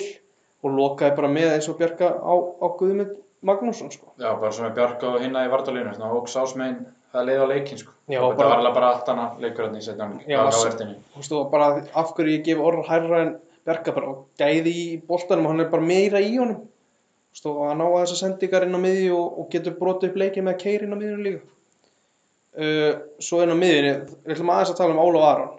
og 0.64 0.74
lokaði 0.74 1.16
bara 1.16 1.30
með 1.30 1.54
eins 1.54 1.68
og 1.70 1.78
Bjarka 1.78 2.10
á, 2.18 2.34
á 2.34 2.66
Guðmund 2.78 3.14
Magnússon 3.46 3.92
sko. 3.92 4.10
Já, 4.18 4.32
bara 4.40 4.52
svona 4.52 4.72
Björk 4.74 5.02
og 5.06 5.18
hinna 5.22 5.44
í 5.46 5.50
vardalínu, 5.52 5.92
svona 5.94 6.14
óks 6.16 6.34
ásmein, 6.40 6.78
það 7.14 7.28
leiði 7.28 7.42
á 7.44 7.48
leikinn, 7.52 7.78
sko. 7.78 7.92
Já, 8.10 8.20
Og 8.24 8.32
Þetta 8.32 8.48
var 8.48 8.62
alveg 8.62 8.74
bara 8.78 8.92
allt 8.94 9.10
annað 9.12 9.42
leikur 9.44 9.66
hann 9.68 9.76
í 9.76 9.84
setjum, 9.84 10.14
Já. 10.26 10.40
Þú 10.50 11.20
veist, 11.20 11.34
og 11.36 11.50
bara 11.52 11.68
af 11.94 12.14
hverju 12.16 12.38
ég 12.38 12.46
gef 12.48 12.62
orður 12.64 12.88
hærra 12.90 13.20
en 13.26 13.34
Bjarka 13.66 13.92
bara 13.94 14.10
og 14.12 14.24
gæði 14.40 14.72
í 14.72 14.86
boltanum 15.06 15.46
og 15.46 15.54
hann 15.54 15.64
er 15.64 15.70
bara 15.70 15.82
meira 15.86 16.22
í 16.22 16.36
honum 16.38 16.64
Þú 17.36 17.52
og 17.52 17.64
hann 17.68 17.82
á 17.84 17.86
að 17.86 17.96
þessar 18.00 18.20
sendingar 18.22 18.64
inn 18.64 18.78
á 18.78 18.80
miðju 18.80 19.16
og, 19.18 19.40
og 19.42 19.48
getur 19.52 19.74
brotið 19.76 20.10
upp 20.10 20.20
leikið 20.22 20.46
með 20.46 20.54
að 20.54 20.60
keira 20.62 20.86
inn 20.86 20.94
á 20.96 20.98
miðjunum 21.00 21.24
líka 21.26 21.42
uh, 22.56 22.90
svo 23.22 23.42
inn 23.44 23.52
á 23.52 23.56
miðjunni. 23.58 23.94
Við 24.26 24.36
ætlum 24.36 24.52
aðeins 24.54 24.74
að 24.74 24.80
tala 24.80 24.96
um 24.96 25.02
Ólaf 25.04 25.28
Aron. 25.30 25.54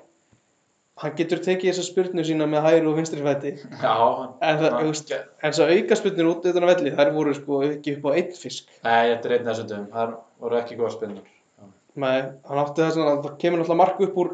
Hann 0.97 1.13
getur 1.13 1.41
tekið 1.45 1.69
þessa 1.69 1.85
spurnu 1.85 2.23
sína 2.25 2.47
með 2.49 2.63
hægri 2.65 2.89
og 2.89 2.95
vinstri 2.97 3.21
fæti. 3.21 3.51
Já, 3.83 3.97
en 4.41 4.63
en 4.65 5.53
svo 5.53 5.67
auka 5.69 5.97
spurnir 5.99 6.29
út 6.31 6.47
utan 6.49 6.65
að 6.65 6.71
velli, 6.71 6.93
þær 6.97 7.11
voru 7.13 7.35
sko 7.37 7.59
ekki 7.67 7.99
upp 7.99 8.07
á 8.09 8.11
einn 8.17 8.31
fisk. 8.33 8.71
Nei, 8.81 9.11
þetta 9.11 9.29
er 9.29 9.35
einn 9.35 9.51
af 9.51 9.59
þessum 9.59 9.85
það 9.93 10.15
voru 10.41 10.57
ekki 10.57 10.79
góða 10.79 10.95
spinnur. 10.95 11.27
Nei, 12.01 12.17
hann 12.49 12.61
átti 12.63 12.81
þess 12.81 12.97
að 13.01 13.11
það 13.27 13.37
kemur 13.43 13.61
náttúrulega 13.61 13.81
mark 13.83 14.01
upp 14.07 14.17
úr, 14.23 14.31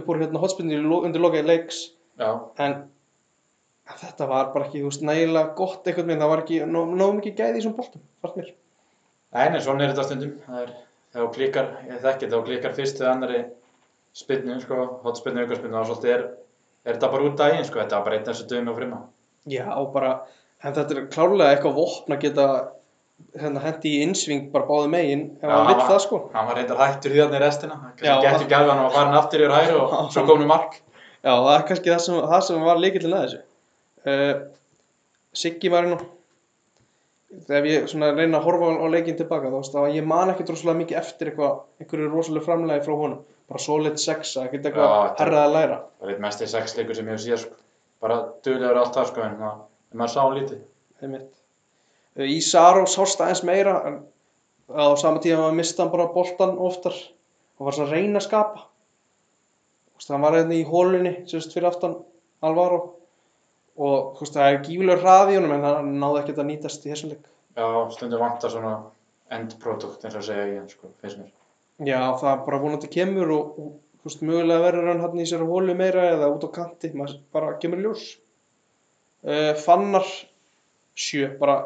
upp 0.00 0.10
úr 0.10 0.20
hérna 0.24 0.42
hotspinni 0.42 0.80
undir 0.82 1.22
lokaði 1.22 1.46
leiks. 1.46 1.80
Já, 2.18 2.30
en 2.58 2.76
þetta 3.98 4.26
var 4.30 4.50
bara 4.54 4.66
ekki, 4.66 4.82
veist, 4.84 5.06
nægilega 5.06 5.54
gott 5.58 5.86
einhvern 5.86 6.10
veginn, 6.10 6.22
það 6.22 6.32
var 6.34 6.42
ekki 6.44 6.60
nóg, 6.74 6.92
nóg 6.98 7.16
mikið 7.18 7.38
gæði 7.38 7.62
í 7.62 7.72
fannst 7.78 8.36
mér. 8.36 8.52
Nei, 9.30 9.46
nei, 9.54 9.60
svona 9.62 9.86
er 9.86 9.92
þetta 9.92 10.06
stundum. 10.08 10.34
Það 10.46 10.62
er, 10.64 10.70
þegar 11.12 11.24
þú 11.26 11.30
klikkar, 11.36 11.70
ég 11.88 12.00
þekki 12.04 12.26
þetta, 12.26 12.36
þú 12.36 12.42
klikkar 12.48 12.74
fyrst 12.76 13.00
eða 13.02 13.12
annari 13.14 13.40
spinnu, 14.20 14.58
sko, 14.62 14.76
hotspinnu, 15.04 15.44
aukarspinnu, 15.44 15.78
og 15.80 15.86
svolítið 15.88 16.12
er, 16.16 16.26
er 16.86 16.96
þetta 16.98 17.10
bara 17.14 17.28
út 17.28 17.38
daginn, 17.38 17.64
sko, 17.68 17.80
þetta 17.82 17.98
var 18.00 18.04
bara 18.08 18.18
einn 18.18 18.26
af 18.26 18.34
þessu 18.34 18.48
dögum 18.50 18.70
og 18.72 18.78
frimma. 18.80 19.00
Já, 19.50 19.64
og 19.76 19.88
bara, 19.94 20.12
en 20.64 20.76
þetta 20.76 20.96
er 20.96 21.08
klárlega 21.14 21.54
eitthvað 21.56 21.78
vopn 21.80 22.16
að 22.16 22.22
geta 22.26 22.46
hérna, 23.40 23.60
hendi 23.64 23.90
í 23.98 24.02
innsving 24.06 24.46
bara 24.52 24.66
báðu 24.68 24.90
megin 24.92 25.24
ef 25.40 25.44
Já, 25.44 25.50
hann 25.56 25.66
var- 25.76 25.88
það 25.90 26.00
sko. 26.06 26.20
Hann 26.34 26.46
var 26.48 26.56
reyndar 26.56 26.78
hættur 26.80 27.16
í 27.16 27.38
restina, 27.38 27.76
Já, 28.00 28.14
það 28.14 28.22
getur 28.24 28.46
ekki 28.46 28.56
alveg 28.58 28.70
hann 28.74 28.84
var 28.86 28.94
farin 28.94 29.18
aftur 29.18 29.40
yfir 29.44 29.54
hæri 29.56 29.74
og 29.80 30.12
svo 30.12 30.26
kom 30.26 30.40
nú 30.40 30.46
mark. 30.46 30.80
Já, 31.22 31.34
það 31.36 31.54
er 31.58 31.66
kannski 31.68 31.90
það 31.92 32.00
sem, 32.00 32.14
það 32.14 32.42
sem 32.46 32.62
var 32.64 32.76
líkillin 32.80 33.14
að 33.18 33.24
þessu. 33.26 33.42
Uh, 34.06 34.34
Siggi 35.36 35.68
var 35.70 35.84
nú, 35.86 35.98
þegar 37.30 37.68
ég 37.70 37.88
svona 37.90 38.10
reyna 38.16 38.40
að 38.40 38.46
horfa 38.48 38.70
á 38.80 38.86
leikinn 38.90 39.18
tilbaka, 39.18 39.50
þá 39.50 39.78
að 39.84 39.98
ég 39.98 40.06
man 40.06 40.32
ekki 40.32 40.46
droslega 40.48 40.80
mikið 40.80 41.00
eftir 41.00 41.32
einhverju 41.34 42.08
rosalega 42.10 42.46
framlegi 42.46 42.86
frá 42.86 42.94
honum. 42.94 43.20
Bara 43.50 43.62
solid 43.62 43.98
sexa, 43.98 44.46
ekkert 44.46 44.68
eitthvað 44.70 45.18
herrað 45.18 45.44
að 45.44 45.54
læra. 45.56 45.78
Það 45.98 46.06
var 46.06 46.14
eitt 46.14 46.24
mest 46.26 46.42
í 46.44 46.48
sex 46.50 46.76
leikur 46.78 46.98
sem 46.98 47.08
ég 47.10 47.16
hef 47.16 47.22
séð, 47.24 47.44
sko. 47.44 47.58
Bara 48.02 48.18
duglegur 48.46 48.80
allt 48.82 48.98
það, 48.98 49.08
sko, 49.10 49.26
en 49.26 49.98
maður 49.98 50.12
sá 50.14 50.22
lítið. 50.36 50.60
Uh, 51.00 52.26
Í 52.28 52.40
Saró 52.44 52.84
sást 52.90 53.20
aðeins 53.22 53.40
meira 53.46 53.78
en 53.88 54.00
á 54.68 54.92
sama 55.00 55.22
tíma 55.22 55.46
var 55.46 55.56
mista 55.56 55.82
hann 55.82 55.92
bara 55.92 56.10
boltan 56.12 56.58
oftar 56.60 56.92
og 57.56 57.68
var 57.68 57.76
svona 57.76 57.88
að 57.88 57.94
reyna 57.96 58.20
að 58.20 58.26
skapa 58.26 58.66
Þú 58.66 59.96
veist, 59.96 60.10
hann 60.12 60.24
var 60.26 60.36
hérna 60.36 60.58
í 60.58 60.66
hólunni 60.68 61.12
sérst 61.30 61.54
fyrir 61.56 61.70
aftan 61.70 61.96
Alvaro 62.44 62.80
og 63.80 64.14
þú 64.16 64.24
veist, 64.24 64.36
það 64.36 64.48
er 64.48 64.64
gífulegur 64.66 65.04
hraði 65.04 65.36
honum 65.38 65.54
en 65.56 65.68
hann 65.68 65.92
náði 66.02 66.22
ekkert 66.22 66.42
að 66.42 66.50
nýtast 66.50 66.86
í 66.86 66.92
þessum 66.92 67.14
leik 67.14 67.28
Já, 67.56 67.66
stundum 67.90 68.22
vantar 68.22 68.52
svona 68.52 68.74
end 69.34 69.54
product, 69.62 70.04
eins 70.04 70.16
og 70.18 70.24
segja 70.26 70.46
ég, 70.48 70.66
sko, 70.70 70.90
finnst 71.02 71.18
mér. 71.20 71.30
Já, 71.86 72.00
það 72.20 72.30
er 72.32 72.42
bara 72.46 72.60
vonandi 72.62 72.90
kemur 72.92 73.32
og, 73.34 73.58
og 73.60 74.00
þú 74.00 74.10
veist, 74.10 74.24
mögulega 74.26 74.64
verður 74.64 74.90
hann 74.90 75.02
hann 75.04 75.22
í 75.22 75.26
sér 75.28 75.44
hólu 75.48 75.74
meira 75.78 76.06
eða 76.14 76.30
út 76.32 76.46
á 76.46 76.50
kanti, 76.54 76.92
maður 76.96 77.18
bara 77.34 77.56
kemur 77.62 77.82
ljós. 77.82 78.06
Uh, 79.26 79.52
fannar 79.60 80.06
sjö, 80.96 81.28
bara, 81.40 81.58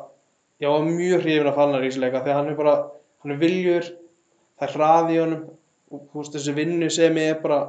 ég 0.63 0.73
var 0.73 0.89
mjög 0.89 1.23
hrifin 1.25 1.51
af 1.51 1.59
Fannar 1.59 1.85
í 1.85 1.91
þessu 1.91 2.03
leika 2.03 2.23
að 2.23 2.33
hann 2.35 2.51
er 2.51 2.59
bara, 2.59 2.75
hann 3.23 3.35
er 3.35 3.41
viljur, 3.41 3.89
það 4.59 4.67
er 4.69 4.77
hraði 4.79 5.21
honum 5.21 5.47
og 5.95 6.05
þú 6.11 6.21
veist, 6.21 6.37
þessi 6.37 6.57
vinnu 6.57 6.91
sem 6.93 7.19
er 7.23 7.41
bara, 7.43 7.61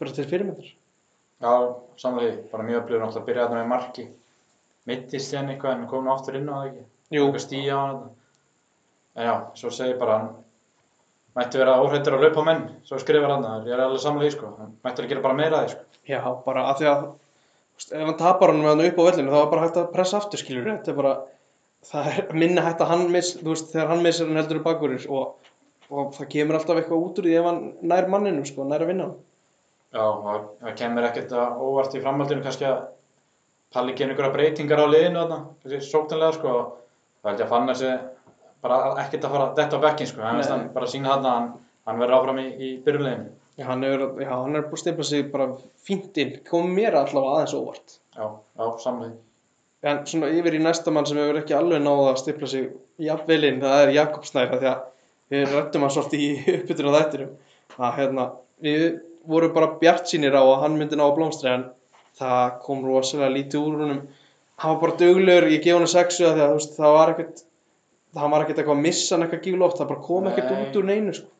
bara 0.00 0.14
til 0.14 0.28
fyrirmyndar. 0.30 0.72
Já, 1.44 1.54
því, 2.00 2.28
bara 2.52 2.66
mjög 2.66 2.80
öflugur 2.80 3.04
náttúrulega 3.04 3.20
að 3.22 3.28
byrja 3.28 3.46
þarna 3.46 3.60
með 3.62 3.72
marki. 3.74 4.06
Mittist 4.88 5.30
síðan 5.30 5.52
eitthvað 5.52 5.76
en 5.76 5.88
kom 5.90 6.06
nú 6.06 6.14
aftur 6.14 6.38
inn 6.38 6.48
á 6.48 6.56
það 6.56 6.70
ekki. 6.70 6.86
Jú, 7.14 7.26
Eitthvað 7.26 7.44
stíja 7.44 7.76
á 7.76 7.84
þetta. 7.84 8.08
En 9.14 9.28
já, 9.28 9.34
svo 9.60 9.70
segir 9.70 10.00
bara 10.00 10.16
hann 10.18 10.32
mætti 11.34 11.58
vera 11.58 11.74
óhrættur 11.82 12.16
að 12.16 12.24
laupa 12.28 12.42
á 12.46 12.48
menn, 12.48 12.64
svo 12.86 12.98
skrifar 13.02 13.32
hann 13.34 13.44
það, 13.44 13.68
ég 13.68 13.74
er 13.74 13.82
alveg 13.84 14.02
samanlega 14.02 14.30
í 14.30 14.34
sko, 14.36 14.50
hann 14.58 14.74
mætti 14.86 15.02
að 15.02 15.10
gera 15.10 15.24
bara 15.24 15.38
meira 15.38 15.60
af 15.60 15.64
því 15.64 15.72
sko. 15.74 16.00
já, 16.12 16.20
bara 16.46 16.66
af 16.70 16.78
því 16.78 16.90
að, 16.90 17.06
þú 17.74 17.80
veist, 17.80 17.94
ef 17.94 18.04
hann 18.08 18.18
tapar 18.20 18.52
hann 18.52 18.60
með 18.62 18.70
hann 18.70 18.84
upp 18.84 19.00
á 19.02 19.06
vellinu 19.08 19.32
þá 19.34 19.38
er 19.40 19.48
bara 19.54 19.64
hægt 19.64 19.80
að 19.80 19.88
pressa 19.96 20.20
aftur, 20.20 20.42
skilur 20.42 20.68
þetta 20.70 20.92
er 20.92 20.98
bara, 21.00 21.14
það 21.90 22.10
er 22.12 22.38
minna 22.38 22.66
hægt 22.68 22.84
að 22.84 22.92
hann 22.92 23.04
miss, 23.16 23.32
þú 23.40 23.50
veist, 23.50 23.72
þegar 23.74 23.90
hann 23.90 24.04
missir 24.06 24.30
hann 24.30 24.40
heldur 24.40 24.60
upp 24.60 24.68
bakverðis 24.70 25.08
og, 25.10 25.50
og 25.90 26.14
það 26.14 26.30
kemur 26.36 26.60
alltaf 26.60 26.80
eitthvað 26.80 27.06
út 27.08 27.18
úr 27.18 27.28
því 27.28 27.36
ef 27.40 27.48
hann 27.50 27.62
nær 27.82 28.10
manninum, 28.14 28.46
sko, 28.46 28.68
nær 28.70 28.86
að 28.86 28.92
vinna 28.92 29.08
hann. 29.08 29.18
Já, 29.94 30.04
það, 30.24 30.46
það 30.60 30.76
kemur 30.80 31.06
ekkert 31.08 31.32
að 31.38 31.60
óvart 31.62 31.94
í 31.94 32.02
framhaldinu 32.02 32.44
kannski 32.44 32.66
að 32.66 32.80
Palli 33.74 33.94
gerir 33.98 34.12
einhverja 34.14 34.34
breytingar 34.34 34.82
á 34.82 34.86
liðinu 34.86 35.18
þarna, 35.22 35.36
kannski 35.62 35.80
sóknarlega 35.88 36.34
sko, 36.36 36.50
og 36.54 37.22
það 37.22 37.30
held 37.30 37.40
ég 37.40 37.46
að 37.46 37.52
fanna 37.54 37.74
sig 37.78 37.94
bara 38.64 38.76
ekkert 39.02 39.26
að 39.26 39.34
fara 39.34 39.46
detta 39.58 39.78
á 39.78 39.84
bekkin 39.84 40.10
sko, 40.10 40.22
Nei. 40.22 40.36
veist 40.38 40.52
hann 40.52 40.68
bara 40.76 40.90
sína 40.90 41.10
þarna 41.14 41.30
að 41.30 41.38
hann, 41.38 41.48
hann 41.88 42.02
verður 42.02 42.16
áfram 42.18 42.38
í, 42.42 42.46
í 42.54 42.68
byrjuleginu. 42.84 43.32
Já, 43.58 43.64
hann 43.68 43.86
er, 43.86 44.04
já, 44.22 44.30
hann 44.30 44.58
er 44.58 44.66
búin 44.66 44.78
að 44.78 44.82
stimpla 44.82 45.06
sig 45.08 45.26
bara 45.32 45.48
fínt 45.86 46.20
inn, 46.22 46.36
kom 46.46 46.70
mér 46.74 46.98
allavega 46.98 47.40
aðeins 47.40 47.56
óvart. 47.58 47.96
Já, 48.14 48.24
já, 48.30 48.64
samanlega. 48.82 49.18
En 49.84 50.00
svona 50.08 50.30
yfir 50.32 50.56
í 50.56 50.62
næsta 50.64 50.94
mann 50.94 51.06
sem 51.06 51.18
hefur 51.20 51.38
ekki 51.42 51.54
alveg 51.58 51.82
náða 51.84 52.12
að 52.12 52.20
stimpla 52.22 52.50
sig 52.50 52.70
jafnvel 53.04 53.40
inn, 53.50 53.60
það 53.62 53.82
er 53.82 53.92
Jakob 53.98 54.26
Snæra 54.26 54.60
því 54.62 54.70
að 54.70 54.86
við 55.34 55.50
rættum 55.52 55.84
hann 55.84 55.94
svolítið 55.98 56.24
í 56.24 56.30
uppbytun 56.58 56.88
á 56.88 56.96
þættinum. 56.96 57.34
Að 57.74 57.98
hérna, 57.98 58.28
við 58.64 58.86
vorum 59.28 59.52
bara 59.54 59.68
bjart 59.80 60.06
sínir 60.10 60.34
á 60.36 60.42
að 60.42 60.60
hann 60.64 60.78
myndi 60.78 60.96
ná 60.98 61.04
að 61.08 61.16
blómstri 61.18 61.50
en 61.52 61.64
það 62.18 62.58
kom 62.64 62.84
rosalega 62.86 63.32
lítið 63.34 63.60
úr 63.66 63.78
húnum. 63.82 64.02
Hann 64.62 64.74
var 64.74 64.80
bara 64.84 64.96
duglegur, 65.00 65.48
ég 65.50 65.62
gef 65.64 65.76
hann 65.78 65.90
sexu 65.90 66.24
að 66.28 66.34
því 66.36 66.42
að 66.44 66.50
þú 66.52 66.58
veist, 66.60 66.76
það 66.78 66.92
var 66.98 67.12
ekkert, 67.14 67.40
það 68.14 68.30
var 68.34 68.44
ekkert 68.44 68.58
eitthvað 68.62 68.76
að 68.78 68.84
missa 68.86 69.14
hann 69.16 69.24
eitthvað 69.26 69.42
gíflótt, 69.48 69.78
það 69.80 69.88
bara 69.92 70.04
kom 70.08 70.28
ekkert 70.30 70.52
út 70.58 70.76
úr 70.80 70.86
neinu, 70.90 71.14
sko. 71.16 71.30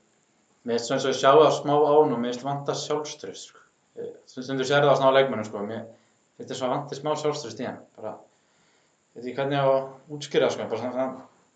Mér 0.64 0.79
finnst 0.79 0.88
svona 0.88 0.99
eins 0.99 1.11
og 1.11 1.18
sjá 1.20 1.31
það 1.37 1.53
smá 1.61 1.75
á 1.77 1.92
hann 1.92 2.14
og 2.16 2.18
mér 2.25 2.33
finnst 2.33 2.47
vanta 2.49 2.75
sjálfströst 2.81 3.51
sko. 3.53 3.61
Ég- 4.01 4.14
Stundum 4.27 4.66
sér 4.66 4.83
það 4.88 4.97
svona 4.99 5.12
á 5.12 5.16
leikmennum 5.18 5.44
sko. 5.47 5.62
Mér 5.68 5.85
finnst 6.40 6.62
það 6.64 6.73
vantið 6.75 7.01
smá 7.03 7.11
sjálfströst 7.20 7.61
í 7.62 7.66
hann. 7.68 7.79
Bara, 8.01 8.14
veit 9.14 9.25
ekki 9.29 9.37
hvernig 9.38 9.61
að 9.61 10.16
útskýra 10.16 10.49
það 10.51 10.79
sko. 10.81 11.03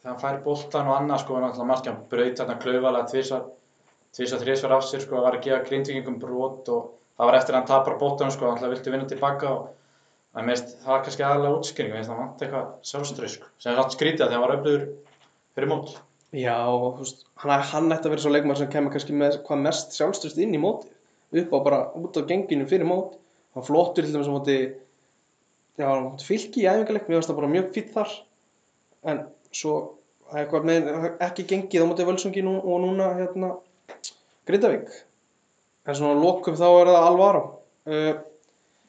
Hann 0.06 0.20
fær 0.22 0.36
boltan 0.44 0.86
og 0.92 0.94
annað 1.00 1.24
sko. 1.24 1.40
Náttúrulega 1.42 1.70
markið 1.72 1.90
hann 1.90 2.04
braut 2.12 2.38
þarna 2.38 2.58
klaufalega 2.62 3.40
tvisar, 4.18 4.40
tvisar, 4.40 4.44
þrisvar 4.44 4.76
af 4.76 4.86
sér 4.86 5.04
sko. 5.04 5.22
Var 5.22 5.38
að 5.38 5.44
gefa 5.46 5.64
grindvíkingum 5.68 6.18
brot 6.22 6.70
og 6.74 6.90
það 7.18 7.30
var 7.30 7.38
eftir 7.38 7.54
að 7.54 7.60
hann 7.60 7.70
tapar 7.70 7.98
boltanum 8.00 8.34
sko. 8.34 8.50
Hann 8.50 8.72
vildi 8.74 8.94
vinna 8.94 9.08
tilbaka 9.10 9.52
og 9.54 9.68
það 10.34 10.50
var 10.86 11.06
kannski 11.06 11.24
aðalega 11.24 11.62
finnst 11.62 12.10
það 12.10 12.20
vanta 12.20 12.46
eitthvað 12.46 12.68
sjálfströst 12.90 13.38
sko. 13.38 13.50
Sem 13.62 13.72
er 13.72 13.80
satt 13.80 13.96
skrítið 13.96 14.26
að 14.26 14.28
því 14.28 14.34
að 14.34 14.38
hann 14.38 14.46
var 14.46 14.56
öflugur 14.58 14.86
fyrir 15.54 15.70
mót. 15.72 15.96
Já, 16.36 16.58
veist, 16.98 17.24
hann, 17.40 17.62
hann 17.70 17.94
ætti 17.94 18.04
að 18.04 18.12
vera 18.12 18.22
svo 18.26 18.30
leikmaður 18.34 18.60
sem 18.60 18.72
kemur 18.72 18.92
kannski 18.92 19.14
með 19.16 19.38
hvað 19.46 19.62
mest 19.64 19.94
sjálfströst 19.96 20.40
inn 20.44 20.52
í 20.52 20.60
mótið, 20.60 20.90
upp 21.40 21.54
á 21.56 21.58
bara 21.64 21.78
út 21.96 22.18
á 22.20 22.28
genginu 22.28 22.66
fyrir 22.68 22.84
mót, 22.84 23.14
hann 23.56 23.64
flottur 23.64 24.04
til 24.04 24.12
dæmis 24.12 24.28
á 24.28 24.36
móti 24.36 24.56
já, 25.80 25.88
fylki 26.20 26.66
í 26.66 26.68
æfingarleik, 26.68 27.08
mér 27.08 27.16
finnst 27.16 27.32
það 27.32 27.38
bara 27.40 27.50
mjög 27.54 27.70
fýtt 27.78 27.94
þar 27.94 28.12
en 29.08 29.22
svo 29.56 29.78
eitthvað 30.36 30.68
með 30.68 30.90
ekki 31.24 31.48
gengið 31.48 31.88
á 31.88 31.88
móti 31.88 32.08
völsungi 32.10 32.44
nú, 32.44 32.58
og 32.60 32.84
núna 32.84 33.08
hérna 33.16 33.54
Grindavík 34.48 34.88
en 35.88 35.96
svona 35.96 36.14
að 36.16 36.22
lokum 36.24 36.56
þá 36.58 36.66
er 36.82 36.90
það 36.92 37.06
Alvaro 37.08 37.42
uh, 37.88 38.12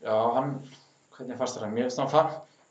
Já, 0.04 0.16
hann, 0.36 0.54
hvernig 1.18 1.40
fannst 1.40 1.60
hann? 1.60 1.74
Mér 1.76 1.90
finnst 1.90 2.14
fann, 2.14 2.30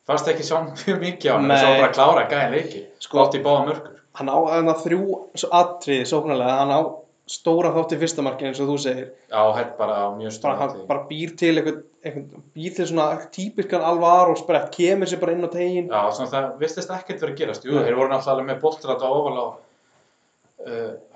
fannst 0.08 0.30
ekki 0.32 0.46
sjá 0.48 0.60
mjög 0.68 1.02
mikið 1.02 1.32
á 1.32 1.34
hann, 1.36 1.48
Nei. 1.50 1.56
þess 1.56 1.68
að 1.68 1.76
bara 1.80 1.90
að 1.90 1.98
klára 1.98 2.24
gæðin 2.32 2.54
leiki, 2.56 2.84
Sko- 3.04 3.20
átt 3.26 3.36
í 3.36 3.42
báða 3.44 3.66
mörgur. 3.68 3.98
hann 4.20 4.32
á 4.32 4.36
þarna 4.48 4.74
þrjú 4.84 5.18
atriði 5.60 6.08
sóknarlega, 6.12 6.56
hann 6.62 6.72
á 6.72 6.80
stóra 7.28 7.74
þátt 7.76 7.92
í 7.92 7.98
fyrsta 8.00 8.22
marki 8.24 8.46
eins 8.48 8.60
og 8.64 8.70
þú 8.72 8.76
segir 8.80 9.08
Já, 9.28 9.42
hætt 9.58 9.74
bara 9.76 9.98
mjög 10.16 10.38
bara, 10.40 10.54
hann 10.62 10.70
stóðandi. 10.72 10.86
bara 10.88 11.02
býr 11.10 11.34
til 11.36 11.52
eitthvað, 11.60 11.82
eitthvað 12.08 12.46
býr 12.56 12.76
til 12.78 12.86
svona 12.88 13.08
típiskan 13.36 13.84
Alvaro 13.84 14.32
sprett, 14.40 14.70
kemur 14.72 15.10
sér 15.12 15.20
bara 15.20 15.34
inn 15.36 15.44
á 15.44 15.50
tegin 15.52 15.92
Já, 15.92 16.00
svona 16.16 16.32
það 16.32 16.46
vistist 16.64 16.92
ekkert 16.96 17.20
verið 17.20 17.34
að 17.36 17.40
gerast. 17.42 17.68
Jú, 17.68 17.76
þeir 17.84 17.98
voru 18.00 18.12
náttúrulega 18.14 18.48
með 18.48 18.62
boltrætt 18.64 19.04
á 19.04 19.10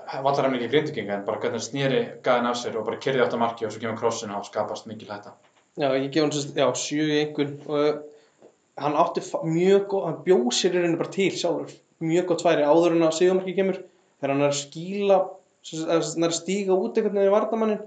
ofal 0.03 0.19
á 0.19 0.21
uh, 0.21 0.25
vallarhemningi 0.27 0.69
grindvikinga 0.73 1.15
en 1.17 1.25
bara 1.27 1.41
hvernig 1.41 1.59
hann 1.61 1.67
snýri 1.67 2.01
gæðin 2.25 2.49
af 2.51 2.59
sér 2.61 2.79
og 2.81 2.87
bara 2.89 3.01
kyrði 3.03 3.25
átt 3.25 3.37
að 3.37 3.43
marki 3.43 3.67
og 3.67 3.73
svo 3.73 3.83
kemur 3.83 3.99
krossin 4.01 4.35
og 4.35 4.47
skapast 4.49 4.87
mikil 4.91 5.11
hætta. 5.13 5.35
já, 5.79 5.89
ég 5.97 6.11
gef 6.11 6.23
hann 6.23 6.35
sérst, 6.35 6.57
já, 6.57 6.67
sjö 6.77 7.07
í 7.07 7.21
einhvern 7.23 7.55
og 7.69 7.79
uh, 7.79 8.03
hann 8.83 8.99
átti 8.99 9.25
mjög 9.45 9.89
góð, 9.89 10.05
hann 10.09 10.21
bjóð 10.27 10.51
sér 10.59 10.77
í 10.77 10.83
rauninni 10.83 11.01
bara 11.01 11.15
til 11.17 11.33
sjálfur, 11.33 11.73
mjög 12.01 12.29
gott 12.33 12.45
færi 12.47 12.67
áður 12.67 12.97
en 12.97 13.07
að 13.09 13.17
Sigurmarki 13.19 13.57
kemur, 13.57 13.83
þegar 14.21 14.35
hann 14.35 14.47
er 14.47 14.53
að 14.53 14.61
skíla 14.61 15.19
hann 15.71 16.25
er 16.27 16.33
að 16.33 16.39
stíga 16.39 16.75
út 16.75 16.97
einhvern 16.97 17.19
veginn 17.21 17.31
í 17.31 17.35
vardamannin 17.37 17.85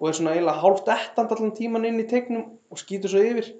og 0.00 0.08
er 0.08 0.16
svona 0.16 0.32
eiginlega 0.32 0.62
hálft 0.62 0.88
ettand 0.88 1.34
allan 1.34 1.52
tíman 1.56 1.84
inn 1.84 2.00
í 2.00 2.06
tegnum 2.08 2.46
og 2.72 2.80
skýtur 2.80 3.12
svo 3.12 3.20
yfir 3.20 3.50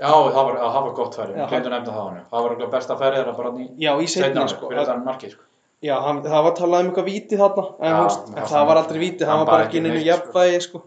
Já, 0.00 0.08
það 0.08 0.46
var, 0.46 0.54
það 0.56 0.84
var 0.86 0.92
gott 0.96 1.16
færi, 1.18 1.32
Já, 1.34 1.42
við 1.42 1.50
glemdum 1.52 1.72
nefnda 1.74 1.92
það 1.92 2.06
hann. 2.06 2.20
Það 2.30 2.44
var 2.46 2.70
besta 2.72 2.94
færið 2.96 3.18
þeirra 3.18 3.32
bara 3.36 3.50
í 3.52 3.66
já, 3.84 3.90
setna 4.08 4.44
sko, 4.48 4.70
fyrir 4.70 4.86
þann 4.88 5.02
markið 5.04 5.34
sko. 5.34 5.48
Já, 5.82 5.94
hann, 6.04 6.18
það 6.22 6.42
var 6.44 6.54
talað 6.58 6.82
um 6.84 6.88
eitthvað 6.90 7.06
víti 7.08 7.36
þarna 7.40 7.62
en, 7.80 7.88
Já, 7.88 7.94
þú 7.96 8.04
veist, 8.04 8.24
fannst 8.34 8.52
það 8.52 8.58
hann- 8.58 8.68
var 8.70 8.76
aldrei 8.82 8.98
víti, 9.00 9.24
hann 9.24 9.30
hann 9.38 9.46
var 9.46 9.50
bara 9.54 9.66
ekki 9.68 9.80
neitt, 9.80 10.00
sko. 10.00 10.08
jafnvægi 10.10 10.60
sko. 10.66 10.82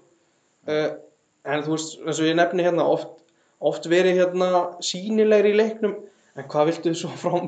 uh, 0.67 0.89
en 1.53 1.63
þú 1.65 1.71
veist, 1.73 1.95
eins 2.03 2.19
og 2.21 2.27
ég 2.29 2.35
nefni 2.37 2.63
hérna 2.67 2.85
oft, 2.93 3.07
oft 3.59 3.87
verið 3.89 4.19
hérna 4.21 4.49
sínilegri 4.85 5.53
í 5.53 5.57
leiknum 5.57 5.95
en 6.37 6.47
hvað 6.49 6.69
viltu 6.69 6.93
svo 6.97 7.09
frá, 7.09 7.39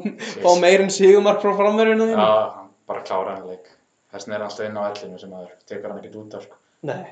fá 0.42 0.50
meir 0.62 0.82
en 0.82 0.90
sigumark 0.94 1.42
frá 1.44 1.54
framverðinu 1.58 2.08
þínu? 2.12 2.18
Já, 2.18 2.50
hann 2.56 2.72
bara 2.90 3.02
kláraði 3.06 3.36
hann 3.38 3.48
leik. 3.54 3.70
Þessin 4.16 4.34
er 4.38 4.44
alltaf 4.46 4.66
inn 4.66 4.78
á 4.78 4.84
ellinu 4.90 5.20
sem 5.20 5.32
aður, 5.38 5.54
tekur 5.70 5.90
hann 5.92 6.00
ekkert 6.02 6.18
út 6.22 6.36
af 6.38 6.44
sko. 6.48 6.58
Nei, 6.86 7.06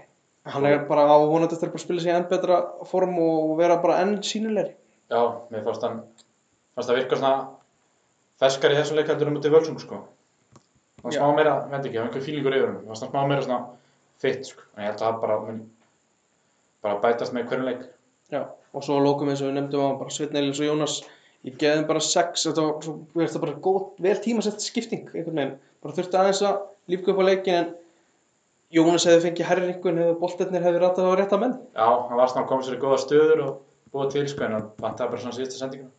hann 0.50 0.66
er 0.70 0.84
bara 0.90 1.06
á 1.10 1.18
vonandi 1.30 1.54
eftir 1.58 1.70
að 1.74 1.82
spila 1.86 2.02
sig 2.02 2.14
enn 2.14 2.28
betra 2.30 2.60
form 2.90 3.18
og 3.22 3.54
vera 3.62 3.78
bara 3.82 4.02
enn 4.02 4.18
sínilegri 4.26 4.74
Já, 5.14 5.22
mér 5.52 5.64
fannst 5.66 5.82
hann, 5.86 6.02
fannst 6.74 6.90
það 6.90 7.00
virka 7.02 7.18
svona 7.22 7.34
ferskar 8.42 8.74
í 8.74 8.78
þessum 8.82 8.98
leik 8.98 9.10
heldur 9.14 9.30
um 9.30 9.38
út 9.38 9.46
í 9.46 9.52
völsung 9.54 9.80
sko. 9.82 10.02
Var 11.04 11.16
smá 11.18 11.32
meira, 11.36 11.56
veit 11.72 11.82
ekki, 11.82 11.96
það 11.98 12.04
var 12.04 12.10
einhver 12.10 12.28
fílingur 12.28 12.58
yfir 12.58 12.70
hann. 12.70 12.84
Það 12.84 12.94
var 12.94 13.02
smá 13.02 13.26
meira 13.32 13.46
svona 13.48 13.62
fitt 14.24 14.48
sko. 14.48 14.68
En 14.76 14.86
ég 14.86 14.92
held 14.92 15.02
að 15.02 15.08
það 15.08 15.20
bara 15.26 15.40
mun 15.44 15.60
bara 16.84 17.02
bætast 17.04 17.36
með 17.36 17.50
hverjum 17.50 17.68
leik. 17.68 17.84
Já, 18.32 18.42
og 18.74 18.86
svo 18.86 18.98
að 19.00 19.08
lókum 19.08 19.30
eins 19.32 19.44
og 19.44 19.50
við 19.50 19.58
nefndum 19.58 19.84
á 19.84 20.00
bara 20.00 20.14
Sveinn 20.16 20.40
Eilins 20.40 20.62
og 20.64 20.70
Jónas 20.70 20.98
ég 21.44 21.58
geði 21.60 21.82
þeim 21.82 21.88
bara 21.90 22.04
sex 22.04 22.46
þetta 22.48 22.66
var, 22.66 22.76
svo, 22.86 22.94
finnst 23.14 23.36
það 23.36 23.44
bara 23.46 23.56
góð, 23.68 23.82
vel 24.06 24.16
tímasett 24.24 24.64
skipting 24.64 25.10
einhvern 25.12 25.40
veginn, 25.40 25.56
bara 25.84 25.96
þurfti 25.98 26.20
aðeins 26.20 26.44
að 26.48 26.62
lífka 26.94 27.12
upp 27.14 27.20
á 27.20 27.26
leikin 27.28 27.58
en 27.60 27.74
Jónas 28.74 29.06
hefði 29.06 29.26
fengið 29.28 29.50
herri 29.50 29.68
einhvern 29.70 30.00
hefði 30.02 30.16
boltetnir 30.22 30.64
hefði 30.66 30.82
ratað 30.82 31.12
á 31.12 31.14
rétta 31.20 31.40
menn 31.42 31.58
Já, 31.76 31.88
hann 32.08 32.20
var 32.22 32.32
svona 32.32 32.48
koma 32.50 32.66
sér 32.66 32.80
í 32.80 32.82
góða 32.82 33.02
stöður 33.04 33.44
og 33.44 33.60
búa 33.94 34.08
til 34.14 34.24
sko, 34.32 34.48
en 34.48 34.58
hann 34.58 34.72
vantaði 34.82 35.14
bara 35.14 35.26
svona 35.26 35.38
síðustu 35.38 35.60
sendinguna. 35.60 35.92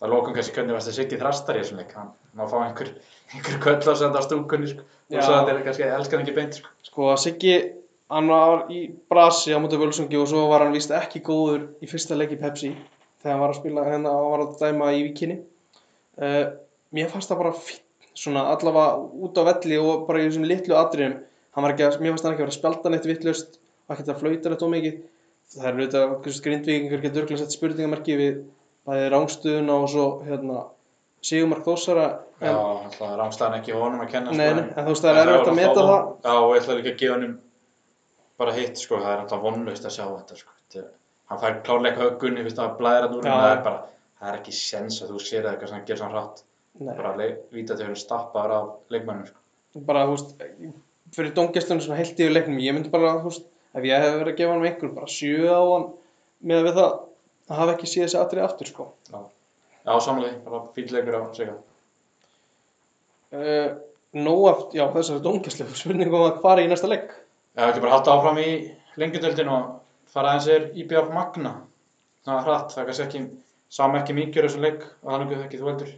Það 0.00 0.14
lókum 0.14 0.36
kannski 0.36 0.56
hvernig 0.56 0.76
varst 0.76 0.88
það 0.88 0.96
Siggi 0.96 1.18
þrastar 1.20 1.58
í 1.58 1.60
þessum 1.60 1.80
leik. 1.82 1.90
Hann 1.92 2.12
má 2.38 2.46
fá 2.48 2.56
einhver, 2.62 2.94
einhver 3.34 3.58
köll 3.66 3.92
á 3.92 3.94
senda 4.00 4.22
á 4.22 4.24
stúkunni 4.24 4.70
sko. 4.70 4.86
Og 5.10 5.18
svo 5.20 5.34
þetta 5.34 5.52
er 5.52 5.60
kannski 5.66 5.88
elskar 5.88 6.18
hann 6.20 6.24
ekki 6.24 6.36
beint 6.38 6.56
sko. 6.56 6.72
sko 6.88 7.10
Siggi, 7.20 7.58
hann 8.10 8.30
var 8.30 8.64
í 8.72 8.80
brasi 9.10 9.54
á 9.54 9.58
móti 9.62 9.78
völsungi 9.78 10.18
og 10.18 10.26
svo 10.30 10.46
var 10.50 10.64
hann 10.64 10.74
víst 10.74 10.90
ekki 10.94 11.22
góður 11.26 11.68
í 11.84 11.90
fyrsta 11.90 12.16
leik 12.18 12.34
í 12.34 12.40
Pepsi 12.40 12.72
þegar 13.20 13.34
hann 13.34 13.44
var 13.44 13.52
að 13.52 13.60
spila 13.60 13.86
hérna 13.86 14.14
og 14.16 14.32
var 14.32 14.44
að 14.46 14.56
dæma 14.62 14.90
í 14.96 15.04
vikinni 15.06 15.36
uh, 16.18 16.44
mér 16.96 17.10
fannst 17.12 17.30
það 17.30 17.42
bara 17.44 17.54
fín 17.60 17.86
svona 18.20 18.48
allavega 18.50 18.96
út 19.26 19.38
á 19.38 19.42
velli 19.46 19.78
og 19.80 20.06
bara 20.08 20.20
í 20.20 20.26
þessum 20.26 20.46
litlu 20.48 20.76
atriðum 20.76 21.20
að, 21.54 22.00
mér 22.02 22.12
fannst 22.12 22.26
hann 22.26 22.34
ekki 22.34 22.42
að 22.42 22.44
vera 22.44 22.50
að 22.50 22.58
spjalda 22.58 22.92
neitt 22.92 23.06
vittlust 23.08 23.60
og 23.86 23.94
ekki 23.94 24.10
að 24.10 24.22
flauta 24.22 24.52
neitt 24.52 24.64
ómikið 24.66 24.96
það 25.50 25.68
er 25.68 25.78
auðvitað, 25.78 26.42
grindvíkingur 26.44 27.04
getur 27.04 27.24
örgulega 27.24 27.44
sett 27.44 27.54
spurningamarki 27.56 28.18
við 28.18 28.42
bæði 28.90 29.08
rángstuðuna 29.14 29.76
og 29.84 29.88
svo 29.92 30.06
hérna 30.26 30.64
Sigurmark 31.22 31.64
Þósara 31.66 32.06
Já, 32.40 32.54
alltaf 32.56 33.10
rángstæðan 33.20 33.58
ekki 33.60 33.74
honum 33.76 34.00
að 34.04 34.10
kenna 34.14 34.32
Nei, 34.32 34.46
sko, 34.50 34.60
en- 34.62 34.70
þú 34.86 34.92
veist, 34.94 35.04
það 35.04 35.18
er 35.20 35.30
erfitt 35.34 35.50
að 35.52 35.58
meta 35.60 35.82
það. 35.90 36.04
Já, 36.24 36.32
og 36.40 36.54
ég 36.54 36.62
ætla 36.62 36.76
líka 36.78 36.92
að 36.94 37.00
gefa 37.02 37.14
honum 37.18 37.34
bara 38.40 38.54
hitt 38.56 38.78
sko, 38.80 38.96
það 39.02 39.12
er 39.12 39.22
alltaf 39.24 39.42
vonlaust 39.44 39.84
að 39.84 39.94
sjá 39.96 40.04
þetta 40.08 40.38
sko. 40.40 40.54
Er- 40.80 40.88
Hann 41.30 41.38
fær 41.38 41.58
klárleika 41.62 42.00
höggunni, 42.02 42.42
fyrst 42.42 42.58
að 42.58 42.70
hann 42.80 43.22
Já. 43.22 43.30
en 43.30 43.42
það 43.42 43.50
er 43.56 43.60
bara, 43.62 43.82
það 44.20 44.30
er 44.32 44.38
ekki 44.40 44.52
sens 44.56 45.02
að 45.02 45.10
þú 45.12 45.20
sér 45.22 45.44
það 45.44 45.52
eitthvað 45.52 45.68
sem 45.68 45.84
gerir 45.84 46.00
svona 46.00 46.14
hratt. 46.16 46.42
Nei. 46.80 46.94
Bara 46.96 47.12
víta 47.52 47.76
til 47.76 47.86
hún 47.86 47.96
stappaður 48.00 48.54
af 48.56 48.70
leikmannum 48.90 49.26
sko. 49.28 49.38
bara, 49.86 50.06
þú 50.06 50.16
veist, 50.16 50.34
fyrir 51.14 51.32
dóngestunum 51.36 51.80
svona 51.84 51.96
heilt 52.00 52.18
yfir 52.18 52.32
leiknum, 52.32 52.58
ég 52.58 52.74
myndi 52.74 52.90
bara, 52.90 53.12
þú 53.20 53.28
veist, 53.28 53.44
ef 53.74 53.82
ég 53.84 54.02
hefði 54.02 54.18
verið 54.24 54.32
að 54.32 54.36
gefa 54.40 54.52
hann 54.56 54.66
einhver, 54.66 54.94
bara 54.94 55.06
sjö 55.06 55.46
á 55.52 55.60
hann 55.60 55.86
með 56.42 56.64
við 56.66 56.74
það 56.80 56.98
að 57.50 57.60
hafa 57.60 57.76
ekki 57.76 57.90
séð 57.90 58.06
þessi 58.06 58.20
atrið 58.22 58.46
aftur, 58.46 58.70
sko. 58.70 58.88
Já, 59.10 59.20
já 59.84 59.92
samlega, 60.06 60.40
bara 60.46 60.64
fýll 60.76 60.90
leikur 60.94 61.18
á 61.18 61.22
sig. 61.36 61.54
Uh, 63.30 63.70
Nó 64.10 64.32
aft, 64.50 64.72
já, 64.74 64.88
þessari 64.90 65.22
dóngestlegu 65.22 65.76
spurningum 65.78 66.16
um 66.18 66.26
að 66.26 66.40
fara 66.42 66.62
í 66.64 66.70
næsta 66.70 66.88
leik. 66.90 67.12
Já, 67.54 67.68
ekki 67.68 67.82
bara 67.84 67.92
halda 67.94 68.16
áfram 68.16 68.40
í 68.42 68.48
lengjadöldin 68.98 69.50
og 69.54 69.68
fara 70.10 70.32
aðeins 70.32 70.48
er 70.50 70.64
IBF 70.82 71.12
Magna. 71.14 71.52
Það 72.26 72.38
er 72.40 72.48
hratt, 72.48 72.72
það 72.74 72.82
er 72.82 72.88
kannski 72.88 73.04
ekki, 73.04 73.20
sama 73.70 74.00
ekki 74.00 74.16
mikið 74.16 74.46
þessum 74.48 74.64
leik 74.66 74.82
og 74.88 75.12
þannig 75.12 75.36
að 75.36 75.44
ekki 75.44 75.60
þú 75.60 75.70
heldur. 75.70 75.92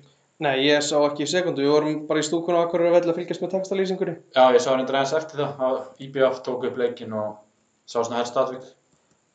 Nei, 0.45 0.53
ég 0.67 0.85
sá 0.85 0.99
ekki 0.99 1.25
í 1.25 1.31
sekundu, 1.33 1.65
við 1.65 1.73
vorum 1.73 1.97
bara 2.11 2.21
í 2.21 2.27
stúkun 2.27 2.59
og 2.59 2.67
akkur 2.67 2.85
að 2.85 2.99
velja 2.99 3.13
að 3.15 3.19
fylgjast 3.23 3.45
með 3.45 3.55
textalýsingunni. 3.55 4.15
Já, 4.37 4.45
ég 4.59 4.61
sá 4.61 4.71
reyndar 4.75 4.99
aðeins 5.01 5.17
eftir 5.17 5.41
það 5.41 5.65
að 5.71 6.05
IBF 6.09 6.45
tók 6.45 6.69
upp 6.69 6.81
leikinn 6.83 7.17
og 7.17 7.33
sá 7.89 7.97
svona 8.03 8.21
helst 8.21 8.37
atvik. 8.43 8.69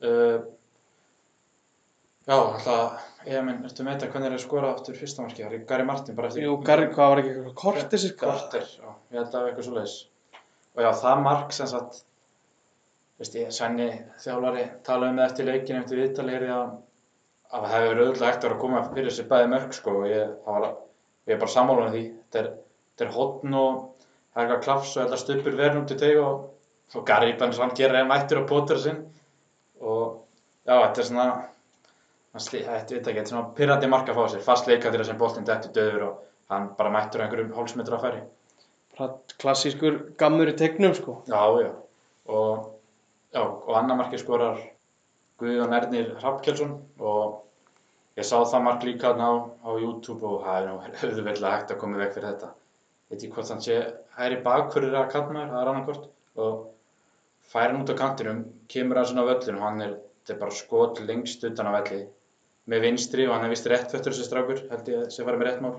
Uh, 0.06 0.38
já, 2.28 2.36
alltaf, 2.36 3.06
ég 3.28 3.46
minn, 3.48 3.62
ertu 3.68 3.86
með 3.86 3.96
þetta 3.96 4.12
hvernig 4.14 4.30
er 4.30 4.36
að 4.38 4.44
skora 4.44 4.74
aftur 4.74 5.00
fyrsta 5.00 5.24
marki? 5.24 5.46
Það 5.46 5.56
er 5.58 5.64
Gary 5.70 5.88
Martin 5.88 6.18
bara 6.18 6.32
eftir 6.32 6.46
Jú, 6.46 6.58
Garri, 6.68 6.90
hvað 6.94 7.14
var 7.14 7.22
ekki 7.24 7.32
eitthvað 7.34 7.56
kortir 7.62 8.04
sirka? 8.04 8.34
korter, 8.34 8.68
já, 8.68 8.90
ég 9.14 9.20
held 9.20 9.28
að 9.28 9.32
það 9.32 9.40
var 9.42 9.52
eitthvað 9.52 9.70
svo 9.70 9.78
leiðis. 9.78 9.96
Og 10.78 10.84
já, 10.84 10.90
það 11.02 11.24
mark 11.28 11.56
sem 11.56 11.72
sagt, 11.72 12.02
veist 13.22 13.40
ég, 13.40 13.54
Svenni 13.56 13.88
þjálfari 14.24 14.68
talaði 14.86 15.16
um 15.16 15.22
það 15.22 15.32
eftir 15.32 15.50
leikinn 15.50 15.80
eftir 15.82 16.04
viðtali 16.04 16.36
heyrði 16.36 16.52
að 16.58 16.76
að 17.48 17.66
það 17.72 17.86
verið 17.88 18.04
auðvitað 18.04 18.28
hægt 18.28 18.46
að 18.46 18.58
koma 18.62 18.80
fyrir 18.92 19.08
þessi 19.10 19.26
bæði 19.30 19.50
mörg 19.54 19.76
sko 19.76 19.92
og 20.02 20.08
ég, 20.10 20.32
það 20.44 20.58
var, 20.64 20.74
ég 21.28 21.36
er 21.36 21.42
bara 21.44 21.54
sammála 21.54 21.86
með 21.86 21.94
því. 21.96 22.04
Þetta 22.26 22.40
er, 22.42 22.50
þetta 22.92 23.06
er 23.06 23.14
hotn 23.16 23.58
og 23.58 23.78
það 24.02 24.42
er 24.42 24.44
eitthvað 24.44 24.66
klafs 24.66 24.96
og 24.96 25.04
þetta 25.04 25.20
stupur 25.22 25.60
verðin 25.60 25.84
út 25.84 25.94
í 25.94 26.00
teig 26.02 26.20
og, 26.20 26.42
og 26.94 27.06
Gary 27.08 27.38
Bens 27.40 27.62
hann 27.62 27.76
gerir 27.78 28.02
þetta 32.40 32.70
veit 32.70 32.92
ekki, 32.94 33.02
þetta 33.02 33.22
er 33.22 33.30
svona 33.32 33.54
pyrrandi 33.58 33.90
mark 33.92 34.10
að 34.12 34.20
fá 34.20 34.32
sér, 34.32 34.44
fast 34.46 34.70
leika 34.70 34.92
þegar 34.92 35.10
sem 35.10 35.20
boltinn 35.20 35.48
dettur 35.48 35.74
döður 35.76 36.06
og 36.08 36.24
hann 36.54 36.70
bara 36.78 36.94
mættur 36.94 37.24
einhverjum 37.24 37.54
hálfsmetra 37.56 37.98
að 37.98 38.06
færi. 38.06 38.24
Klassískur 39.42 40.00
gammur 40.18 40.50
í 40.50 40.56
tegnum, 40.58 40.96
sko. 40.98 41.20
Já, 41.30 41.42
já. 41.62 41.72
Og, 42.34 42.70
já, 43.36 43.44
og 43.44 43.74
annar 43.78 44.00
markið 44.00 44.24
skorar 44.24 44.64
Guðjón 45.38 45.76
Ernir 45.78 46.16
Hrafnkjelsson 46.18 46.74
og 46.98 47.44
ég 48.18 48.26
sá 48.26 48.40
það 48.40 48.64
mark 48.66 48.88
líka 48.88 49.14
á, 49.14 49.32
á 49.62 49.70
YouTube 49.78 50.26
og 50.26 50.48
það 50.48 50.58
er 50.58 50.72
auðvitað 51.12 51.52
hægt 51.54 51.76
að 51.76 51.82
koma 51.84 52.02
veg 52.02 52.16
fyrir 52.16 52.32
þetta. 52.32 52.54
Veit 53.08 53.24
ég 53.24 53.36
hvort 53.36 53.54
hann 53.54 53.64
sé 53.64 53.78
hæri 54.18 54.42
bakfyrir 54.44 54.98
að 54.98 55.12
kallmaður, 55.14 55.54
það 55.54 55.62
er 55.62 55.72
annarkvort 55.72 56.10
og 56.44 56.66
fær 57.52 57.70
hann 57.70 57.84
út 57.84 57.94
á 57.94 58.02
kantinum, 58.02 58.42
kemur 58.72 59.00
hann 59.00 59.08
svona 59.12 59.28
völlinu 59.30 59.62
hann 59.62 59.84
er, 59.86 59.94
þetta 60.24 60.34
er 60.36 60.42
bara 60.42 60.58
skot 60.58 61.04
lengst 61.06 61.46
utan 61.48 61.70
á 61.70 61.78
velli 61.78 62.02
með 62.68 62.84
vinstri 62.88 63.28
og 63.28 63.36
hann 63.36 63.48
er 63.48 63.54
vist 63.54 63.68
rétt 63.72 63.94
föttur 63.94 64.14
þessi 64.14 64.28
strákur, 64.28 64.64
held 64.72 64.92
ég 64.92 65.06
að 65.06 65.14
sé 65.16 65.24
farið 65.24 65.42
með 65.42 65.50
rétt 65.50 65.64
mál 65.64 65.78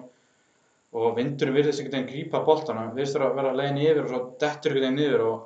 og 0.97 1.17
vindurinn 1.19 1.57
virðist 1.57 1.83
einhvern 1.83 1.99
veginn 1.99 2.09
grípa 2.09 2.41
boltana, 2.47 2.87
virðist 2.97 3.19
vera 3.19 3.29
að 3.29 3.39
vera 3.39 3.57
leiðin 3.57 3.81
yfir 3.83 4.05
og 4.05 4.13
svo 4.13 4.21
dettur 4.41 4.73
einhvern 4.73 4.87
veginn 4.87 4.99
niður 5.03 5.25
og, 5.27 5.43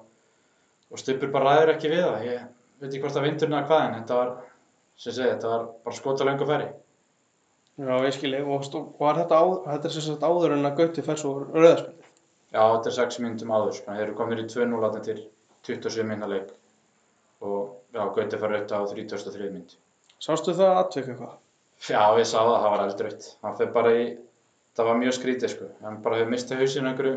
og 0.93 1.03
stuppur 1.03 1.33
bara 1.35 1.57
ræður 1.57 1.73
ekki 1.75 1.91
við 1.91 2.05
það. 2.05 2.29
Ég 2.29 2.45
veit 2.79 2.89
ekki 2.93 3.03
hvort 3.03 3.17
það 3.17 3.27
vindurinn 3.27 3.59
eða 3.59 3.67
hvað 3.73 3.83
en 3.89 3.99
þetta 3.99 4.21
var, 4.21 4.33
sem 5.03 5.17
segi, 5.17 5.33
þetta 5.33 5.53
var 5.53 5.67
bara 5.83 5.99
skot 5.99 6.23
á 6.23 6.25
löngu 6.29 6.49
færi. 6.53 6.71
Já, 7.83 7.93
ég 8.05 8.15
skil 8.15 8.35
ég, 8.37 8.47
og, 8.47 8.97
var 9.01 9.19
þetta, 9.19 9.43
á, 9.43 9.45
þetta 9.67 9.89
er 9.89 9.95
sem 9.97 10.07
sagt 10.07 10.27
áður 10.29 10.57
en 10.59 10.69
að 10.69 10.79
Gauti 10.79 11.07
fær 11.07 11.19
svo 11.19 11.35
rauðarspil. 11.49 12.11
Já, 12.53 12.61
þetta 12.61 12.91
er 12.91 12.97
6 12.99 13.23
minnum 13.25 13.55
áður, 13.57 13.77
sko. 13.79 13.95
Þeir 13.97 14.05
eru 14.05 14.17
komin 14.19 14.43
í 14.43 14.49
2-0 14.53 14.83
áttan 14.87 15.07
til 15.07 15.23
27 15.65 16.05
minna 16.07 16.29
leik 16.29 16.53
og 17.43 17.73
já, 17.97 18.03
Gauti 18.13 18.39
fær 18.39 18.53
auðvitað 18.53 18.85
á 18.85 18.91
33 18.93 19.49
mynd. 19.57 19.75
Sástu 20.23 20.55
það 20.55 20.77
atvik 20.85 21.09
eitthvað? 21.11 21.39
Já, 21.83 22.03
ég 22.15 22.27
sá 22.31 22.39
það, 22.39 22.57
það 22.63 22.73
var 22.73 22.83
eldraut. 22.85 23.29
Bara 23.75 23.93
í, 23.99 24.03
það 24.79 24.89
var 24.89 24.99
mjög 25.01 25.17
skrítið 25.17 25.51
sko. 25.51 25.71
Hann 25.83 25.97
bara 26.05 26.21
hefur 26.21 26.31
mistið 26.31 26.63
hausinn 26.63 26.91
einhverju, 26.91 27.15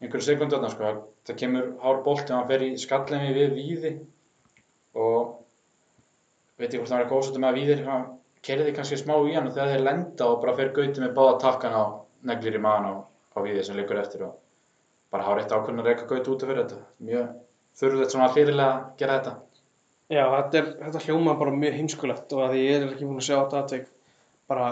einhverju 0.00 0.24
sekundurna 0.24 0.70
sko. 0.72 0.92
Það 1.28 1.40
kemur 1.42 1.66
hár 1.82 2.00
bolti 2.06 2.32
og 2.32 2.38
hann 2.38 2.48
fer 2.48 2.64
í 2.64 2.70
skallemi 2.80 3.34
við 3.36 3.52
víði 3.58 3.92
og 4.96 5.34
veit 6.56 6.72
ég 6.72 6.80
hvort 6.80 6.88
hann 6.88 7.02
var 7.02 7.04
eitthvað 7.04 7.20
ósöldum 7.20 7.48
að 7.50 7.58
víðir, 7.60 7.82
hann 7.84 8.06
kerði 8.46 8.72
kannski 8.78 8.96
smá 9.02 9.16
í 9.28 9.34
hann 9.36 9.50
og 9.50 9.56
þegar 9.56 9.74
þeir 9.74 9.84
lenda 9.84 10.28
og 10.30 10.38
bara 10.40 10.54
fer 10.56 10.72
gauti 10.76 11.02
með 11.02 11.16
báða 11.18 11.38
takkana 11.42 11.82
og 11.82 12.30
neglir 12.30 12.56
í 12.56 12.62
maðan 12.64 12.88
á, 12.88 12.94
á 13.36 13.38
víði 13.44 13.64
sem 13.66 13.76
liggur 13.76 14.00
eftir 14.00 14.24
og 14.24 14.38
bara 15.12 15.26
hár 15.26 15.42
eitt 15.42 15.52
ákvörðin 15.52 15.82
að 15.84 15.90
reyka 15.90 16.08
gauti 16.08 16.32
út 16.32 16.46
af 16.46 16.48
fyrir 16.48 16.62
þetta. 16.62 16.80
Mjög 17.10 17.34
þurfið 17.76 18.14
svona 18.14 18.30
fyrirlega 18.32 18.72
að 18.72 18.88
gera 19.02 19.18
þetta. 19.18 19.34
Já, 20.06 20.22
þetta, 20.30 20.58
er, 20.60 20.66
þetta 20.84 21.00
hljóma 21.02 21.32
bara 21.38 21.52
mjög 21.54 21.80
heimskulegt 21.80 22.34
og 22.36 22.42
að 22.44 22.60
ég 22.60 22.76
er 22.76 22.84
ekki 22.92 23.06
búin 23.08 23.18
að 23.18 23.26
sjá 23.26 23.36
þetta 23.36 23.60
aðtveik 23.60 23.88
bara 24.46 24.66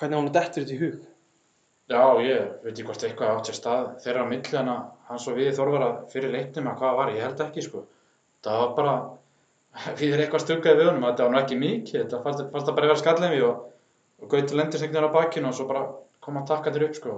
hvernig 0.00 0.18
hún 0.18 0.30
er 0.30 0.34
dettur 0.34 0.64
þetta 0.64 0.74
í 0.74 0.80
hug. 0.80 0.96
Já, 1.86 2.00
ég 2.26 2.48
veit 2.64 2.72
ekki 2.72 2.86
hvort 2.88 3.04
eitthvað 3.06 3.30
átt 3.30 3.50
sér 3.50 3.58
stað 3.60 3.84
þeirra 4.02 4.24
á 4.26 4.30
milli 4.32 4.58
hana 4.58 4.74
hans 5.06 5.28
og 5.30 5.38
við 5.38 5.52
þorfara 5.54 5.90
fyrir 6.10 6.34
leiknum 6.34 6.66
að 6.72 6.80
hvað 6.80 6.98
var, 6.98 7.12
ég 7.14 7.22
held 7.22 7.44
ekki 7.44 7.62
sko. 7.62 7.84
Það 8.42 8.58
var 8.62 8.74
bara, 8.80 8.96
við 10.00 10.08
erum 10.08 10.24
eitthvað 10.24 10.44
stuggaði 10.48 10.80
við 10.80 10.90
honum, 10.90 11.06
þetta 11.06 11.28
var 11.28 11.32
nú 11.36 11.40
ekki 11.44 11.60
mikið, 11.62 12.00
þetta 12.00 12.22
fannst, 12.26 12.44
fannst 12.50 12.66
það 12.66 12.78
bara 12.80 12.88
að 12.88 12.92
vera 12.92 13.04
skallemi 13.04 13.40
og, 13.46 13.62
og 14.18 14.34
Gauti 14.34 14.58
lendir 14.58 14.82
segnir 14.82 15.06
á 15.06 15.14
bakkinu 15.14 15.52
og 15.52 15.56
svo 15.60 15.68
bara 15.70 15.86
kom 16.26 16.40
hann 16.40 16.50
takkandir 16.50 16.88
upp 16.88 16.98
sko. 16.98 17.16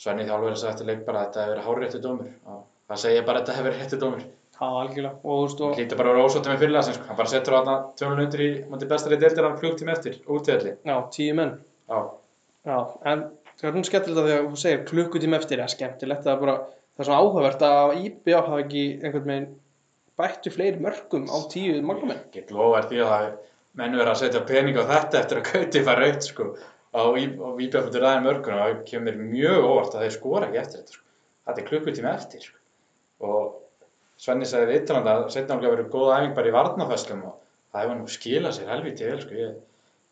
Svenni 0.00 0.24
þjálfur 0.24 0.56
sagði 0.56 0.72
eftir 0.72 0.88
leik 0.88 1.04
bara 1.04 1.26
að 1.26 1.28
þetta 1.28 1.44
hefur 1.44 1.52
verið 1.52 1.68
háréttu 1.68 2.02
dómur 2.08 2.34
og 2.48 2.66
það 2.88 3.04
segja 3.04 3.28
bara 3.28 3.42
að 3.42 3.44
þetta 3.44 3.58
hefur 3.58 3.68
verið 3.68 3.84
réttu 3.84 4.00
dómur. 4.58 4.60
Já, 4.60 4.66
algjörlega. 4.82 5.14
Og 5.24 5.38
þú 5.38 5.42
veist, 5.46 5.60
og 5.62 5.76
Hlýtur 5.78 5.98
bara 6.00 6.10
að 6.10 6.16
vera 6.18 6.28
ósóttum 6.28 6.52
með 6.52 6.62
fyrirlega 6.64 6.94
sko. 6.96 7.04
Hann 7.08 7.16
bara 7.18 7.32
setur 7.32 7.54
á 7.54 7.58
þarna 7.58 7.76
tjónun 7.98 8.22
undir 8.24 8.40
í 8.42 8.48
mútið 8.70 8.88
bestari 8.92 9.18
deildir 9.22 9.46
hann 9.46 9.58
klukktím 9.60 9.92
eftir, 9.94 10.18
útveðli. 10.26 10.72
já, 10.84 10.96
tíu 11.14 11.34
menn. 11.38 11.52
Já, 11.88 12.00
Já, 12.68 12.78
en 13.06 13.22
það 13.58 13.68
er 13.68 13.76
nú 13.78 13.84
skemmtilegt 13.86 14.18
að 14.20 14.26
því 14.28 14.34
að 14.34 14.48
þú 14.48 14.58
segir 14.60 14.80
klukkutíma 14.90 15.36
eftir, 15.38 15.58
eða 15.62 15.72
skemmtilegt, 15.72 16.24
það 16.26 16.32
er 16.34 16.40
bara, 16.42 16.56
það 16.98 17.04
er 17.04 17.06
svona 17.08 17.20
áhugavert 17.22 17.62
að 17.68 17.92
IBA 18.04 18.40
hafa 18.42 18.58
ekki 18.64 18.82
einhvern 18.98 19.28
veginn 19.30 19.46
bættu 20.18 20.50
fleiri 20.52 20.82
mörgum 20.82 21.28
á 21.30 21.36
tíu 21.48 21.78
markamenn. 21.86 22.20
get 22.34 22.50
lofa 22.50 22.82
því 22.90 22.98
að 23.04 23.12
það 23.14 23.28
menn 23.78 23.94
verið 23.94 24.10
að 24.12 24.20
setja 24.20 24.42
pening 24.50 24.76
á 24.76 24.84
þetta 24.90 25.20
eftir 25.22 25.40
að 25.40 25.48
Gauti 25.52 25.84
fær 25.86 26.02
raut 26.02 26.26
sko 26.26 26.48
á 26.92 27.02
Íbjafnir 27.22 28.02
ræðin 28.04 28.26
mörgun 28.26 28.58
og 28.58 28.62
það 28.66 28.84
kemur 28.90 29.16
mér 29.16 29.30
mjög 29.32 29.64
Svenni 34.18 34.46
sagði 34.50 34.68
við 34.72 34.80
Ítalanda 34.82 35.14
að 35.20 35.26
setna 35.34 35.56
alveg 35.56 35.74
verið 35.76 35.90
góð 35.92 36.12
æfing 36.16 36.32
bara 36.36 36.50
í 36.50 36.54
varnafæslum 36.56 37.20
og 37.28 37.34
það 37.72 37.82
hefur 37.84 37.98
nú 38.00 38.08
skilað 38.14 38.54
sér 38.56 38.70
helviti 38.72 39.06
vel 39.06 39.20
sko. 39.22 39.34
Ég 39.38 39.58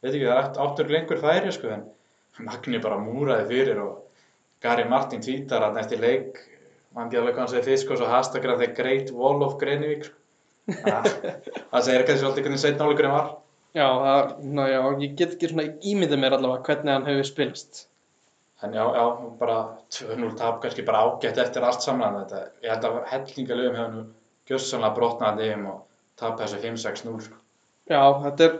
veit 0.03 0.13
ekki 0.13 0.27
það 0.27 0.35
er 0.37 0.43
átt- 0.43 0.61
áttur 0.67 0.93
lengur 0.95 1.23
færi 1.23 1.55
sko 1.57 1.73
en 1.75 1.87
Magni 2.47 2.79
bara 2.85 2.99
múraði 3.01 3.47
fyrir 3.49 3.81
og 3.81 4.03
Gary 4.63 4.85
Martin 4.89 5.23
tvítar 5.25 5.65
hann 5.65 5.79
eftir 5.81 5.99
leik 6.03 6.39
mann 6.95 7.09
ekki 7.09 7.19
alveg 7.21 7.35
hvað 7.35 7.43
hann 7.43 7.51
segir 7.55 7.67
fyrst 7.71 7.87
sko 7.87 7.97
svo 7.99 8.11
hashtaggrað 8.13 8.63
The 8.63 8.69
Great 8.79 9.11
Wall 9.17 9.43
of 9.47 9.57
Greinvík 9.61 10.07
sko. 10.07 10.17
Það 10.85 11.11
það 11.73 11.85
segir 11.89 12.07
kannski 12.07 12.23
svolítið 12.23 12.47
hvernig 12.47 12.63
setna 12.63 12.87
áleikurinn 12.87 13.17
var. 13.17 13.35
Já, 13.77 13.87
það, 14.05 14.31
ná, 14.57 14.63
já, 14.71 14.79
ég 15.03 15.17
get 15.19 15.35
ekki 15.37 15.51
svona 15.51 15.67
ímyndið 15.85 16.21
mér 16.23 16.37
allavega 16.39 16.65
hvernig 16.71 16.95
hann 16.95 17.09
hefur 17.11 17.29
spilst. 17.29 17.83
En 18.65 18.73
já, 18.73 18.85
já, 18.97 19.05
bara 19.41 19.57
2-0 19.93 20.31
tap 20.39 20.63
kannski 20.63 20.85
bara 20.87 21.03
ágætt 21.05 21.41
eftir 21.43 21.65
allt 21.67 21.85
saman 21.85 22.23
þetta. 22.23 22.45
Ég 22.65 22.73
held 22.73 22.87
að 22.89 22.97
hellingalöfum 23.11 23.77
hefur 23.81 23.93
nú 23.97 24.05
gjössanlega 24.49 24.97
brotnaði 24.97 25.51
þeim 25.51 25.67
og 25.75 25.83
tap 26.17 26.41
þessu 26.41 26.63
5-6-0 26.63 27.21
sko. 27.27 27.39
Já, 27.93 28.01
þetta 28.25 28.49
er, 28.49 28.59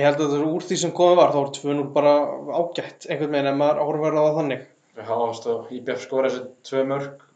ég 0.00 0.08
held 0.08 0.18
að 0.18 0.26
þetta 0.26 0.40
er 0.40 0.50
úr 0.50 0.66
því 0.66 0.80
sem 0.82 0.94
komið 0.98 1.20
var, 1.22 1.34
þá 1.36 1.40
er 1.44 1.54
2-0 1.60 1.88
bara 1.94 2.14
ágætt 2.58 3.06
einhvern 3.06 3.36
veginn 3.36 3.52
en 3.52 3.60
maður 3.62 3.82
horfir 3.86 4.18
á 4.18 4.22
það 4.22 4.38
þannig. 4.40 4.68
Já, 5.00 5.12
ástu, 5.14 5.58
IBF 5.78 6.02
skora 6.08 6.32
þessu 6.32 6.48
tvö 6.66 6.86
mörg 6.90 7.26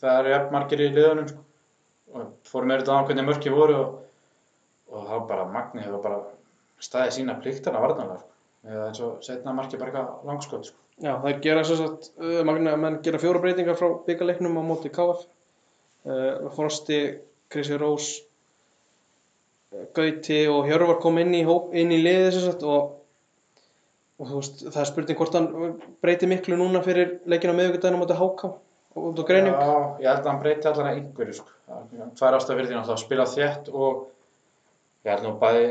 það 0.00 0.20
eru 0.20 0.32
jafn 0.32 0.54
margir 0.54 0.82
í 0.82 0.88
liðunum 0.92 1.28
sko. 1.30 1.44
og 2.16 2.32
fórum 2.48 2.70
með 2.70 2.82
þetta 2.82 2.96
á 2.96 3.06
hvernig 3.08 3.28
mörki 3.28 3.52
voru 3.52 3.76
og, 3.80 3.94
og 4.92 5.06
þá 5.10 5.14
bara 5.30 5.46
Magni 5.52 5.84
hefur 5.84 6.02
bara 6.04 6.18
staðið 6.82 7.14
sína 7.16 7.36
pliktana 7.42 7.82
varðanlega 7.82 8.20
sko. 8.22 8.32
eða 8.66 8.88
eins 8.88 9.02
og 9.06 9.22
setna 9.24 9.54
marki 9.56 9.80
bara 9.80 9.92
eitthvað 9.92 10.30
langskot 10.30 10.68
sko. 10.70 10.82
Já, 10.96 11.12
það 11.20 11.40
gera 11.44 11.62
svo 11.68 11.76
sagt, 11.76 12.10
uh, 12.16 12.40
magna, 12.48 12.72
menn 12.80 13.00
gera 13.04 13.20
fjóra 13.20 13.40
breytingar 13.42 13.76
frá 13.76 13.90
byggarleiknum 14.06 14.56
á 14.56 14.62
móti 14.64 14.88
KF. 14.92 15.26
Uh, 16.06 16.46
Frosti, 16.56 17.00
Krissi 17.52 17.76
Rós, 17.76 18.06
uh, 19.74 19.84
Gauti 19.96 20.38
og 20.48 20.70
Hjörvar 20.70 21.00
kom 21.02 21.18
inn 21.20 21.34
í, 21.36 21.42
inn 21.76 21.92
í 21.92 21.98
liðið 22.00 22.30
sem 22.32 22.46
sagt 22.46 22.64
og, 22.64 22.94
og 24.22 24.30
veist, 24.38 24.64
það 24.70 24.80
er 24.82 24.88
spurning 24.92 25.20
hvort 25.20 25.36
hann 25.36 25.50
breyti 26.04 26.30
miklu 26.30 26.56
núna 26.56 26.80
fyrir 26.86 27.18
leikina 27.28 27.52
á 27.52 27.58
miðvikudaginn 27.58 27.98
á 27.98 28.02
móti 28.02 28.16
HK 28.16 28.54
út 28.96 29.20
á 29.20 29.24
Greinvík. 29.28 29.52
Já, 29.52 29.74
ég 30.00 30.08
held 30.08 30.22
að 30.22 30.30
hann 30.30 30.40
breyti 30.46 30.70
allan 30.70 30.88
að 30.88 31.02
einhverju 31.02 31.36
sko. 31.42 31.52
Það 31.68 32.28
er 32.30 32.38
ástæða 32.38 32.56
fyrir 32.56 32.70
því 32.70 32.80
að 32.80 33.02
spila 33.02 33.28
þétt 33.34 33.68
og 33.74 34.06
ég 35.04 35.12
held 35.12 35.28
nú 35.28 35.34
bæði 35.42 35.68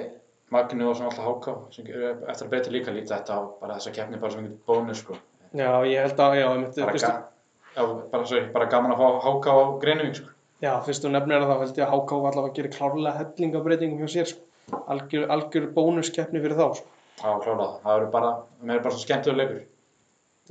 Magni 0.54 0.86
og 0.86 0.96
svona 0.98 1.10
alltaf 1.10 1.26
Háká 1.26 1.54
sem 1.74 1.88
eru 1.90 2.10
eftir 2.30 2.46
að 2.46 2.52
breyti 2.52 2.74
líka 2.74 2.94
lítið 2.94 3.14
þetta 3.16 3.38
á 3.38 3.42
bara 3.62 3.78
þessa 3.80 3.94
keppni 3.96 4.20
bara 4.22 4.32
sem 4.32 4.44
einhvern 4.44 4.60
bónus 4.68 5.02
sko. 5.02 5.18
Já, 5.56 5.70
ég 5.90 6.04
held 6.06 6.20
að, 6.22 6.36
já, 6.38 6.46
einmitt, 6.52 6.76
bara, 6.78 6.92
fyrst, 6.94 7.06
ga 7.06 7.76
já, 7.76 7.94
bara, 8.12 8.26
sorry, 8.30 8.44
bara 8.54 8.68
gaman 8.70 8.94
að 8.94 9.02
fá 9.02 9.08
Háká 9.26 9.56
á 9.58 9.64
Greinivík 9.82 10.20
sko. 10.20 10.30
já, 10.62 10.72
fyrst 10.86 11.06
þú 11.06 11.12
nefnir 11.16 11.42
það 11.42 11.50
þá 11.54 11.64
held 11.64 11.80
ég 11.82 11.86
að 11.88 11.96
HK 11.96 12.20
allavega 12.30 12.56
gerir 12.60 12.76
klárlega 12.76 13.18
hellingabreitingum 13.22 14.04
hjá 14.04 14.12
sér 14.16 14.30
sko. 14.34 14.46
Algjör, 14.90 15.26
algjör 15.34 15.66
bónuskeppni 15.74 16.42
fyrir 16.42 16.58
þá 16.60 16.68
sko. 16.82 16.88
Já, 17.22 17.32
klála 17.42 17.66
það. 17.66 17.76
Það 17.84 17.98
eru 18.00 18.12
bara, 18.14 18.32
það 18.62 18.76
er 18.76 18.84
bara 18.86 18.94
svo 18.96 19.02
skemmtilega 19.06 19.42
leikur. 19.42 19.66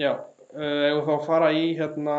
Já, 0.01 0.13
uh, 0.55 0.83
ef 0.89 0.99
við 0.99 1.05
þá 1.07 1.15
að 1.15 1.25
fara 1.29 1.53
í 1.55 1.65
hérna 1.79 2.19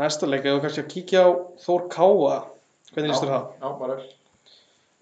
næsta 0.00 0.28
leik, 0.30 0.44
ef 0.46 0.56
við 0.56 0.64
kannski 0.64 0.84
að 0.84 0.90
kíkja 0.94 1.22
á 1.26 1.30
Þór 1.64 1.86
Káa, 1.92 2.38
hvernig 2.94 3.12
líst 3.12 3.24
þér 3.24 3.32
það? 3.34 3.46
Já, 3.60 3.68
bara 3.80 3.96
vel. 3.98 4.08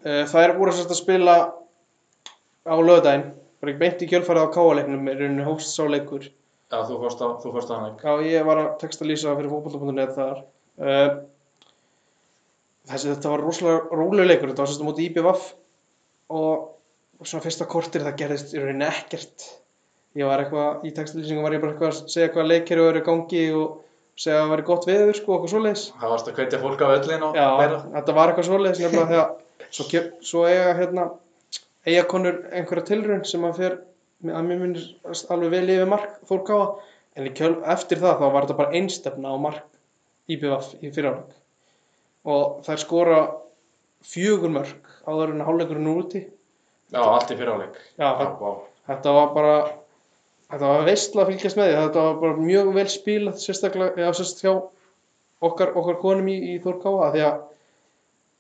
Það 0.04 0.42
er 0.44 0.54
voru 0.58 0.74
sérst 0.76 0.92
að 0.94 1.00
spila 1.00 1.36
á 2.68 2.76
lögdæn, 2.78 3.24
bara 3.58 3.72
ekki 3.72 3.80
beint 3.82 4.02
í 4.04 4.08
kjölfarið 4.12 4.44
á 4.46 4.54
Káa-leiknum, 4.54 5.08
er 5.10 5.18
rauninni 5.22 5.46
hófst 5.46 5.72
sá 5.74 5.82
leikur. 5.90 6.28
Já, 6.68 6.78
þú 6.84 6.98
fórst 7.02 7.22
á, 7.24 7.28
þú 7.42 7.52
fórst 7.56 7.72
á 7.72 7.74
hann 7.74 7.86
leik. 7.88 8.04
Já, 8.04 8.12
ég 8.28 8.46
var 8.46 8.60
að 8.62 8.68
texta 8.82 9.06
lýsa 9.08 9.34
fyrir 9.38 9.50
fótbolta.net 9.50 10.12
þar. 10.14 10.42
Uh, 10.78 11.08
þessi, 12.90 13.08
þetta 13.14 13.32
var 13.32 13.42
rosalega 13.46 13.98
rólega 13.98 14.28
leikur, 14.28 14.52
þetta 14.52 14.64
var 14.64 14.70
sérst 14.70 14.84
á 14.84 14.88
móti 14.88 15.06
IBVF 15.08 15.48
og 16.38 17.24
svona 17.26 17.44
fyrsta 17.48 17.66
kortir 17.72 18.04
það 18.04 18.18
gerðist 18.20 18.54
í 18.54 18.62
rauninni 18.62 18.86
ekkert. 18.86 19.48
Ég 20.18 20.28
var 20.28 20.44
eitthvað, 20.44 20.86
í 20.88 20.92
textalýsingum 20.94 21.44
var 21.46 21.56
ég 21.56 21.62
bara 21.64 21.74
eitthvað 21.74 21.90
að 21.96 22.12
segja 22.14 22.30
hvað 22.36 22.50
leikir 22.52 22.80
eru 22.84 23.00
í 23.02 23.06
gangi 23.06 23.42
og 23.56 23.82
segja 24.18 24.38
að 24.38 24.44
það 24.44 24.52
væri 24.54 24.68
gott 24.68 24.86
veður 24.88 25.18
sko, 25.18 25.34
okkur 25.36 25.52
svoleiðis. 25.52 25.84
Það 25.98 26.12
varst 26.14 26.30
að 26.30 26.38
hvetja 26.38 26.62
fólk 26.62 26.80
á 26.84 26.88
öllin 26.94 27.26
og 27.26 27.36
Já, 27.38 27.48
meira. 27.58 27.82
þetta 27.96 28.14
var 28.16 28.32
eitthvað 28.32 28.48
svoleiðis 28.48 28.80
nefnilega 28.82 29.10
þegar 29.12 29.28
svo, 29.70 30.02
svo 30.24 30.44
eiga 30.48 30.74
hérna 30.78 31.08
eiga 31.88 32.04
konur 32.10 32.42
einhverja 32.52 32.90
tilraun 32.92 33.24
sem 33.28 33.44
að 33.48 33.58
fer 33.62 33.76
að 34.28 34.46
mér 34.48 34.62
minnir 34.62 34.86
alveg 35.30 35.52
vel 35.54 35.74
yfir 35.74 35.90
mark 35.90 36.16
Þór 36.28 36.44
Káa 36.46 36.68
en 37.18 37.28
kjöl, 37.34 37.54
eftir 37.74 38.00
það 38.02 38.22
þá 38.22 38.26
var 38.26 38.46
þetta 38.46 38.58
bara 38.60 38.78
einstefna 38.78 39.34
á 39.34 39.36
mark 39.40 39.66
IBVF 40.28 40.72
í 40.82 40.90
fyriráleik 40.92 41.36
og 42.28 42.64
þær 42.66 42.82
skora 42.82 43.20
fjögur 44.04 44.52
mörg 44.52 44.90
áður 45.08 45.34
en 45.34 45.44
hálfleikurinn 45.46 45.90
er 45.90 46.00
úti. 46.02 46.24
Já, 46.92 47.02
allt 47.02 47.32
í 47.32 47.36
vá. 47.38 48.50
þetta 48.88 49.14
var 49.16 49.30
bara 49.34 49.54
þetta 50.48 50.72
var 50.72 50.84
veistla 50.86 51.24
að 51.24 51.30
fylgjast 51.32 51.58
með 51.58 51.70
því. 51.70 51.78
Þetta 51.82 52.04
var 52.06 52.18
bara 52.22 52.44
mjög 52.48 52.72
vel 52.76 52.88
spilað 52.92 53.40
sérstaklega 53.42 54.04
já, 54.06 54.10
sérst 54.16 54.42
hjá 54.44 54.52
okkar, 55.44 55.74
okkar 55.76 55.98
konum 56.02 56.28
í, 56.32 56.36
í 56.54 56.58
Þór 56.64 56.78
Káa 56.84 57.10
því 57.14 57.24
að 57.26 57.40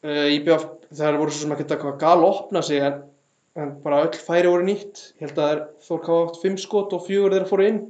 uh, 0.08 0.26
IBF 0.34 0.66
það 0.98 1.20
voru 1.20 1.34
svo 1.34 1.44
sem 1.44 1.54
að 1.54 1.62
geta 1.62 1.76
eitthvað 1.76 2.00
gal 2.00 2.16
að 2.18 2.28
opna 2.30 2.62
sig 2.64 2.84
en, 2.84 3.02
en 3.58 3.74
bara 3.84 4.02
öll 4.06 4.20
færi 4.24 4.50
voru 4.50 4.66
nýtt 4.68 5.02
ég 5.18 5.26
held 5.28 5.42
að 5.44 5.66
Þór 5.84 6.04
Káa 6.06 6.22
átt 6.24 6.40
fimm 6.42 6.56
skot 6.60 6.96
og 6.96 7.04
fjögur 7.06 7.36
þeirra 7.36 7.50
fóru 7.50 7.68
inn 7.68 7.82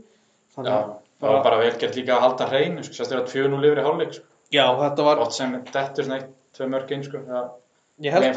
þannig 0.57 0.75
að 0.75 0.91
það 1.19 1.33
var 1.35 1.47
bara 1.47 1.63
vel 1.63 1.73
gert 1.79 1.97
líka 1.99 2.17
að 2.17 2.25
halda 2.27 2.51
hreinu, 2.53 2.85
sko. 2.87 2.99
Sérstaklega 2.99 3.25
að 3.25 3.33
tvö 3.33 3.49
nú 3.51 3.63
lifir 3.63 3.81
í 3.81 3.87
hálfleik, 3.87 4.13
sko. 4.19 4.29
já, 4.55 4.65
þetta 4.83 5.07
var 5.09 5.25
Ótt 5.25 5.35
sem 5.35 5.57
dettur 5.59 6.07
svona 6.07 6.21
eitt, 6.21 6.37
tvö 6.55 6.69
mörg 6.75 6.95
inn, 6.95 7.03
sko. 7.07 7.23
Ég 7.99 8.15
held, 8.15 8.29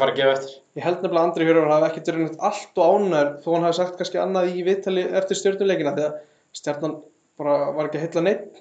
ég 0.74 0.82
held 0.82 1.04
nefnilega 1.04 1.22
Andri 1.22 1.46
Hjörður 1.46 1.68
hafi 1.70 1.86
ekkert 1.86 2.08
verið 2.10 2.24
neitt 2.24 2.40
allt 2.48 2.80
og 2.82 2.96
ánæður 2.96 3.28
þó 3.44 3.48
hann 3.52 3.66
hafi 3.68 3.76
sagt 3.78 4.00
kannski 4.00 4.18
annað 4.18 4.48
í 4.50 4.64
viðtali 4.66 5.04
eftir 5.20 5.38
stjórnuleikina 5.38 5.92
því 5.94 6.06
að 6.08 6.16
stjarnan 6.58 6.96
bara 7.38 7.54
var 7.76 7.86
ekki 7.86 8.00
að 8.00 8.06
heilla 8.08 8.24
neitt 8.26 8.58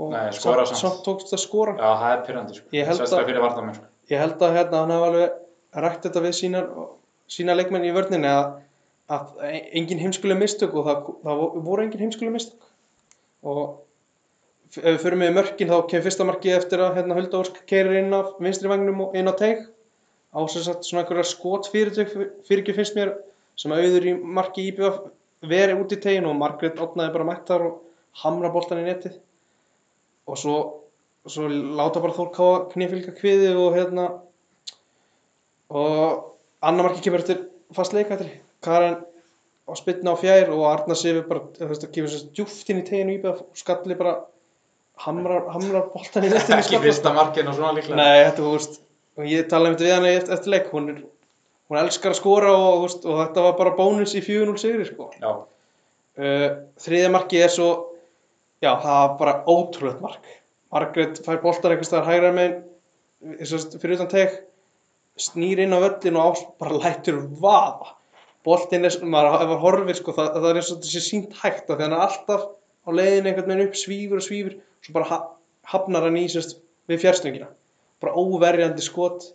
og 0.00 0.14
Nei, 0.14 0.22
samt. 0.32 0.72
samt 0.80 1.02
tókst 1.04 1.36
að 1.36 1.42
skora 1.42 1.74
Já, 1.76 1.90
Ég 4.08 4.22
held 4.22 4.40
að- 4.40 4.56
hérna, 4.56 4.82
hann 4.82 4.94
hef 4.94 5.06
alveg 5.08 5.82
rætt 5.84 6.06
þetta 6.06 6.22
við 6.24 6.34
sínar, 6.38 6.70
sína 7.28 7.56
leikmenn 7.56 7.84
í 7.84 7.92
vörninni 7.92 8.30
að, 8.30 8.62
að 9.12 9.34
engin 9.76 10.00
heimskuleg 10.00 10.38
mistök 10.40 10.74
og 10.74 10.88
það, 10.88 11.10
það 11.24 11.42
voru 11.66 11.84
engin 11.84 12.04
heimskuleg 12.06 12.32
mistök. 12.32 12.62
Og 13.44 13.82
ef 14.76 14.84
við 14.84 15.02
förum 15.04 15.24
í 15.24 15.32
mörkin 15.32 15.68
þá 15.68 15.76
kemur 15.90 16.06
fyrsta 16.08 16.28
markið 16.28 16.56
eftir 16.56 16.84
að 16.84 16.96
hérna, 16.98 17.18
Hulda 17.18 17.42
Ósk 17.42 17.60
keirir 17.68 18.00
inn 18.00 18.16
af 18.16 18.34
vinstri 18.40 18.70
vagnum 18.70 19.04
og 19.06 19.16
inn 19.16 19.28
á 19.28 19.34
teig. 19.36 19.66
Á 20.32 20.40
sem 20.48 20.62
sagt 20.64 20.84
svona 20.84 21.04
einhverja 21.04 21.24
skot 21.24 21.68
fyrir, 21.72 21.92
ekki 21.96 22.74
finnst 22.76 22.96
mér 22.96 23.14
sem 23.58 23.72
auður 23.72 24.08
í 24.10 24.12
marki 24.20 24.66
IBF 24.70 25.00
verið 25.48 25.80
út 25.82 25.94
í 25.94 26.00
teginu 26.02 26.32
og 26.32 26.38
Margrét 26.40 26.80
opnaði 26.82 27.14
bara 27.14 27.26
mætt 27.28 27.48
þar 27.48 27.64
og 27.68 27.78
hamra 28.22 28.50
boltan 28.52 28.82
í 28.82 28.86
netið. 28.88 29.16
Og 30.28 30.36
svo, 30.36 30.56
svo 31.32 31.50
láta 31.50 32.02
bara 32.04 32.16
Þór 32.16 32.32
Káa 32.34 32.56
knifilga 32.72 33.14
kviði 33.16 33.52
og 33.56 33.76
hérna 33.76 34.08
og 35.68 36.34
annar 36.64 36.88
marki 36.88 37.04
kemur 37.04 37.22
eftir 37.22 37.44
fast 37.76 37.94
leikættri 37.96 38.30
Karen 38.64 39.02
á 39.68 39.72
spytna 39.76 40.16
á 40.16 40.16
fjær 40.16 40.50
og 40.54 40.64
Arna 40.70 40.96
Sifur 40.96 41.26
bara, 41.28 41.44
þú 41.58 41.68
veist, 41.70 41.86
kemur 41.92 42.12
svo 42.12 42.32
djúft 42.32 42.72
inn 42.72 42.80
í 42.80 42.86
teginu 42.86 43.18
IBF 43.18 43.42
og 43.44 43.60
skalli 43.60 43.96
bara 43.98 44.14
hamrar, 45.04 45.44
hamrar 45.52 45.90
boltan 45.92 46.26
í 46.26 46.32
netið 46.32 46.56
Ekki 46.56 46.80
fyrsta 46.82 47.12
markinu 47.16 47.52
og 47.52 47.58
svona 47.58 47.74
líklega. 47.76 47.98
Nei, 48.00 48.24
þetta, 48.24 48.40
þú 48.40 48.54
veist, 48.54 48.80
og 49.18 49.28
ég 49.28 49.50
talaði 49.50 49.70
um 49.70 49.76
þetta 49.76 49.86
við 49.86 49.94
hana 49.94 50.14
eftir, 50.14 50.34
eftir 50.38 50.54
leik, 50.54 50.72
hún, 50.72 50.88
er, 50.94 51.04
hún 51.68 51.80
elskar 51.82 52.14
að 52.14 52.20
skora 52.22 52.54
og, 52.56 52.66
þú 52.72 52.86
veist, 52.86 53.06
og 53.06 53.22
þetta 53.22 53.46
var 53.46 53.54
bara 53.60 53.76
bónus 53.78 54.16
í 54.16 54.24
4-0 54.24 54.56
sigri, 54.62 54.88
sko. 54.88 55.10
Uh, 56.18 56.48
þriðja 56.82 57.12
marki 57.14 57.42
er 57.44 57.52
svo, 57.54 57.68
já, 58.64 58.72
það 58.72 58.96
var 58.96 59.16
bara 59.20 59.36
ótrúlega 59.46 60.02
mark. 60.02 60.32
Margrét 60.74 61.20
fær 61.24 61.40
boltan 61.42 61.72
einhvers 61.72 61.88
staðar 61.88 62.10
hægra 62.10 62.32
megin, 62.36 62.58
eins 63.38 63.52
og 63.56 63.78
fyrir 63.80 63.96
utan 63.96 64.10
teg, 64.12 64.34
snýr 65.18 65.62
inn 65.64 65.72
á 65.72 65.80
völlin 65.80 66.18
og 66.20 66.42
bara 66.60 66.80
lætur 66.82 67.22
vaða. 67.40 67.94
Boltin 68.46 68.86
er, 68.86 68.94
maður 69.02 69.56
horfir, 69.62 69.96
sko, 69.98 70.14
það, 70.16 70.28
það 70.36 70.50
er 70.50 70.60
eins 70.60 70.70
og 70.72 70.82
þessi 70.84 71.02
sínt 71.04 71.38
hægt 71.40 71.72
að 71.72 71.80
því 71.80 71.88
hann 71.88 71.96
alltaf 72.04 72.44
á 72.84 72.88
leiðin 72.94 73.30
einhvern 73.30 73.50
veginn 73.50 73.64
upp, 73.66 73.80
svífur 73.80 74.20
og 74.20 74.24
svífur, 74.24 74.54
svo 74.84 74.94
bara 74.94 75.08
ha 75.08 75.18
hafnar 75.72 76.06
hann 76.06 76.20
í, 76.20 76.28
sérst, 76.32 76.60
við 76.88 77.02
fjárstöngina. 77.02 77.48
Bara 78.00 78.14
óverjandi 78.20 78.84
skot 78.84 79.26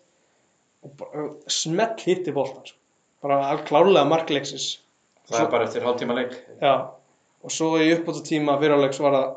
og 0.85 0.95
bara 1.01 1.27
smell 1.51 1.97
hitti 2.05 2.33
boltan, 2.33 2.63
sko. 2.69 2.79
Bara 3.25 3.57
klárlega 3.67 4.05
markleiksins. 4.09 4.79
það 5.29 5.45
er 5.45 5.51
bara 5.51 5.67
eftir 5.67 5.85
hálftíma 5.85 6.15
leik. 6.17 6.33
Já, 6.59 6.73
og 7.43 7.53
svo 7.53 7.77
í 7.79 7.91
uppbóta 7.95 8.23
tíma 8.25 8.57
fyrirháleiks 8.59 8.99
var 9.03 9.15
það 9.17 9.29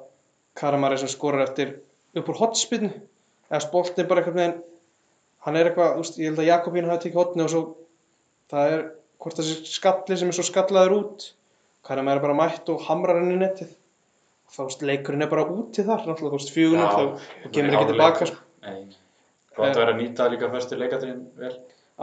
Karamari 0.57 0.97
sem 0.99 1.11
skorar 1.13 1.45
eftir 1.45 1.77
upp 2.21 2.31
úr 2.33 2.41
hotspinnu 2.41 2.93
eða 3.51 3.63
spoltið 3.65 4.11
bara 4.11 4.23
einhvern 4.23 4.41
veginn 4.41 4.61
hann 5.47 5.59
er 5.59 5.71
eitthvað, 5.71 5.97
veist, 6.01 6.21
ég 6.21 6.31
held 6.31 6.43
að 6.43 6.51
Jakobín 6.51 6.89
hafi 6.91 7.07
tekið 7.07 7.21
hotni 7.21 7.45
og 7.47 7.53
svo 7.53 7.65
það 8.51 8.77
er 8.77 8.87
hvort 9.23 9.41
þessi 9.41 9.75
skalli 9.77 10.19
sem 10.19 10.31
er 10.33 10.39
svo 10.39 10.47
skallaður 10.47 10.97
út 11.01 11.33
Karamari 11.87 12.19
er 12.19 12.25
bara 12.25 12.35
mætt 12.35 12.71
og 12.73 12.83
hamrar 12.89 13.21
henni 13.21 13.39
nettið 13.39 13.71
þá, 14.51 14.61
veist, 14.65 14.85
leikurinn 14.87 15.25
er 15.27 15.31
bara 15.31 15.47
úti 15.47 15.85
þar 15.87 16.05
náttúrulega, 16.07 16.33
þú 16.33 16.39
veist, 16.41 16.53
fjögunum 16.55 16.89
þá 16.91 17.51
kemur 17.55 17.77
ekki 17.77 17.91
tilbaka, 17.93 18.29
sko. 18.31 18.43
Nei, 18.67 18.81
gott 19.55 19.69
að 19.69 19.81
vera 19.83 19.95
að 19.95 20.01
nýta 20.03 20.29
líka 20.33 20.51
fyrstu 20.53 20.79
leikatriðin 20.81 21.25
vel. 21.39 21.53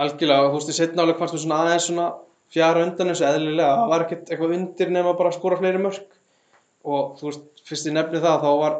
algjörlega, 0.04 0.50
þú 0.50 0.60
veist, 0.60 0.72
í 0.72 0.78
setna 0.78 1.06
áleik 1.06 1.20
fannst 1.20 1.36
mér 1.36 1.44
svona 1.44 1.60
aðeins 1.64 1.88
svona 1.90 2.08
fjara 2.54 2.86
undan 2.88 3.12
þessu 3.12 3.28
eðlilega, 3.28 3.76
það 3.82 3.94
var 3.94 4.06
ekkert 4.06 4.32
eitthvað 4.32 4.56
undir 4.58 4.94
nema 4.94 5.16
bara 5.20 5.32
að 5.32 5.38
skora 5.40 5.60
fleiri 5.60 5.84
mörg 5.84 6.18
og 6.84 7.14
þú 7.20 7.30
veist, 7.30 7.46
fyrst 7.68 7.90
ég 7.90 7.98
nefni 7.98 8.24
það 8.24 8.44
þá 8.44 8.50
var, 8.64 8.80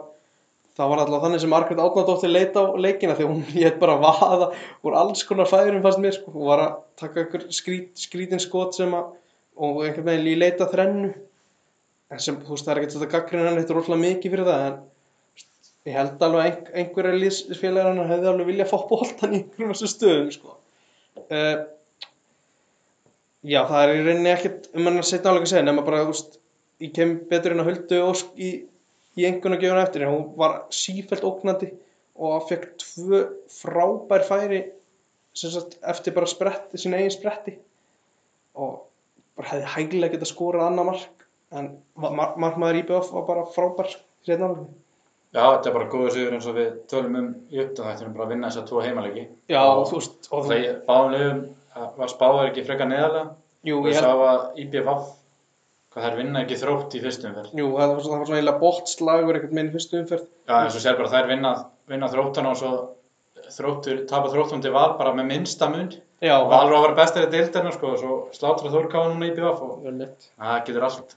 þá 0.74 0.84
var 0.90 1.04
alltaf 1.04 1.26
þannig 1.26 1.44
sem 1.44 1.52
Margrét 1.54 1.82
Átnardóttir 1.84 2.32
leita 2.32 2.64
á 2.66 2.74
leikina 2.82 3.18
því 3.18 3.28
hún 3.30 3.44
hétt 3.56 3.82
bara 3.82 3.98
að 3.98 4.06
vaða 4.08 4.48
úr 4.86 4.98
alls 5.02 5.26
konar 5.30 5.50
færum 5.50 5.84
fannst 5.86 6.02
mér 6.02 6.16
sko, 6.16 6.34
hún 6.34 6.50
var 6.50 6.64
að 6.64 6.80
taka 7.00 7.24
einhver 7.24 7.46
skrít, 7.54 7.92
skrítin 8.00 8.42
skot 8.42 8.78
sem 8.78 8.96
að 8.98 9.12
og 9.54 9.84
einhvern 9.84 10.08
veginn 10.08 10.32
í 10.32 10.40
leita 10.40 10.68
þrennu 10.72 11.12
en 12.14 12.22
sem, 12.22 12.40
þú 12.42 12.56
veist, 12.56 12.66
það 12.66 12.74
er 12.74 12.82
ekkert 12.82 12.96
þetta 12.96 13.12
gaggrinn 13.12 13.48
hann 13.48 13.60
eitthvað 13.60 13.80
rosalega 13.80 14.04
mikið 14.04 14.34
fyrir 14.34 14.50
það 14.50 14.66
en 14.70 14.82
ég 15.84 15.98
held 16.00 16.26
alveg 16.26 16.48
ein, 16.48 16.68
einhverja 16.82 17.22
liðsfélagar 17.22 17.92
hann 17.92 18.12
hefði 18.12 18.30
alveg 18.32 18.50
viljað 18.50 18.72
fá 18.72 18.78
boltan 18.90 19.34
í 19.36 19.40
einhverjum 19.42 19.74
þessu 19.74 19.92
stöðum 19.92 20.30
sko. 20.34 20.58
uh, 21.28 21.56
Já, 23.44 23.60
það 23.68 23.82
er 23.82 23.90
í 23.92 24.04
rauninni 24.06 24.32
ekkert 24.32 24.70
um 24.72 24.86
hann 24.88 25.02
að 25.02 25.10
setja 25.10 25.32
álega 25.34 25.44
að 25.44 25.52
segja 25.52 25.66
nema 25.68 25.84
bara, 25.84 26.06
veist, 26.08 26.38
ég 26.80 26.94
kem 26.96 27.18
betur 27.30 27.54
inn 27.54 27.64
að 27.64 27.70
höldu 27.74 28.00
ósk 28.06 28.38
í, 28.40 28.52
í 29.18 29.26
einhvern 29.28 29.58
að 29.58 29.64
gefa 29.64 29.76
hann 29.76 29.84
eftir 29.88 30.06
en 30.06 30.14
hún 30.14 30.24
var 30.40 30.56
sífælt 30.74 31.26
ógnandi 31.28 31.72
og 32.16 32.48
fekk 32.50 32.70
tvö 32.84 33.20
frábær 33.50 34.26
færi 34.28 34.62
sem 35.34 35.50
sagt, 35.50 35.80
eftir 35.82 36.14
bara 36.14 36.30
spretti, 36.30 36.78
sína 36.78 37.00
eigin 37.02 37.14
spretti 37.14 37.56
og 38.54 38.84
bara 39.38 39.50
hefði 39.56 39.72
hægilega 39.76 40.16
getað 40.18 40.30
skorað 40.30 40.68
annað 40.70 40.90
mark 40.92 41.28
en 41.54 41.72
mar 41.98 42.38
markmaður 42.38 42.82
IBF 42.84 43.12
var 43.16 43.28
bara 43.30 43.46
frábær 43.56 43.90
í 43.94 44.30
setna 44.30 44.52
álega 44.52 44.72
Já, 45.34 45.42
þetta 45.56 45.70
er 45.72 45.74
bara 45.74 45.90
góður 45.90 46.12
sigur 46.14 46.34
eins 46.36 46.46
og 46.46 46.58
við 46.60 46.74
tölum 46.92 47.16
um 47.18 47.30
í 47.50 47.58
uppdæðættunum, 47.64 48.12
bara 48.14 48.26
að 48.28 48.34
vinna 48.36 48.50
þessa 48.52 48.68
tvo 48.70 48.82
heimalegi. 48.86 49.24
Já, 49.50 49.62
og 49.66 49.88
þú 49.90 49.98
veist, 49.98 50.28
og 50.30 50.44
Það 50.46 50.66
báðum 50.86 51.16
liðum, 51.16 51.40
það 51.74 51.96
var 51.98 52.12
spáður 52.12 52.50
ekki 52.52 52.66
frekar 52.68 52.90
neðalega. 52.92 53.24
jú, 53.66 53.80
Við 53.82 53.90
ég 53.90 53.98
held, 53.98 54.06
sá 54.06 54.28
að 54.28 54.60
IBF, 54.62 55.08
hvað 55.94 56.08
þær 56.08 56.18
vinna 56.20 56.42
ekki 56.44 56.58
þrótt 56.58 56.98
í 56.98 57.04
fyrstu 57.04 57.30
umferð. 57.30 57.54
jú, 57.54 57.70
það 57.78 57.94
var 57.94 58.02
svona, 58.02 58.16
það 58.16 58.20
var 58.24 58.28
svona 58.30 58.40
eiginlega 58.40 58.62
bóttslagur 58.64 59.38
einhvern 59.38 59.56
veginn 59.58 59.70
í 59.72 59.76
fyrstu 59.78 60.00
umferð 60.02 60.28
Já, 60.50 60.56
eins 60.58 60.78
og 60.78 60.84
sér 60.84 61.00
bara 61.00 61.14
þær 61.14 61.30
vinna, 61.30 61.54
vinna 61.92 62.10
þróttana 62.12 62.54
og 62.54 62.60
svo 62.60 62.74
þróttur, 63.54 64.04
tapa 64.10 64.32
þróttum 64.32 64.62
til 64.64 64.72
val 64.74 64.96
bara 65.00 65.14
með 65.16 65.30
minnsta 65.32 65.68
mun. 65.72 65.90
Já, 66.24 66.36
Valur 66.48 66.76
á 66.76 66.80
að 66.80 66.86
vera 66.88 66.98
bestar 66.98 67.26
í 67.28 67.32
deildarna 67.34 67.74
sko 67.76 67.92
og 67.94 68.00
svo 68.00 68.18
slátra 68.36 68.72
Þórkáða 68.72 69.12
núna 69.12 69.28
í 69.28 69.34
IBF 69.34 69.64
og 69.66 69.82
það 69.84 70.62
getur 70.70 70.86
allt, 70.88 71.16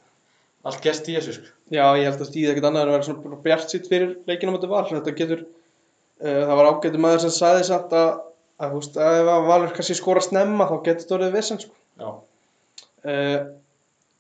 allt 0.67 0.81
gest 0.85 1.11
í 1.11 1.17
þessu 1.17 1.37
sko. 1.37 1.53
Já, 1.73 1.85
ég 1.99 2.09
held 2.09 2.25
að 2.25 2.31
stíða 2.31 2.55
ekkert 2.55 2.69
annað 2.71 2.83
en 2.83 2.91
að 2.91 2.97
vera 2.97 3.09
svona 3.09 3.41
bjart 3.47 3.73
sitt 3.73 3.91
fyrir 3.91 4.17
leikinu 4.29 4.55
á 4.55 4.57
móti 4.57 4.71
val. 4.71 4.85
Þetta 4.91 5.15
getur, 5.21 5.45
uh, 5.47 6.41
það 6.43 6.55
var 6.61 6.71
ágættu 6.73 7.03
maður 7.03 7.25
sem 7.27 7.35
sagði 7.37 7.69
samt 7.71 7.95
að, 7.97 8.11
að, 8.67 8.77
að 9.07 9.31
að 9.37 9.49
valur 9.53 9.77
kannski 9.77 9.99
skora 9.99 10.25
snemma 10.25 10.69
þá 10.71 10.77
getur 10.81 11.05
þetta 11.05 11.19
orðið 11.21 11.39
vissinn, 11.39 11.63
sko. 11.63 12.13
Uh, 13.07 13.39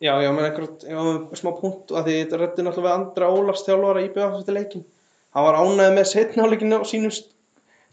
já, 0.00 0.12
já, 0.20 0.28
já, 0.28 0.32
með 0.36 1.38
smá 1.40 1.50
punkt 1.60 1.92
að 1.96 2.08
því 2.10 2.16
þetta 2.20 2.40
reddi 2.42 2.64
náttúrulega 2.66 2.98
andra 3.00 3.30
Ólafs 3.32 3.64
þjálfara 3.66 4.02
í 4.04 4.10
BF 4.14 4.40
eftir 4.40 4.56
leikin. 4.58 4.84
Hann 5.36 5.46
var 5.46 5.58
ánægð 5.60 5.94
með 5.96 6.10
setnáleikinu 6.12 6.78
á 6.80 6.84
sínum 6.88 7.12
st- 7.12 7.32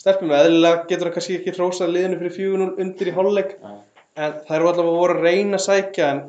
stelpum. 0.01 0.31
Eðlilega 0.35 0.85
getur 0.89 1.09
hann 1.09 1.15
kannski 1.17 1.37
ekki 1.39 1.53
hrósað 1.57 1.93
liðinu 1.95 2.19
fyrir 2.21 2.35
4-0 2.39 2.81
undir 2.83 3.11
í 3.11 3.15
hálfleik 3.15 3.53
já. 3.59 3.71
en 4.15 4.35
þær 4.47 4.57
eru 4.59 4.69
allavega 4.71 4.97
voru 4.99 5.15
að 5.17 5.23
reyna 5.27 5.59
að 5.59 5.65
sækja 5.67 6.09
en 6.15 6.21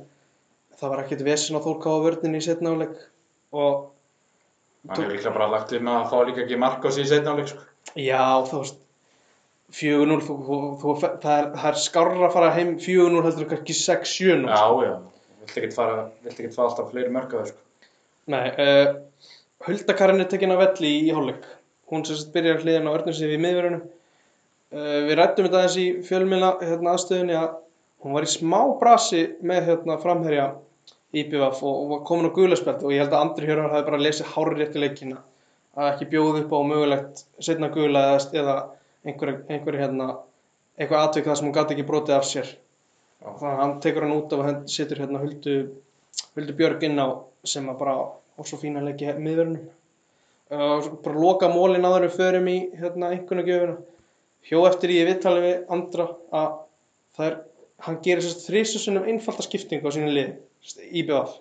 það 0.79 0.91
var 0.95 1.03
ekkert 1.05 1.25
vesinn 1.27 1.59
á 1.59 1.65
Þórkáa 1.67 2.01
vörninni 2.07 2.41
í 2.43 2.47
setnáleik 2.47 2.97
og 3.55 3.91
Hann 4.85 4.99
hefur 5.01 5.15
líklega 5.15 5.33
bara 5.39 5.47
lagt 5.49 5.71
um 5.73 5.87
að 5.89 6.11
fá 6.11 6.17
líka 6.29 6.43
ekki 6.45 6.59
mark 6.61 6.83
á 6.85 6.89
sig 6.93 7.07
í 7.07 7.09
setna 7.09 7.33
áleik 7.33 7.47
sko. 7.49 7.63
Já, 7.97 8.25
þú 8.51 8.59
veist 8.61 8.81
4-0, 9.75 10.19
þú, 10.27 10.35
þú, 10.45 10.57
þú, 10.83 10.93
það, 11.01 11.39
er, 11.39 11.47
það 11.57 11.69
er 11.71 11.79
skárra 11.81 12.27
að 12.29 12.35
fara 12.37 12.51
heim 12.55 12.75
4-0 12.79 13.23
heldur 13.25 13.49
kannski 13.51 13.75
6-7 13.79 14.45
Já, 14.45 14.61
já, 14.85 14.93
vilt 15.45 15.61
ekki 15.61 15.77
fara, 15.77 16.07
vilt 16.25 16.39
ekki 16.41 16.55
fara 16.55 16.71
alltaf 16.71 16.91
fleiri 16.93 17.13
mörg 17.15 17.35
á 17.35 17.37
þau 17.37 17.51
sko. 17.53 17.61
Nei, 18.33 18.47
uh, 18.65 19.37
Huldakarinn 19.67 20.25
er 20.25 20.31
tekin 20.33 20.55
af 20.55 20.63
velli 20.63 20.95
í, 21.05 21.13
hálfleik 21.13 21.45
hún 21.93 22.05
sem 22.07 22.19
sagt 22.19 22.33
byrjar 22.35 22.63
hliðin 22.63 22.89
á 22.89 22.95
örnum 22.97 23.17
sér 23.17 23.35
í 23.35 23.41
miðverðinu 23.41 23.81
uh, 23.85 25.01
við 25.09 25.15
rættum 25.21 25.49
þetta 25.49 25.61
aðeins 25.61 25.79
í 25.81 25.87
fjölmiðla 26.09 26.51
hérna, 26.63 26.95
aðstöðunni 26.95 27.37
að 27.39 27.59
hún 28.05 28.17
var 28.17 28.27
í 28.27 28.33
smá 28.33 28.59
brasi 28.81 29.23
með 29.45 29.69
hérna, 29.71 29.99
framherja 30.01 30.49
IPVF 31.15 31.63
og, 31.63 31.75
og 31.75 31.91
var 31.93 32.03
komin 32.09 32.29
á 32.33 32.37
gulaspjald 32.37 32.83
og 32.83 32.95
ég 32.95 33.05
held 33.05 33.15
að 33.15 33.23
Andri 33.23 33.49
Hjörvar 33.49 33.73
hafi 33.77 33.89
bara 33.89 34.03
lesið 34.03 34.33
hárið 34.35 34.61
rétt 34.61 34.79
í 34.79 34.83
leikina 34.83 35.21
að 35.75 35.91
ekki 35.93 36.11
bjóð 36.13 36.41
upp 36.43 36.55
á 36.55 36.59
mögulegt 36.71 37.25
setna 37.43 37.71
gula 37.75 38.05
eða, 38.17 38.57
einhver, 39.07 39.37
einhver 39.49 39.79
hérna 39.79 40.09
eitthvað 40.79 41.09
atvik 41.09 41.29
það 41.29 41.39
sem 41.39 41.49
hún 41.49 41.57
gæti 41.57 41.77
ekki 41.77 41.87
brotið 41.89 42.17
af 42.17 42.29
sér. 42.29 42.51
Þannig 43.25 43.47
að 43.53 43.63
hann 43.63 43.79
tekur 43.85 44.07
hann 44.07 44.17
út 44.19 44.35
og 44.37 44.45
hann 44.47 44.61
setur 44.71 45.01
hérna 45.03 45.23
Huldu, 45.23 45.57
Huldu 46.37 46.57
Björg 46.59 46.85
inn 46.89 47.01
á 47.01 47.09
sem 47.45 47.67
að 47.71 47.81
bara 47.81 47.97
og 48.35 48.49
svo 48.49 48.59
fína 48.61 48.83
leiki 48.85 49.09
miðverðinum 49.15 49.65
uh, 50.53 50.93
bara 51.05 51.25
loka 51.25 51.51
mólin 51.53 51.87
áður 51.87 52.05
en 52.05 52.09
við 52.09 52.21
förum 52.21 52.51
í 52.51 52.59
hérna 52.81 53.11
einhvernig 53.15 53.51
gjöfuna 53.51 53.77
hjó 54.49 54.63
eftir 54.69 54.93
í 54.93 55.03
viðtali 55.09 55.45
við 55.45 55.75
andra 55.77 56.09
að 56.35 56.57
það 57.17 57.29
er, 57.31 57.37
hann 57.87 58.01
gerir 58.05 58.25
sérst 58.25 58.49
þrísusunum 58.49 59.09
einfalda 59.11 59.47
skiptingu 59.47 59.89
á 59.89 59.95
sínu 59.95 60.13
lið 60.13 60.35
IBF 61.03 61.39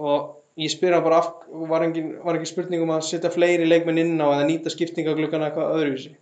og 0.00 0.32
ég 0.60 0.70
spyr 0.70 0.94
hann 0.94 1.04
bara 1.04 1.20
af, 1.22 1.30
var, 1.70 1.86
ekki 1.86 2.50
spurning 2.50 2.84
um 2.84 2.92
að 2.94 3.06
setja 3.08 3.32
fleiri 3.34 3.66
leikmenn 3.66 4.00
inn 4.02 4.22
á 4.22 4.26
eða 4.30 4.46
nýta 4.48 4.72
skiptingaglugana 4.72 5.48
eitthvað 5.48 5.74
öðruvísi. 5.78 6.14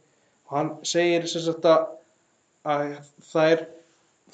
Og 0.48 0.56
hann 0.56 0.70
segir 0.88 1.26
sem 1.28 1.44
sagt 1.44 1.68
að, 1.68 1.86
að 2.64 2.94
það 3.32 3.54
er 3.54 3.64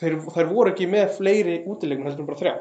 þeir, 0.00 0.16
þeir 0.34 0.48
voru 0.52 0.72
ekki 0.72 0.88
með 0.90 1.12
fleiri 1.18 1.56
útileikmenn 1.68 2.10
heldur 2.10 2.24
en 2.24 2.30
bara 2.30 2.40
þrjá 2.42 2.54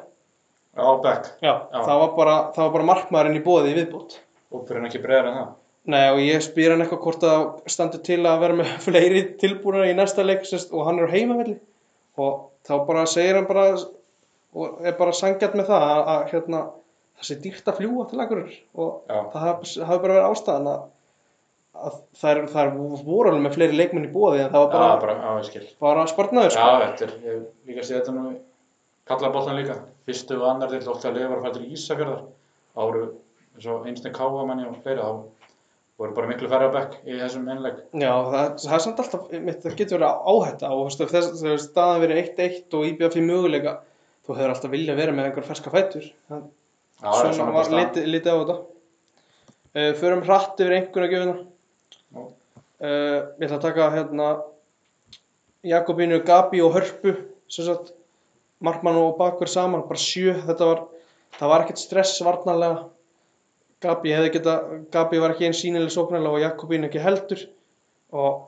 Já, 0.77 0.89
Beck, 1.03 1.29
Já, 1.41 1.53
Já. 1.73 1.79
Það, 1.87 1.95
var 2.03 2.11
bara, 2.17 2.33
það 2.53 2.63
var 2.67 2.73
bara 2.75 2.87
markmaðurinn 2.91 3.39
í 3.39 3.45
bóði 3.45 3.71
í 3.71 3.77
viðbútt. 3.79 4.19
og 4.53 4.67
fyrir 4.67 4.79
hann 4.81 4.89
ekki 4.91 5.01
bregðar 5.03 5.29
en 5.31 5.37
það. 5.39 5.47
Nei, 5.87 6.03
og 6.11 6.19
ég 6.21 6.43
spyr 6.43 6.73
hann 6.73 6.83
eitthvað 6.83 7.01
hvort 7.05 7.23
það 7.23 7.45
standi 7.73 7.99
til 8.05 8.19
að 8.27 8.41
vera 8.43 8.57
með 8.59 8.73
fleiri 8.85 9.23
tilbúinir 9.41 9.89
í 9.89 9.95
næsta 9.97 10.25
leik 10.27 10.45
sérst, 10.45 10.73
og 10.75 10.85
hann 10.87 10.99
er 11.01 11.09
á 11.09 11.15
heimavelli 11.15 11.57
og 12.17 12.43
þá 12.67 12.73
bara 12.89 13.05
segir 13.09 13.39
hann 13.39 13.47
bara 13.49 13.69
og 14.57 14.85
er 14.85 14.95
bara 14.97 15.13
sangjart 15.15 15.55
með 15.57 15.69
það 15.71 15.83
að, 15.87 16.03
að 16.13 16.21
hérna, 16.33 16.61
það 17.17 17.27
sé 17.29 17.39
dýrt 17.43 17.67
að 17.71 17.79
fljúa 17.81 18.05
til 18.09 18.21
akkurir 18.23 18.53
og 18.77 18.93
Já. 19.09 19.17
það 19.33 19.47
hafi 19.47 20.01
bara 20.05 20.13
verið 20.13 20.27
ástæðan 20.29 20.69
að, 20.71 20.85
að 21.77 21.95
það, 22.17 22.29
er, 22.31 22.41
það 22.51 22.61
er 22.63 23.01
voru 23.07 23.31
alveg 23.31 23.43
með 23.45 23.55
fleiri 23.57 23.77
leikmenn 23.79 24.07
í 24.07 24.11
bóði 24.13 24.43
en 24.43 24.51
það 24.53 24.63
var 24.63 24.67
Já, 24.67 24.77
bara, 24.77 24.99
bara, 25.03 25.15
já, 25.21 25.31
ég 25.37 25.47
skil. 25.51 25.63
bara 25.83 26.05
spartnaður 26.11 26.51
Já, 26.51 26.57
sko. 26.57 26.67
þetta 26.83 27.07
er, 27.33 27.39
líka 27.69 27.85
séð 27.87 27.99
þetta 28.01 28.15
nú 28.17 28.35
kallaboltan 29.07 29.57
líka. 29.59 29.79
Fyrstu 30.07 30.37
og 30.39 30.49
annar 30.51 30.71
til 30.71 30.83
ótt 30.91 31.07
að 31.07 31.21
var 31.21 31.37
að 31.37 31.45
fara 31.45 31.55
til 31.57 31.71
Ísafjörðar. 31.75 32.21
Það 32.75 32.89
voru 32.91 33.03
eins 33.57 33.67
og 33.71 33.89
einsni 33.89 34.13
káfamanni 34.15 34.67
og 34.67 34.79
fleiri. 34.83 35.01
Það 35.03 35.21
voru 35.97 36.13
bara 36.13 36.29
miklu 36.29 36.49
færri 36.51 36.69
á 36.69 36.71
bekk 36.75 36.95
í 37.09 37.17
þessum 37.17 37.47
einleik. 37.49 37.79
Já, 37.97 38.11
það, 38.29 38.49
það 38.63 38.75
er 38.77 38.83
samt 38.85 38.99
alltaf, 39.01 39.27
það 39.33 39.77
getur 39.79 39.97
verið 39.97 40.31
áhætta 40.33 40.69
og 40.69 40.81
þú 40.81 40.87
veist, 40.87 41.03
ef 41.03 41.13
þess, 41.15 41.41
þegar 41.41 41.61
staðan 41.63 42.03
verið 42.03 42.19
1-1 42.21 42.77
og 42.77 42.87
IBF 42.91 43.17
í 43.17 43.23
möguleika, 43.25 43.73
þú 44.27 44.37
hefur 44.37 44.53
alltaf 44.53 44.73
viljað 44.75 44.99
vera 45.01 45.15
með 45.17 45.29
einhver 45.29 45.47
ferska 45.47 45.73
fætur. 45.73 46.09
Það, 46.29 46.43
Já, 46.97 47.07
það 47.07 47.29
er 47.29 47.37
svona 47.39 47.55
bara 47.55 47.71
var 47.71 48.09
litið, 48.13 48.29
á 48.29 48.37
þetta. 48.41 48.57
Uh, 49.77 49.89
förum 49.97 50.23
hratt 50.25 50.61
yfir 50.61 50.77
einhverja 50.77 51.11
gjöfuna. 51.15 51.35
Uh, 52.15 53.33
ég 53.39 53.47
ætla 53.47 53.57
að 53.57 53.65
taka 53.65 53.87
hérna 53.95 54.27
Jakobínu, 55.67 56.19
Gabi 56.25 56.61
og 56.63 56.75
Hörpu, 56.77 57.15
sagt, 57.51 57.91
markmann 58.63 58.99
og 59.01 59.17
bakverð 59.17 59.51
saman, 59.55 59.85
bara 59.89 59.99
sjö, 59.99 60.35
þetta 60.45 60.69
var, 60.69 60.83
það 61.39 61.51
var 61.53 61.65
ekkert 61.65 61.81
stress 61.81 62.21
varnarlega. 62.23 62.85
Gabi 63.83 64.13
geta, 64.33 64.55
Gabi 64.93 65.19
var 65.21 65.33
ekki 65.33 65.49
einn 65.49 65.57
sínileg 65.57 65.93
sóknarlega 65.93 66.37
og 66.37 66.45
Jakobínu 66.45 66.87
ekki 66.89 67.03
heldur. 67.03 67.43
Og 68.13 68.47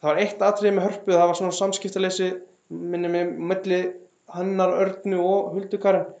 það 0.00 0.10
var 0.10 0.22
eitt 0.22 0.46
atriði 0.46 0.76
með 0.76 0.88
Hörpu, 0.88 1.16
það 1.16 1.28
var 1.30 1.40
svona 1.40 1.58
samskiptaleysi 1.58 2.30
minni 2.72 3.10
með 3.12 3.32
milli 3.50 3.80
hennar 4.32 4.76
Örnu 4.80 5.20
og 5.20 5.52
Huldukarinn 5.56 6.12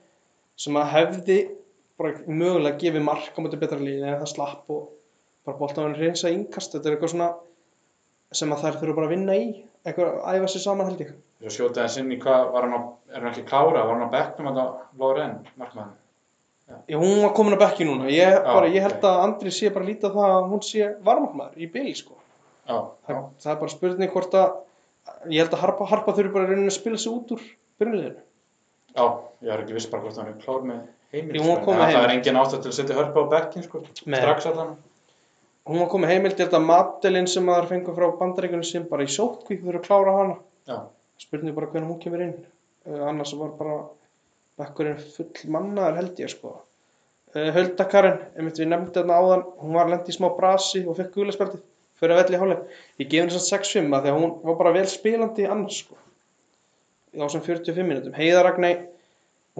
sem 0.60 0.76
að 0.76 0.90
hefði 0.92 1.38
bara 2.00 2.18
mögulega 2.26 2.80
gefið 2.80 3.06
mark 3.06 3.38
á 3.38 3.40
móti 3.40 3.60
betra 3.60 3.80
líði 3.80 4.04
en 4.04 4.20
það 4.20 4.32
slapp 4.34 4.72
og 4.72 4.90
bara 5.46 5.58
boltaðan 5.58 5.96
reynsa 5.98 6.30
yngast 6.32 6.76
þetta 6.76 6.88
er 6.88 6.96
eitthvað 6.96 7.14
svona 7.14 7.30
sem 8.32 8.52
að 8.54 8.64
þær 8.64 8.78
þurfa 8.80 8.96
bara 8.98 9.08
að 9.08 9.14
vinna 9.16 9.36
í 9.36 9.46
eitthvað 9.82 10.20
að 10.22 10.38
æfa 10.38 10.50
sér 10.52 10.64
saman 10.66 10.90
held 10.90 11.04
ég 11.04 11.12
Svo 11.42 11.50
skjótaði 11.50 11.82
hans 11.82 11.98
inn 11.98 12.12
í 12.14 12.20
hvað, 12.22 12.44
var 12.54 12.68
hann 12.68 12.76
á, 12.78 12.80
er 13.10 13.18
hann 13.18 13.32
ekki 13.32 13.48
klára, 13.48 13.82
var 13.82 13.96
hann 13.96 14.06
á 14.06 14.14
bekknum 14.14 14.50
að 14.52 14.58
það 14.60 15.00
Loren, 15.02 15.32
markmann? 15.58 15.94
Já, 16.86 16.96
hún 16.96 17.18
var 17.24 17.32
komin 17.36 17.56
að 17.56 17.64
bekki 17.64 17.86
núna 17.88 18.10
ég, 18.12 18.36
bara, 18.46 18.68
ég 18.70 18.84
held 18.86 19.00
ok. 19.00 19.08
að 19.10 19.22
Andri 19.26 19.52
sé 19.52 19.72
bara 19.74 19.88
lítið 19.88 20.14
það 20.14 20.34
að 20.36 20.46
hún 20.52 20.62
sé 20.64 20.92
varmarkmaður 21.04 21.64
í 21.64 21.68
bili 21.74 21.94
sko. 21.98 22.14
Já, 22.62 22.76
það, 22.78 23.16
já, 23.16 23.18
það 23.42 23.52
er 23.52 23.58
bara 23.64 23.74
spurning 23.74 24.14
hvort 24.14 24.36
að 24.38 25.32
ég 25.34 25.42
held 25.42 25.56
að 25.56 25.64
Harpa, 25.64 25.88
Harpa 25.90 26.14
þurfi 26.16 26.32
bara 26.36 26.46
í 26.46 26.52
rauninni 26.52 26.70
að 26.70 26.78
spila 26.78 27.00
sig 27.02 27.12
út 27.12 27.34
úr 27.34 27.42
byrjuleginu 27.82 28.22
já, 28.94 29.04
ég 29.42 29.52
er 29.52 29.64
ekki 29.64 29.76
viss 29.76 29.90
bara 29.90 30.06
hvort 30.06 30.20
hann 30.22 30.30
er 30.30 30.38
klár 30.42 30.62
með 30.68 30.80
hún 31.12 31.58
sko, 31.58 31.74
en 31.74 31.82
með 31.82 31.92
Það 31.92 32.04
er 32.06 32.14
engin 32.14 32.38
ástæð 32.40 32.62
til 32.62 32.70
að 32.70 32.76
setja 32.78 32.96
hörpa 32.96 33.24
á 33.26 33.32
bekkin, 33.34 33.66
sko, 33.66 33.82
strax 33.98 34.46
allan. 34.48 34.76
Hún 35.68 35.82
var 35.82 35.90
komið 35.92 36.12
heimild, 36.12 36.36
ég 36.38 36.46
held 36.46 36.56
að 36.58 36.66
Madelin 36.68 37.28
sem 37.30 37.48
að 37.48 37.60
þær 37.60 37.68
fengu 37.70 37.94
frá 37.96 38.06
bandaríkunum 38.18 38.66
sem 38.66 38.84
bara 38.90 39.06
í 39.06 39.12
sótkvík 39.12 39.62
þurfa 39.62 39.80
að 39.80 39.86
klára 39.86 40.14
hana. 40.18 40.36
Já, 40.68 40.76
spurning 41.22 41.56
bara 41.56 41.70
hvernig 41.70 41.90
hún 41.92 42.00
kemur 42.02 42.24
inn. 42.26 42.36
Uh, 42.86 43.02
annars 43.08 43.34
var 43.38 43.52
bara 43.58 43.78
bekkurinn 44.58 45.00
full 45.14 45.52
mannaður 45.54 46.00
held 46.00 46.22
ég 46.22 46.32
sko. 46.32 46.56
Uh, 47.32 47.50
Höldakarinn, 47.54 48.18
einmitt 48.36 48.58
við 48.58 48.72
nefndi 48.72 48.98
þarna 48.98 49.20
áðan 49.22 49.44
hún 49.62 49.78
var 49.78 49.92
lendi 49.92 50.10
í 50.10 50.16
smá 50.16 50.32
brasi 50.36 50.82
og 50.82 50.98
fekk 50.98 51.14
guðlarspjaldið 51.16 51.62
fyrir 52.02 52.16
að 52.16 52.22
velli 52.24 52.38
í 52.38 52.42
hálfleik. 52.42 52.78
Ég 52.98 53.10
gef 53.12 53.22
henni 53.22 53.36
samt 53.36 53.50
6-5 53.62 53.94
að 53.94 54.06
því 54.06 54.12
að 54.12 54.18
hún 54.18 54.32
var 54.48 54.58
bara 54.58 54.74
vel 54.74 54.88
spilandi 54.90 55.46
annars 55.46 55.82
sko. 55.84 55.98
Á 57.12 57.26
sem 57.30 57.44
45 57.44 57.86
minútum 57.86 58.16
Heiðaragnei, 58.16 58.72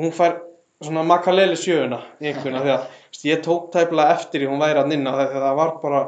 hún 0.00 0.14
fær 0.16 0.40
svona 0.87 1.05
makaleli 1.07 1.57
sjöuna 1.59 2.01
í 2.20 2.33
því 2.43 2.53
að 2.59 2.66
veist, 2.66 3.24
ég 3.28 3.43
tók 3.45 3.70
tæplega 3.74 4.16
eftir 4.18 4.45
í 4.45 4.51
hún 4.51 4.62
væri 4.62 4.83
að 4.83 4.93
nynna 4.93 5.14
þegar 5.20 5.47
það 5.47 5.59
var 5.61 5.72
bara 5.83 6.03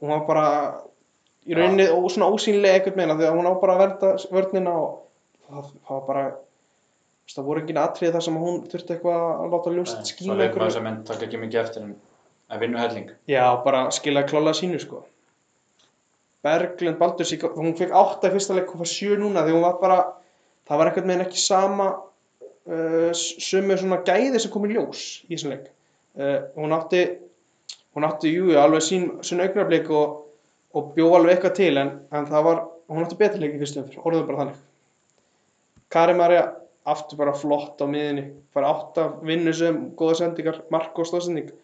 hún 0.00 0.14
var 0.14 0.26
bara 0.28 0.46
í 1.46 1.54
rauninni 1.56 1.86
og 1.94 2.08
svona 2.12 2.30
ósýnlega 2.32 2.80
einhvern 2.80 3.16
því 3.18 3.28
að 3.28 3.38
hún 3.38 3.50
á 3.50 3.54
bara 3.62 3.76
að 3.76 3.82
verða 3.84 4.12
vörnina 4.34 4.74
og 4.80 4.90
það, 5.46 5.70
það 5.86 5.94
var 5.94 6.04
bara 6.10 6.26
það 7.34 7.48
voru 7.48 7.62
engin 7.62 7.80
atrið 7.82 8.12
þar 8.14 8.24
sem 8.26 8.36
hún 8.38 8.60
þurfti 8.70 8.94
eitthvað 8.94 9.22
að 9.26 9.54
láta 9.54 9.72
ljóst 9.74 9.98
Nei, 9.98 10.08
skína 10.10 10.26
svo 10.26 10.36
veit 10.36 10.38
maður 10.38 10.46
einhverju 10.46 10.68
þess 10.68 10.80
að 10.80 10.86
menn 10.86 10.98
taka 11.08 11.26
ekki 11.26 11.40
mikið 11.42 11.60
eftir 11.62 11.86
en 11.86 11.94
að 12.46 12.62
vinna 12.62 12.82
helling. 12.84 13.10
já, 13.26 13.44
bara 13.64 13.90
skila 13.90 14.22
klála 14.22 14.52
sínu 14.54 14.78
sko. 14.78 15.02
Berglind 16.46 16.98
Baldursík 17.00 17.42
hún 17.56 17.74
fekk 17.78 17.94
átta 17.98 18.30
í 18.30 18.34
fyrsta 18.36 18.54
leik 18.54 18.70
hún 18.70 18.84
fær 18.84 18.92
sjö 18.92 19.16
núna 19.18 19.42
því 19.42 19.56
hún 19.56 19.66
var 19.66 19.80
bara 19.80 19.98
það 20.68 20.78
var 20.78 20.90
einhvern 20.90 21.10
veginn 21.10 21.26
ekki 21.26 21.42
sama 21.42 21.88
sömu 22.66 23.76
svona 23.78 24.00
gæði 24.06 24.40
sem 24.42 24.50
kom 24.50 24.66
í 24.66 24.72
ljós 24.74 25.06
í 25.28 25.34
þessum 25.36 25.54
leik. 25.54 25.70
Uh, 26.16 26.38
hún 26.56 26.74
átti 26.74 27.04
hún 27.96 28.04
átti, 28.04 28.30
jú, 28.34 28.52
alveg 28.60 28.84
sín, 28.84 29.08
sín 29.24 29.40
augnarblik 29.40 29.88
og, 29.88 30.24
og 30.76 30.92
bjó 30.96 31.08
alveg 31.16 31.36
eitthvað 31.36 31.54
til 31.56 31.72
en, 31.80 31.92
en 32.12 32.26
það 32.28 32.42
var, 32.44 32.58
hún 32.92 33.06
átti 33.06 33.16
betur 33.22 33.40
leik 33.40 33.54
í 33.56 33.60
fyrstu 33.62 33.80
umfyrir, 33.80 34.02
orðuð 34.04 34.26
bara 34.28 34.40
þannig. 34.42 34.58
Kari 35.96 36.16
Marja 36.18 36.42
aftur 36.86 37.18
bara 37.22 37.32
flott 37.34 37.80
á 37.80 37.86
miðinni 37.88 38.26
bara 38.54 38.74
átta 38.74 39.06
vinnu 39.24 39.54
sem 39.56 39.78
góða 39.96 40.18
sendingar, 40.20 40.60
mark 40.74 40.98
og 41.00 41.08
stóðsending 41.08 41.54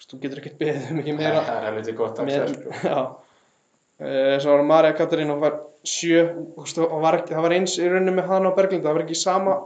þú 0.00 0.20
getur 0.22 0.40
ekkert 0.40 0.60
beðið 0.60 0.92
um 0.94 1.02
ekki 1.02 1.16
meira. 1.18 1.42
Það 1.48 1.58
er 1.58 1.66
helviti 1.68 1.96
gott 1.98 2.22
að 2.22 2.30
sér, 2.36 2.54
sko. 2.54 2.78
uh, 4.06 4.36
svo 4.40 4.54
var 4.54 4.64
Marja 4.70 4.94
Katarín 4.96 5.34
og 5.34 5.42
var 5.42 5.58
sjö 5.90 6.22
og 6.60 6.96
var 7.02 7.18
ekki, 7.18 7.34
það 7.34 7.46
var 7.48 7.56
eins 7.56 7.74
í 7.80 7.88
rauninni 7.88 8.14
með 8.14 8.30
hana 8.30 8.52
og 8.52 8.56
Berglind 8.56 8.86
það 8.86 8.96
var 8.96 9.08
ekki 9.08 9.18
sama, 9.18 9.58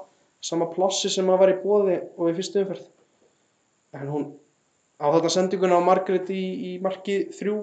sama 0.45 0.69
plossi 0.73 1.11
sem 1.13 1.29
að 1.33 1.41
var 1.41 1.53
í 1.55 1.61
bóði 1.63 1.99
og 2.19 2.31
í 2.31 2.35
fyrstu 2.37 2.63
umferð. 2.63 2.87
En 3.97 4.11
hún 4.11 4.27
á 5.01 5.07
þarna 5.09 5.31
sendinguna 5.33 5.79
á 5.81 5.87
Margrét 5.87 6.31
í, 6.35 6.43
í 6.69 6.71
marki 6.85 7.21
þrjú 7.35 7.59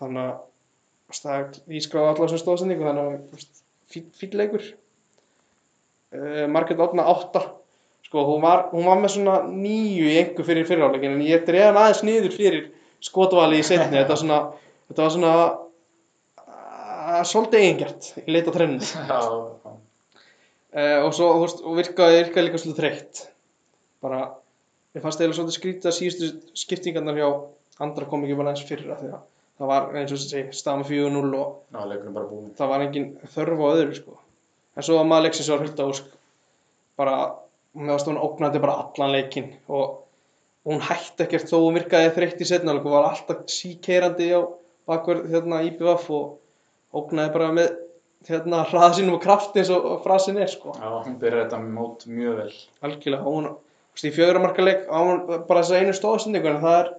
þannig 0.00 0.32
að 0.32 1.28
er- 1.34 1.60
ég 1.76 1.84
skráði 1.84 2.08
allavega 2.10 2.32
sem 2.32 2.40
stóðsendingu 2.42 2.88
þannig 2.88 3.04
að 3.06 3.44
fín 4.18 4.38
leikur. 4.40 4.64
Uh, 6.14 6.46
Margrét 6.50 6.80
átna 6.82 7.06
átta. 7.10 7.44
Sko 8.04 8.22
hún 8.28 8.42
var, 8.44 8.68
hún 8.74 8.84
var 8.86 8.98
með 9.00 9.14
svona 9.16 9.36
nýju 9.48 10.06
í 10.10 10.16
einhver 10.20 10.44
fyrir 10.46 10.66
fyriráleikin 10.68 11.14
en 11.16 11.22
ég 11.24 11.46
dreif 11.46 11.64
hann 11.70 11.78
aðeins 11.80 12.02
niður 12.06 12.34
fyrir 12.36 12.66
skotvali 13.02 13.62
í 13.62 13.64
setni 13.66 13.96
þetta 13.96 14.18
svona, 14.20 14.40
þetta 14.90 15.06
var 15.06 15.14
svona 15.14 15.32
uh, 16.44 17.22
svolítið 17.26 17.62
eigingert 17.64 18.10
í 18.24 18.26
leita 18.36 18.54
trennu. 18.54 18.80
Uh, 20.74 20.98
og 21.06 21.12
svo 21.16 21.28
og 21.40 21.76
virkaði, 21.78 22.24
virkaði 22.24 22.46
líka 22.48 22.60
svolítið 22.62 22.80
þreytt 22.82 23.22
bara, 24.04 24.22
ég 24.96 25.04
fannst 25.04 25.20
eiginlega 25.20 25.38
svolítið 25.40 25.58
skrítið 25.58 25.90
að 25.90 25.96
síðustu 25.98 26.30
skiptingarnar 26.64 27.20
hjá 27.20 27.28
andra 27.84 28.08
kom 28.10 28.26
ekki 28.26 28.36
bara 28.38 28.52
aðeins 28.52 28.68
fyrra 28.68 28.98
því 29.00 29.12
að 29.14 29.22
það 29.54 29.70
var 29.70 29.88
eins 30.00 30.12
og 30.12 30.20
þessi 30.20 30.42
stafum 30.58 30.84
4-0 30.88 31.38
og 31.38 31.56
Já, 31.74 31.80
leikurinn 31.86 32.16
bara 32.16 32.30
búinn. 32.30 32.52
það 32.58 32.72
var 32.72 32.84
engin 32.84 33.08
þörf 33.34 33.62
á 33.62 33.66
öðru 33.70 33.98
sko. 33.98 34.16
en 34.74 34.86
svo 34.86 34.98
að 34.98 35.10
maður 35.10 35.26
leiksins 35.28 35.50
var 35.52 35.62
Hulda 35.62 35.86
Ósk 35.90 36.08
bara, 36.98 37.14
með 37.74 37.94
að 37.94 38.08
hún 38.10 38.22
ógnandi 38.26 38.62
bara 38.62 38.78
allan 38.82 39.14
leikinn 39.14 39.52
og 39.68 40.00
hún 40.66 40.82
hætti 40.82 41.26
ekkert 41.26 41.50
þó 41.50 41.56
hún 41.60 41.78
virkaði 41.78 42.12
þreytt 42.16 42.42
í 42.42 42.48
setna 42.48 42.74
og 42.74 42.86
var 42.88 43.10
alltaf 43.10 43.44
síkeirandi 43.52 44.30
á 44.34 44.40
bakverð 44.88 45.30
hérna 45.32 45.62
IBF 45.68 46.10
og 46.14 46.38
ógnaði 46.94 47.34
bara 47.34 47.50
með 47.54 47.72
hérna 48.30 48.62
hraða 48.70 48.96
sínum 48.98 49.18
og 49.18 49.22
krafti 49.24 49.62
eins 49.62 49.70
og 49.74 50.02
frasin 50.04 50.40
er 50.40 50.50
sko. 50.50 50.74
Já, 50.78 50.88
hún 51.04 51.18
byrjar 51.20 51.44
þetta 51.44 51.60
mót 51.64 52.06
mjög 52.08 52.40
vel. 52.40 52.50
algjörlega 52.86 53.22
og 53.24 53.38
hún 53.38 53.48
þú 53.48 53.98
veist, 53.98 54.08
í 54.08 54.14
fjögra 54.16 54.42
marka 54.42 54.64
leik 54.64 54.86
á 54.90 54.98
hún 54.98 55.22
bara 55.48 55.62
þess 55.62 55.74
að 55.74 55.82
einu 55.82 55.96
stóðsendingu 55.98 56.50
en 56.50 56.62
það 56.64 56.78
er 56.80 56.92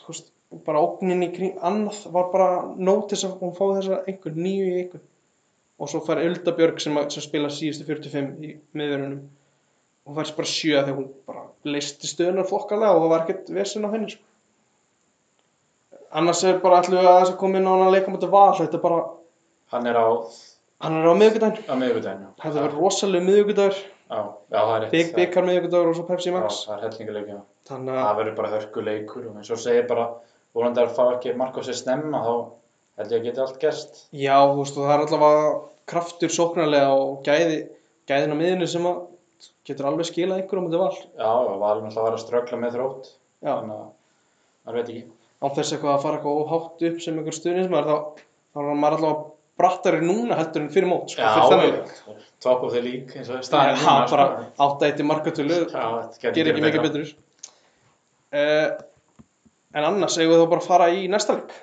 þú 0.00 0.12
veist, 0.12 0.32
bara 0.66 0.82
ógnin 0.82 1.22
í 1.24 1.30
kring 1.34 1.60
annað 1.62 2.02
var 2.14 2.30
bara 2.32 2.48
nót 2.76 3.08
til 3.08 3.16
þess 3.16 3.28
að 3.28 3.36
hún 3.44 3.56
fáið 3.56 3.76
þessa 3.78 4.00
einhvern 4.10 4.42
nýju 4.44 4.66
í 4.66 4.78
einhvern 4.80 5.06
og 5.80 5.88
svo 5.88 6.00
fær 6.04 6.20
Ulda 6.20 6.52
Björg 6.56 6.80
sem, 6.82 6.96
sem 7.08 7.24
spila 7.24 7.52
síðustu 7.52 7.86
45 7.88 8.32
í 8.44 8.50
miðverunum 8.76 9.22
og 10.10 10.18
fær 10.18 10.34
bara 10.40 10.50
sjö 10.50 10.82
þegar 10.82 10.98
hún 10.98 11.08
bara 11.28 11.46
leisti 11.70 12.10
stöðunar 12.10 12.48
fokkalega 12.50 12.96
og 12.96 13.04
það 13.04 13.14
var 13.14 13.24
ekkert 13.24 13.54
vesen 13.56 13.86
á 13.86 13.92
henni 13.94 14.10
sko. 14.12 14.26
annars 16.20 16.44
er 16.44 16.60
bara 16.60 16.82
allir 16.82 17.00
að 17.00 17.20
þess 17.20 17.32
að 17.34 17.40
koma 17.40 17.60
inn 17.60 17.70
á 17.70 17.72
hann 17.72 17.86
að 17.86 17.96
leika 17.96 18.12
mútið 18.12 18.34
Hann 19.70 19.86
er 19.86 19.94
á, 19.98 20.06
hann 20.82 20.94
er 21.00 21.06
á 21.06 21.14
miðvikudaginn 21.14 21.70
á 21.70 21.74
miðvikudaginn. 21.78 22.22
já. 22.26 22.30
þetta 22.42 22.60
verður 22.64 22.80
rosalega 22.84 23.24
miðvikudagur 23.28 23.76
Já, 24.10 24.20
já, 24.50 24.58
það 24.58 24.72
er 24.74 24.80
rétt. 24.82 24.90
bygg 24.94 25.08
byggar 25.18 25.44
miðvikudagur 25.46 25.88
og 25.90 25.94
svo 25.98 26.04
Pepsi 26.08 26.28
Já, 26.30 26.34
Max 26.34 26.52
það 26.66 26.74
er 26.76 26.82
hellinguleik, 26.88 27.28
já. 27.30 27.38
þannig 27.70 27.92
að 27.94 28.02
Það 28.06 28.16
verður 28.20 28.36
bara 28.40 28.52
hörkuleikur 28.56 29.24
og 29.30 29.34
eins 29.38 29.50
og 29.54 29.60
segir 29.62 29.84
bara, 29.86 30.04
vonandi 30.56 30.80
að 30.82 30.96
fá 30.96 31.04
ekki 31.14 31.28
mark 31.38 31.54
á 31.54 31.62
sér 31.62 31.76
snemma, 31.78 32.18
þá 32.26 32.34
held 33.00 33.10
ég 33.14 33.18
að 33.20 33.26
geti 33.28 33.40
allt 33.44 33.60
gerst. 33.62 33.92
Já, 34.10 34.36
þú 34.50 34.58
veist, 34.64 34.76
og 34.80 34.84
það 34.88 34.94
er 34.96 35.02
allavega 35.06 35.44
kraftur 35.90 36.30
sóknarlega 36.34 36.90
og 36.98 37.10
gæði, 37.26 37.58
gæðin 38.10 38.34
á 38.34 38.36
miðinu 38.42 38.66
sem 38.68 38.84
að 38.90 38.96
getur 39.70 39.86
alveg 39.88 40.06
skilað 40.10 40.38
einhverjum 40.42 40.64
um 40.66 40.70
þetta 40.72 40.82
val. 40.82 40.96
Já, 41.14 41.30
og 41.30 41.62
valum 41.62 41.86
alltaf 41.86 42.02
að 42.02 42.06
vera 42.08 42.18
að 42.18 42.24
Já, 49.60 49.66
að 49.66 49.80
að 49.80 49.80
brattari 49.80 50.00
núna 50.04 50.36
heldur 50.38 50.62
en 50.64 50.70
fyrir 50.72 50.88
mót, 50.88 51.10
sko, 51.12 51.22
fyrir 51.22 51.50
þennan 51.50 51.74
leik. 51.74 52.28
top 52.40 52.62
of 52.64 52.72
the 52.72 52.80
league, 52.80 53.12
eins 53.16 53.28
og 53.28 53.44
Það 53.44 53.70
er 53.70 53.80
hann 53.84 54.06
bara 54.10 54.26
átt 54.56 54.82
að 54.82 54.86
eitt 54.88 55.00
í 55.00 55.06
Já, 55.70 55.84
gæti 56.20 56.34
gerir 56.38 56.52
ekki 56.52 56.64
mikið 56.64 56.84
betur. 56.86 57.12
Uh, 58.30 58.68
en 59.74 59.84
annars 59.84 60.18
eigum 60.18 60.34
við 60.34 60.42
þá 60.44 60.50
bara 60.50 60.60
að 60.60 60.68
fara 60.70 60.88
í 60.94 61.06
næsta 61.10 61.36
leik. 61.36 61.54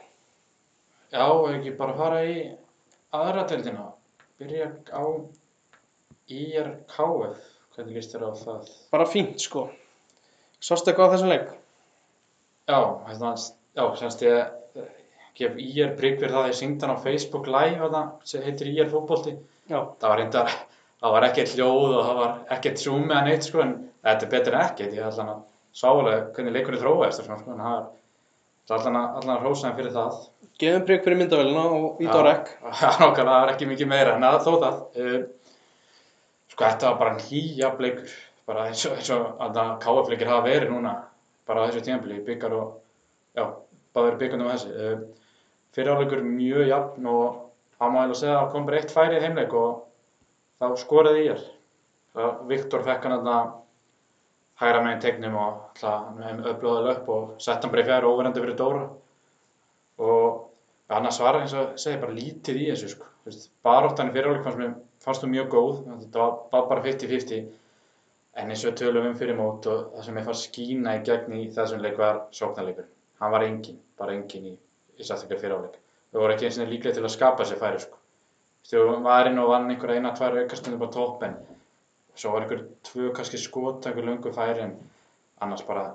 Já, 1.12 1.26
ekki 1.56 1.74
bara 1.78 1.98
fara 1.98 2.24
í 2.28 2.38
aðra 3.16 3.46
deildina, 3.48 3.88
byrja 4.40 4.72
á 4.94 5.04
IR 6.28 6.74
KF, 6.92 7.38
hvernig 7.76 7.96
líst 7.96 8.14
þér 8.14 8.28
á 8.28 8.32
það? 8.36 8.72
Bara 8.92 9.08
fínt 9.08 9.40
sko. 9.42 9.70
Sástu 10.60 10.92
eitthvað 10.92 11.08
á 11.08 11.14
þessum 11.16 11.32
leik? 11.32 11.50
Já, 12.68 12.80
hérna, 13.08 13.36
já, 13.78 13.84
semst 13.96 14.24
ég 14.26 14.56
gef 15.38 15.60
IR 15.62 15.94
prigg 16.00 16.18
fyrir 16.22 16.34
það 16.34 16.44
að 16.44 16.50
ég 16.52 16.58
syngd 16.60 16.84
hann 16.84 16.96
á 16.98 17.04
Facebook 17.04 17.50
live 17.52 17.78
þarna, 17.84 18.02
sem 18.28 18.46
heitir 18.46 18.72
IR 18.72 18.90
fótbolti. 18.92 19.36
Já. 19.68 19.80
Það 20.00 20.10
var 20.10 20.22
reyndar, 20.22 20.56
það 21.04 21.16
var 21.18 21.28
ekkert 21.30 21.54
hljóð 21.54 21.94
og 22.00 22.02
það 22.08 22.20
var 22.22 22.34
ekkert 22.58 22.82
zoom 22.82 23.06
eða 23.12 23.22
neitt 23.28 23.48
sko, 23.48 23.62
en 23.66 23.76
þetta 24.08 24.28
er 24.28 24.34
betur 24.34 24.58
en 24.58 24.66
ekkert. 24.66 24.98
Ég 24.98 25.08
ætla 25.08 25.24
hann 25.24 25.36
að 25.36 25.46
sálega 25.78 26.20
hvernig 26.36 26.58
þróaðist 26.84 27.24
og 27.24 27.30
svona 27.30 27.42
sko, 27.44 27.54
en 27.54 27.66
það 27.66 27.78
er 27.78 27.88
það 28.68 28.76
er 28.76 28.82
allan 28.82 29.00
að, 29.00 29.18
allan 29.20 29.36
að 29.38 29.46
rósa 29.46 29.68
hann 29.68 29.78
fyrir 29.78 29.94
það. 29.96 30.16
Gefum 30.58 30.86
prigg 30.88 31.04
fyrir 31.06 31.20
myndavélina 31.22 31.66
og 31.78 32.02
ít 32.04 32.12
á 32.12 32.22
rekk. 32.26 32.50
Já, 32.82 32.88
nákvæmlega, 33.00 33.28
það 33.28 33.44
var 33.44 33.52
ekki 33.54 33.70
mikið 33.70 33.92
meira 33.92 34.16
en 34.18 34.26
það 34.28 34.40
þó 34.48 34.54
það. 34.64 34.80
Uh, 34.98 35.20
sko, 36.52 36.64
þetta 36.64 36.90
var 36.90 36.98
bara 37.04 37.22
hlýja 37.28 37.70
bleikur, 37.78 38.18
bara 38.50 38.66
eins 38.72 38.84
og, 38.90 38.98
eins 38.98 39.12
og 39.16 39.22
að 39.46 39.62
KF-leikir 39.86 40.32
hafa 40.34 40.44
og, 45.78 45.84
Fyriráleikur 45.84 46.24
mjög 46.26 46.68
jafn 46.68 47.06
og 47.06 47.44
hann 47.80 47.94
má 47.94 48.02
eiginlega 48.02 48.20
segja 48.20 48.40
að 48.42 48.52
kom 48.52 48.66
bara 48.66 48.82
eitt 48.82 48.94
færi 48.94 49.20
í 49.20 49.22
heimleik 49.22 49.54
og 49.54 49.84
þá 50.58 50.82
skoraði 50.82 51.26
ég. 51.28 51.44
Viktor 52.50 52.82
fekk 52.86 53.06
hann 53.06 53.18
þarna 53.20 53.38
hægra 54.58 54.82
meginn 54.84 55.04
tegnum 55.04 55.38
og 55.38 55.60
alltaf 55.84 56.48
öflóðið 56.54 56.92
upp 56.96 57.12
og 57.14 57.36
sett 57.38 57.62
hann 57.62 57.74
bara 57.74 57.84
í 57.86 57.90
fjæri 57.92 58.10
óverandi 58.10 58.42
fyrir 58.42 58.58
Dóra. 58.58 58.88
Og 60.02 60.50
annars 60.90 61.22
var 61.22 61.42
eins 61.42 61.54
og 61.54 61.78
segi 61.78 62.02
bara 62.02 62.18
lítið 62.18 62.62
í 62.64 62.68
þessu 62.72 62.92
sko. 62.96 63.14
Baróttan 63.66 64.10
í 64.10 64.16
fyriráleik 64.16 64.46
fannst 64.46 64.62
mér 64.62 64.76
fannst 65.04 65.24
þú 65.24 65.32
mjög 65.32 65.50
góð, 65.54 65.74
þetta 66.02 66.20
var, 66.24 66.68
bara 66.72 66.84
50-50 66.84 67.46
en 68.38 68.54
eins 68.54 68.64
og 68.66 68.78
tölum 68.80 69.08
um 69.10 69.18
fyrir 69.18 69.38
mót 69.38 69.68
og 69.70 69.92
það 69.96 70.06
sem 70.08 70.20
ég 70.20 70.28
fannst 70.28 70.48
skína 70.50 70.96
í 70.98 71.04
gegn 71.06 71.36
í 71.38 71.44
þessum 71.54 71.84
leik 71.84 72.00
var 72.02 72.24
sóknarleikur. 72.36 72.88
Hann 73.22 73.34
var 73.34 73.46
engin, 73.46 73.78
bara 73.98 74.16
engin 74.18 74.50
í, 74.52 74.58
í 74.98 75.08
sættingar 75.08 75.40
fyriráleik. 75.42 75.78
Við 76.12 76.22
vorum 76.22 76.36
ekki 76.36 76.48
eins 76.48 76.60
og 76.64 76.72
líklega 76.72 76.98
til 76.98 77.06
að 77.06 77.14
skapa 77.14 77.46
sér 77.48 77.62
færi 77.62 77.82
sko. 77.84 78.00
Við 78.68 78.92
var 79.06 79.30
inn 79.30 79.40
og 79.40 79.52
vann 79.52 79.70
einhverja 79.72 80.02
eina, 80.02 80.14
tvær 80.16 80.42
aukastundir 80.42 80.80
bara 80.82 80.94
topp 80.96 81.24
en 81.28 81.38
svo 82.18 82.34
var 82.34 82.46
einhver 82.46 82.66
tvö 82.88 83.12
kannski 83.16 83.40
skot, 83.40 83.86
einhver 83.86 84.08
löngu 84.08 84.34
færi 84.36 84.64
en 84.66 84.76
annars 85.44 85.64
bara 85.68 85.86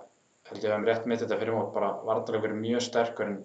held 0.48 0.64
ég 0.64 0.64
að 0.64 0.68
við 0.68 0.72
hefum 0.72 0.88
rétt 0.88 1.09
mitt 1.11 1.22
þetta 1.22 1.38
fyrir 1.40 1.57
mót, 1.57 1.72
bara 1.74 1.92
varðarleikur 2.07 2.55
mjög 2.59 2.84
sterkur 2.86 3.28
en 3.28 3.38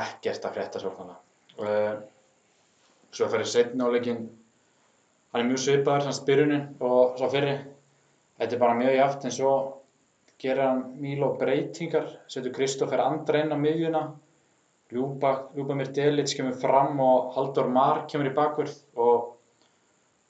ekkert 0.00 0.46
að 0.46 0.58
frétta 0.58 0.82
svolítið. 0.82 1.14
Uh, 1.58 1.94
svo 3.14 3.28
fyrir 3.30 3.48
setna 3.48 3.88
áleikin, 3.88 4.24
hann 5.32 5.44
er 5.44 5.48
mjög 5.50 5.62
svipaður, 5.64 6.08
þannig 6.08 6.28
byrjunin 6.28 6.66
og 6.80 7.18
svo 7.20 7.30
fyrir. 7.32 7.64
Þetta 8.38 8.56
er 8.56 8.62
bara 8.64 8.78
mjög 8.78 8.96
jaft 8.98 9.26
en 9.26 9.34
svo 9.34 9.54
hann 10.44 10.82
Mílo 11.00 11.34
breytingar, 11.38 12.08
setur 12.28 12.52
Kristoffer 12.52 13.00
Andra 13.00 13.40
inn 13.40 13.54
á 13.54 13.56
miðjuna, 13.56 14.02
Ljúba, 14.92 15.30
Ljúba 15.56 15.76
mér 15.78 15.92
Delits 15.96 16.34
kemur 16.36 16.56
fram 16.60 16.98
og 17.00 17.32
Haldur 17.36 17.70
Mar 17.72 18.02
kemur 18.10 18.28
í 18.28 18.34
bakvörð 18.36 18.74
og 18.94 19.30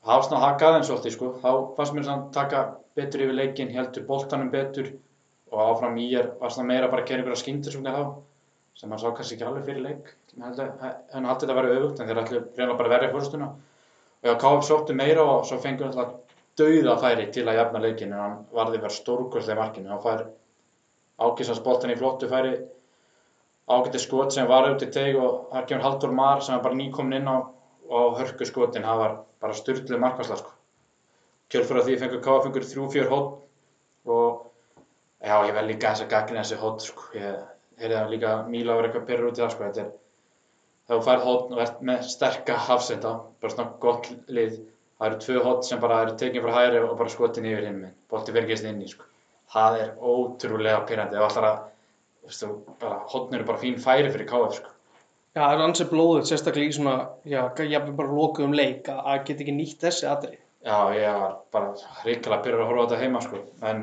það 0.04 0.12
var 0.14 0.26
svona 0.26 0.38
að 0.38 0.44
haka 0.44 0.68
aðeins 0.68 0.90
svolítið 0.90 1.16
sko. 1.16 1.30
Þá 1.42 1.50
fannst 1.78 1.96
mér 1.96 2.06
svona 2.06 2.22
að 2.22 2.30
taka 2.36 2.60
betur 2.94 3.24
yfir 3.24 3.38
leikin, 3.40 3.72
heldur 3.74 4.06
boltanum 4.08 4.52
betur 4.52 4.92
og 5.50 5.60
áfram 5.64 5.98
í 5.98 6.06
er 6.18 6.30
var 6.40 6.54
svona 6.54 6.70
meira 6.70 6.90
bara 6.92 7.02
að 7.02 7.10
gera 7.10 7.24
ykkur 7.24 7.34
að 7.34 7.42
skyndir 7.42 7.74
svona 7.74 7.94
þá 7.96 8.04
sem 8.78 8.90
hann 8.90 9.00
sá 9.02 9.08
kannski 9.10 9.36
ekki 9.36 9.46
alveg 9.48 9.66
fyrir 9.68 9.84
leik. 9.88 10.12
Hann 10.34 11.26
haldi 11.28 11.46
þetta 11.46 11.54
að 11.54 11.58
vera 11.60 11.74
auðvögt 11.74 12.00
en 12.02 12.10
þeir 12.10 12.22
ætlu 12.22 12.44
reyna 12.58 12.78
bara 12.78 12.90
að 12.90 12.94
verja 12.94 13.10
fórstuna 13.14 13.50
og 13.54 14.28
já, 14.30 14.34
KF 14.44 14.64
sóttu 14.68 14.96
meira 14.98 15.26
og 15.26 15.44
svo 15.46 15.58
hann 15.62 15.82
alltaf 15.88 16.14
dauða 16.58 16.96
færi 17.02 17.26
til 17.34 17.44
að 17.48 17.58
jafna 17.58 17.82
leikin 17.82 18.14
en 18.14 18.22
hann 18.22 18.40
varði 18.54 18.80
verið 18.82 18.96
stórkvöldslega 19.00 19.60
markinu. 19.60 19.90
Hann 19.90 20.02
fær 20.02 20.24
ákissans 21.22 21.62
boltan 21.62 21.94
í 21.94 21.98
flottu 21.98 22.30
færi 22.30 22.54
ágætti 23.68 24.00
skot 24.02 24.32
sem 24.34 24.48
var 24.48 24.68
út 24.70 24.82
í 24.84 24.90
teg 24.92 25.16
og 25.16 25.48
þar 25.52 25.68
kemur 25.68 25.84
Haldur 25.86 26.12
Mar 26.12 26.42
sem 26.44 26.56
er 26.56 26.64
bara 26.64 26.76
nýkomin 26.76 27.20
inn 27.20 27.30
á 27.30 27.36
og 27.88 28.18
hörku 28.18 28.46
skotin, 28.48 28.84
það 28.84 29.00
var 29.00 29.16
bara 29.40 29.56
styrtlu 29.56 29.98
markværsla 30.00 30.36
sko. 30.40 30.52
kjölfur 31.52 31.80
af 31.80 31.86
því 31.86 31.96
fengur 32.00 32.22
KF 32.24 32.46
fengur 32.46 32.66
þrjú 32.68 32.86
fjör 32.92 33.10
hótt 33.12 34.08
og 34.08 34.46
já, 35.20 35.36
ég 35.48 35.54
vel 35.54 35.66
líka 35.68 35.92
þess 35.92 36.04
að 36.04 36.12
gagna 36.12 36.42
þessi 36.42 36.60
hótt 36.60 36.84
sko. 36.84 37.10
ég 37.14 37.36
heyrði 37.80 37.98
það 37.98 38.14
líka 38.14 38.32
Míla 38.48 38.76
var 38.76 38.88
eitthvað 38.88 39.06
perur 39.10 39.30
út 39.30 39.38
í 39.38 39.42
það 39.42 39.52
sko. 39.54 39.68
þetta 39.68 39.84
er 39.84 39.92
þá 40.88 41.04
færð 41.08 41.26
hótt 41.28 41.52
og 41.52 41.60
ert 41.64 41.82
með 41.90 42.08
sterka 42.14 42.56
hafsenda, 42.68 43.12
bara 43.40 43.52
svona 43.52 43.70
gott 43.80 44.10
lið 44.28 44.58
það 44.98 45.06
eru 45.08 45.20
tvö 45.26 45.44
hótt 45.44 45.68
sem 45.68 45.80
bara 45.80 46.02
eru 46.04 46.16
tekinn 46.20 46.44
frá 46.44 46.56
hæri 46.58 46.82
og 46.84 46.96
bara 46.98 47.12
skotin 47.12 47.48
yfir 47.48 47.68
hinn 47.68 47.80
minn 47.80 47.96
bolti 48.10 48.32
verið 48.32 48.54
gæst 48.54 48.68
inn 48.68 48.82
í 48.82 48.88
sko. 48.88 49.08
það 49.52 49.80
er 49.80 49.94
ótrúlega 50.00 50.84
pyrrandi 50.88 51.20
að 52.28 52.94
hóttn 53.12 53.36
eru 53.38 53.46
bara 53.48 53.60
fín 53.60 53.76
færi 53.82 54.12
fyrir 54.12 54.28
KF 54.28 54.56
sko. 54.58 54.70
Já, 55.34 55.40
það 55.42 55.52
er 55.56 55.62
ansið 55.64 55.88
blóðið, 55.90 56.26
sérstaklega 56.28 56.70
í 56.70 56.74
svona, 56.76 56.94
já, 57.26 57.40
ég 57.58 57.72
hef 57.74 57.88
bara 57.98 58.14
lokið 58.14 58.44
um 58.46 58.52
leik 58.54 58.88
að 58.92 59.00
að 59.10 59.24
geta 59.28 59.42
ekki 59.44 59.54
nýtt 59.56 59.80
þessi 59.82 60.06
aðri. 60.06 60.36
Já, 60.64 60.76
ég 60.94 61.16
var 61.20 61.34
bara 61.52 61.72
ríkala 62.06 62.38
að 62.38 62.44
byrja 62.46 62.60
að 62.60 62.68
horfa 62.70 62.84
á 62.84 62.86
þetta 62.86 63.00
heima 63.02 63.22
sko. 63.24 63.40
En 63.70 63.82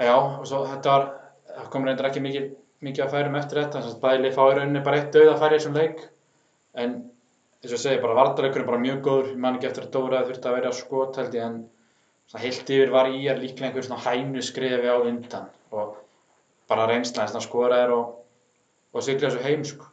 já, 0.00 0.14
og 0.16 0.46
svo 0.48 0.62
þetta 0.70 0.94
var, 0.94 1.06
það 1.50 1.68
kom 1.74 1.86
reyndar 1.86 2.08
ekki 2.08 2.24
mikið, 2.24 2.48
mikið 2.88 3.04
að 3.04 3.12
færum 3.14 3.38
eftir 3.42 3.60
þetta. 3.60 3.82
Þannig 3.84 3.98
að 3.98 4.06
bæli 4.06 4.32
fáið 4.38 4.54
rauninni 4.56 4.82
bara 4.88 5.02
eitt 5.02 5.12
dauð 5.14 5.30
að 5.34 5.44
færi 5.44 5.58
þessum 5.58 5.78
leik. 5.78 6.02
En 6.80 6.96
eins 7.60 7.68
og 7.68 7.76
ég 7.76 7.84
segi, 7.84 8.02
bara 8.02 8.18
vardaleikurinn 8.22 8.70
bara 8.72 8.82
mjög 8.86 9.04
góður. 9.06 9.30
Ég 9.34 9.44
man 9.44 9.60
ekki 9.60 9.70
eftir 9.70 9.86
að 9.86 9.94
Dóra 9.98 10.24
þurfti 10.24 10.50
að 10.50 10.58
vera 10.58 10.74
skot 10.80 11.20
held 11.20 11.36
ég 11.36 11.46
en 11.50 11.60
svona 12.32 12.46
heilt 12.46 12.72
yfir 12.80 12.94
var 12.96 13.12
er 13.12 13.44
líklega 13.44 13.68
einhver 13.68 13.86
svona 13.86 14.04
hænu 14.08 14.42
skrifi 14.46 14.88
á 14.88 14.96
undan 14.96 15.50
og 15.74 15.99
bara 16.70 16.86
reynsla 16.90 17.26
þess 17.26 17.40
að 17.40 17.46
skora 17.48 17.80
er 17.84 17.94
og, 17.94 18.20
og 18.94 19.04
sigla 19.04 19.28
þessu 19.28 19.44
heim 19.44 19.66
sko. 19.66 19.90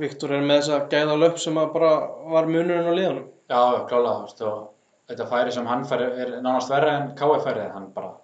Viktor 0.00 0.32
er 0.32 0.44
með 0.44 0.62
þessa 0.62 0.78
gæða 0.92 1.16
löp 1.20 1.40
sem 1.42 1.58
að 1.60 1.72
bara 1.74 1.92
var 2.32 2.48
munurinn 2.48 2.88
á 2.88 2.94
liðanum. 2.96 3.26
Já, 3.50 3.62
klálega, 3.90 4.28
og 4.48 4.60
þetta 5.10 5.26
færi 5.28 5.52
sem 5.52 5.68
hann 5.68 5.86
færi 5.90 6.06
er 6.24 6.36
nánast 6.40 6.72
verra 6.72 6.94
en 6.96 7.10
KF 7.18 7.44
færi, 7.44 7.66
hann 7.74 7.90
bara 7.92 8.14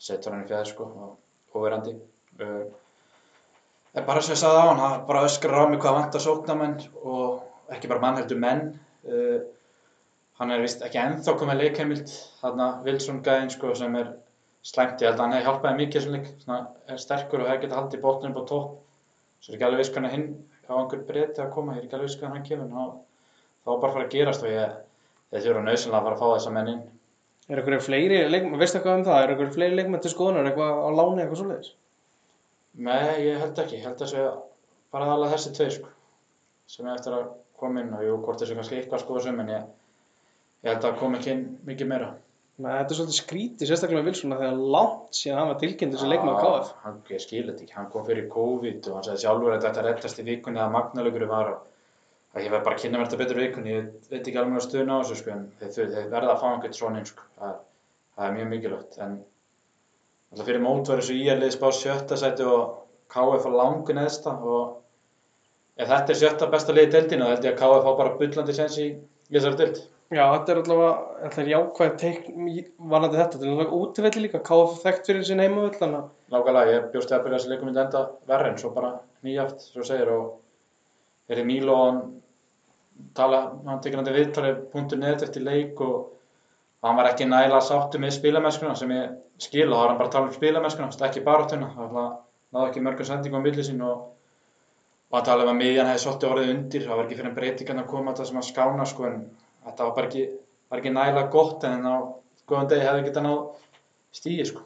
setur 0.00 0.32
hann 0.34 0.46
í 0.46 0.48
fjæði, 0.48 0.70
sko, 0.70 0.86
og 0.88 1.58
overandi. 1.58 1.96
Uh, 2.38 2.64
en 3.92 4.06
bara 4.08 4.22
sem 4.24 4.36
ég 4.36 4.40
sagði 4.40 4.62
á 4.62 4.68
hann, 4.70 4.82
hann 4.84 5.04
bara 5.10 5.26
öskrar 5.28 5.68
á 5.68 5.70
mig 5.72 5.82
hvað 5.82 5.98
vantar 5.98 6.24
sóknamenn 6.24 6.78
og 7.02 7.74
ekki 7.74 7.90
bara 7.90 8.04
mann 8.06 8.20
heldur 8.22 8.40
menn. 8.40 8.64
Uh, 9.04 9.42
hann 10.38 10.54
er 10.54 10.62
vist 10.62 10.84
ekki 10.86 11.02
ennþá 11.02 11.34
komið 11.36 11.64
leikheimild, 11.64 12.16
þarna 12.40 12.70
Wilson 12.86 13.20
gæðin, 13.26 13.52
sko, 13.52 13.74
sem 13.76 14.00
er 14.00 14.14
slæmt, 14.66 15.00
ég 15.02 15.08
held 15.08 15.18
að 15.18 15.24
hann 15.24 15.34
hefði 15.36 15.48
hjálpaði 15.48 15.78
mikið 15.78 16.00
þessum 16.00 16.16
leik, 16.16 16.28
svona 16.42 16.58
er 16.88 17.02
sterkur 17.02 17.42
og 17.42 17.50
hefði 17.50 17.64
getið 17.64 17.78
haldið 17.78 18.04
bóttunum 18.04 18.36
på 18.36 18.44
topp. 18.50 18.76
Svo 19.38 19.52
er 19.52 19.56
ekki 19.56 19.66
alveg 19.68 19.82
viss 19.82 19.92
hvernig 19.94 20.14
hinn 20.14 20.28
á 20.68 20.72
einhver 20.76 21.02
breyti 21.08 21.42
að 21.42 21.52
koma, 21.54 21.76
ég 21.76 21.82
er 21.82 21.86
ekki 21.86 21.98
alveg 21.98 22.10
viss 22.10 22.20
hvernig 22.20 22.38
hann 22.38 22.48
kemur, 22.48 22.70
þá, 22.74 22.84
þá 23.64 23.72
er 23.72 23.82
bara 23.82 23.90
að 23.90 23.96
fara 23.96 24.06
að 24.08 24.14
gerast 24.14 24.44
og 24.44 24.52
ég, 24.52 24.78
ég 25.36 25.44
þurfa 25.46 25.64
nöðsynlega 25.68 26.00
að 26.00 26.08
fara 26.08 26.18
að 26.18 26.22
fá 26.22 26.34
þessa 26.34 26.54
menn 26.56 26.72
inn. 26.74 26.86
Er 27.48 27.62
eitthvað 27.62 27.84
fleiri 27.86 28.18
leikmenn, 28.28 28.58
veistu 28.60 28.76
eitthvað 28.76 28.98
um 28.98 29.04
það, 29.06 29.22
er 29.22 29.30
eitthvað 29.32 29.54
fleiri 29.54 29.78
leikmenn 29.78 30.02
til 30.04 30.12
skoðunar, 30.12 30.48
eitthvað 30.50 30.80
á 30.84 30.88
láni, 30.98 31.22
eitthvað 31.22 31.40
svoleiðis? 31.40 31.70
Nei, 32.78 33.24
ég 33.24 33.40
held 33.40 33.62
ekki, 33.62 33.80
held 33.80 34.02
að 34.04 34.10
segja 34.12 34.32
bara 34.92 35.08
alveg 35.14 35.32
þessi 35.32 35.54
tveir 35.56 35.72
sko, 35.78 35.92
sem 36.68 36.90
ég 36.90 36.98
eftir 36.98 37.16
að 37.16 37.30
koma 37.58 37.80
inn 37.80 37.94
og 37.96 38.04
jú, 38.04 38.18
hvort 38.26 38.42
þessu 38.42 38.58
kannski 38.58 38.76
eitthvað 38.82 39.02
skoða 39.06 39.24
sem, 39.24 39.40
en 39.40 39.54
ég, 39.54 39.64
ég 40.66 40.74
held 40.74 40.88
að 40.90 41.00
koma 41.00 41.18
ekki 41.18 41.32
inn 41.32 41.46
mikið 41.70 41.90
meira. 41.94 42.10
Þetta 42.58 42.90
er 42.90 42.98
svolítið 42.98 43.16
skrítið, 43.20 43.68
sérstaklega 43.70 44.00
með 44.00 44.08
Wilson, 44.10 44.32
þegar 44.34 44.62
langt 44.74 45.14
síðan 45.14 45.36
hann 45.38 45.50
var 45.52 45.58
tilkynnt 45.60 45.92
þessi 45.94 46.08
leikmann 46.10 46.38
KF. 46.42 46.70
Hann, 46.82 46.96
ég 47.12 47.20
skil 47.22 47.42
þetta 47.46 47.62
ekki, 47.62 47.74
hann 47.76 47.90
kom 47.92 48.06
fyrir 48.08 48.24
COVID 48.32 48.88
og 48.90 48.96
hann 48.96 49.04
sagði 49.06 49.22
sjálfur 49.22 49.54
að 49.54 49.66
þetta 49.66 49.84
rettast 49.86 50.18
í 50.18 50.24
vikunni 50.26 50.62
að 50.64 50.72
magnalögur 50.74 51.26
var 51.30 51.52
og 51.52 51.68
að 52.34 52.44
ég 52.44 52.52
verð 52.52 52.64
bara 52.66 52.76
að 52.76 52.82
kynna 52.82 52.98
mér 52.98 53.06
þetta 53.06 53.20
betur 53.20 53.38
í 53.38 53.44
vikunni, 53.44 53.76
ég 53.76 54.08
veit 54.10 54.20
ekki 54.20 54.40
alveg 54.40 54.58
að 54.58 54.64
stuðna 54.66 54.96
á 54.98 55.00
þessu 55.02 55.18
sko, 55.20 55.36
en 55.36 55.44
þeir, 55.62 55.94
verða 56.10 56.32
að 56.34 56.42
fá 56.42 56.48
einhvern 56.50 56.76
svona 56.76 57.00
inn 57.00 57.08
sko, 57.08 57.26
það, 57.38 57.54
það 58.16 58.26
er 58.26 58.34
mjög 58.38 58.50
mikilvægt, 58.52 58.98
en 59.06 59.14
alltaf 60.32 60.50
fyrir 60.50 60.64
mót 60.64 60.90
var 60.90 61.02
þessu 61.02 61.18
íarlið 61.22 61.54
spá 61.54 61.68
sjötta 61.78 62.18
sæti 62.20 62.48
og 62.48 62.74
KF 63.14 63.46
á 63.48 63.50
langu 63.54 63.96
neðsta 63.96 64.34
og 64.34 64.74
ef 65.78 65.88
þetta 65.94 66.14
er 66.14 66.20
sjötta 66.24 66.50
besta 66.52 66.74
liði 66.74 66.92
deildina, 66.96 67.30
þá 67.30 67.36
held 67.36 67.48
ég 67.48 67.54
að 67.54 67.62
KF 67.62 67.86
fá 67.86 67.92
bara 68.02 68.18
bullandi 68.18 68.58
sens 68.58 68.80
í 68.82 68.88
þessari 69.30 69.62
deild. 69.62 69.80
Já, 70.08 70.22
þetta 70.32 70.52
er 70.54 70.58
allavega, 70.62 70.92
þetta 71.22 71.40
er 71.42 71.48
jákvæð 71.52 71.96
teikn 72.00 72.44
varandi 72.90 73.18
þetta, 73.18 73.34
þetta 73.34 73.44
er 73.44 73.50
allavega 73.52 73.78
útvelli 73.78 74.22
líka, 74.24 74.38
KF 74.46 74.78
þekkt 74.80 75.10
fyrir 75.10 75.26
sin 75.28 75.42
heimavöll, 75.42 75.74
þannig 75.76 75.98
að... 75.98 76.06
Nákvæmlega, 76.32 76.70
ég 76.72 76.86
bjóst 76.94 77.12
að 77.12 77.24
byrja 77.26 77.40
þessi 77.40 77.50
leikum 77.52 77.68
myndi 77.68 77.82
enda 77.82 78.00
verri 78.30 78.52
en 78.52 78.56
svo 78.62 78.70
bara 78.72 78.92
nýjaft, 79.26 79.66
svo 79.74 79.84
segir, 79.84 80.12
og 80.14 81.28
er 81.28 81.42
í 81.42 81.44
Mílo 81.44 81.74
og 81.76 81.84
hann 81.90 82.00
tala, 83.18 83.42
hann 83.66 83.82
tekir 83.84 84.00
hann 84.00 84.08
til 84.08 84.16
viðtali 84.16 84.54
punktur 84.72 85.02
neðt 85.02 85.26
eftir 85.28 85.44
leik 85.44 85.82
og 85.84 85.98
hann 86.86 86.96
var 86.96 87.10
ekki 87.10 87.28
nægilega 87.28 87.60
sáttu 87.68 88.00
með 88.00 88.16
spilamennskuna 88.16 88.78
sem 88.80 88.94
ég 88.96 89.12
skil 89.44 89.66
og 89.68 89.74
þá 89.74 89.82
var 89.82 89.90
hann 89.92 90.00
bara 90.00 90.08
að 90.08 90.16
tala 90.16 90.30
um 90.30 90.38
spilamennskuna, 90.38 90.92
ekki 91.10 91.26
baráttuna, 91.26 91.68
það 91.76 91.98
náði 92.56 92.70
ekki 92.70 92.84
mörgum 92.86 93.10
sendingum 93.10 93.44
á 93.44 93.46
milli 93.46 93.66
sín 93.66 93.84
og 93.84 94.06
og 95.08 95.16
hann 95.16 95.24
talaði 95.24 95.48
um 95.48 95.54
að 95.54 95.60
miðjan 95.62 95.88
hefði 95.88 96.02
svolítið 96.02 96.30
orðið 96.30 96.50
undir, 96.54 96.82
það 96.84 96.98
var 96.98 97.06
ekki 97.06 97.16
fyrir 97.18 97.30
en 97.30 97.36
breytingan 97.38 97.78
að 97.80 97.86
koma 97.92 98.12
þetta 98.12 98.26
sem 98.28 98.40
að 98.40 98.48
skána 98.48 98.88
sko 98.88 99.06
en 99.08 99.22
þetta 99.68 99.88
var 99.88 99.96
bara 99.98 100.10
ekki 100.10 100.26
var 100.68 100.82
ekki 100.82 100.92
nægilega 100.92 101.32
gott 101.32 101.64
en 101.68 101.86
á 101.88 101.96
góðan 102.48 102.70
degi 102.72 102.86
hefði 102.86 103.06
getað 103.08 103.26
náð 103.26 103.38
stíði 104.18 104.46
sko. 104.48 104.64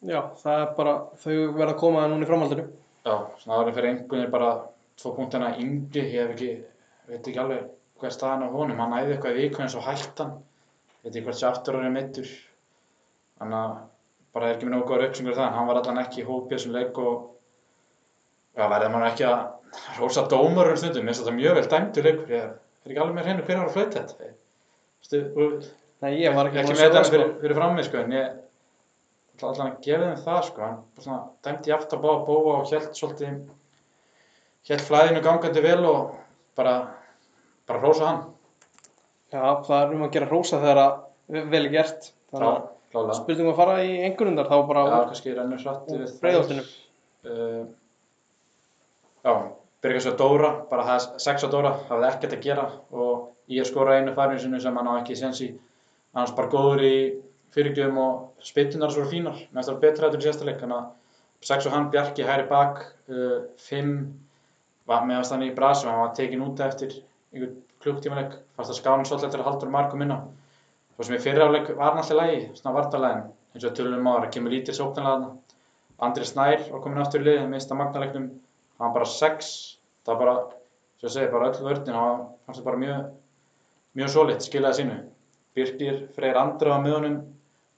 Já, 0.00 0.20
það 0.40 0.62
er 0.62 0.70
bara, 0.78 0.94
þau 1.20 1.34
verða 1.58 1.72
að 1.74 1.80
koma 1.82 2.06
núna 2.08 2.24
í 2.24 2.28
framhaldinu. 2.30 2.66
Já, 3.04 3.14
svona 3.42 3.58
áður 3.58 3.74
fyrir 3.76 3.90
einhvern 3.90 4.32
bara 4.32 4.50
tvo 5.00 5.12
punktina 5.16 5.50
yngri, 5.60 6.04
ég 6.14 6.22
hef 6.22 6.32
ekki, 6.34 6.50
veit 7.08 7.20
ekki 7.20 7.40
alveg 7.42 7.68
hver 8.00 8.14
staðan 8.14 8.46
á 8.48 8.54
honum, 8.54 8.80
hann 8.80 8.96
æði 8.96 9.14
eitthvað 9.14 9.36
í 9.36 9.44
viku 9.44 9.64
eins 9.64 9.76
og 9.76 9.84
hættan, 9.84 10.32
veit 11.04 11.12
ekki 11.12 11.24
hvert 11.26 11.40
sé 11.40 11.46
aftur 11.48 11.78
árið 11.80 11.94
mittur, 11.96 12.30
þannig 13.40 13.58
að 13.60 13.76
bara 14.32 14.48
er 14.48 14.56
ekki 14.56 14.68
með 14.68 14.74
nógu 14.76 14.88
góður 14.88 15.06
uppsengur 15.08 15.36
það, 15.36 15.46
en 15.46 15.58
hann 15.58 15.68
var 15.68 15.80
allan 15.80 16.02
ekki 16.04 16.22
í 16.22 16.26
hópi 16.28 16.54
þessum 16.54 16.74
leik 16.76 17.00
og 17.02 17.14
já, 18.56 18.64
verður 18.64 18.92
maður 18.94 19.08
ekki 19.10 19.28
að 19.28 20.00
rosa 20.00 20.26
dómar 20.32 20.72
um 20.72 20.80
stundum, 20.80 21.08
minnst 21.08 21.24
þetta 21.24 21.36
mjög 21.36 21.58
vel 21.60 21.70
dæmdur 21.74 22.08
leikur, 22.08 22.34
ég 22.36 22.46
er 22.84 22.92
ekki 22.92 23.02
alveg 23.04 23.16
með 23.18 23.28
hreinu 23.28 23.46
hver 23.46 23.60
var 23.60 23.68
að 23.70 23.76
flauta 23.76 24.02
þetta, 24.04 24.30
Stu, 25.00 25.20
og, 25.36 25.68
Nei, 26.00 26.14
ég 26.22 26.36
var 26.36 26.48
ekki 26.48 26.62
ekki 26.62 26.74
með 26.76 26.86
að 26.86 26.94
þetta 26.94 27.12
fyrir, 27.12 27.32
fyrir 27.42 27.58
frammi 27.58 27.84
sko, 27.84 28.00
en 28.00 28.14
ég 28.16 28.28
ætla 29.36 29.50
allan 29.50 29.70
að 29.72 29.80
gefa 29.84 30.06
þeim 30.06 30.22
það 30.24 30.40
sko, 30.48 30.68
bara 30.96 31.04
svona 31.06 31.20
dæmdi 31.46 31.74
aftur 31.76 31.98
að 32.00 32.04
báða 32.06 32.24
bóa 32.28 32.54
og 32.60 32.70
held 32.72 32.90
svolítið 32.96 33.38
held 34.70 34.84
flæðinu 34.86 35.22
gangandi 35.24 35.64
vel 35.64 35.84
og 35.88 36.14
bara 36.56 36.74
bara 37.68 37.80
rósa 37.84 38.06
hann. 38.08 38.22
Já, 39.30 39.44
það 39.66 39.76
er 39.80 39.94
um 39.94 40.04
að 40.06 40.12
gera 40.16 40.30
rósa 40.30 40.60
þegar 40.60 40.80
að 40.82 41.46
vel 41.52 41.62
er 41.62 41.72
gert. 41.74 42.10
Þannig 42.32 43.06
að 43.10 43.12
spurningum 43.20 43.52
að 43.52 43.60
fara 43.60 43.76
í 43.86 43.92
einhverjundar 44.08 44.48
þá 44.50 44.56
bara 44.66 44.82
Já, 44.88 44.94
úr 45.94 46.14
breiðoltinu. 46.24 46.64
uh, 47.30 47.62
Já, 49.20 49.34
byrja 49.82 50.04
svo 50.04 50.14
Dóra 50.18 50.50
bara 50.70 50.86
það 50.86 50.96
er 50.96 51.24
sex 51.24 51.44
á 51.44 51.48
Dóra, 51.52 51.72
hafði 51.88 52.08
ekkert 52.10 52.36
að 52.36 52.46
gera 52.46 52.66
og 52.92 53.28
ég 53.50 53.68
skora 53.68 53.98
einu 53.98 54.14
færinu 54.16 54.42
sinu 54.42 54.60
sem 54.60 54.76
hann 54.76 54.90
á 54.90 55.00
ekki 55.00 55.16
sens 55.18 55.40
í 55.44 55.50
annars 56.14 56.34
bara 56.36 56.52
góður 56.52 56.84
í 56.84 56.96
fyrirgjöfum 57.54 58.00
og 58.02 58.44
spytunar 58.46 58.92
svo 58.94 59.06
fínar, 59.10 59.38
það 59.52 59.70
var 59.72 59.80
betra 59.84 60.08
þetta 60.08 60.20
í 60.20 60.26
síðasta 60.26 60.46
leik, 60.46 60.60
þannig 60.60 60.76
að 60.76 61.48
sex 61.50 61.66
og 61.66 61.74
hann 61.74 61.88
Bjarki 61.90 62.26
hæri 62.26 62.46
bak, 62.50 62.82
uh, 63.10 63.38
fimm 63.58 63.94
var 64.90 65.06
meðast 65.08 65.34
hann 65.34 65.46
í 65.46 65.54
brasi 65.56 65.86
og 65.86 65.94
hann 65.94 66.04
var 66.04 66.14
tekin 66.18 66.44
út 66.44 66.60
eftir 66.64 66.94
einhvern 67.32 67.56
klukktímaleg 67.80 68.36
fannst 68.56 68.74
að 68.74 68.78
skána 68.82 69.08
svolítið 69.08 69.30
eftir 69.30 69.42
að 69.42 69.48
haldur 69.48 69.72
markum 69.72 70.04
inná 70.04 70.20
svo 70.94 71.06
sem 71.06 71.16
í 71.16 71.22
fyriráleik 71.24 71.70
var 71.78 71.94
hann 71.94 72.02
alltaf 72.02 72.18
lægi 72.18 72.40
svona 72.58 72.76
vartalægin, 72.76 73.22
eins 73.54 73.66
og 73.66 73.76
tölunum 73.78 74.10
ára 74.12 74.28
kemur 74.34 74.52
lítið 74.52 74.76
sóknarlega 74.76 75.30
Andri 76.00 76.24
Snær 76.24 76.62
var 76.70 76.80
komin 76.80 77.00
aftur 77.02 77.20
í 77.20 77.26
liðið, 77.26 77.48
mista 77.52 77.76
magnaleiknum 77.76 78.30
hann 78.80 78.88
var 78.88 78.96
bara 78.96 79.10
sex 79.12 79.52
það 80.06 80.14
var 80.14 80.20
bara, 80.24 80.36
sem 81.00 81.08
ég 81.08 81.14
segi, 81.14 81.32
bara 81.32 81.50
öll 81.50 81.66
vörðin 81.68 82.00
hann 82.00 82.24
fannst 82.46 82.60
það 82.60 82.68
bara 82.70 82.82
mjög 82.84 83.10
mjög 84.00 84.14
solitt, 84.16 84.46
skilaði 84.46 84.80
sínu 84.80 84.98
Birgir 85.54 86.00
Freyr 86.16 86.38
Andra 86.40 86.78
á 86.78 86.82
miðunum 86.82 87.20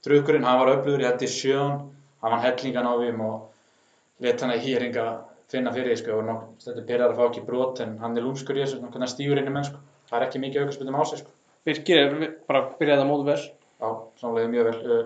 drukkurinn, 0.05 0.47
hann 0.47 0.61
var 0.61 0.73
öflugur, 0.77 1.03
ég 1.03 1.13
hætti 1.13 1.29
sjön 1.29 1.77
hann 2.23 2.35
var 2.37 2.41
hellingan 2.47 2.89
á 2.89 2.93
þeim 3.03 3.23
og 3.27 4.23
let 4.23 4.41
hann 4.41 4.55
að 4.55 4.65
hýringa 4.65 5.07
finna 5.53 5.73
fyrir 5.73 5.97
sko, 5.99 6.19
og 6.19 6.27
nokk, 6.27 6.45
þetta 6.63 6.85
byrjar 6.87 7.11
að 7.11 7.19
fá 7.19 7.25
ekki 7.27 7.45
brot 7.47 7.81
en 7.83 7.97
hann 8.01 8.17
er 8.17 8.25
lúmskur 8.25 8.57
í 8.57 8.63
þessu, 8.63 8.79
hann 8.81 9.11
stígur 9.11 9.41
inn 9.41 9.49
í 9.49 9.53
menn 9.53 9.67
sko. 9.67 9.81
það 10.09 10.19
er 10.19 10.25
ekki 10.27 10.41
mikið 10.41 10.63
aukarspundum 10.63 10.97
á 10.97 11.03
sig 11.09 11.21
sko. 11.21 11.33
Birgir 11.63 11.99
er 11.99 12.31
bara 12.47 12.63
byrjaði 12.79 13.03
að 13.05 13.09
móta 13.09 13.27
vel. 13.29 13.43
Já, 13.83 13.89
sannlega 14.19 14.51
mjög 14.51 14.69
vel. 14.69 14.97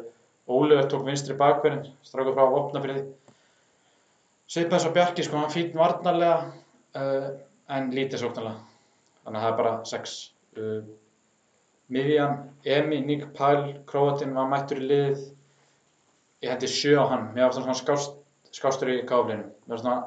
Óliður 0.47 0.87
tók 0.89 1.03
vinstri 1.05 1.35
bakverðin, 1.37 1.91
strákur 2.07 2.35
frá 2.37 2.45
að 2.45 2.55
opna 2.61 2.81
fyrir 2.83 2.97
því. 2.97 3.26
Svipað 4.47 4.85
og 4.87 4.93
Bjarki, 4.95 5.23
sko, 5.27 5.41
hann 5.41 5.51
fýtt 5.51 5.73
varnarlega 5.75 6.35
uh, 6.95 7.31
en 7.75 7.89
lítið 7.91 8.21
sóknarlega. 8.21 8.61
Þannig 9.25 9.39
að 9.39 9.43
það 9.43 9.49
er 9.49 9.57
bara 9.57 9.73
sex. 9.89 10.13
Uh, 10.55 10.85
Miðjan, 11.91 12.37
Emi, 12.77 13.01
Nick 13.03 13.25
Pál, 13.35 13.59
Króatin 13.89 14.35
var 14.35 14.47
mættur 14.51 14.79
í 14.79 14.87
liðið. 14.87 15.25
Ég 16.45 16.53
hendi 16.53 16.69
sjö 16.71 16.95
á 16.95 17.11
hann. 17.11 17.25
Mér 17.35 17.49
var 17.49 17.57
svona 17.57 17.75
skást, 17.75 18.15
skástur 18.55 18.93
í 18.93 19.01
káflinu. 19.07 19.49
Mér 19.67 19.75
var 19.75 19.83
svona, 19.83 19.97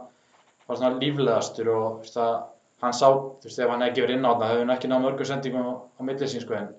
var 0.71 0.81
svona 0.81 1.03
líflegastur 1.03 1.71
og 1.75 2.01
veist, 2.01 2.17
að 2.17 2.39
hann 2.81 2.97
sá, 2.97 3.07
þú 3.13 3.49
veist, 3.49 3.61
ef 3.61 3.75
hann 3.75 3.85
hefði 3.85 4.01
gefið 4.01 4.15
inn 4.17 4.25
á 4.25 4.33
þetta, 4.33 4.51
hefði 4.55 4.65
hann 4.65 4.75
ekki 4.79 4.93
náð 4.93 5.05
mörgum 5.05 5.31
sendingum 5.35 5.69
á, 5.69 5.75
á 5.85 6.01
millið 6.09 6.33
sín, 6.33 6.47
sko, 6.47 6.57
en 6.57 6.73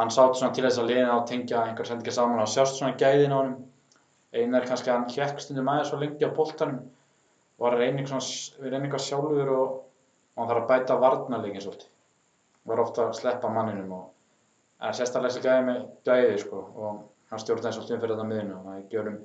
hann 0.00 0.12
sátt 0.12 0.38
svona 0.40 0.58
til 0.58 0.66
þess 0.66 0.82
að 0.82 0.90
liðina 0.90 1.14
og 1.20 1.26
tengja 1.30 1.62
einhver 1.62 1.86
sendingar 1.88 2.18
saman 2.18 2.42
og 2.42 2.50
sjást 2.50 2.80
svona 2.80 2.98
gæðin 2.98 3.32
á 3.32 3.38
honum 3.38 3.56
eina 4.36 4.60
er 4.60 4.68
kannski 4.68 4.92
hann 4.92 5.06
hjekk 5.12 5.40
stundum 5.40 5.70
aðeins 5.72 5.92
svo 5.92 6.00
lengi 6.00 6.26
á 6.26 6.36
boltanum 6.36 6.82
og 6.82 6.95
var 7.62 7.76
eitthvað, 7.80 8.22
svona, 8.26 8.78
eitthvað 8.80 9.04
sjálfur 9.06 9.52
og, 9.56 9.76
og 10.36 10.42
hann 10.42 10.50
þarf 10.50 10.62
að 10.62 10.68
bæta 10.72 10.98
varnarleikin 11.02 11.64
svolítið. 11.64 11.90
Var 12.66 12.82
ofta 12.82 13.06
að 13.06 13.16
sleppa 13.20 13.50
manninum 13.52 13.92
og 13.96 14.04
það 14.80 14.88
er 14.90 14.98
sérstaklega 15.00 15.32
þessi 15.34 15.44
gæði 15.46 15.66
með 15.70 15.82
gæði 16.08 16.38
sko 16.42 16.62
og 16.62 17.02
hann 17.30 17.42
stjórnaði 17.42 17.78
svolítið 17.78 18.02
fyrir 18.02 18.16
þetta 18.16 18.28
miðinu 18.32 18.56
og 18.58 18.66
það 18.70 18.82
gjörum 18.94 19.18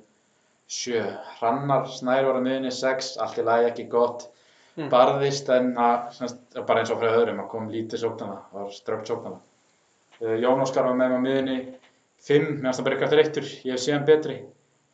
sjö 0.72 1.02
hrannar 1.38 1.88
snær 1.92 2.28
var 2.28 2.38
að 2.38 2.46
miðinu 2.48 2.74
sex 2.74 3.16
allt 3.20 3.40
í 3.42 3.48
lagi 3.48 3.70
ekki 3.72 3.88
gott 3.92 4.28
Mm. 4.72 4.86
barðist 4.88 5.50
en 5.52 5.74
að, 5.76 6.14
bara 6.64 6.80
eins 6.80 6.88
og 6.88 6.96
frá 6.96 7.10
öðrum 7.12 7.42
að 7.42 7.48
kom 7.52 7.66
lítið 7.68 8.06
sóknana 8.06 8.38
var 8.54 8.70
strögt 8.72 9.10
sóknana 9.10 9.36
Uh, 10.22 10.36
Jón 10.38 10.60
Óskar 10.62 10.86
var 10.86 10.94
með 10.94 11.10
mig 11.10 11.18
á 11.18 11.24
miðunni 11.24 11.54
5, 12.22 12.44
meðan 12.62 12.76
það 12.76 12.84
bara 12.86 12.94
eitthvað 12.96 13.12
þreyttur, 13.16 13.46
ég 13.66 13.74
hef 13.74 13.80
séð 13.82 14.04
betri. 14.06 14.36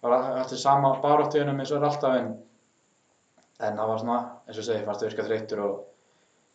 Var 0.00 0.14
alltaf 0.14 0.60
sama 0.62 0.94
baráttu 1.02 1.42
hennum 1.42 1.58
eins 1.60 1.72
og 1.74 1.82
er 1.82 1.88
alltaf 1.90 2.14
en 2.16 2.30
en 3.58 3.78
það 3.78 3.90
var 3.90 4.02
svona, 4.02 4.18
eins 4.46 4.60
og 4.60 4.66
segi, 4.66 4.84
fannst 4.86 5.02
það 5.02 5.10
virka 5.10 5.26
þreyttur 5.28 5.62
og 5.64 5.78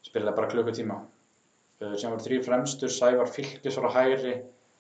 spilaði 0.08 0.38
bara 0.38 0.52
klukkutíma. 0.52 1.00
Uh, 1.84 1.96
sem 2.00 2.14
var 2.14 2.22
þrý 2.24 2.40
fremstur, 2.46 2.92
Sævar 2.94 3.32
Fylkis 3.32 3.80
var 3.80 3.90
á 3.92 3.96
hægri 3.98 4.38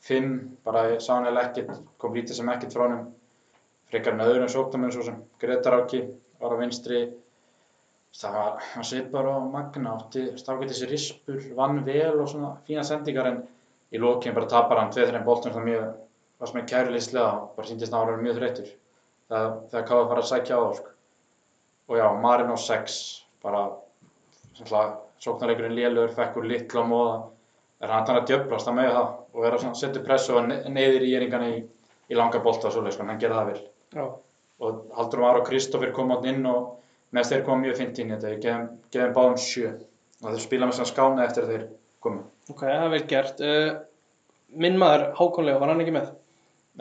5, 0.08 0.32
bara 0.64 1.00
sá 1.00 1.14
hann 1.16 1.28
eða 1.30 1.46
ekkert 1.48 1.84
kom 2.00 2.16
lítið 2.16 2.40
sem 2.40 2.50
ekkert 2.52 2.76
frá 2.76 2.86
honum. 2.86 3.10
Frekar 3.92 4.16
en 4.16 4.24
öðrum 4.26 4.52
sóknum 4.52 4.88
eins 4.88 4.98
og 5.00 5.08
sem 5.08 5.20
Gretar 5.40 5.78
Áki 5.78 6.02
var 6.42 6.56
á 6.56 6.58
vinstri. 6.60 7.04
Það 8.14 8.36
var, 8.38 8.58
hann 8.74 8.86
svipar 8.86 9.30
á 9.32 9.36
Magna 9.54 9.96
átti 9.98 10.26
stákið 10.38 10.74
þessi 10.74 10.90
rispur, 10.92 11.40
vann 11.58 11.80
vel 11.88 12.20
og 12.20 12.28
svona 12.30 12.52
fína 12.68 12.84
sendingar 12.86 13.30
en 13.32 13.40
í 13.94 14.02
lókinn 14.02 14.36
bara 14.36 14.50
tapar 14.52 14.82
hann 14.82 14.92
2-3 14.94 15.24
boltum 15.26 15.56
það 15.56 15.68
mjög, 15.70 15.88
var 16.40 16.52
sem 16.52 16.60
er 16.62 16.68
kæruleyslega 16.74 17.30
og 17.40 17.56
bara 17.56 17.70
síndist 17.70 17.96
að 17.96 18.04
hann 18.04 18.12
var 18.12 18.26
mjög 18.28 18.40
þreyttur. 18.42 18.70
Það, 19.32 19.48
þegar 19.72 19.88
káði 19.90 20.10
fara 20.12 20.26
að 20.26 20.30
sækja 20.30 20.60
á 20.60 20.62
það 20.62 20.78
sko. 20.82 20.93
Og 21.88 21.98
já, 22.00 22.06
Marino 22.22 22.58
6 22.58 22.98
bara 23.44 23.64
sóknarleikurinn 25.24 25.76
lélur, 25.78 26.12
fekk 26.16 26.38
úr 26.40 26.48
litla 26.48 26.84
móða 26.88 27.16
er 27.84 27.92
hann 27.92 28.06
þannig 28.08 28.24
að 28.24 28.30
djöflast 28.32 28.70
að 28.72 28.78
með 28.80 28.92
það 28.96 29.08
og 29.34 29.42
vera 29.46 29.60
svona, 29.62 29.80
setja 29.80 30.04
pressu 30.06 30.36
og 30.38 30.48
ne- 30.48 30.62
neyðir 30.72 31.06
í 31.08 31.16
eringan 31.18 31.48
í, 31.48 31.56
í 32.12 32.16
langa 32.20 32.40
svoleið, 32.44 32.94
sko, 32.96 33.08
hann 33.08 33.20
gerði 33.20 33.40
það 33.40 33.52
vel 33.52 33.62
Já. 33.94 34.06
og 34.64 34.84
Haldur 34.98 35.24
Már 35.24 35.40
og 35.42 35.48
Kristoffer 35.48 35.92
kom 35.96 36.12
átt 36.16 36.28
inn 36.30 36.46
og 36.46 36.78
með 37.14 37.30
þeir 37.30 37.44
kom 37.48 37.62
mjög 37.62 37.78
fint 37.78 38.00
inn 38.00 38.12
í 38.12 38.16
þetta, 38.16 38.32
ég 38.34 38.70
gefum, 38.94 39.16
báðum 39.18 39.40
sjö 39.42 39.74
og 40.24 40.30
þeir 40.30 40.44
spila 40.46 40.70
með 40.70 40.78
svona 40.80 40.92
skána 40.92 41.26
eftir 41.28 41.46
að 41.46 41.52
þeir 41.54 41.66
komu. 42.04 42.24
Ok, 42.50 42.64
það 42.64 42.86
er 42.86 42.94
vel 42.94 43.04
gert. 43.12 43.44
Uh, 43.44 43.72
minn 44.64 44.80
maður, 44.80 45.06
Hákonlega, 45.20 45.60
var 45.62 45.72
hann 45.74 45.84
ekki 45.84 45.96
með? 45.96 46.10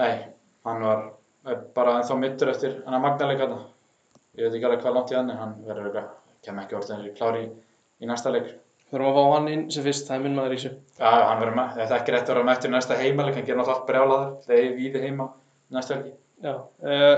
Nei, 0.01 0.13
hann 0.67 0.87
var 0.87 1.03
eh, 1.49 1.59
bara 1.77 1.99
ennþá 1.99 2.17
mittur 2.21 2.53
eftir 2.53 2.79
hann 2.87 2.97
að 2.97 3.05
magnalega 3.05 3.49
þetta. 3.49 3.72
Ég 4.39 4.47
veit 4.47 4.55
ekki 4.57 4.65
alveg 4.69 4.85
hvað 4.85 4.95
langt 4.97 5.11
í 5.13 5.17
hann 5.19 5.31
er, 5.31 5.39
hann 5.43 5.51
verður 5.67 5.89
eitthvað, 5.91 6.13
kem 6.47 6.61
ekki 6.63 6.77
orðið 6.79 7.09
klári 7.19 7.41
í, 7.43 7.49
í 8.01 8.09
næsta 8.09 8.33
leik. 8.33 8.47
Þurfum 8.93 9.09
að 9.11 9.19
fá 9.19 9.35
hann 9.35 9.49
inn 9.53 9.65
sem 9.73 9.85
fyrst, 9.85 10.07
það 10.09 10.17
er 10.17 10.23
minn 10.25 10.39
maður 10.39 10.55
í 10.55 10.57
þessu. 10.61 10.71
Já, 10.97 11.11
hann 11.11 11.43
verður 11.43 11.59
með, 11.59 11.75
þetta 11.77 11.95
er 11.95 11.99
ekki 11.99 12.15
rétt 12.15 12.25
að 12.25 12.33
vera 12.33 12.47
mættur 12.49 12.73
næsta 12.73 12.97
heimaleik, 13.01 13.37
hann 13.37 13.47
gerir 13.49 13.61
náttúrulega 13.61 13.87
brjálaður, 13.91 14.31
þegar 14.47 14.63
ég 14.63 14.75
víði 14.79 15.03
heima 15.05 15.27
næsta 15.77 15.97
helgi. 15.99 16.13
Já. 16.45 16.55
Uh, 16.81 17.15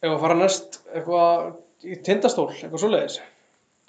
ef 0.00 0.12
að 0.14 0.22
fara 0.26 0.36
næst 0.40 0.78
eitthvað 0.92 1.88
í 1.88 1.98
tindastól, 2.10 2.46
eitthvað 2.52 2.84
svoleiðis. 2.84 3.18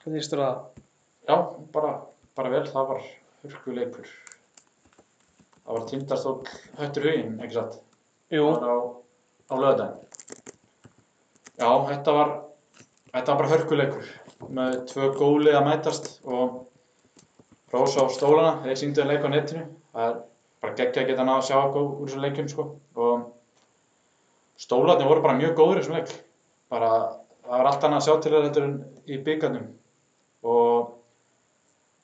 Hvernig 0.04 0.24
ístur 0.24 0.44
það? 0.46 0.84
Já, 1.28 1.36
bara, 1.76 1.94
bara 2.40 2.54
vel, 2.56 2.64
það 2.72 2.92
var 2.94 3.06
hörkuleikur. 3.44 4.12
Það 5.62 5.78
var 5.78 5.88
tindastóll 5.92 6.38
höttur 6.80 7.08
huginn, 7.08 7.36
ekki 7.44 7.60
satt? 7.60 7.80
Jú, 8.32 8.48
á, 8.56 8.76
á 9.52 9.56
löðdæn. 9.60 10.00
Já, 11.62 11.70
þetta 11.92 12.14
var, 12.18 12.30
þetta 13.12 13.34
var 13.34 13.40
bara 13.44 13.50
hörkuleikur 13.52 14.08
með 14.50 14.78
tvö 14.90 15.10
góli 15.14 15.52
að 15.54 15.68
mætast 15.68 16.08
og 16.26 16.56
Rósa 17.72 18.04
á 18.04 18.08
stólana, 18.12 18.56
þeir 18.66 18.80
síndu 18.80 19.04
að 19.04 19.12
leika 19.14 19.30
á 19.30 19.32
netinu. 19.32 19.62
Það 19.94 20.08
er 20.08 20.16
bara 20.64 20.78
geggja 20.80 21.04
að 21.04 21.12
geta 21.12 21.26
náða 21.28 21.38
að 21.38 21.46
sjá 21.48 21.56
eitthvað 21.60 21.86
úr 21.92 22.10
þessum 22.10 22.26
leikjum 22.26 22.50
sko. 22.52 22.66
Og 23.00 23.22
stólarnir 24.60 25.08
voru 25.08 25.24
bara 25.24 25.38
mjög 25.38 25.54
góður 25.60 25.78
í 25.78 25.84
þessum 25.84 26.00
leik. 26.00 26.12
Bara, 26.74 26.92
það 27.46 27.54
var 27.54 27.70
allt 27.70 27.88
annað 27.88 28.02
að 28.02 28.08
sjá 28.08 28.18
til 28.26 28.34
þetta 28.36 28.66
en 28.66 28.76
í 29.06 29.22
byggarnum. 29.30 29.70
Og 30.52 30.92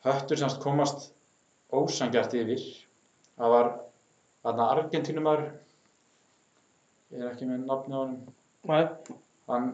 höttur 0.07 0.39
semst 0.39 0.61
komast 0.63 1.09
ósangjart 1.73 2.37
yfir. 2.37 2.63
Það 3.37 3.55
var 3.57 3.71
þarna 4.45 4.71
Argentínumar, 4.77 5.47
ég 7.11 7.25
er 7.25 7.31
ekki 7.33 7.49
með 7.49 7.65
nafni 7.67 7.97
á 7.97 8.03
næ, 8.07 8.79
hann 9.51 9.67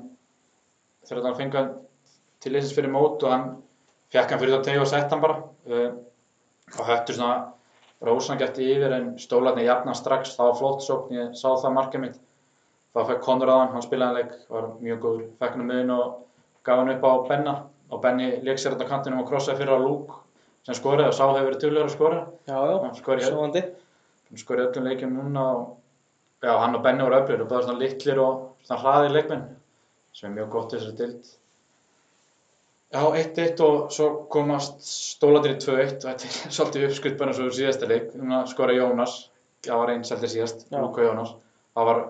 þegar 1.08 1.28
hann 1.30 1.38
fengi 1.40 1.58
hann 1.60 1.72
til 2.44 2.54
leysins 2.54 2.76
fyrir 2.76 2.92
mót 2.94 3.24
og 3.24 3.32
hann 3.34 3.46
fekk 4.14 4.32
hann 4.36 4.42
fyrir 4.44 4.56
það 4.58 4.66
tegi 4.68 4.82
og 4.84 4.90
sett 4.92 5.12
hann 5.14 5.24
bara 5.24 5.40
uh, 5.44 5.92
og 6.80 6.86
höttur 6.90 7.18
svona 7.18 7.54
bara 8.04 8.16
ósangætt 8.18 8.58
yfir 8.60 8.92
en 8.98 9.14
stólarnir 9.20 9.66
jafna 9.68 9.94
strax, 9.96 10.34
það 10.36 10.50
var 10.50 10.58
flott 10.60 10.82
sókn, 10.84 11.14
ég 11.16 11.36
sá 11.40 11.54
það 11.56 11.76
markið 11.78 12.02
mitt. 12.04 12.18
Það 12.94 13.08
fekk 13.10 13.22
Konraðan, 13.24 13.70
hann 13.74 13.86
spilaði 13.86 14.10
hann 14.10 14.18
leik, 14.20 14.34
var 14.52 14.66
mjög 14.84 15.00
góður, 15.06 15.30
fekk 15.40 15.54
hann 15.56 15.64
um 15.64 15.70
miðun 15.72 15.94
og 15.96 16.10
gaf 16.68 16.82
hann 16.82 16.92
upp 16.94 17.06
á 17.08 17.12
Benna 17.30 17.54
og 17.94 18.02
Benni 18.04 18.28
leik 18.44 18.60
sér 18.60 18.76
þetta 18.76 18.90
kantinum 18.90 19.24
og 19.24 19.30
krossaði 19.32 19.62
fyrir 19.64 19.80
á 19.80 19.86
Lúk 19.86 20.12
sem 20.68 20.76
skoraði 20.78 21.10
og 21.14 21.16
sá 21.16 21.24
hefur 21.30 21.48
verið 21.48 21.62
tölur 21.64 21.88
að 21.88 21.96
skora. 21.96 22.20
Já, 22.48 22.60
já, 22.60 22.76
Hann 22.84 23.00
skoraði 23.00 23.30
sjóðandi. 23.30 23.64
hann 24.30 24.42
skorði 24.44 24.68
öllum 24.68 24.88
leikjum 24.90 25.16
núna 25.18 25.48
og 25.54 25.64
já, 26.44 26.54
hann 26.60 26.76
og 26.76 26.84
Benni 26.84 27.04
voru 27.08 27.20
öflir 27.22 27.42
og 27.44 27.50
báði 27.52 27.68
svona 27.70 27.80
litlir 27.80 28.22
og 28.24 28.44
svona 28.68 28.82
hraðir 28.84 29.16
leikmenn 29.16 29.44
sem 30.14 30.30
er 30.30 30.36
mjög 30.38 30.52
gott 30.58 30.74
í 30.74 30.78
þessari 30.78 31.00
dild 31.00 31.32
Já, 32.94 33.02
1-1 33.10 33.62
og 33.66 33.88
svo 33.90 34.08
komast 34.30 34.84
stólatir 34.86 35.56
í 35.56 35.62
2-1 35.64 36.04
og 36.06 36.12
þetta 36.12 36.28
er 36.28 36.52
svolítið 36.58 36.84
uppskutt 36.88 37.16
bara 37.18 37.32
eins 37.34 37.40
og 37.42 37.56
síðasta 37.58 37.88
leik. 37.90 38.12
Núna 38.14 38.44
skoraði 38.46 38.84
Jónas, 38.84 39.16
það 39.66 39.80
var 39.82 39.92
einn 39.96 40.04
seldi 40.06 40.30
síðast. 40.30 40.68
Já. 40.70 40.78
Lúka 40.78 41.08
Jónas. 41.08 41.32
Það 41.74 41.90
var, 41.90 42.02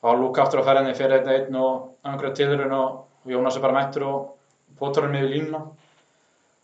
það 0.00 0.08
var 0.08 0.22
Lúka 0.22 0.42
aftur 0.46 0.62
á 0.64 0.68
ferðinni 0.70 0.94
fyrir 0.96 1.26
1-1 1.28 1.58
og 1.60 2.08
einhverja 2.08 2.38
tilurinn 2.38 2.72
og 2.78 3.28
Jónas 3.34 3.58
er 3.60 3.66
bara 3.66 3.76
mættur 3.76 4.06
og 4.08 4.72
potur 4.80 5.04
hann 5.04 5.18
yfir 5.20 5.34
línuna. 5.34 5.60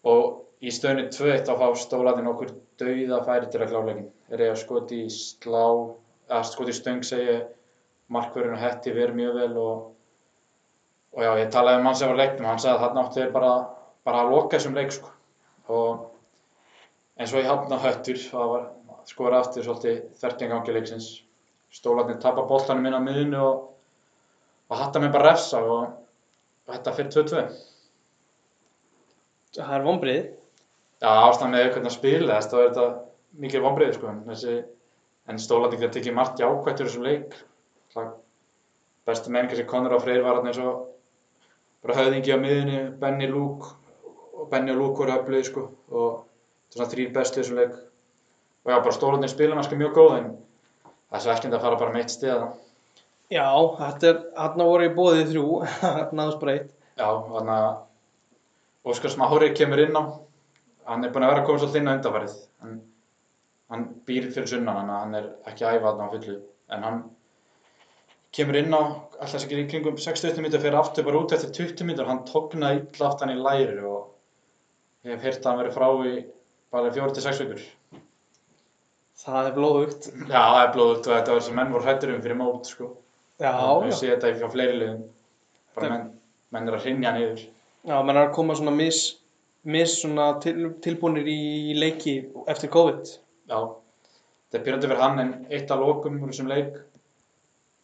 Og 0.09 0.65
í 0.65 0.73
stöðunni 0.73 1.13
2-1 1.13 1.45
þá 1.51 1.53
fá 1.61 1.69
stólatin 1.85 2.33
okkur 2.33 2.57
dauða 2.81 3.21
færi 3.29 3.53
til 3.53 3.61
að 3.61 3.75
kláleikin 3.75 4.09
er 4.33 4.47
ég 4.47 4.55
að 4.55 4.63
skoti 4.63 5.03
í 5.05 5.13
slá 5.13 5.67
að 6.33 6.49
skoti 6.49 6.73
í 6.73 6.79
stöng 6.81 7.05
segi 7.05 7.37
markverðin 8.13 8.57
og 8.57 8.63
hetti 8.63 8.97
verið 8.97 9.21
mjög 9.21 9.39
vel 9.43 9.53
og, 9.61 9.87
og 11.17 11.23
já, 11.25 11.31
ég 11.41 11.53
talaði 11.53 11.81
um 11.81 11.89
hann 11.89 11.99
sem 11.99 12.11
var 12.13 12.21
leiknum 12.21 12.51
hann 12.51 12.61
sagði 12.63 12.89
að 12.89 13.01
áttu 13.03 13.21
þeir 13.21 13.33
bara, 13.37 13.53
bara 14.07 14.25
að 14.25 14.35
loka 14.35 14.57
þessum 14.57 14.77
leik 14.77 14.93
sko. 14.95 15.15
og 15.69 16.05
eins 17.19 17.33
og 17.33 17.41
ég 17.41 17.49
hafna 17.51 17.81
höttur 17.83 18.21
það 18.29 18.53
var 18.53 18.69
skora 19.09 19.41
aftur 19.41 19.65
svolítið 19.65 20.03
þvertjum 20.21 20.53
gangi 20.53 20.77
leiksins 20.77 21.09
stólarnir 21.73 22.21
tapa 22.21 22.45
boltanum 22.49 22.87
inn 22.89 22.97
á 22.97 23.03
miðinu 23.03 23.41
og, 23.41 23.65
og 24.69 24.79
hatta 24.79 25.01
mig 25.01 25.13
bara 25.13 25.33
refsa 25.33 25.61
og, 25.65 25.99
og 26.69 26.77
þetta 26.77 26.97
fyrir 26.97 27.13
2-2 27.17 27.49
Það 29.57 29.75
er 29.75 29.85
vonbrið. 29.87 30.25
Já, 30.99 31.09
ástæðan 31.09 31.55
með 31.55 31.69
hvernig 31.73 31.91
að 31.91 31.95
spila 31.95 32.35
þess, 32.37 32.51
þá 32.51 32.57
er 32.59 32.67
þetta 32.67 32.87
mikið 33.45 33.65
vonbreið, 33.65 33.93
sko, 33.97 34.11
en 34.11 34.19
þessi, 34.27 34.55
en 35.31 35.41
stólanding 35.43 35.83
það 35.85 35.93
tekið 35.95 36.17
margt 36.17 36.43
jákvætt 36.43 36.83
úr 36.83 36.89
þessum 36.91 37.07
leik. 37.07 37.37
Það 37.95 38.11
bestu 39.09 39.33
menn 39.33 39.49
kannski 39.49 39.67
Conor 39.71 39.97
og 39.97 40.05
Freyr 40.05 40.25
var 40.27 40.41
hann 40.41 40.51
eins 40.51 40.61
og 40.61 40.83
bara 41.85 41.99
höfðingi 41.99 42.35
á 42.35 42.39
miðunni, 42.41 42.81
Benny 43.01 43.29
Luke 43.31 43.75
og 44.39 44.49
Benny 44.51 44.73
og 44.75 44.81
Luke 44.81 45.03
voru 45.03 45.15
öflugið, 45.15 45.47
sko, 45.49 45.65
og 45.91 46.23
þetta 46.69 46.75
er 46.75 46.79
svona 46.79 46.91
þrýr 46.95 47.13
bestu 47.15 47.41
þessum 47.41 47.61
leik. 47.61 47.77
Og 48.65 48.73
já, 48.73 48.77
bara 48.77 48.95
stólanding 48.95 49.33
spila 49.33 49.59
mannski 49.59 49.79
mjög 49.79 49.95
góð, 49.97 50.15
en 50.19 50.31
það 51.09 51.19
er 51.19 51.25
svo 51.25 51.35
ekki 51.35 51.53
að 51.53 51.65
fara 51.65 51.81
bara 51.81 51.95
með 51.95 52.05
eitt 52.05 52.15
stiða. 52.15 52.49
Já, 53.33 53.47
þetta 53.81 54.11
er, 54.11 54.21
hann 54.39 54.65
voru 54.65 54.89
í 54.89 54.95
bóðið 54.97 55.33
þrjú, 55.33 55.47
náðust 56.19 56.41
bara 56.43 56.57
eitt. 56.57 56.73
Já, 56.99 57.09
þannig 57.33 57.55
að 57.57 58.89
Óskar 58.89 59.13
Smári 59.13 59.51
kemur 59.57 59.83
inn 59.83 59.99
á, 59.99 60.03
hann 60.89 61.05
er 61.05 61.13
búinn 61.13 61.27
að 61.27 61.35
vera 61.35 61.43
að 61.43 61.49
koma 61.51 61.63
svolítið 61.63 61.83
inn 61.83 61.91
á 61.91 61.95
undanfarið. 61.97 62.37
Hann, 62.63 62.79
hann 63.73 63.89
býr 64.09 64.31
fyrir 64.33 64.51
sunnan, 64.51 64.89
að 64.89 65.03
hann 65.03 65.19
er 65.19 65.31
ekki 65.51 65.67
að 65.67 65.79
æfa 65.79 65.91
þarna 65.91 66.09
á 66.09 66.13
fullu. 66.15 66.37
En 66.73 66.87
hann 66.87 67.03
kemur 68.37 68.59
inn 68.61 68.75
á, 68.77 68.83
alltaf 69.19 69.35
sem 69.41 69.47
ekki 69.49 69.63
í 69.63 69.69
kringum 69.71 69.99
60 70.01 70.43
minnir 70.43 70.63
fyrir 70.63 70.79
aftur 70.79 71.07
bara 71.07 71.21
út 71.23 71.35
eftir 71.37 71.53
20 71.57 71.89
minnir. 71.89 72.07
Hann 72.09 72.25
tóknaði 72.29 72.83
illa 72.85 73.09
aftan 73.09 73.33
í 73.33 73.39
læri 73.39 73.81
og 73.83 74.13
ég 75.07 75.15
hef 75.17 75.25
heyrt 75.27 75.45
að 75.45 75.51
hann 75.51 75.61
verið 75.63 75.79
frá 75.79 75.89
í 76.11 76.15
bara 76.75 76.93
4-6 76.95 77.43
vikur. 77.45 77.65
Það 79.19 79.49
er 79.49 79.55
blóðugt. 79.57 80.09
Já, 80.29 80.41
það 80.41 80.61
er 80.63 80.75
blóðugt 80.77 81.09
og 81.09 81.15
þetta 81.17 81.35
var 81.35 81.47
sem 81.47 81.57
menn 81.59 81.73
voru 81.75 81.87
hrættur 81.87 82.13
um 82.15 82.21
fyrir 82.23 82.39
mót, 82.39 82.69
sko. 82.71 82.91
Já, 83.43 83.55
Ég 83.87 83.95
sé 83.95 84.11
þetta 84.13 84.31
í 84.31 84.51
fleiri 84.53 84.77
liðum. 84.79 85.01
Bara 85.79 85.91
menn, 85.95 86.05
menn 86.55 86.71
er 86.71 86.77
að 86.77 86.85
hrinja 86.87 87.15
niður. 87.17 87.43
Já, 87.89 87.97
menn 88.03 88.17
er 88.17 88.29
að 88.29 88.37
koma 88.37 88.57
svona 88.59 88.75
mis, 88.75 89.01
mis 89.67 89.97
svona 90.03 90.29
til, 90.43 90.71
tilbúinir 90.85 91.27
í 91.31 91.75
leiki 91.79 92.17
eftir 92.51 92.71
COVID. 92.75 93.11
Já, 93.51 93.59
þetta 94.49 94.61
er 94.61 94.65
pyrrandi 94.67 94.91
fyrir 94.91 95.03
hann 95.03 95.23
en 95.25 95.35
eitt 95.49 95.75
af 95.75 95.83
lokum 95.83 96.21
úr 96.23 96.33
þessum 96.33 96.51
leik. 96.53 96.79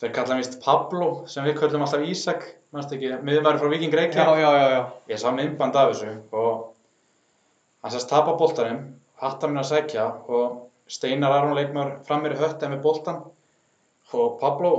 Þeir 0.02 0.12
kalla 0.16 0.34
hann 0.34 0.40
vist 0.42 0.56
Pablo 0.64 1.08
sem 1.30 1.44
við 1.46 1.58
köllum 1.60 1.84
alltaf 1.86 2.02
Ísak, 2.10 2.44
mannst 2.74 2.92
ekki, 2.96 3.12
miðumæri 3.24 3.60
frá 3.62 3.70
Viking 3.70 3.92
Já, 3.94 3.98
Reykjavík. 4.00 4.40
já, 4.42 4.50
já, 4.58 4.68
já. 4.74 4.80
Ég 5.12 5.20
sá 5.22 5.28
myndband 5.36 5.76
af 5.78 5.92
þessu 5.92 6.14
og 6.34 6.64
hann 7.84 7.94
sérst 7.94 8.10
tapa 8.10 8.34
boltanum, 8.40 8.80
hattar 9.22 9.52
minn 9.52 9.62
að 9.62 9.70
sækja 9.70 10.06
og 10.28 10.60
Steinar 10.90 11.32
Aron 11.38 11.54
leikmar 11.56 11.94
fram 12.04 12.24
mér 12.24 12.34
í 12.36 12.40
hötta 12.42 12.68
með 12.68 12.82
boltan 12.84 13.22
og 14.12 14.34
Pablo 14.42 14.72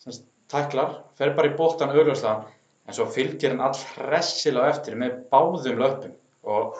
semst 0.00 0.24
tæklar, 0.52 1.00
fer 1.18 1.34
bara 1.36 1.50
í 1.50 1.56
boltan 1.58 1.90
augljóslega 1.92 2.46
en 2.86 2.96
svo 2.96 3.06
fylgir 3.10 3.52
hann 3.54 3.64
all 3.64 3.76
hressilega 3.98 4.70
eftir 4.70 4.96
með 5.00 5.18
báðum 5.32 5.80
löpum 5.82 6.14
og 6.44 6.78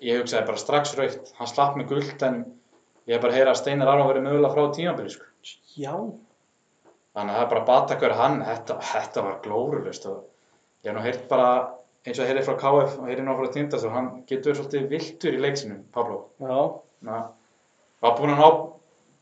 ég 0.00 0.20
hugsaði 0.22 0.46
bara 0.48 0.60
strax 0.62 0.96
raukt, 0.98 1.34
hann 1.38 1.50
slapp 1.50 1.76
með 1.78 1.88
guld 1.92 2.22
en 2.26 2.44
ég 3.10 3.20
bara 3.22 3.34
heyra 3.36 3.52
að 3.52 3.60
Steinar 3.60 3.92
Aron 3.92 4.08
verið 4.10 4.26
mögulega 4.28 4.54
frá 4.54 4.72
tímabili 4.74 5.12
sko. 5.12 5.26
Já, 5.76 5.94
Þannig 7.14 7.34
að 7.34 7.38
það 7.38 7.44
er 7.44 7.50
bara 7.52 7.64
bata 7.68 7.96
hver 8.00 8.16
hann, 8.18 8.40
þetta, 8.42 8.76
þetta 8.90 9.22
var 9.22 9.40
glórulust 9.44 10.06
og 10.10 10.20
ég 10.82 10.90
hef 10.90 10.96
nú 10.96 11.02
heyrt 11.04 11.26
bara 11.30 11.50
eins 12.04 12.20
og 12.20 12.28
heyrið 12.28 12.48
frá 12.48 12.56
KF 12.60 12.96
og 12.98 13.08
heyrið 13.08 13.26
nú 13.28 13.36
frá 13.38 13.50
Tindast 13.54 13.88
og 13.88 13.94
hann 13.94 14.08
getur 14.28 14.50
verið 14.50 14.60
svolítið 14.60 14.88
viltur 14.90 15.36
í 15.36 15.42
leiksinum, 15.44 15.84
Pablo. 15.94 16.18
já. 16.42 16.58
Ná, 17.04 17.20
var 18.02 18.16
búinn 18.18 18.34
að 18.34 18.40
ná, 18.42 18.48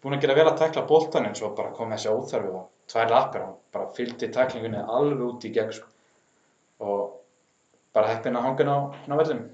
búinn 0.02 0.16
að 0.16 0.24
gera 0.24 0.36
vel 0.38 0.48
að 0.48 0.58
tekla 0.62 0.86
boltan 0.88 1.28
en 1.28 1.36
svo 1.38 1.52
bara 1.58 1.74
kom 1.76 1.92
þessi 1.92 2.10
óþarfi 2.10 2.52
og 2.56 2.68
tvær 2.90 3.12
lappir, 3.12 3.44
hann 3.44 3.56
bara 3.74 3.90
fylgdi 3.96 4.30
teklingunni 4.34 4.82
alveg 4.82 5.24
út 5.28 5.46
í 5.46 5.52
gegn 5.54 5.74
sko. 5.76 5.90
og 6.82 7.18
bara 7.94 8.08
heppinn 8.08 8.38
að 8.38 8.46
hangin 8.48 8.72
á, 8.72 8.78
á 8.88 9.14
vellinu. 9.20 9.50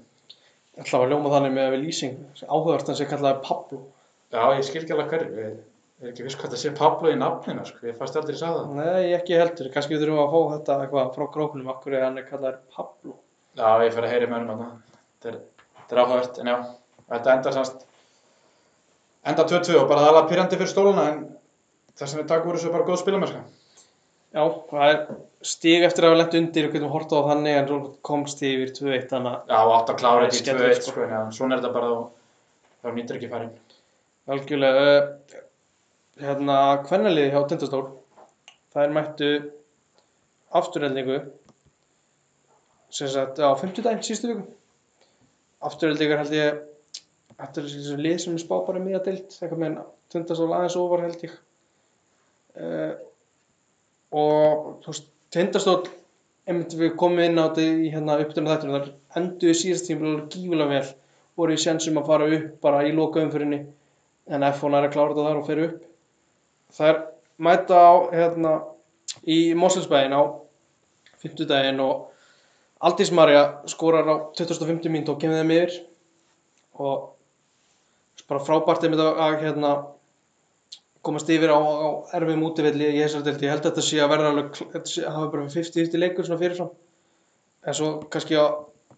Ég 0.77 0.85
ætla 0.85 1.01
að 1.03 1.11
ljóma 1.11 1.33
þannig 1.33 1.53
með 1.57 1.73
við 1.73 1.81
lýsing. 1.83 2.15
Áhugavert 2.47 2.87
hann 2.87 2.97
sem 2.97 3.09
kallaði 3.09 3.43
Pablo. 3.45 3.81
Já, 4.31 4.41
ég 4.55 4.63
skil 4.65 4.81
ekki 4.81 4.95
alveg 4.95 5.11
hverju, 5.11 5.43
ég 5.43 5.57
er 6.05 6.11
ekki 6.13 6.25
viss 6.25 6.37
hvað 6.39 6.53
það 6.53 6.61
sé 6.61 6.71
Pablo 6.77 7.11
í 7.11 7.17
nafninu, 7.19 7.65
sko, 7.67 7.81
ég 7.89 7.97
fannst 7.99 8.19
aldrei 8.19 8.35
að 8.35 8.41
sagða 8.41 8.61
það. 8.63 8.77
Nei, 8.79 9.13
ekki 9.17 9.39
heldur. 9.39 9.69
Kannski 9.73 9.95
við 9.95 10.05
þurfum 10.05 10.21
að 10.23 10.33
fá 10.33 10.53
þetta 10.53 10.77
eitthvað 10.83 11.11
frá 11.17 11.25
grókunum. 11.35 11.71
Akkur 11.73 11.95
er 11.97 12.05
hann 12.07 12.19
er 12.21 12.27
kallaði 12.29 12.61
Pablo. 12.75 13.15
Já, 13.59 13.67
ég 13.83 13.95
fer 13.95 14.07
að 14.07 14.13
heyri 14.15 14.29
með 14.31 14.43
hennum. 14.45 14.75
Þetta 15.19 15.31
er, 15.33 15.39
þetta 15.81 15.95
er 15.97 16.01
áhugavert, 16.03 16.39
en 16.39 16.51
já, 16.53 16.57
þetta 17.13 17.35
endar 17.35 17.57
semst, 17.57 17.87
enda 19.27 19.47
2-2 19.51 19.79
og 19.81 19.89
bara 19.89 20.05
aðalega 20.05 20.29
pyrrandi 20.31 20.59
fyrir 20.61 20.71
stóluna, 20.71 21.07
en 21.11 21.25
þess 21.99 22.13
að 22.13 22.21
við 22.21 22.29
takum 22.31 22.53
úr 22.53 22.59
þessu 22.59 22.75
bara 22.77 22.87
góð 22.87 23.01
spilamennska. 23.03 23.43
Já, 24.29 24.43
það 24.69 24.91
er 24.93 24.99
stig 25.49 25.83
eftir 25.87 26.05
að 26.05 26.11
hafa 26.11 26.19
lent 26.19 26.35
undir 26.37 26.67
og 26.67 26.73
getum 26.75 26.91
horta 26.93 27.17
á 27.17 27.27
þannig 27.31 27.55
en 27.57 27.69
svo 27.69 27.77
komst 28.05 28.43
yfir 28.45 28.71
2-1 28.77 29.07
þannig 29.09 29.31
að 29.31 29.53
Já, 29.55 29.59
átt 29.73 29.89
að 29.89 29.99
klára 30.03 30.19
Það 30.19 30.21
er 30.21 30.27
þetta 30.27 30.37
í 30.37 30.43
skemmtilegt, 30.43 30.83
2-1, 30.85 30.85
sko. 30.85 31.05
sko, 31.09 31.21
svona 31.37 31.55
er 31.55 31.63
þetta 31.63 31.71
bara 31.73 31.89
þá 32.83 32.89
nýttir 32.99 33.17
ekki 33.17 33.29
farin. 33.31 33.55
algjörlega 34.29 34.83
uh, 34.91 35.39
hérna 36.19 36.59
kvennaliði 36.85 37.33
hjá 37.33 37.41
Tindastól. 37.47 37.83
Það 38.73 38.85
er 38.85 38.95
mættu 38.95 39.29
afturheldingu 40.59 41.19
sem 42.93 43.09
sagt 43.11 43.37
á 43.41 43.53
50 43.53 43.85
daginn 43.85 44.05
sístu 44.05 44.31
viku 44.31 44.45
afturheldingar 45.65 46.23
held 46.23 46.33
ég 46.33 46.59
þetta 47.39 47.61
er 47.61 47.67
þessi 47.67 47.97
lið 47.99 48.17
sem 48.23 48.35
er 48.35 48.43
spá 48.43 48.55
bara 48.67 48.81
mjög 48.83 49.05
dild 49.05 49.37
eitthvað 49.37 49.61
með 49.63 49.77
Tindastól 50.09 50.49
aðeins 50.55 50.77
ofar 50.79 51.05
held 51.05 51.25
ég. 51.27 51.35
Uh, 52.59 52.93
og 54.09 54.69
þú 54.83 54.93
veist 54.93 55.09
Tindastól 55.33 55.81
einmitt 56.49 56.73
við 56.73 56.95
komum 56.97 57.21
inn 57.21 57.37
á 57.37 57.45
þetta 57.47 57.65
í 57.67 57.91
hérna 57.93 58.17
uppdurna 58.23 58.55
þættunum 58.55 58.77
þar 58.79 59.19
enduðu 59.19 59.57
síðast 59.59 59.89
tíma 59.89 60.15
gífulega 60.33 60.71
vel 60.71 60.95
voru 61.39 61.55
í 61.55 61.61
sjensum 61.61 61.99
að 62.01 62.09
fara 62.09 62.29
upp 62.37 62.55
bara 62.63 62.81
í 62.87 62.95
loka 62.95 63.21
umfyrinni 63.21 63.59
en 64.29 64.45
F1 64.49 64.77
er 64.79 64.87
að 64.87 64.95
klára 64.95 65.13
þetta 65.13 65.27
þar 65.27 65.41
og 65.41 65.47
fer 65.49 65.61
upp 65.67 65.85
það 66.75 66.91
er 66.91 66.99
mæta 67.39 67.79
á 67.79 67.93
hérna 68.13 68.53
í 69.25 69.39
Moselsbæðin 69.57 70.17
á 70.17 70.23
50 71.23 71.49
daginn 71.49 71.83
og 71.83 72.07
Aldís 72.79 73.11
Marja 73.11 73.43
skorar 73.67 74.07
á 74.07 74.15
25. 74.37 74.87
mínt 74.91 75.09
og 75.11 75.19
kemur 75.19 75.41
þeim 75.41 75.55
yfir 75.55 75.79
og 76.79 77.09
bara 78.29 78.43
frábært 78.45 78.85
einmitt 78.85 79.01
að, 79.03 79.17
að 79.25 79.39
hérna 79.43 79.71
komast 81.03 81.29
yfir 81.31 81.51
á, 81.51 81.59
á 81.59 81.89
erfiðum 82.19 82.45
útivilli 82.49 82.91
ég 82.99 83.15
held 83.15 83.29
að 83.31 83.65
þetta 83.65 83.83
sé 83.83 83.99
að 84.03 84.11
verða 84.13 84.31
alveg, 84.33 84.61
þetta 84.75 84.91
sé, 84.91 85.03
hafa 85.07 85.31
bara 85.33 85.47
50-50 85.47 86.03
leikur 86.03 86.27
svona 86.27 86.41
fyrirfram 86.41 86.71
en 87.65 87.75
svo 87.75 87.91
kannski 88.11 88.39
á 88.39 88.45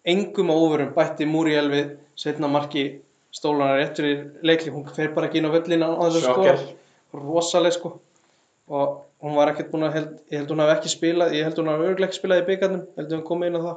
engum 0.04 0.50
á 0.50 0.54
óverum 0.54 0.92
bætti 0.96 1.26
Múriel 1.30 1.70
við 1.72 1.96
setna 2.18 2.50
marki 2.50 2.84
stólanar 3.32 3.94
fyrir 3.96 4.24
leikli, 4.44 4.72
hún 4.74 4.86
fer 4.92 5.12
bara 5.14 5.30
ekki 5.30 5.40
inn 5.40 5.48
á 5.48 5.54
völlin 5.54 5.86
á 5.86 5.90
þess 5.94 6.18
að 6.18 6.26
skora, 6.26 6.56
Sjokker. 6.58 6.64
Rosaleg 7.12 7.72
sko 7.76 7.92
og 8.72 9.00
hún 9.22 9.34
var 9.36 9.50
ekkert 9.52 9.70
búin 9.72 9.84
að 9.88 9.96
held, 9.98 10.12
ég 10.32 10.38
held 10.40 10.50
hún 10.54 10.62
hafi 10.62 10.74
ekki 10.78 10.92
spilað, 10.92 11.34
ég 11.36 11.44
held 11.44 11.58
hún 11.60 11.68
hafi 11.72 11.88
örglega 11.90 12.08
ekki 12.08 12.18
spilað 12.20 12.42
í 12.42 12.46
byggarnum, 12.48 12.84
held 12.96 13.12
hún 13.12 13.24
komið 13.26 13.50
inn 13.50 13.58
á 13.58 13.62
það 13.66 13.76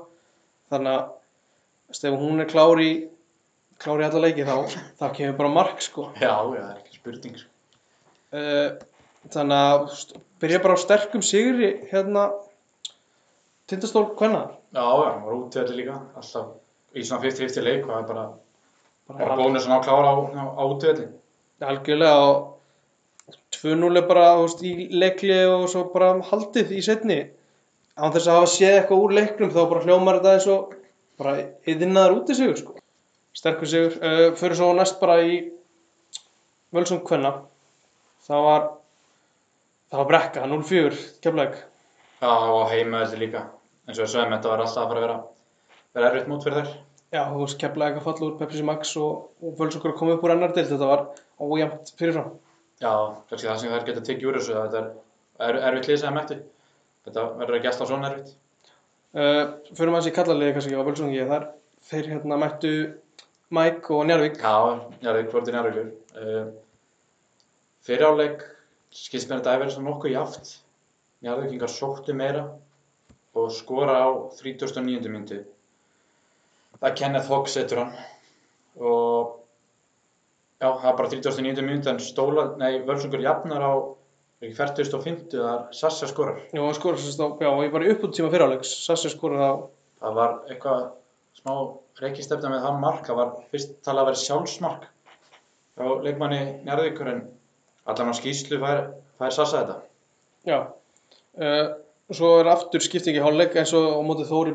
þannig 0.71 0.91
að 0.95 1.03
veist, 1.89 2.05
ef 2.09 2.17
hún 2.21 2.39
er 2.45 2.49
klár 2.51 2.81
í 2.81 2.89
klári 3.83 4.05
alla 4.07 4.21
leiki 4.23 4.45
þá, 4.47 4.55
þá 5.01 5.05
kemur 5.17 5.37
bara 5.41 5.51
mark 5.51 5.81
sko. 5.83 6.07
Já, 6.21 6.31
já, 6.31 6.61
það 6.61 6.69
er 6.69 6.77
ekki 6.79 6.99
spurning 7.01 7.35
sko. 7.41 7.49
Uh, 8.35 8.69
þannig 9.35 9.59
að 9.65 9.83
st- 9.99 10.21
byrja 10.41 10.61
bara 10.63 10.77
á 10.77 10.83
sterkum 10.85 11.21
sigri 11.25 11.69
hérna 11.91 12.29
tindastól 13.67 14.07
hvenna 14.15 14.45
Já, 14.75 14.81
já, 14.83 15.11
hann 15.11 15.23
var 15.25 15.35
útvöldi 15.39 15.75
líka, 15.77 15.99
alltaf 16.19 16.49
í 16.95 17.03
svona 17.05 17.23
50-50 17.23 17.63
leik 17.63 17.85
það 17.87 17.99
er 18.01 18.07
bara, 18.09 18.25
bara 19.11 19.37
bónus 19.39 19.67
að 19.67 19.71
ná 19.71 19.77
klára 19.85 20.11
á, 20.11 20.15
á, 20.35 20.43
á 20.59 20.63
útvöldi. 20.67 21.05
algjörlega 21.63 22.17
og 22.27 22.54
2-0 23.55 23.99
er 23.99 24.07
bara 24.09 24.25
veist, 24.41 24.61
í 24.61 24.89
leikli 24.93 25.37
og 25.49 25.67
svo 25.71 25.87
bara 25.93 26.13
haldið 26.29 26.75
í 26.77 26.81
setni 26.85 27.19
án 27.95 28.13
þess 28.13 28.27
að 28.29 28.39
hafa 28.39 28.51
séð 28.53 28.77
eitthvað 28.79 29.03
úr 29.05 29.15
leiknum 29.19 29.53
þá 29.53 29.61
bara 29.71 29.83
hljómar 29.85 30.19
þetta 30.19 30.33
eins 30.35 30.47
og 30.53 30.73
bara 31.19 31.35
yðinnaðar 31.65 32.17
úti 32.19 32.35
sigur 32.37 32.57
sko. 32.59 32.75
sterkur 33.35 33.71
sigur 33.71 33.95
uh, 33.99 34.31
fyrir 34.37 34.59
svo 34.59 34.71
næst 34.75 34.99
bara 35.01 35.21
í 35.23 35.37
völsum 36.75 37.01
hvenna 37.07 37.37
það 38.27 38.49
var 38.49 38.67
það 39.91 40.01
var 40.01 40.11
brekka 40.11 40.49
0-4 40.51 41.01
keflæk 41.23 41.63
Já, 42.21 42.31
og 42.31 42.69
heimaveldi 42.71 43.17
líka. 43.19 43.41
eins 43.87 43.99
og 43.99 44.07
sögum, 44.09 44.31
þetta 44.33 44.49
var 44.49 44.61
alltaf 44.63 44.81
að 44.81 44.87
fara 44.89 44.99
að 44.99 45.03
vera, 45.05 45.15
vera 45.93 46.07
erfitt 46.09 46.29
mót 46.31 46.45
fyrir 46.45 46.61
þær. 46.61 46.69
Já, 47.13 47.21
þú 47.31 47.41
veist, 47.41 47.57
keflaði 47.61 47.99
að 47.99 48.05
falla 48.07 48.27
úr 48.27 48.37
Pepsi 48.39 48.63
Max 48.65 48.93
og, 48.97 49.27
og 49.43 49.57
völsungur 49.59 49.91
að 49.91 49.97
koma 49.99 50.15
upp 50.15 50.23
úr 50.25 50.33
annar 50.33 50.55
dild, 50.55 50.71
þetta 50.71 50.87
var 50.89 51.03
ójæmt 51.37 51.91
fyrirfram. 51.99 52.31
Já, 52.83 52.91
kannski 53.29 53.47
það 53.47 53.59
sem 53.61 53.71
þær 53.71 53.85
geta 53.87 54.03
tekið 54.03 54.29
úr 54.29 54.39
þessu, 54.39 54.55
að 54.55 54.65
þetta 54.65 54.81
er 54.83 54.93
er 55.43 55.59
erfitt 55.69 55.89
lið 55.89 56.01
sem 56.01 56.15
mættu. 56.15 56.37
Þetta 57.05 57.23
verður 57.39 57.57
ekki 57.59 57.69
alltaf 57.71 57.89
svona 57.89 58.09
erfitt. 58.11 58.35
Uh, 59.15 59.41
fyrir 59.71 59.93
maður 59.93 60.07
sér 60.07 60.15
kallarliði 60.17 60.55
kannski 60.57 60.75
á 60.79 60.87
völsungi, 60.87 61.23
þar 61.29 61.47
þeir 61.89 62.11
hérna 62.11 62.39
mættu 62.41 62.73
Mike 63.55 63.95
og 63.95 64.05
Njarvík. 64.09 64.39
Já, 64.41 64.55
Njarðvík 65.03 65.31
fór 65.31 65.45
til 65.45 65.55
Njarðvíkur. 65.55 65.89
Uh, 66.15 66.45
fyrir 67.85 68.07
áleik 68.09 68.45
skilst 68.95 69.29
mér 69.29 69.39
að 69.39 69.41
þetta 69.41 69.53
hefur 69.53 69.65
verið 69.65 69.77
svona 69.77 69.89
nokkuð 69.91 70.15
jaft. 70.15 70.53
Njarðvíkingar 71.25 71.71
sóttu 71.71 72.15
meira 72.17 72.45
og 73.35 73.51
skora 73.53 73.99
á 74.03 74.09
39. 74.39 75.11
myndu. 75.11 75.41
Það 76.75 76.89
er 76.89 76.99
Kenneth 76.99 77.31
Hogg 77.31 77.49
setur 77.51 77.83
hann 77.83 77.95
og 78.75 79.35
já, 80.61 80.67
það 80.69 80.89
er 80.91 80.97
bara 80.99 81.11
39. 81.13 81.63
myndu 81.67 81.91
en 81.91 82.01
stóla, 82.03 82.45
nei, 82.61 82.81
völsungur 82.87 83.23
jafnar 83.23 83.63
á 83.65 83.73
ekki 84.43 84.55
40 84.57 84.97
og 84.97 85.05
50 85.05 85.45
þar 85.45 85.63
Sassa 85.75 86.09
skorar. 86.11 86.41
Já, 86.51 86.61
hann 86.61 86.77
skorar 86.77 87.01
sérst 87.01 87.23
á, 87.23 87.27
já, 87.41 87.49
og 87.51 87.63
ég 87.65 87.73
bara 87.73 87.89
upp 87.93 88.03
út 88.07 88.15
tíma 88.15 88.31
fyrir 88.33 88.47
áleiks, 88.47 88.73
Sassi 88.85 89.11
skorar 89.13 89.45
á, 89.45 89.53
Það 90.05 90.17
var 90.19 90.33
eitthvað 90.51 90.81
smá 91.39 91.53
reykistefna 92.01 92.51
með 92.51 92.65
það 92.67 92.81
mark, 92.83 93.07
það 93.07 93.19
var 93.21 93.31
fyrst 93.53 93.73
talað 93.85 94.03
að 94.03 94.09
vera 94.11 94.21
sjálfsmark 94.25 94.83
hjá 95.75 95.87
leikmanni 96.05 96.41
Njarðvíkur 96.67 97.09
en 97.11 97.23
allan 97.89 98.11
á 98.11 98.15
skýslu 98.15 98.59
fær, 98.61 98.83
fær 99.19 99.33
Sassa 99.33 99.63
þetta. 99.63 99.77
já. 100.45 100.59
Uh, 101.35 101.73
svo 102.13 102.37
er 102.39 102.47
aftur 102.51 102.83
skiptingi 102.83 103.23
hálfleik 103.23 103.55
eins 103.59 103.73
og 103.75 103.97
á 103.97 103.99
mótið 104.05 104.29
Þóri. 104.29 104.53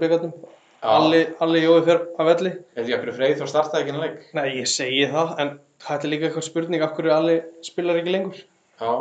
Já. 0.80 0.88
Alli, 0.96 1.26
Alli 1.44 1.60
Jói 1.60 1.82
fer 1.84 1.98
af 2.16 2.28
velli. 2.30 2.52
Er 2.72 2.86
því 2.86 2.94
okkur 2.96 3.16
Freyð 3.18 3.40
þá 3.42 3.48
startaði 3.50 3.82
ekki 3.82 3.92
hennar 3.92 4.06
leik? 4.06 4.22
Nei, 4.38 4.46
ég 4.62 4.68
segi 4.70 5.02
það, 5.12 5.34
en 5.42 5.50
það 5.80 6.04
er 6.04 6.12
líka 6.12 6.28
eitthvað 6.28 6.46
spurning 6.46 6.84
af 6.84 6.94
hverju 6.96 7.14
Alli 7.14 7.36
spilar 7.66 8.00
ekki 8.00 8.14
lengur. 8.14 8.42
Já, 8.80 8.92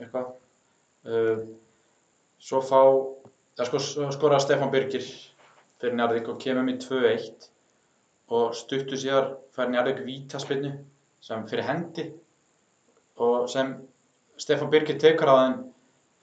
eitthvað. 0.00 0.30
Uh, 1.08 1.42
svo 2.42 2.60
fá, 2.64 2.80
það 3.58 3.70
sko, 3.70 3.82
skoraði 4.14 4.44
Stefán 4.44 4.72
Birgir 4.74 5.06
fyrir 5.78 5.96
Njarðvík 5.98 6.30
og 6.32 6.40
kemur 6.42 6.66
með 6.66 6.82
2-1 6.84 7.48
og 8.34 8.56
stuttu 8.58 8.98
síðar 8.98 9.32
fær 9.56 9.70
Njarðvík 9.72 10.04
vítaspinnu 10.06 10.74
sem 11.24 11.46
fyrir 11.50 11.68
hendi 11.68 12.08
og 13.24 13.48
sem 13.52 13.76
Stefán 14.38 14.70
Birgir 14.72 14.98
tekur 15.00 15.32
að 15.32 15.40
hann, 15.42 15.56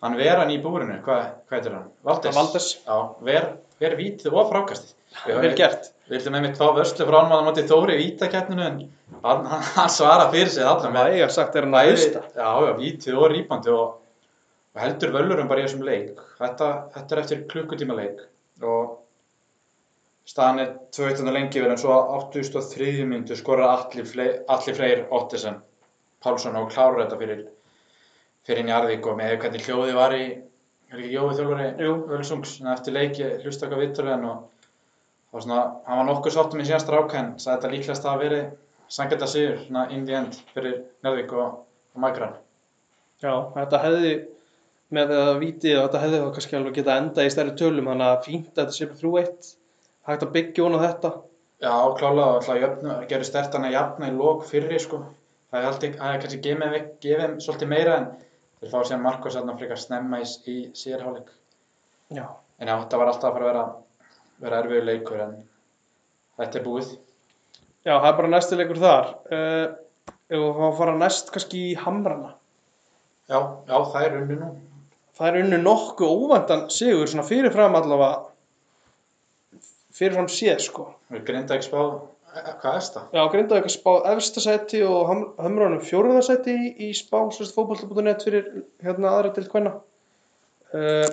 hann 0.03 0.20
ver 0.20 0.39
hann 0.39 0.53
í 0.53 0.62
búrinu, 0.64 0.99
hvað, 1.03 1.26
hvað 1.47 1.58
heitir 1.58 1.78
hann? 1.78 1.89
Valdes. 2.06 2.38
Valdes. 2.38 2.70
Já, 2.86 2.97
ver, 3.28 3.49
ver 3.82 3.97
vítið 3.99 4.38
og 4.38 4.51
frákastið. 4.53 4.95
Vel 5.28 5.56
gert. 5.58 5.91
Við 6.06 6.20
vildum 6.20 6.36
einmitt 6.38 6.58
fá 6.60 6.68
vörslu 6.76 7.06
frá 7.08 7.16
hann 7.24 7.32
á 7.34 7.45
móti 7.47 7.64
Þóri 7.66 7.95
í 7.97 8.01
vítakeppninu 8.03 8.62
en 8.62 8.76
hann, 9.24 9.47
hann, 9.49 9.89
svara 9.89 10.28
fyrir 10.34 10.51
sig 10.53 10.68
allan 10.70 10.93
Það 10.93 11.16
eiga 11.16 11.30
sagt 11.34 11.56
er 11.56 11.66
hann 11.66 11.78
að 11.80 11.89
hlusta. 11.89 12.22
já, 12.36 12.49
já, 12.68 12.74
vítið 12.78 13.18
og 13.18 13.32
rýpandi 13.32 13.74
og, 13.74 13.95
og 14.76 14.84
heldur 14.84 15.16
völurum 15.16 15.49
bara 15.49 15.64
í 15.64 15.66
þessum 15.66 15.82
leik. 15.88 16.22
Þetta, 16.38 16.70
þetta 16.93 17.16
er 17.16 17.24
eftir 17.24 17.41
klukkutíma 17.49 17.97
leik 17.97 18.22
og 18.62 18.93
staðan 20.30 20.62
er 20.62 20.72
2-1 20.93 21.34
lengi 21.34 21.62
verið 21.62 21.74
en 21.74 21.82
svo 21.82 21.97
á 21.97 22.01
83. 22.30 22.91
myndu 23.10 23.38
skorar 23.38 23.74
allir, 23.74 24.06
freyr 24.78 25.06
Ottesen 25.10 25.60
Pálsson 26.22 26.58
og 26.58 26.72
klárar 26.74 27.03
þetta 27.03 27.18
fyrir, 27.20 27.45
fyrir 28.45 28.66
Njarðvík 28.70 29.10
og 29.10 29.18
með 29.20 29.39
hvernig 29.41 29.66
hljóði 29.66 29.97
var 29.97 30.16
í, 30.18 30.26
er 30.89 31.01
ekki 31.01 31.14
Jói 31.14 31.34
þjálfari 31.38 31.68
Jú. 31.82 31.97
Völsungs, 32.10 32.60
en 32.62 32.72
eftir 32.74 32.93
leik 32.93 33.20
ég 33.22 33.41
hlusta 33.45 33.68
okkar 33.68 33.82
vitturinn 33.82 34.26
og 34.30 34.51
var 35.36 35.43
svona, 35.43 35.63
hann 35.88 35.99
var 35.99 36.07
nokkuð 36.09 36.36
sáttum 36.36 36.61
í 36.63 36.67
síðan 36.67 36.83
stráka 36.83 37.19
en 37.19 37.33
sagði 37.41 37.55
þetta 37.55 37.71
líklegast 37.73 38.07
að 38.07 38.23
veri 38.23 38.39
sangeta 38.95 39.27
sigur, 39.27 39.59
svona 39.65 39.86
in 39.95 40.05
the 40.07 40.15
end 40.15 40.39
fyrir 40.53 40.77
Njarðvík 41.03 41.36
og, 41.36 41.59
og 41.95 42.01
Magran. 42.03 42.38
Já, 43.23 43.33
þetta 43.55 43.81
hefði 43.83 44.13
með 44.95 45.13
það 45.15 45.31
vitið 45.41 45.77
og 45.79 45.86
þetta 45.88 46.01
hefði 46.03 46.21
þá 46.21 46.27
kannski 46.38 46.57
alveg 46.59 46.77
geta 46.79 46.97
enda 47.01 47.25
í 47.25 47.33
stærri 47.33 47.55
tölum 47.59 47.89
þannig 47.91 48.11
að 48.11 48.27
fínt 48.27 48.51
að 48.53 48.61
þetta 48.61 48.77
sé 48.77 48.89
bara 48.91 49.01
3-1 49.01 49.51
hægt 50.09 50.25
að 50.27 50.33
byggja 50.38 50.65
hún 50.67 50.77
á 50.77 50.86
þetta 50.86 51.11
Já, 51.65 51.73
klálega 51.97 52.25
og 52.29 52.39
alltaf 52.39 52.57
jöfnu, 52.61 52.95
gerði 53.09 53.27
stertan 53.29 53.65
að 53.65 53.77
jafna 53.77 54.09
í 54.11 54.15
lók 54.15 54.43
fyrri 54.45 54.79
sko. 54.83 55.01
Það 55.55 55.86
er 55.88 56.19
kannski 56.21 56.41
gefið, 56.43 56.89
gefið 57.01 57.38
svolítið 57.41 57.71
meira 57.71 57.99
en 58.01 58.09
þeir 58.59 58.73
fá 58.73 58.79
síðan 58.83 59.05
Marcos 59.05 59.38
þarna 59.39 59.55
frekar 59.59 59.79
snemma 59.79 60.19
í, 60.19 60.27
í 60.51 60.57
síðarháleik. 60.75 61.31
Já, 62.11 62.25
En 62.59 62.69
já, 62.69 62.75
þetta 62.83 62.99
var 62.99 63.11
alltaf 63.11 63.29
að 63.29 63.36
fara 63.36 63.45
að 63.45 63.49
vera, 63.49 63.63
vera 64.43 64.61
erfiður 64.63 64.88
leikur 64.89 65.21
en 65.25 65.36
þetta 66.39 66.59
er 66.59 66.65
búið. 66.65 66.93
Já 67.86 67.93
það 67.99 68.07
er 68.09 68.17
bara 68.19 68.31
næsti 68.33 68.57
leikur 68.59 68.81
þar 68.81 69.11
uh, 69.29 69.65
Ef 70.25 70.39
við 70.41 70.55
fá 70.57 70.63
að 70.65 70.77
fara 70.79 70.95
næst 70.97 71.27
kannski 71.33 71.59
í 71.69 71.75
Hamrana 71.77 72.31
Já, 73.29 73.38
já, 73.65 73.75
það 73.89 74.03
er 74.05 74.15
unni 74.19 74.36
nú. 74.38 74.47
Það 75.17 75.27
er 75.27 75.38
unnu 75.43 75.59
nokkuð 75.61 76.11
óvæntan 76.25 76.65
sigur 76.73 77.09
svona 77.09 77.25
fyrirfram 77.25 77.77
allavega 77.77 78.25
fyrirfram 79.95 80.29
séð 80.33 80.59
sko 80.65 80.88
Við 81.13 81.23
grinda 81.29 81.57
ekki 81.57 81.69
spáð, 81.69 81.93
e, 82.33 82.43
hvað 82.61 82.79
er 82.79 82.88
það? 82.97 83.07
Já, 83.13 83.21
Grindavík 83.36 83.69
að 83.69 83.75
spá 83.75 83.91
efsta 84.11 84.43
sæti 84.43 84.81
og 84.86 85.11
Hamránum 85.11 85.82
fjóruða 85.86 86.25
sæti 86.25 86.57
í, 86.57 86.71
í 86.87 86.91
spá 86.97 87.20
sérst 87.33 87.53
fótbolta.net 87.57 88.25
fyrir 88.25 88.49
hérna 88.86 89.13
aðra 89.13 89.33
til 89.37 89.45
hvenna 89.51 89.75
uh, 90.74 91.05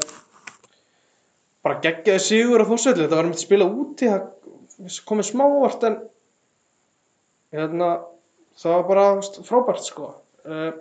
bara 1.62 1.80
geggjaði 1.84 2.22
sigur 2.24 2.64
á 2.64 2.66
fórsvelli, 2.66 3.04
þetta 3.04 3.18
var 3.18 3.28
með 3.28 3.36
að 3.38 3.44
spila 3.44 3.68
úti 3.68 4.08
það 4.10 4.98
komið 5.08 5.28
smá 5.28 5.44
óvart 5.46 5.86
en 5.86 5.98
hérna 7.54 7.90
það 8.58 8.74
var 8.74 8.88
bara 8.88 9.06
frábært 9.46 9.86
sko. 9.86 10.10
Uh, 10.42 10.72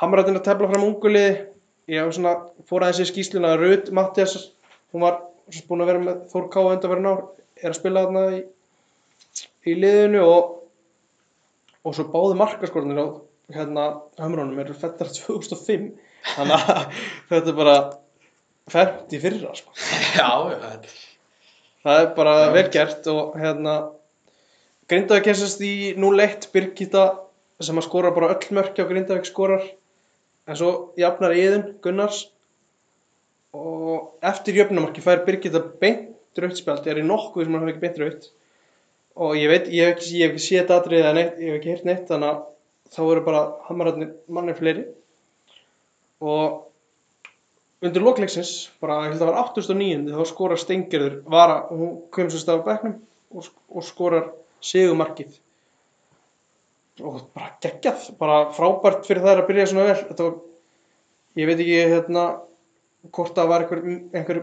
Hamrættin 0.00 0.38
að 0.38 0.46
tefla 0.48 0.70
fram 0.70 0.86
unguli 0.88 1.26
ég 1.90 2.00
hef 2.00 2.16
svona 2.16 2.34
fór 2.68 2.86
aðeins 2.86 3.04
í 3.04 3.10
skýsluna 3.12 3.54
Rut 3.60 3.90
Mattias, 3.94 4.38
hún 4.94 5.04
var 5.04 5.20
búin 5.68 5.84
að 5.84 5.90
vera 5.92 6.02
með 6.02 6.22
Þór 6.32 6.50
Ká 6.50 6.60
undanverðin 6.62 7.10
ár 7.10 7.24
er 7.60 7.70
að 7.70 7.78
spila 7.78 8.04
þarna 8.06 8.22
í, 8.38 8.40
í 9.68 9.76
liðinu 9.76 10.24
og 10.24 10.54
og 11.84 11.92
svo 11.96 12.06
báði 12.08 12.38
markaskornir 12.40 13.00
á 13.00 13.06
hérna 13.52 13.84
Hamránum 14.16 14.60
eru 14.62 14.76
fættar 14.76 15.10
2005 15.12 15.90
þannig 16.30 16.70
að 16.72 16.86
þetta 17.30 17.52
er 17.52 17.58
bara 17.58 17.76
fært 18.70 19.12
í 19.12 19.20
fyrra 19.22 19.52
sko. 19.58 19.74
Já, 20.18 20.28
já, 20.52 20.70
það 21.84 22.00
er 22.00 22.10
bara 22.16 22.34
vel 22.54 22.68
gert 22.72 23.08
og 23.12 23.34
hérna 23.36 23.74
Grindavík 24.88 25.26
kessast 25.26 25.62
í 25.64 25.94
0-1 25.96 26.50
Birgitta 26.52 27.04
sem 27.64 27.78
að 27.80 27.86
skora 27.86 28.12
bara 28.14 28.34
öll 28.34 28.56
mörki 28.56 28.84
á 28.84 28.88
Grindavík 28.88 29.28
skorar. 29.28 29.64
En 30.44 30.58
svo 30.60 30.70
jafnar 31.00 31.32
Íðun 31.36 31.78
Gunnars 31.84 32.26
og 33.56 34.18
eftir 34.24 34.58
jöfnumarki 34.60 35.04
fær 35.04 35.24
Birgitta 35.24 35.62
beint 35.80 36.40
rautspjald, 36.40 36.84
ég 36.84 36.96
er 36.96 37.00
í 37.00 37.06
nokkuð 37.06 37.46
sem 37.46 37.54
hann 37.54 37.64
hafi 37.64 37.74
ekki 37.74 37.84
beint 37.84 38.00
raut 38.02 38.28
og 39.14 39.36
ég 39.38 39.50
veit, 39.50 39.68
ég 39.70 39.86
hef 39.86 39.94
ekki, 39.94 40.10
ég 40.18 40.26
hef 40.26 40.34
ekki 40.34 40.44
séð 40.44 40.72
atriðið 40.74 41.04
eða 41.04 41.16
neitt, 41.16 41.36
ég 41.38 41.52
hef 41.52 41.60
ekki 41.60 41.70
heyrt 41.70 41.88
neitt 41.88 42.08
þannig 42.10 42.32
að 42.32 42.40
þá 42.94 43.02
eru 43.04 43.24
bara 43.26 43.42
hamararnir 43.68 44.10
mannir 44.28 44.58
fleiri. 44.58 44.84
Og 46.24 46.64
undir 47.84 48.04
lokleiksins 48.04 48.52
bara, 48.82 49.02
ég 49.04 49.12
held 49.12 49.20
að 49.20 49.24
það 49.24 49.30
var 49.30 49.40
809 49.42 50.14
þá 50.14 50.30
skorar 50.30 50.60
Stengirður 50.60 51.16
vara, 51.30 51.58
hún 51.70 51.96
kom 52.14 52.30
svo 52.32 52.40
stað 52.40 52.62
á 52.64 52.66
bekknum 52.68 52.96
og, 53.34 53.50
og 53.68 53.86
skorar 53.86 54.30
sigumarkið 54.64 55.38
og 57.04 57.24
bara 57.34 57.52
geggjað, 57.62 58.10
bara 58.20 58.40
frábært 58.54 59.06
fyrir 59.08 59.24
þær 59.24 59.42
að 59.42 59.48
byrja 59.50 59.70
svona 59.70 59.86
vel 59.90 59.96
þetta 60.04 60.28
var, 60.28 60.36
ég 61.40 61.50
veit 61.50 61.62
ekki 61.64 61.80
hérna 61.94 62.24
hvort 63.10 63.34
það 63.36 63.50
var 63.50 63.64
einhver, 63.64 63.82
einhver 64.14 64.42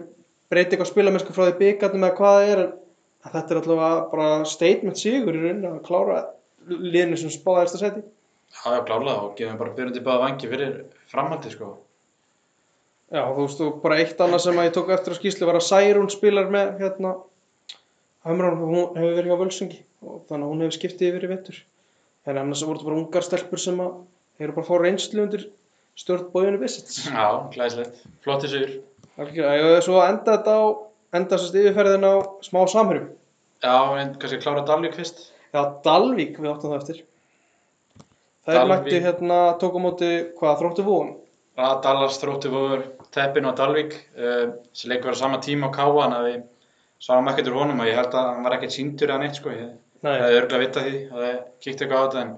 breyting 0.51 0.83
á 0.83 0.85
spilamennsku 0.89 1.35
frá 1.35 1.47
því 1.47 1.57
byggarnum 1.61 2.07
eða 2.07 2.17
hvað 2.19 2.37
það 2.37 2.53
er 2.53 2.63
en 2.65 3.35
þetta 3.35 3.53
er 3.53 3.61
allavega 3.61 4.01
bara 4.11 4.29
statement 4.49 4.99
sigur 4.99 5.37
í 5.37 5.43
rauninni 5.45 5.69
að 5.69 5.83
klára 5.87 6.19
liðinu 6.67 7.17
sem 7.17 7.33
spáði 7.33 7.67
eftir 7.67 7.81
seti. 7.85 8.03
Já, 8.51 8.75
já, 8.75 8.81
klálega 8.85 9.21
og 9.23 9.37
gefum 9.37 9.59
bara 9.61 9.73
byrjandi 9.77 10.03
báða 10.05 10.23
vangi 10.25 10.49
fyrir 10.51 10.73
framhaldi 11.11 11.53
sko. 11.53 11.71
Já, 13.11 13.25
þú 13.27 13.43
veist, 13.43 13.61
og 13.65 13.81
bara 13.83 13.97
eitt 13.99 14.21
annað 14.23 14.45
sem 14.45 14.59
að 14.61 14.67
ég 14.69 14.75
tók 14.77 14.91
eftir 14.95 15.11
á 15.11 15.19
skýslu 15.19 15.47
var 15.49 15.57
að 15.59 15.67
Særún 15.67 16.07
spilar 16.11 16.51
með 16.53 16.77
hérna 16.79 17.17
Hömrán, 18.23 18.59
hún 18.61 18.75
hefur 18.95 19.15
verið 19.17 19.31
hjá 19.31 19.39
Völsungi 19.39 19.79
og 20.05 20.21
þannig 20.29 20.45
að 20.45 20.51
hún 20.51 20.61
hefur 20.63 20.75
skiptið 20.77 21.07
yfir 21.09 21.25
í 21.25 21.29
vettur. 21.31 21.57
En 22.29 22.37
annars 22.37 22.61
voru 22.63 22.77
þetta 22.77 22.87
bara 22.87 22.99
ungar 23.01 23.25
stelpur 23.25 23.61
sem 23.61 23.81
að 23.81 23.97
eru 24.45 24.55
bara 24.55 24.63
að 24.63 24.69
fá 24.69 24.85
reynslu 24.85 25.25
undir 25.25 25.45
stjórn 25.97 26.29
bóðinu 26.33 26.61
Visits. 26.61 27.01
Já, 27.09 27.49
glæslegt. 27.53 27.99
Flotti 28.23 28.51
sigur. 28.51 28.75
Algjörlega, 29.17 29.65
hefði 29.65 29.81
svo 29.87 30.03
enda 30.05 30.35
þetta 30.37 30.53
á, 30.55 30.63
enda 31.19 31.39
sérst 31.41 31.57
yfirferðin 31.59 32.07
á 32.07 32.13
smá 32.45 32.61
samhörjum. 32.71 33.09
Já, 33.61 33.75
en 34.01 34.13
kannski 34.21 34.39
klára 34.41 34.63
Dalvík 34.69 34.95
fyrst. 34.97 35.25
Já, 35.51 35.61
Dalvík 35.85 36.37
við 36.39 36.53
áttum 36.53 36.71
það 36.71 36.79
eftir. 36.79 37.01
Það 38.45 38.61
er 38.61 38.69
mætti 38.71 39.01
hérna, 39.03 39.41
tók 39.61 39.75
á 39.77 39.79
móti, 39.81 40.11
hvað, 40.39 40.55
þróttu 40.61 40.85
vóun? 40.85 41.11
Að 41.61 41.81
Dallas 41.85 42.19
þrótti 42.21 42.51
voru 42.51 42.81
teppin 43.13 43.47
á 43.47 43.53
Dalvík 43.57 43.95
uh, 44.17 44.53
sem 44.73 44.91
leikur 44.91 45.11
verið 45.11 45.21
á 45.21 45.23
sama 45.23 45.39
tíma 45.43 45.69
á 45.69 45.75
Káa 45.75 46.05
en 46.07 46.15
að 46.17 46.27
við 46.29 46.39
sáum 47.01 47.29
ekkert 47.31 47.51
úr 47.51 47.59
honum 47.61 47.81
og 47.81 47.89
ég 47.89 47.97
held 47.97 48.15
að 48.15 48.29
hann 48.29 48.47
var 48.47 48.57
ekkert 48.57 48.75
síndur 48.75 49.11
eða 49.11 49.23
neitt 49.23 49.39
sko. 49.39 49.53
Ég 49.53 49.71
hefði 50.05 50.39
örgulega 50.39 50.63
vitað 50.65 50.87
því 50.87 51.01
og 51.09 51.19
það 51.21 51.37
kíkti 51.65 51.85
eitthvað 51.85 52.01
á 52.01 52.05
þetta 52.05 52.21
en, 52.23 52.33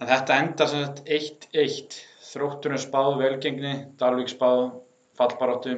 en 0.00 0.10
þetta 0.12 0.38
endar 0.44 0.70
sem 0.72 0.84
sagt 0.86 1.02
1-1 1.18 1.98
þrótturinn 2.30 2.84
spáð 2.84 3.16
velgengni 3.20 3.74
Dalvík 4.00 4.32
spáð 4.32 4.62
fallbaráttu 5.20 5.76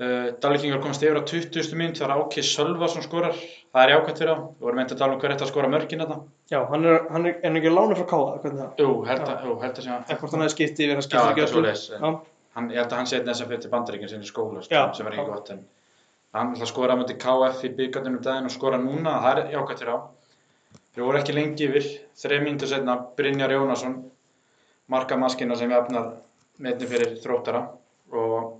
uh, 0.00 0.30
Dalvíkingar 0.42 0.80
komast 0.82 1.02
yfir 1.04 1.18
á 1.20 1.22
20. 1.28 1.74
minn 1.78 1.92
þegar 1.96 2.14
Áki 2.16 2.42
Sölvason 2.46 3.04
skorar. 3.04 3.36
Það 3.70 3.84
er 3.84 3.92
jákvæmt 3.94 4.20
fyrir 4.22 4.32
á 4.34 4.36
við 4.40 4.64
vorum 4.66 4.80
eitthvað 4.82 4.96
að 4.96 5.02
tala 5.04 5.14
um 5.14 5.20
hver 5.22 5.34
eftir 5.34 5.46
að 5.46 5.52
skora 5.52 5.68
mörkin 5.70 6.00
þetta 6.02 6.16
já, 6.50 6.60
hann 6.72 6.84
er, 6.90 6.96
hann 7.14 7.26
er, 7.30 7.36
hann 7.44 7.58
ekki 7.60 7.70
lánu 7.74 7.98
frá 8.00 8.06
Káða, 8.10 8.38
hvernig 8.42 8.62
það? 8.64 8.80
jú, 8.82 8.94
held 9.06 9.26
að, 9.28 9.44
jú, 9.46 9.56
held 9.62 9.76
að 9.78 9.84
sé 9.86 9.90
Eða 9.94 10.16
hvort 10.22 10.32
hann 10.34 10.42
hefði 10.44 10.54
skiptið 10.56 10.86
yfir, 10.86 10.96
hann 10.98 11.06
skiptið 11.06 11.30
ekki 11.30 11.44
en- 11.70 12.00
Já, 12.00 12.10
hann, 12.56 12.70
ég 12.74 12.80
held 12.80 12.90
að 12.90 12.98
hann 12.98 13.10
setja 13.12 13.28
þess 13.30 13.44
að 13.44 13.52
fyrir 13.52 13.62
til 13.62 13.70
bandaríkinn 13.76 14.10
sinni 14.10 14.26
í 14.26 14.30
skóla 14.32 14.64
sko, 14.64 14.74
Já, 14.74 14.82
sem 14.98 15.06
er 15.06 15.14
ekki 15.14 15.26
gott 15.30 15.52
en 15.54 15.60
hann 16.34 16.50
ætla 16.56 16.66
að 16.66 16.72
skora 16.72 16.94
á 16.94 17.00
mútið 17.00 17.20
KF 17.22 17.62
í 17.66 17.70
byggarnum 17.78 18.16
um 18.18 18.24
daginn 18.26 18.50
og 18.50 18.54
skora 18.56 18.78
núna, 18.82 19.14
það 19.22 19.38
er 19.44 19.54
jákvæmt 19.54 19.84
fyrir 19.84 19.94
á 19.94 19.98
þeir 20.90 21.04
voru 21.06 21.18
ekki 21.20 21.34
lengi 21.36 21.68
yfir. 21.70 21.86
Þreim 22.18 22.44
mínútur 22.48 22.70
setna 22.70 22.96
Brynjar 23.18 23.54
Jónasson 23.54 23.94
markamaskina 24.90 25.56
sem 25.58 25.70
við 25.70 25.78
efnar 25.78 26.08
metni 26.58 26.88
fyrir 26.90 27.14
þróttara 27.22 27.62
og 28.10 28.59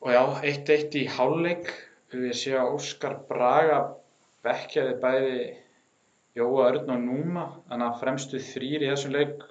og 0.00 0.12
já, 0.14 0.22
1-1 0.52 0.96
í 1.00 1.06
hálfleik 1.12 1.70
við 2.12 2.32
sé 2.36 2.54
að 2.58 2.76
Óskar 2.78 3.18
Braga 3.28 3.80
bekkjaði 4.44 4.94
bæði 5.02 5.40
Jóa 6.38 6.68
Örn 6.70 6.92
og 6.94 7.02
Núma 7.02 7.44
þannig 7.68 7.86
að 7.88 8.00
fremstu 8.00 8.40
þrýr 8.50 8.86
í 8.86 8.90
þessum 8.92 9.14
leik 9.16 9.42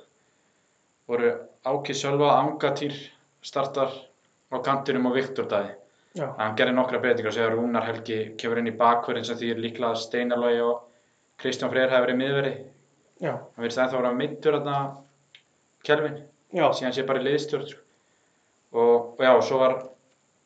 voru 1.09 1.31
Áki 1.69 1.93
Sölva, 1.97 2.31
Angatýr 2.39 2.95
startar 3.45 3.91
á 4.49 4.57
kantinum 4.65 5.09
og 5.09 5.17
Viktor 5.17 5.47
Dæði. 5.51 5.75
Hann 6.39 6.55
gerir 6.57 6.73
nokkra 6.73 6.99
breytingar 7.03 7.29
og 7.29 7.35
segja 7.35 7.49
að 7.51 7.57
Rúnar 7.57 7.85
Helgi 7.85 8.17
kemur 8.39 8.61
inn 8.61 8.71
í 8.71 8.77
bakverðin 8.79 9.27
sem 9.27 9.37
því 9.37 9.51
er 9.53 9.61
líklega 9.63 9.99
Steinarlógi 9.99 10.63
og 10.65 10.79
Kristján 11.39 11.71
Freyr 11.71 11.91
hafi 11.93 12.07
verið 12.07 12.19
miðveri. 12.19 12.53
já, 13.21 13.31
Hann 13.35 13.61
verðist 13.63 13.81
ennþá 13.83 13.97
að 13.97 14.01
vera 14.01 14.15
mittur 14.17 14.57
þarna 14.57 14.79
Kelvin, 15.85 16.17
síðan 16.51 16.95
sé 16.95 17.05
bara 17.07 17.21
í 17.21 17.27
liðstjórn. 17.27 17.67
sko. 17.69 17.81
Og, 18.73 18.95
og 19.19 19.23
já, 19.23 19.31
svo 19.41 19.59
var 19.61 19.77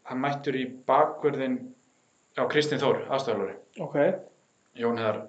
hann 0.09 0.21
mættur 0.23 0.57
í 0.59 0.65
bakverðin, 0.87 1.59
já, 2.35 2.43
Kristinn 2.51 2.81
Þór, 2.81 3.05
aðstæðalóri. 3.13 3.55
ok, 3.83 3.97
Jón 4.79 4.99
Heðar 4.99 5.21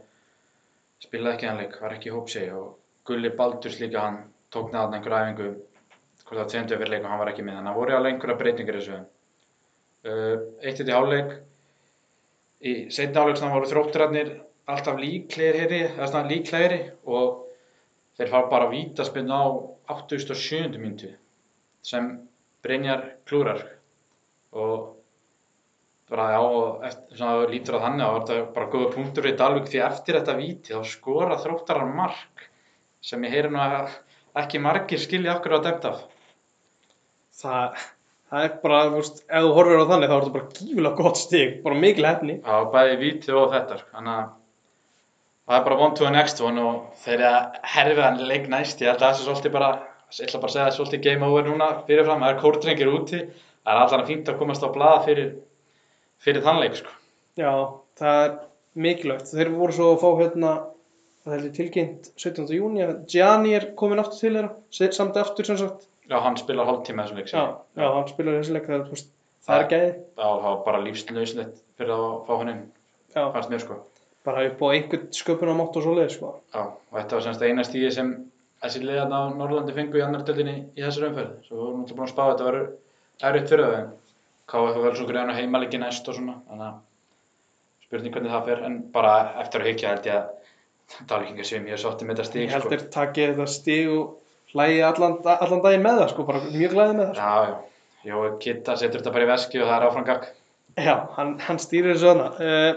spilaði 1.05 1.37
ekki 1.37 1.49
hann 1.51 1.61
leik, 1.63 1.79
var 1.83 1.95
ekki 1.97 2.11
í 2.11 2.15
hópsi 2.15 2.45
og 2.55 2.75
Gulli 3.05 3.31
Baldurs 3.37 3.79
líka 3.81 4.01
hann 4.07 4.21
tók 4.55 4.73
neðan 4.73 4.97
einhverja 4.99 5.29
æfingu 5.29 5.49
hvort 6.25 6.39
það 6.41 6.51
tveimtu 6.53 6.79
fyrir 6.79 6.93
leik 6.95 7.05
og 7.05 7.13
hann 7.13 7.21
var 7.21 7.31
ekki 7.33 7.45
með 7.45 7.59
þannig 7.59 7.73
að 7.73 7.81
voru 7.81 7.97
alveg 7.97 8.15
einhverja 8.15 8.39
breytingar 8.41 8.79
þessu 8.79 8.99
uh, 9.01 10.37
eitt 10.65 10.81
eitt 10.81 10.89
í 10.89 10.95
hálfleik 10.95 11.35
í 12.65 12.75
setni 12.97 13.21
hálfleiksna 13.21 13.53
voru 13.53 13.71
þrótturarnir 13.71 14.31
alltaf 14.73 15.01
líklegri 15.03 16.81
og 17.05 17.43
þeir 18.17 18.31
fá 18.33 18.39
bara 18.49 18.71
vítaspinn 18.73 19.29
á 19.29 19.45
87. 19.93 20.79
mínútu 20.81 21.13
sem 21.85 22.15
Brynjar 22.65 23.19
klúrar 23.29 23.61
og 24.55 24.93
bara 26.11 26.27
já, 26.35 26.41
og 26.41 26.85
eftir, 26.85 27.17
svona 27.19 27.37
að 27.39 27.53
lítur 27.55 27.79
að 27.79 27.87
þannig 27.87 28.07
og 28.07 28.17
þetta 28.19 28.49
bara 28.55 28.71
góða 28.75 28.91
punktur 28.95 29.25
fyrir 29.25 29.39
Dalvik 29.41 29.71
því 29.73 29.81
eftir 29.87 30.19
þetta 30.19 30.37
víti 30.39 30.77
þá 30.77 30.91
skora 30.91 31.39
þróttarar 31.41 31.95
mark 31.97 32.45
sem 33.05 33.25
ég 33.25 33.35
heyri 33.35 33.53
nú 33.53 33.63
að 33.63 33.95
ekki 34.45 34.61
margir 34.63 35.01
skilja 35.01 35.39
okkur 35.39 35.57
á 35.57 35.65
dæmt 35.65 35.89
af 35.89 36.05
það, 37.41 37.83
það 38.31 38.47
er 38.47 38.55
bara, 38.63 38.83
þú 38.91 39.01
veist, 39.01 39.25
ef 39.25 39.47
þú 39.47 39.53
horfir 39.59 39.83
á 39.83 39.91
þannig 39.93 40.11
þá 40.11 40.15
er 40.17 40.25
þetta 40.27 40.37
bara 40.37 40.59
gífilega 40.59 41.01
gott 41.01 41.21
stig, 41.21 41.57
bara 41.65 41.81
mikil 41.87 42.09
hefni. 42.09 42.39
á 42.45 42.55
bæði 42.75 43.01
víti 43.01 43.35
og 43.35 43.55
þetta 43.55 43.81
sko. 43.81 43.91
þannig 43.97 44.19
að 44.19 44.31
það 45.45 45.59
er 45.59 45.67
bara 45.69 45.81
one 45.87 45.97
to 45.97 46.05
the 46.05 46.13
next 46.13 46.45
one 46.45 46.63
og 46.69 47.01
þeir 47.05 47.17
eru 47.17 47.31
að 47.31 47.59
herfið 47.75 48.05
hann 48.05 48.23
leik 48.29 48.47
næst 48.53 48.85
ég 48.85 48.93
held 48.93 49.03
að 49.03 49.09
það 49.09 49.19
sé 49.19 49.27
svolítið 49.29 49.57
bara 49.57 49.73
ég 50.15 50.29
ætla 50.29 50.41
bara 50.41 50.51
að 50.51 50.55
segja 50.55 50.65
það 50.65 50.71
er 50.71 50.79
svolítið 50.79 51.05
game 51.09 51.29
over 51.29 51.49
núna 51.49 51.69
fyrirfram 51.89 52.25
það 52.25 52.33
er 52.33 52.41
kórdrengir 52.45 52.93
úti 52.93 53.21
það 53.65 53.73
er 53.75 53.81
allan 53.83 54.07
fínt 54.09 54.29
að 54.31 54.39
komast 54.41 54.67
á 54.67 54.69
blaða 54.75 55.01
fyrir 55.07 55.33
fyrir 56.25 56.45
þann 56.45 56.61
leik 56.63 56.79
sko. 56.79 56.93
Já, 57.41 57.51
það 57.99 58.21
er 58.27 58.37
mikilvægt. 58.85 59.33
Þeir 59.33 59.51
voru 59.55 59.77
svo 59.77 59.89
að 59.95 60.03
fá 60.03 60.09
hérna, 60.21 60.53
það 61.25 61.49
tilkynnt 61.59 62.13
17. 62.21 62.47
júni, 62.59 62.87
Gianni 63.11 63.57
er 63.57 63.71
komin 63.79 64.03
aftur 64.03 64.21
til 64.21 64.37
þeirra, 64.37 64.93
samt 64.99 65.19
aftur 65.21 65.49
sem 65.49 65.61
sagt. 65.61 65.89
já, 66.11 66.19
hann 66.21 66.37
spilar 66.37 66.69
hálftíma 66.69 67.07
þessum 67.07 67.17
leik 67.21 67.31
Já, 67.33 67.45
já, 67.81 67.87
hann 67.89 68.09
spilar 68.11 68.39
þessi 68.39 68.53
leik, 68.53 68.67
það, 68.69 68.87
veist, 68.93 69.11
það 69.47 69.63
er 69.63 69.69
gæði. 69.73 69.91
Já, 70.19 70.27
það 70.29 70.47
var 70.51 70.63
bara 70.69 70.85
lífslauslegt 70.85 71.63
fyrir 71.79 71.95
að 71.97 72.07
fá 72.29 72.33
hann 72.43 72.53
inn 72.55 72.65
fannst 73.15 73.53
mér 73.53 73.63
sko 73.63 73.81
bara 74.25 74.47
upp 74.49 74.63
á 74.65 74.67
einhvern 74.73 75.11
sköpunamátt 75.13 75.77
og 75.77 75.85
svo 75.85 75.95
leið, 75.99 76.15
sko. 76.17 76.31
Já, 76.55 76.63
og 76.65 76.97
þetta 76.97 77.19
var 77.19 77.25
semst 77.27 77.43
eina 77.45 77.65
stíði 77.67 77.91
sem 77.93 78.13
þessi 78.65 78.81
liðan 78.81 79.13
á 79.13 79.21
Norrlandi 79.37 79.75
fengu 79.77 80.01
í 80.01 80.05
annar 80.05 80.25
döldinni 80.25 80.55
í 80.73 80.81
þessar 80.85 81.11
umferð. 81.11 81.35
Svo 81.45 81.59
við 81.59 81.65
vorum 81.65 81.83
náttúrulega 81.83 81.99
búin 81.99 82.07
að 82.09 82.13
spá 82.15 82.23
þetta 82.31 82.47
verður 82.49 82.71
erfitt 83.23 83.53
fyrir 83.53 83.65
það, 83.69 83.77
en 83.79 83.93
KF 84.51 84.81
verður 84.81 84.99
svo 84.99 85.07
greiðan 85.09 85.33
að 85.33 85.39
heimalegi 85.41 85.81
næst 85.81 86.09
og 86.11 86.19
svona, 86.19 86.35
þannig 86.49 86.67
að 86.69 86.81
spurning 87.85 88.15
hvernig 88.17 88.35
það 88.35 88.49
fer, 88.51 88.65
en 88.69 88.79
bara 88.95 89.15
eftir 89.45 89.63
að 89.63 89.71
hyggja 89.71 89.93
held 89.95 90.09
ég 90.11 90.19
að 90.19 90.33
Dalvíkingar 91.09 91.47
séu 91.49 91.63
mjög 91.65 91.79
sátti 91.81 92.05
með 92.05 92.19
þetta 92.21 92.25
Ég 92.25 92.31
stíð, 92.31 92.51
held 92.53 92.65
sko. 92.65 92.71
þeir 92.75 92.83
takið 92.93 93.31
þetta 93.31 93.47
stig 93.55 93.93
og 93.95 94.53
hlægi 94.53 94.83
allan, 94.85 95.15
allan 95.33 95.63
daginn 95.65 95.85
með 95.87 96.01
það, 96.01 96.11
sko, 96.13 96.27
bara 96.29 96.43
mjög 96.45 96.75
glæði 96.75 96.97
með 96.99 97.07
það, 97.07 97.15
sko. 97.17 97.29
Já, 98.05 98.11
já, 98.11 98.17
Kitta 98.45 98.77
setur 98.81 99.01
þetta 99.01 99.15
bara 99.15 99.25
í 99.25 99.31
veski 99.31 99.63
og 99.63 99.71
það 99.71 99.77
er 99.79 99.87
áfram 99.89 100.07
gakk. 100.11 100.29
Já, 100.85 100.95
hann, 101.17 101.33
hann 101.47 101.61
stýrir 101.63 101.95
þessu 101.95 102.11
þarna. 102.11 102.29
Uh, 102.45 102.73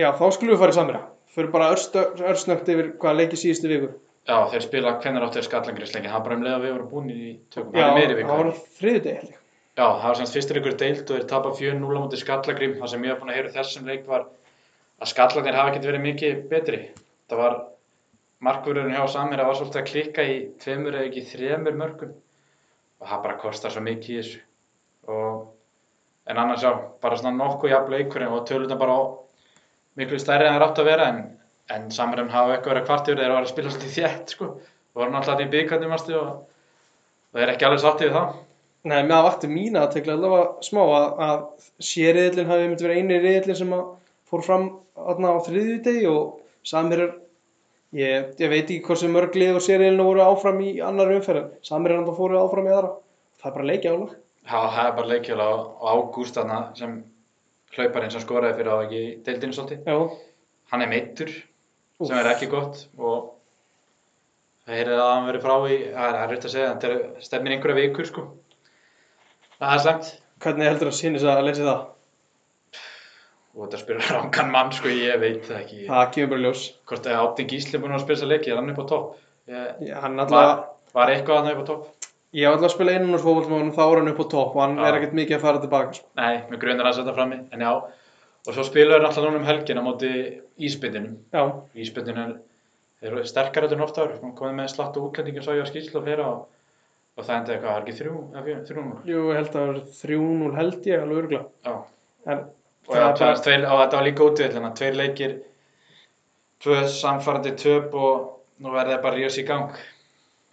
já, 0.00 0.08
þá 0.16 0.24
skulum 0.38 0.54
við 0.54 0.62
fara 0.62 0.74
í 0.74 0.78
samira. 0.78 1.02
Fyrir 1.36 1.52
bara 1.52 1.70
örsnögt 1.76 2.72
yfir 2.72 2.92
hvaða 2.96 3.18
leiki 3.20 3.38
síðustu 3.42 3.70
viku. 3.70 3.92
Já, 4.28 4.36
þeir 4.52 4.64
spila 4.66 4.90
hvernig 5.00 5.24
áttu 5.24 5.38
þeir 5.38 5.46
skallangriðsleikin, 5.48 6.10
það 6.12 6.18
er 6.18 6.24
bara 6.26 6.36
um 6.36 6.42
leið 6.44 6.54
að 6.58 6.64
við 6.66 6.72
vorum 6.74 6.88
búin 6.92 7.12
í 7.14 7.28
tökum, 7.54 7.70
Já, 7.72 7.80
það 7.80 7.88
er 7.88 7.98
meiri 7.98 8.16
viku. 8.18 8.28
það 8.28 8.42
var 8.42 8.50
þriðu 8.78 9.12
ég. 9.14 9.30
Já, 9.78 9.84
það 9.86 10.08
var 10.08 10.18
semst 10.18 10.36
fyrstur 10.36 10.58
ykkur 10.60 10.76
deild 10.82 11.00
og 11.06 11.14
þeir 11.16 11.26
tapa 11.30 11.52
4-0 11.54 11.96
á 11.96 12.00
mútið 12.02 12.20
Skallagrím. 12.24 12.74
Það 12.80 12.90
sem 12.92 13.04
ég 13.06 13.12
hef 13.14 13.20
búin 13.22 13.32
að 13.32 13.38
heyra 13.38 13.52
þessum 13.54 13.88
leik 13.88 14.06
var 14.10 14.24
að 14.98 15.10
Skallarnir 15.12 15.54
hafa 15.58 15.70
ekkert 15.72 15.88
verið 15.88 16.04
mikið 16.04 16.40
betri. 16.50 16.80
Það 17.30 17.42
var 17.44 17.56
markvörðurinn 18.48 18.96
hjá 18.98 19.06
Samir 19.14 19.42
að 19.42 19.48
var 19.50 19.58
svolítið 19.60 19.80
að 19.80 19.88
klikka 19.92 20.26
í 20.26 20.34
tveimur 20.62 20.98
eða 20.98 21.08
ekki 21.08 21.24
þremur 21.30 21.78
mörgum 21.78 22.12
og 22.98 23.06
það 23.06 23.22
bara 23.24 23.38
kostar 23.38 23.74
svo 23.74 23.84
mikið 23.86 24.10
í 24.10 24.18
þessu. 24.18 24.42
Og, 25.08 25.46
en 26.28 26.42
annars 26.42 26.66
já, 26.66 26.72
bara 27.00 27.16
svona 27.16 27.38
nokkuð 27.38 27.72
jafn 27.72 27.94
leikurinn 27.94 28.34
og 28.34 28.44
tölurna 28.50 28.76
bara 28.78 28.98
miklu 29.98 30.18
stærri 30.20 30.46
en 30.46 30.54
það 30.54 30.60
er 30.60 30.66
átt 30.68 30.82
að 30.82 30.90
vera 30.90 31.06
en, 31.12 31.22
en 31.74 31.88
Samirinn 31.94 32.32
hafa 32.32 32.56
eitthvað 32.56 32.74
verið 32.74 32.86
kvart 32.88 33.08
yfir 33.08 33.22
þeir 33.22 33.34
var 33.34 33.46
að 33.46 33.52
spila 33.52 33.72
svolítið 33.72 33.96
þétt 33.96 34.34
sko. 34.34 34.50
Það 34.92 35.00
voru 35.00 35.14
náttúrulega 35.14 35.46
í 35.46 35.52
byggarnir 35.54 36.18
og, 36.18 36.28
og 37.28 37.38
þeir 37.38 37.44
er 37.44 37.54
ekki 37.54 37.68
alveg 37.68 37.82
sáttið 37.84 38.08
við 38.08 38.18
það. 38.18 38.36
Nei, 38.88 38.98
með 39.02 39.16
að 39.18 39.24
vakti 39.26 39.50
mína 39.52 39.84
að 39.84 39.94
tegla 39.96 40.14
allavega 40.16 40.66
smá 40.68 40.82
að, 40.84 41.08
að 41.26 41.40
sériðlinn 41.88 42.50
hafi 42.52 42.68
myndi 42.68 42.86
verið 42.86 43.00
eini 43.02 43.18
riðlinn 43.24 43.58
sem 43.58 43.74
að 43.74 43.88
fór 44.30 44.44
fram 44.46 44.68
aðna 44.98 45.34
á 45.34 45.38
þriðju 45.48 45.80
degi 45.84 46.06
og 46.12 46.78
er, 46.78 47.02
ég, 47.98 48.30
ég 48.38 48.52
veit 48.54 48.62
ekki 48.62 48.80
hversu 48.86 49.10
mörg 49.12 49.36
lið 49.36 49.58
og 49.58 49.66
sériðlinn 49.66 50.06
voru 50.06 50.24
áfram 50.24 50.62
í 50.64 50.78
annar 50.84 51.12
umferð, 51.16 51.52
samir 51.66 51.96
er 51.96 52.00
hann 52.00 52.16
fóru 52.16 52.40
áfram 52.40 52.70
í 52.70 52.72
aðra. 52.72 52.94
Það 53.38 53.50
er 53.50 53.56
bara 53.58 53.68
leikja 53.72 53.94
álag. 53.94 54.16
Já, 54.48 54.60
það 54.72 54.86
er 54.86 54.94
bara 54.96 55.12
leikjöla 55.12 55.46
og 55.52 55.88
Ágúst 55.92 56.38
sem 56.78 56.92
hlauparinn 57.76 58.12
sem 58.14 58.22
skoraði 58.22 58.56
fyrir 58.56 58.72
á 58.72 58.76
ekki 58.86 59.02
deildinu 59.26 59.56
svolítið. 59.56 60.14
Hann 60.72 60.84
er 60.84 60.88
meittur. 60.88 61.32
Sem 62.06 62.18
er 62.20 62.30
ekki 62.30 62.48
gott 62.52 62.84
og 62.98 63.32
það 64.66 64.76
heyrið 64.78 65.02
að 65.02 65.12
hann 65.12 65.28
verið 65.28 65.44
frá 65.46 65.54
í, 65.66 65.76
það 65.94 66.08
er 66.08 66.18
erfitt 66.22 66.46
að 66.48 66.54
segja, 66.54 66.72
þetta 66.74 66.90
er 66.94 67.26
stefnir 67.26 67.54
einhverja 67.56 67.78
vikur 67.80 68.08
sko. 68.08 68.24
Það 69.58 69.74
er 69.74 69.84
slemt. 69.86 70.10
hvernig 70.44 70.68
heldur 70.68 70.90
að 70.92 70.98
sinni 71.00 71.22
að 71.26 71.44
leysi 71.48 71.66
það? 71.66 71.86
Ert 73.58 73.74
að 73.74 73.80
spila 73.82 74.10
rangan 74.14 74.52
mann, 74.54 74.68
sko, 74.76 74.90
ég 74.92 75.18
veit 75.18 75.40
það 75.48 75.62
ekki. 75.64 75.80
það 75.88 76.10
kemur 76.14 76.30
bara 76.30 76.40
í 76.40 76.44
ljós 76.46 76.66
Hvort 76.86 77.08
er 77.10 77.16
Átni 77.18 77.46
Gísli 77.50 77.80
búinn 77.82 77.96
að 77.96 78.04
spila 78.04 78.20
þessa 78.20 78.28
leiki, 78.30 78.52
er 78.52 78.60
hann 78.60 78.70
upp 78.70 78.82
á 78.82 78.86
topp? 78.92 79.08
Já, 79.48 79.94
hann 80.04 80.20
var, 80.20 80.28
alltaf, 80.28 80.66
var 80.94 81.10
eitthvað 81.14 81.40
hann 81.40 81.50
upp 81.56 81.64
á 81.64 81.70
topp? 81.72 81.88
ég 82.36 82.44
hef 82.44 82.52
alltaf 82.54 82.68
að 82.68 82.74
spila 82.76 82.92
einan 82.94 83.16
úr 83.16 83.22
fókvöldum 83.24 83.70
þá 83.74 83.82
er 83.86 83.98
hann 84.02 84.10
upp 84.12 84.20
á 84.20 84.26
topp 84.36 84.54
og 84.54 84.62
hann 84.62 84.76
Já. 84.76 84.84
er 84.86 84.98
ekkert 84.98 85.16
mikið 85.16 85.36
að 85.38 85.44
fara 85.46 85.62
tilbaka 85.64 85.96
sko. 85.96 86.06
Nei, 86.20 86.34
með 86.52 86.60
grunar 86.62 86.90
að 86.90 86.98
setja 87.00 87.14
frammi, 87.16 87.38
en 87.56 87.64
já. 87.64 87.70
Og 88.46 88.54
svo 88.54 88.64
spilaður 88.64 89.08
alltaf 89.08 89.24
núna 89.26 89.40
um 89.42 89.48
helgin 89.48 89.80
á 89.80 89.84
móti 89.84 90.10
Ísbyttinum. 90.68 91.16
Ísbyttin 91.76 92.20
er, 92.22 92.36
er 93.02 93.16
sterkar 93.28 93.66
þetta 93.66 93.76
en 93.76 93.84
ofta. 93.84 94.06
Hún 94.22 94.36
komið 94.38 94.54
með 94.60 94.70
slatt 94.72 94.96
og 94.96 95.08
útlendingin 95.10 95.44
svo 95.44 95.56
ég 95.58 95.66
á 95.66 95.70
skýrslu 95.70 95.98
og 96.00 96.06
fleira 96.06 96.28
og, 96.30 96.46
og 97.18 97.26
það 97.26 97.34
enda 97.40 97.52
eitthvað, 97.56 97.68
það 97.68 97.76
er 97.80 97.84
ekki 97.84 97.96
þrjú, 97.98 98.14
eða 98.32 98.44
fjö- 98.46 98.62
þrjú 98.70 98.84
nú. 98.86 98.94
jú, 99.10 99.24
ég 99.32 99.36
held 99.40 99.50
að 99.50 99.58
það 99.58 99.74
er 99.74 99.82
3-0 99.98 100.56
held 100.60 100.88
ég 100.92 101.02
alveg 101.04 101.20
örgla 101.24 101.42
Já. 101.66 101.74
en 102.32 102.44
Og, 102.88 102.94
er 102.96 103.02
bara, 103.20 103.34
tveir, 103.44 103.64
og 103.68 103.80
þetta 103.82 103.98
var 103.98 104.04
líka 104.06 104.24
útvillina, 104.24 104.68
tveir 104.78 104.94
leikir, 104.96 105.32
tvö 106.64 106.76
samfærandi 106.88 107.50
töp 107.60 107.92
og 108.00 108.22
nú 108.64 108.70
verði 108.72 108.94
það 108.94 109.02
bara 109.02 109.12
að 109.12 109.18
ríða 109.18 109.32
sér 109.34 109.42
í 109.44 109.48
gang. 109.50 109.74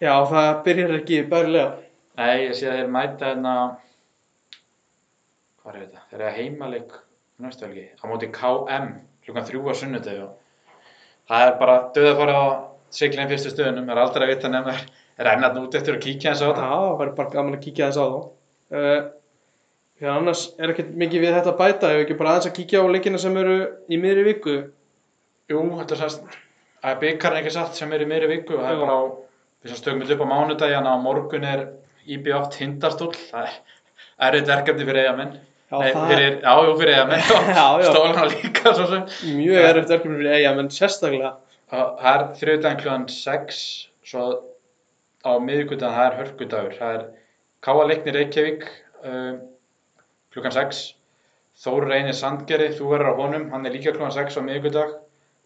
já, 0.03 0.13
það 0.33 0.49
byrjar 0.65 0.95
ekki 0.99 1.21
bærilega 1.31 1.69
Nei, 2.17 2.45
ég 2.49 2.53
sé 2.59 2.67
að 2.67 2.77
þeir 2.81 2.91
mæta 2.97 3.29
hérna, 3.29 3.53
hvað 5.61 5.73
er 5.75 5.79
þetta? 5.85 6.03
Þeir 6.09 6.19
eru 6.19 6.27
að 6.29 6.37
heimaleik 6.41 6.93
næstu 7.43 7.67
helgi, 7.67 7.89
á 7.99 8.03
móti 8.07 8.29
KM, 8.31 8.85
klukkan 9.25 9.47
þrjú 9.47 9.65
á 9.67 9.73
sunnudegi. 9.75 10.23
Og 10.23 11.31
það 11.31 11.47
er 11.47 11.57
bara 11.59 11.75
döð 11.95 12.11
að 12.11 12.21
fara 12.21 12.37
á 12.39 12.45
siglinn 12.95 13.31
fyrstu 13.31 13.51
stöðunum, 13.51 13.89
er 13.91 14.01
aldrei 14.01 14.25
að 14.27 14.31
vita 14.33 14.51
nefnir, 14.51 14.85
er 15.19 15.31
ennarn 15.33 15.59
út 15.63 15.75
eftir 15.75 15.97
að 15.97 16.05
kíkja 16.05 16.31
eins 16.31 16.43
á 16.43 16.47
já, 16.47 16.49
þetta. 16.53 16.69
það 16.71 16.97
verður 17.01 17.17
bara 17.19 17.33
gaman 17.35 17.57
að 17.57 17.65
kíkja 17.65 17.89
aðeins 17.89 17.99
á 17.99 18.05
þá. 18.05 18.17
Uh, 18.75 19.01
því 19.95 20.07
að 20.07 20.17
annars 20.19 20.45
er 20.59 20.73
ekkert 20.73 20.95
mikið 21.03 21.25
við 21.25 21.37
þetta 21.37 21.53
að 21.53 21.59
bæta. 21.61 21.91
Ef 21.91 22.05
ekki 22.05 22.17
bara 22.19 22.33
aðeins 22.33 22.49
að 22.49 22.57
kíkja 22.59 22.83
á 22.83 22.93
leikina 22.95 23.21
sem 23.21 23.37
eru 23.41 23.57
í 23.87 23.99
miðri 24.01 24.25
viku? 24.29 24.55
Jú, 25.51 25.61
þetta 25.79 25.95
er 25.95 26.01
sannst, 26.01 26.37
það 26.81 26.91
er 26.91 27.01
byggarn 27.03 27.39
ekki 27.41 27.55
satt 27.55 27.79
sem 27.79 27.91
er 27.95 28.03
í 28.03 28.09
meiri 28.09 28.31
viku. 28.31 28.57
Og 28.57 28.63
það 28.63 28.75
er 28.75 28.81
bara 28.83 28.95
á, 28.95 29.01
við 29.61 29.73
sem 29.73 29.81
stökum 29.81 30.03
þetta 30.03 30.17
upp 30.17 30.25
á 30.25 30.31
mánudagi, 30.33 30.77
en 30.79 30.89
á 30.89 30.95
morgun 31.03 31.47
er 31.47 31.65
IB8 32.05 32.49
tindastól, 32.55 33.11
það 33.29 33.51
er 33.51 33.59
erfitt 34.27 34.49
verkefni 34.51 34.87
fyrir 34.87 35.03
eigamenn. 35.03 35.35
Já, 35.71 35.77
Nei, 35.81 35.91
fyrir, 35.93 36.35
já, 36.43 36.53
jú, 36.67 36.73
fyrir 36.79 36.93
eigamenn, 36.95 37.23
Já, 37.57 37.65
já. 37.81 37.89
stólana 37.89 38.25
líka 38.29 38.73
svo 38.77 38.85
sem. 38.91 39.05
er 39.05 39.37
mjög 39.39 39.69
erfitt 39.69 39.89
verkefni 39.95 40.19
fyrir 40.19 40.35
eiga 40.39 40.53
menn 40.59 40.69
sérstaklega 40.73 41.31
Það 41.71 42.09
er 42.11 42.23
þriðdæðin 42.39 42.81
klukkan 42.83 43.05
6, 43.09 43.61
svo 44.05 44.25
á 45.25 45.31
miðvikudag 45.41 45.95
það 45.95 46.05
er 46.11 46.17
hörkudagur. 46.19 46.75
Það 46.77 46.97
er 46.99 47.05
Káa 47.65 47.85
Leikni 47.89 48.13
Reykjavík 48.13 48.67
um, 49.09 49.39
klukkan 50.35 50.53
6. 50.53 50.81
Þór 51.65 51.87
Reynir 51.89 52.13
Sandgeri, 52.13 52.67
þú 52.77 52.91
verður 52.91 53.09
á 53.09 53.19
honum, 53.23 53.47
hann 53.49 53.65
er 53.65 53.73
líka 53.73 53.95
klukkan 53.95 54.13
6 54.13 54.37
á 54.37 54.41
miðvikudag. 54.45 54.93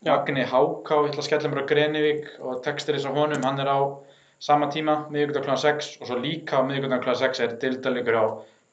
Já. 0.03 0.11
Magni 0.17 0.43
Háká, 0.47 0.99
ég 1.05 1.09
ætla 1.13 1.23
að 1.23 1.27
skella 1.29 1.53
mér 1.53 1.63
á 1.63 1.69
Grenivík 1.71 2.27
og 2.43 2.59
textir 2.67 2.95
þess 2.99 3.07
á 3.07 3.15
honum, 3.15 3.43
hann 3.47 3.63
er 3.63 3.71
á 3.71 3.79
sama 4.43 4.67
tíma, 4.75 5.05
miðvikudag 5.11 5.47
klukkan 5.47 5.63
6 5.63 5.89
og 6.01 6.11
svo 6.11 6.19
líka 6.19 6.59
á 6.59 6.67
miðvikudag 6.67 7.03
klukkan 7.07 7.21
6 7.23 7.43
er 7.47 7.55
dildalíkur 7.63 8.19
á 8.19 8.25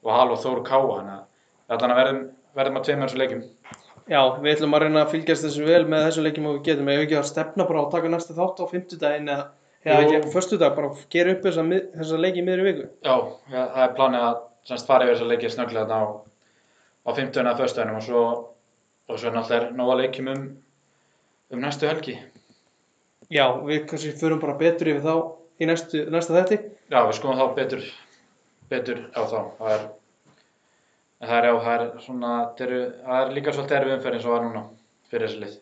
Val 0.07 0.29
og 0.35 0.39
Þór 0.43 0.65
Káa, 0.67 0.83
þannig 0.99 1.15
að 1.21 1.25
þannig 1.73 1.97
að 1.97 2.01
verðum, 2.01 2.23
verðum 2.59 2.81
að 2.81 2.87
tveimur 2.87 3.11
þessu 3.11 3.21
leikjum. 3.23 3.45
Já, 4.07 4.21
við 4.39 4.53
ætlum 4.53 4.77
að 4.77 4.83
reyna 4.85 5.01
að 5.03 5.13
fylgjast 5.17 5.47
þessu 5.47 5.65
vel 5.67 5.85
með 5.91 6.05
þessum 6.07 6.27
leikjum 6.27 6.45
og 6.47 6.57
við 6.57 6.67
getum 6.69 6.91
ef 6.93 7.01
ekki 7.03 7.17
að 7.19 7.25
stefna 7.27 7.67
bara 7.67 7.81
að 7.83 7.95
taka 7.97 8.11
næsta 8.13 8.37
þátt 8.37 8.61
á 8.63 8.71
fimmtudaginn 8.71 9.33
eða, 9.35 9.47
eða 9.83 10.05
ekki 10.05 10.21
á 10.23 10.35
föstudag, 10.37 10.77
bara 10.77 10.91
gera 11.11 11.33
upp 11.35 11.49
þessa, 11.49 11.65
þessa 11.97 12.21
leiki 12.23 12.43
í 12.43 12.45
miðri 12.47 12.67
viku. 12.69 12.87
Já, 13.03 13.17
ja, 13.51 13.65
það 13.75 13.83
er 13.83 13.97
planið 13.99 14.27
að 14.29 14.39
semst 14.71 14.87
fara 14.91 15.09
yfir 15.09 15.17
þess 15.17 15.27
að 15.27 15.33
leikja 15.35 15.51
snögglega 15.57 15.89
þarna 15.91 15.99
á, 15.99 16.07
á 17.03 17.11
50 17.19 17.43
eða 17.43 17.57
föstudaginn 17.59 17.99
og 17.99 18.07
svo, 18.07 18.23
og 19.11 19.21
svo 19.23 19.35
náttúrulega 19.35 19.67
er 19.67 19.77
nóga 19.81 19.99
leikjum 20.05 20.31
um, 20.37 20.47
um 21.51 21.67
næstu 21.67 21.91
helgi. 21.91 22.17
Já, 23.27 23.47
við 23.67 23.89
kannski 23.91 24.15
förum 24.15 24.39
bara 24.43 24.55
betur 24.61 24.93
yfir 24.93 25.03
þá 25.03 25.15
í 25.59 25.67
næstu, 25.67 26.07
næsta 26.15 26.39
þetti. 26.39 26.63
Já, 26.93 27.01
við 27.09 27.17
skoðum 27.19 27.41
þá 27.41 27.59
betur, 27.59 27.87
betur 28.71 29.03
á 29.19 29.21
þá. 29.27 29.39
Það 29.59 29.73
er, 29.75 29.87
en 31.21 31.31
það 31.31 31.39
er, 31.39 31.49
já, 31.49 31.55
það 31.67 31.85
er 31.85 32.05
svona, 32.05 32.33
það 32.59 32.67
er, 32.67 32.89
það 33.07 33.21
er 33.21 33.35
líka 33.37 33.55
svolítið 33.55 33.79
erfið 33.79 33.97
umferð 33.97 34.19
eins 34.19 34.27
og 34.27 34.35
var 34.35 34.45
núna 34.47 34.63
fyrir 35.11 35.27
þessi 35.27 35.43
lið. 35.43 35.55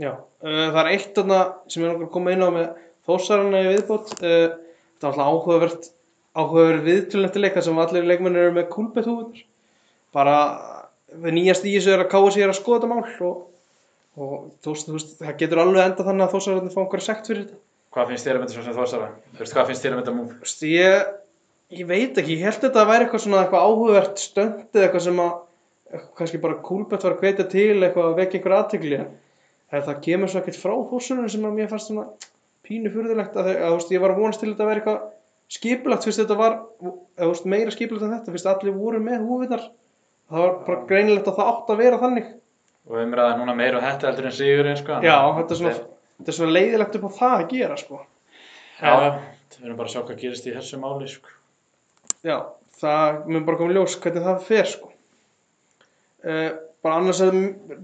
Já, 0.00 0.10
uh, 0.16 0.66
það 0.70 0.80
er 0.82 0.90
eitt 0.94 1.14
þarna 1.18 1.40
sem 1.66 1.84
ég 1.84 1.90
langar 1.90 2.08
að 2.08 2.12
koma 2.16 2.34
inn 2.34 2.44
á 2.46 2.48
með 2.54 2.68
þósarana 3.08 3.62
í 3.62 3.70
viðbót. 3.74 4.12
Uh, 4.20 4.44
þetta 5.00 5.08
er 5.08 5.10
alltaf 5.10 5.30
áhugavert, 5.30 5.88
áhugaverð 6.38 6.88
viðtölnætti 6.88 7.44
leika 7.44 7.64
sem 7.64 7.80
allir 7.82 8.08
leikmennir 8.08 8.46
eru 8.46 8.56
með 8.56 8.68
kúlbett 8.72 9.08
húfunar. 9.10 9.46
Bara 10.14 10.36
við 11.10 11.36
nýjast 11.36 11.66
í 11.66 11.74
þessu 11.76 11.94
er 11.94 12.04
að 12.04 12.12
káa 12.12 12.30
sér 12.34 12.52
að 12.52 12.58
skoða 12.60 12.82
þetta 12.82 12.90
mál 12.90 13.30
og, 13.30 13.40
og 14.20 14.34
þú 14.62 14.76
veist, 14.76 15.16
það 15.18 15.36
getur 15.42 15.62
alveg 15.64 15.82
enda 15.84 16.06
þannig 16.06 16.26
að 16.26 16.36
þósararnir 16.36 16.74
fá 16.74 16.80
einhverja 16.84 17.08
sekt 17.08 17.30
fyrir 17.30 17.44
þetta. 17.44 17.60
Hvað 17.90 18.12
finnst 18.12 18.28
þér 18.28 18.38
um 18.38 18.44
þetta 18.44 18.54
svo 18.54 18.64
sem 18.66 18.76
þórsara? 18.76 19.08
Þú 19.32 19.42
veist, 19.42 19.54
hvað 19.56 19.70
finnst 19.70 19.86
þér 19.86 19.96
um 19.96 20.00
þetta 20.00 20.14
múf? 20.14 20.34
Ég, 21.70 21.86
veit 21.86 22.18
ekki, 22.18 22.34
ég 22.34 22.46
held 22.48 22.64
þetta 22.64 22.82
að 22.82 22.90
væri 22.90 23.06
eitthvað 23.06 23.22
svona 23.24 23.44
eitthvað 23.44 23.66
áhugavert 23.68 24.18
stönd 24.22 24.74
eða 24.74 24.86
eitthvað 24.88 25.04
sem 25.06 25.22
að 25.22 25.30
eitthvað 25.90 26.16
kannski 26.18 26.40
bara 26.42 26.58
kúlbett 26.66 27.06
var 27.06 27.14
að 27.14 27.22
hvetja 27.24 27.46
til 27.50 27.76
eitthvað 27.78 28.08
að 28.08 28.18
vekja 28.18 28.38
einhver 28.40 28.56
aðtegli 28.56 28.98
en 28.98 29.12
þegar 29.70 29.86
það 29.86 30.02
kemur 30.06 30.32
svo 30.32 30.42
ekkert 30.42 30.60
frá 30.60 30.74
þóssunum 30.90 31.30
sem 31.30 31.46
að 31.46 31.56
mér 31.60 31.70
fannst 31.70 31.90
svona 31.90 32.06
pínu 32.66 32.92
furðulegt 32.94 33.38
að, 33.38 33.52
að, 33.54 33.76
að 33.78 33.94
ég 33.94 34.02
var 34.02 34.14
að 34.14 34.22
vonast 34.22 34.42
til 34.42 34.50
þetta 34.50 34.66
að 34.66 34.70
vera 34.70 34.82
eitthvað 34.82 35.08
skipulagt 35.50 36.06
fyrst 36.06 36.22
þetta 36.22 36.38
var 36.38 36.58
að, 37.18 37.44
meira 37.54 37.74
skipulagt 37.74 38.06
en 38.06 38.14
þetta 38.16 38.34
fyrst 38.34 38.50
allir 38.50 38.76
voru 38.76 39.02
með 39.02 39.26
húfinar 39.26 39.64
það 40.30 40.44
var 40.44 40.54
bara 40.66 40.84
greinilegt 40.90 41.30
að 41.30 41.40
það 41.40 41.52
átt 41.54 41.74
að 41.74 41.82
vera 41.84 42.02
þannig 42.02 42.30
Og 42.90 42.98
umræða 43.04 43.34
núna 43.38 43.54
meira 43.54 43.82
þetta 43.82 44.08
heldur 44.08 44.28
en 44.30 44.34
Sigurinn, 44.34 44.78
sko. 44.78 45.00
já, 45.04 45.16
þetta 45.36 45.54
er 45.54 45.58
svona, 45.60 45.74
þetta 46.18 46.32
er 46.32 46.36
svona 46.38 46.54
leiðilegt 46.56 46.96
upp 46.98 47.04
á 47.06 47.10
það 47.18 47.34
að 47.36 47.50
gera 47.52 47.76
sko. 47.78 48.00
Já, 48.80 48.94
við 49.58 49.66
erum 49.66 49.76
bara 49.78 49.90
að 49.90 49.92
sjá 49.92 50.00
hvað 50.00 50.22
gerist 50.22 50.48
í 50.48 50.54
þessu 50.56 50.80
máli, 50.80 51.10
sko. 51.12 51.34
Já, 52.26 52.36
það 52.80 53.20
mun 53.30 53.46
bara 53.46 53.60
koma 53.60 53.72
í 53.72 53.76
ljós 53.78 53.96
hvernig 54.02 54.26
það 54.26 54.42
fer 54.48 54.68
sko. 54.68 54.90
Uh, 56.20 56.50
bara 56.84 56.98
annars 57.00 57.20
er 57.24 57.36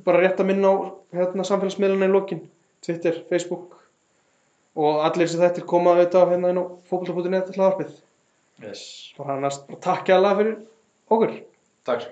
bara 0.05 0.21
rétt 0.21 0.41
að 0.43 0.51
minna 0.51 0.73
á 0.73 0.75
hérna, 1.17 1.47
samfélagsmiðluna 1.49 2.09
í 2.09 2.13
lokin 2.13 2.43
Twitter, 2.85 3.23
Facebook 3.31 3.79
og 4.77 5.01
allir 5.07 5.29
sem 5.31 5.41
þetta 5.41 5.65
koma 5.69 5.95
auðvitað 5.95 6.27
á 6.29 6.31
hérna 6.35 6.51
inn 6.53 6.61
á 6.61 6.65
fókbalta.net 6.91 7.55
hlaðarpið 7.57 7.95
Yes. 8.65 9.13
bara 9.19 9.35
annars, 9.37 9.59
bara 9.69 9.81
takk 9.85 10.09
ég 10.09 10.17
alveg 10.17 10.39
fyrir 10.39 10.55
okkur 11.13 11.33
Takk. 11.85 12.07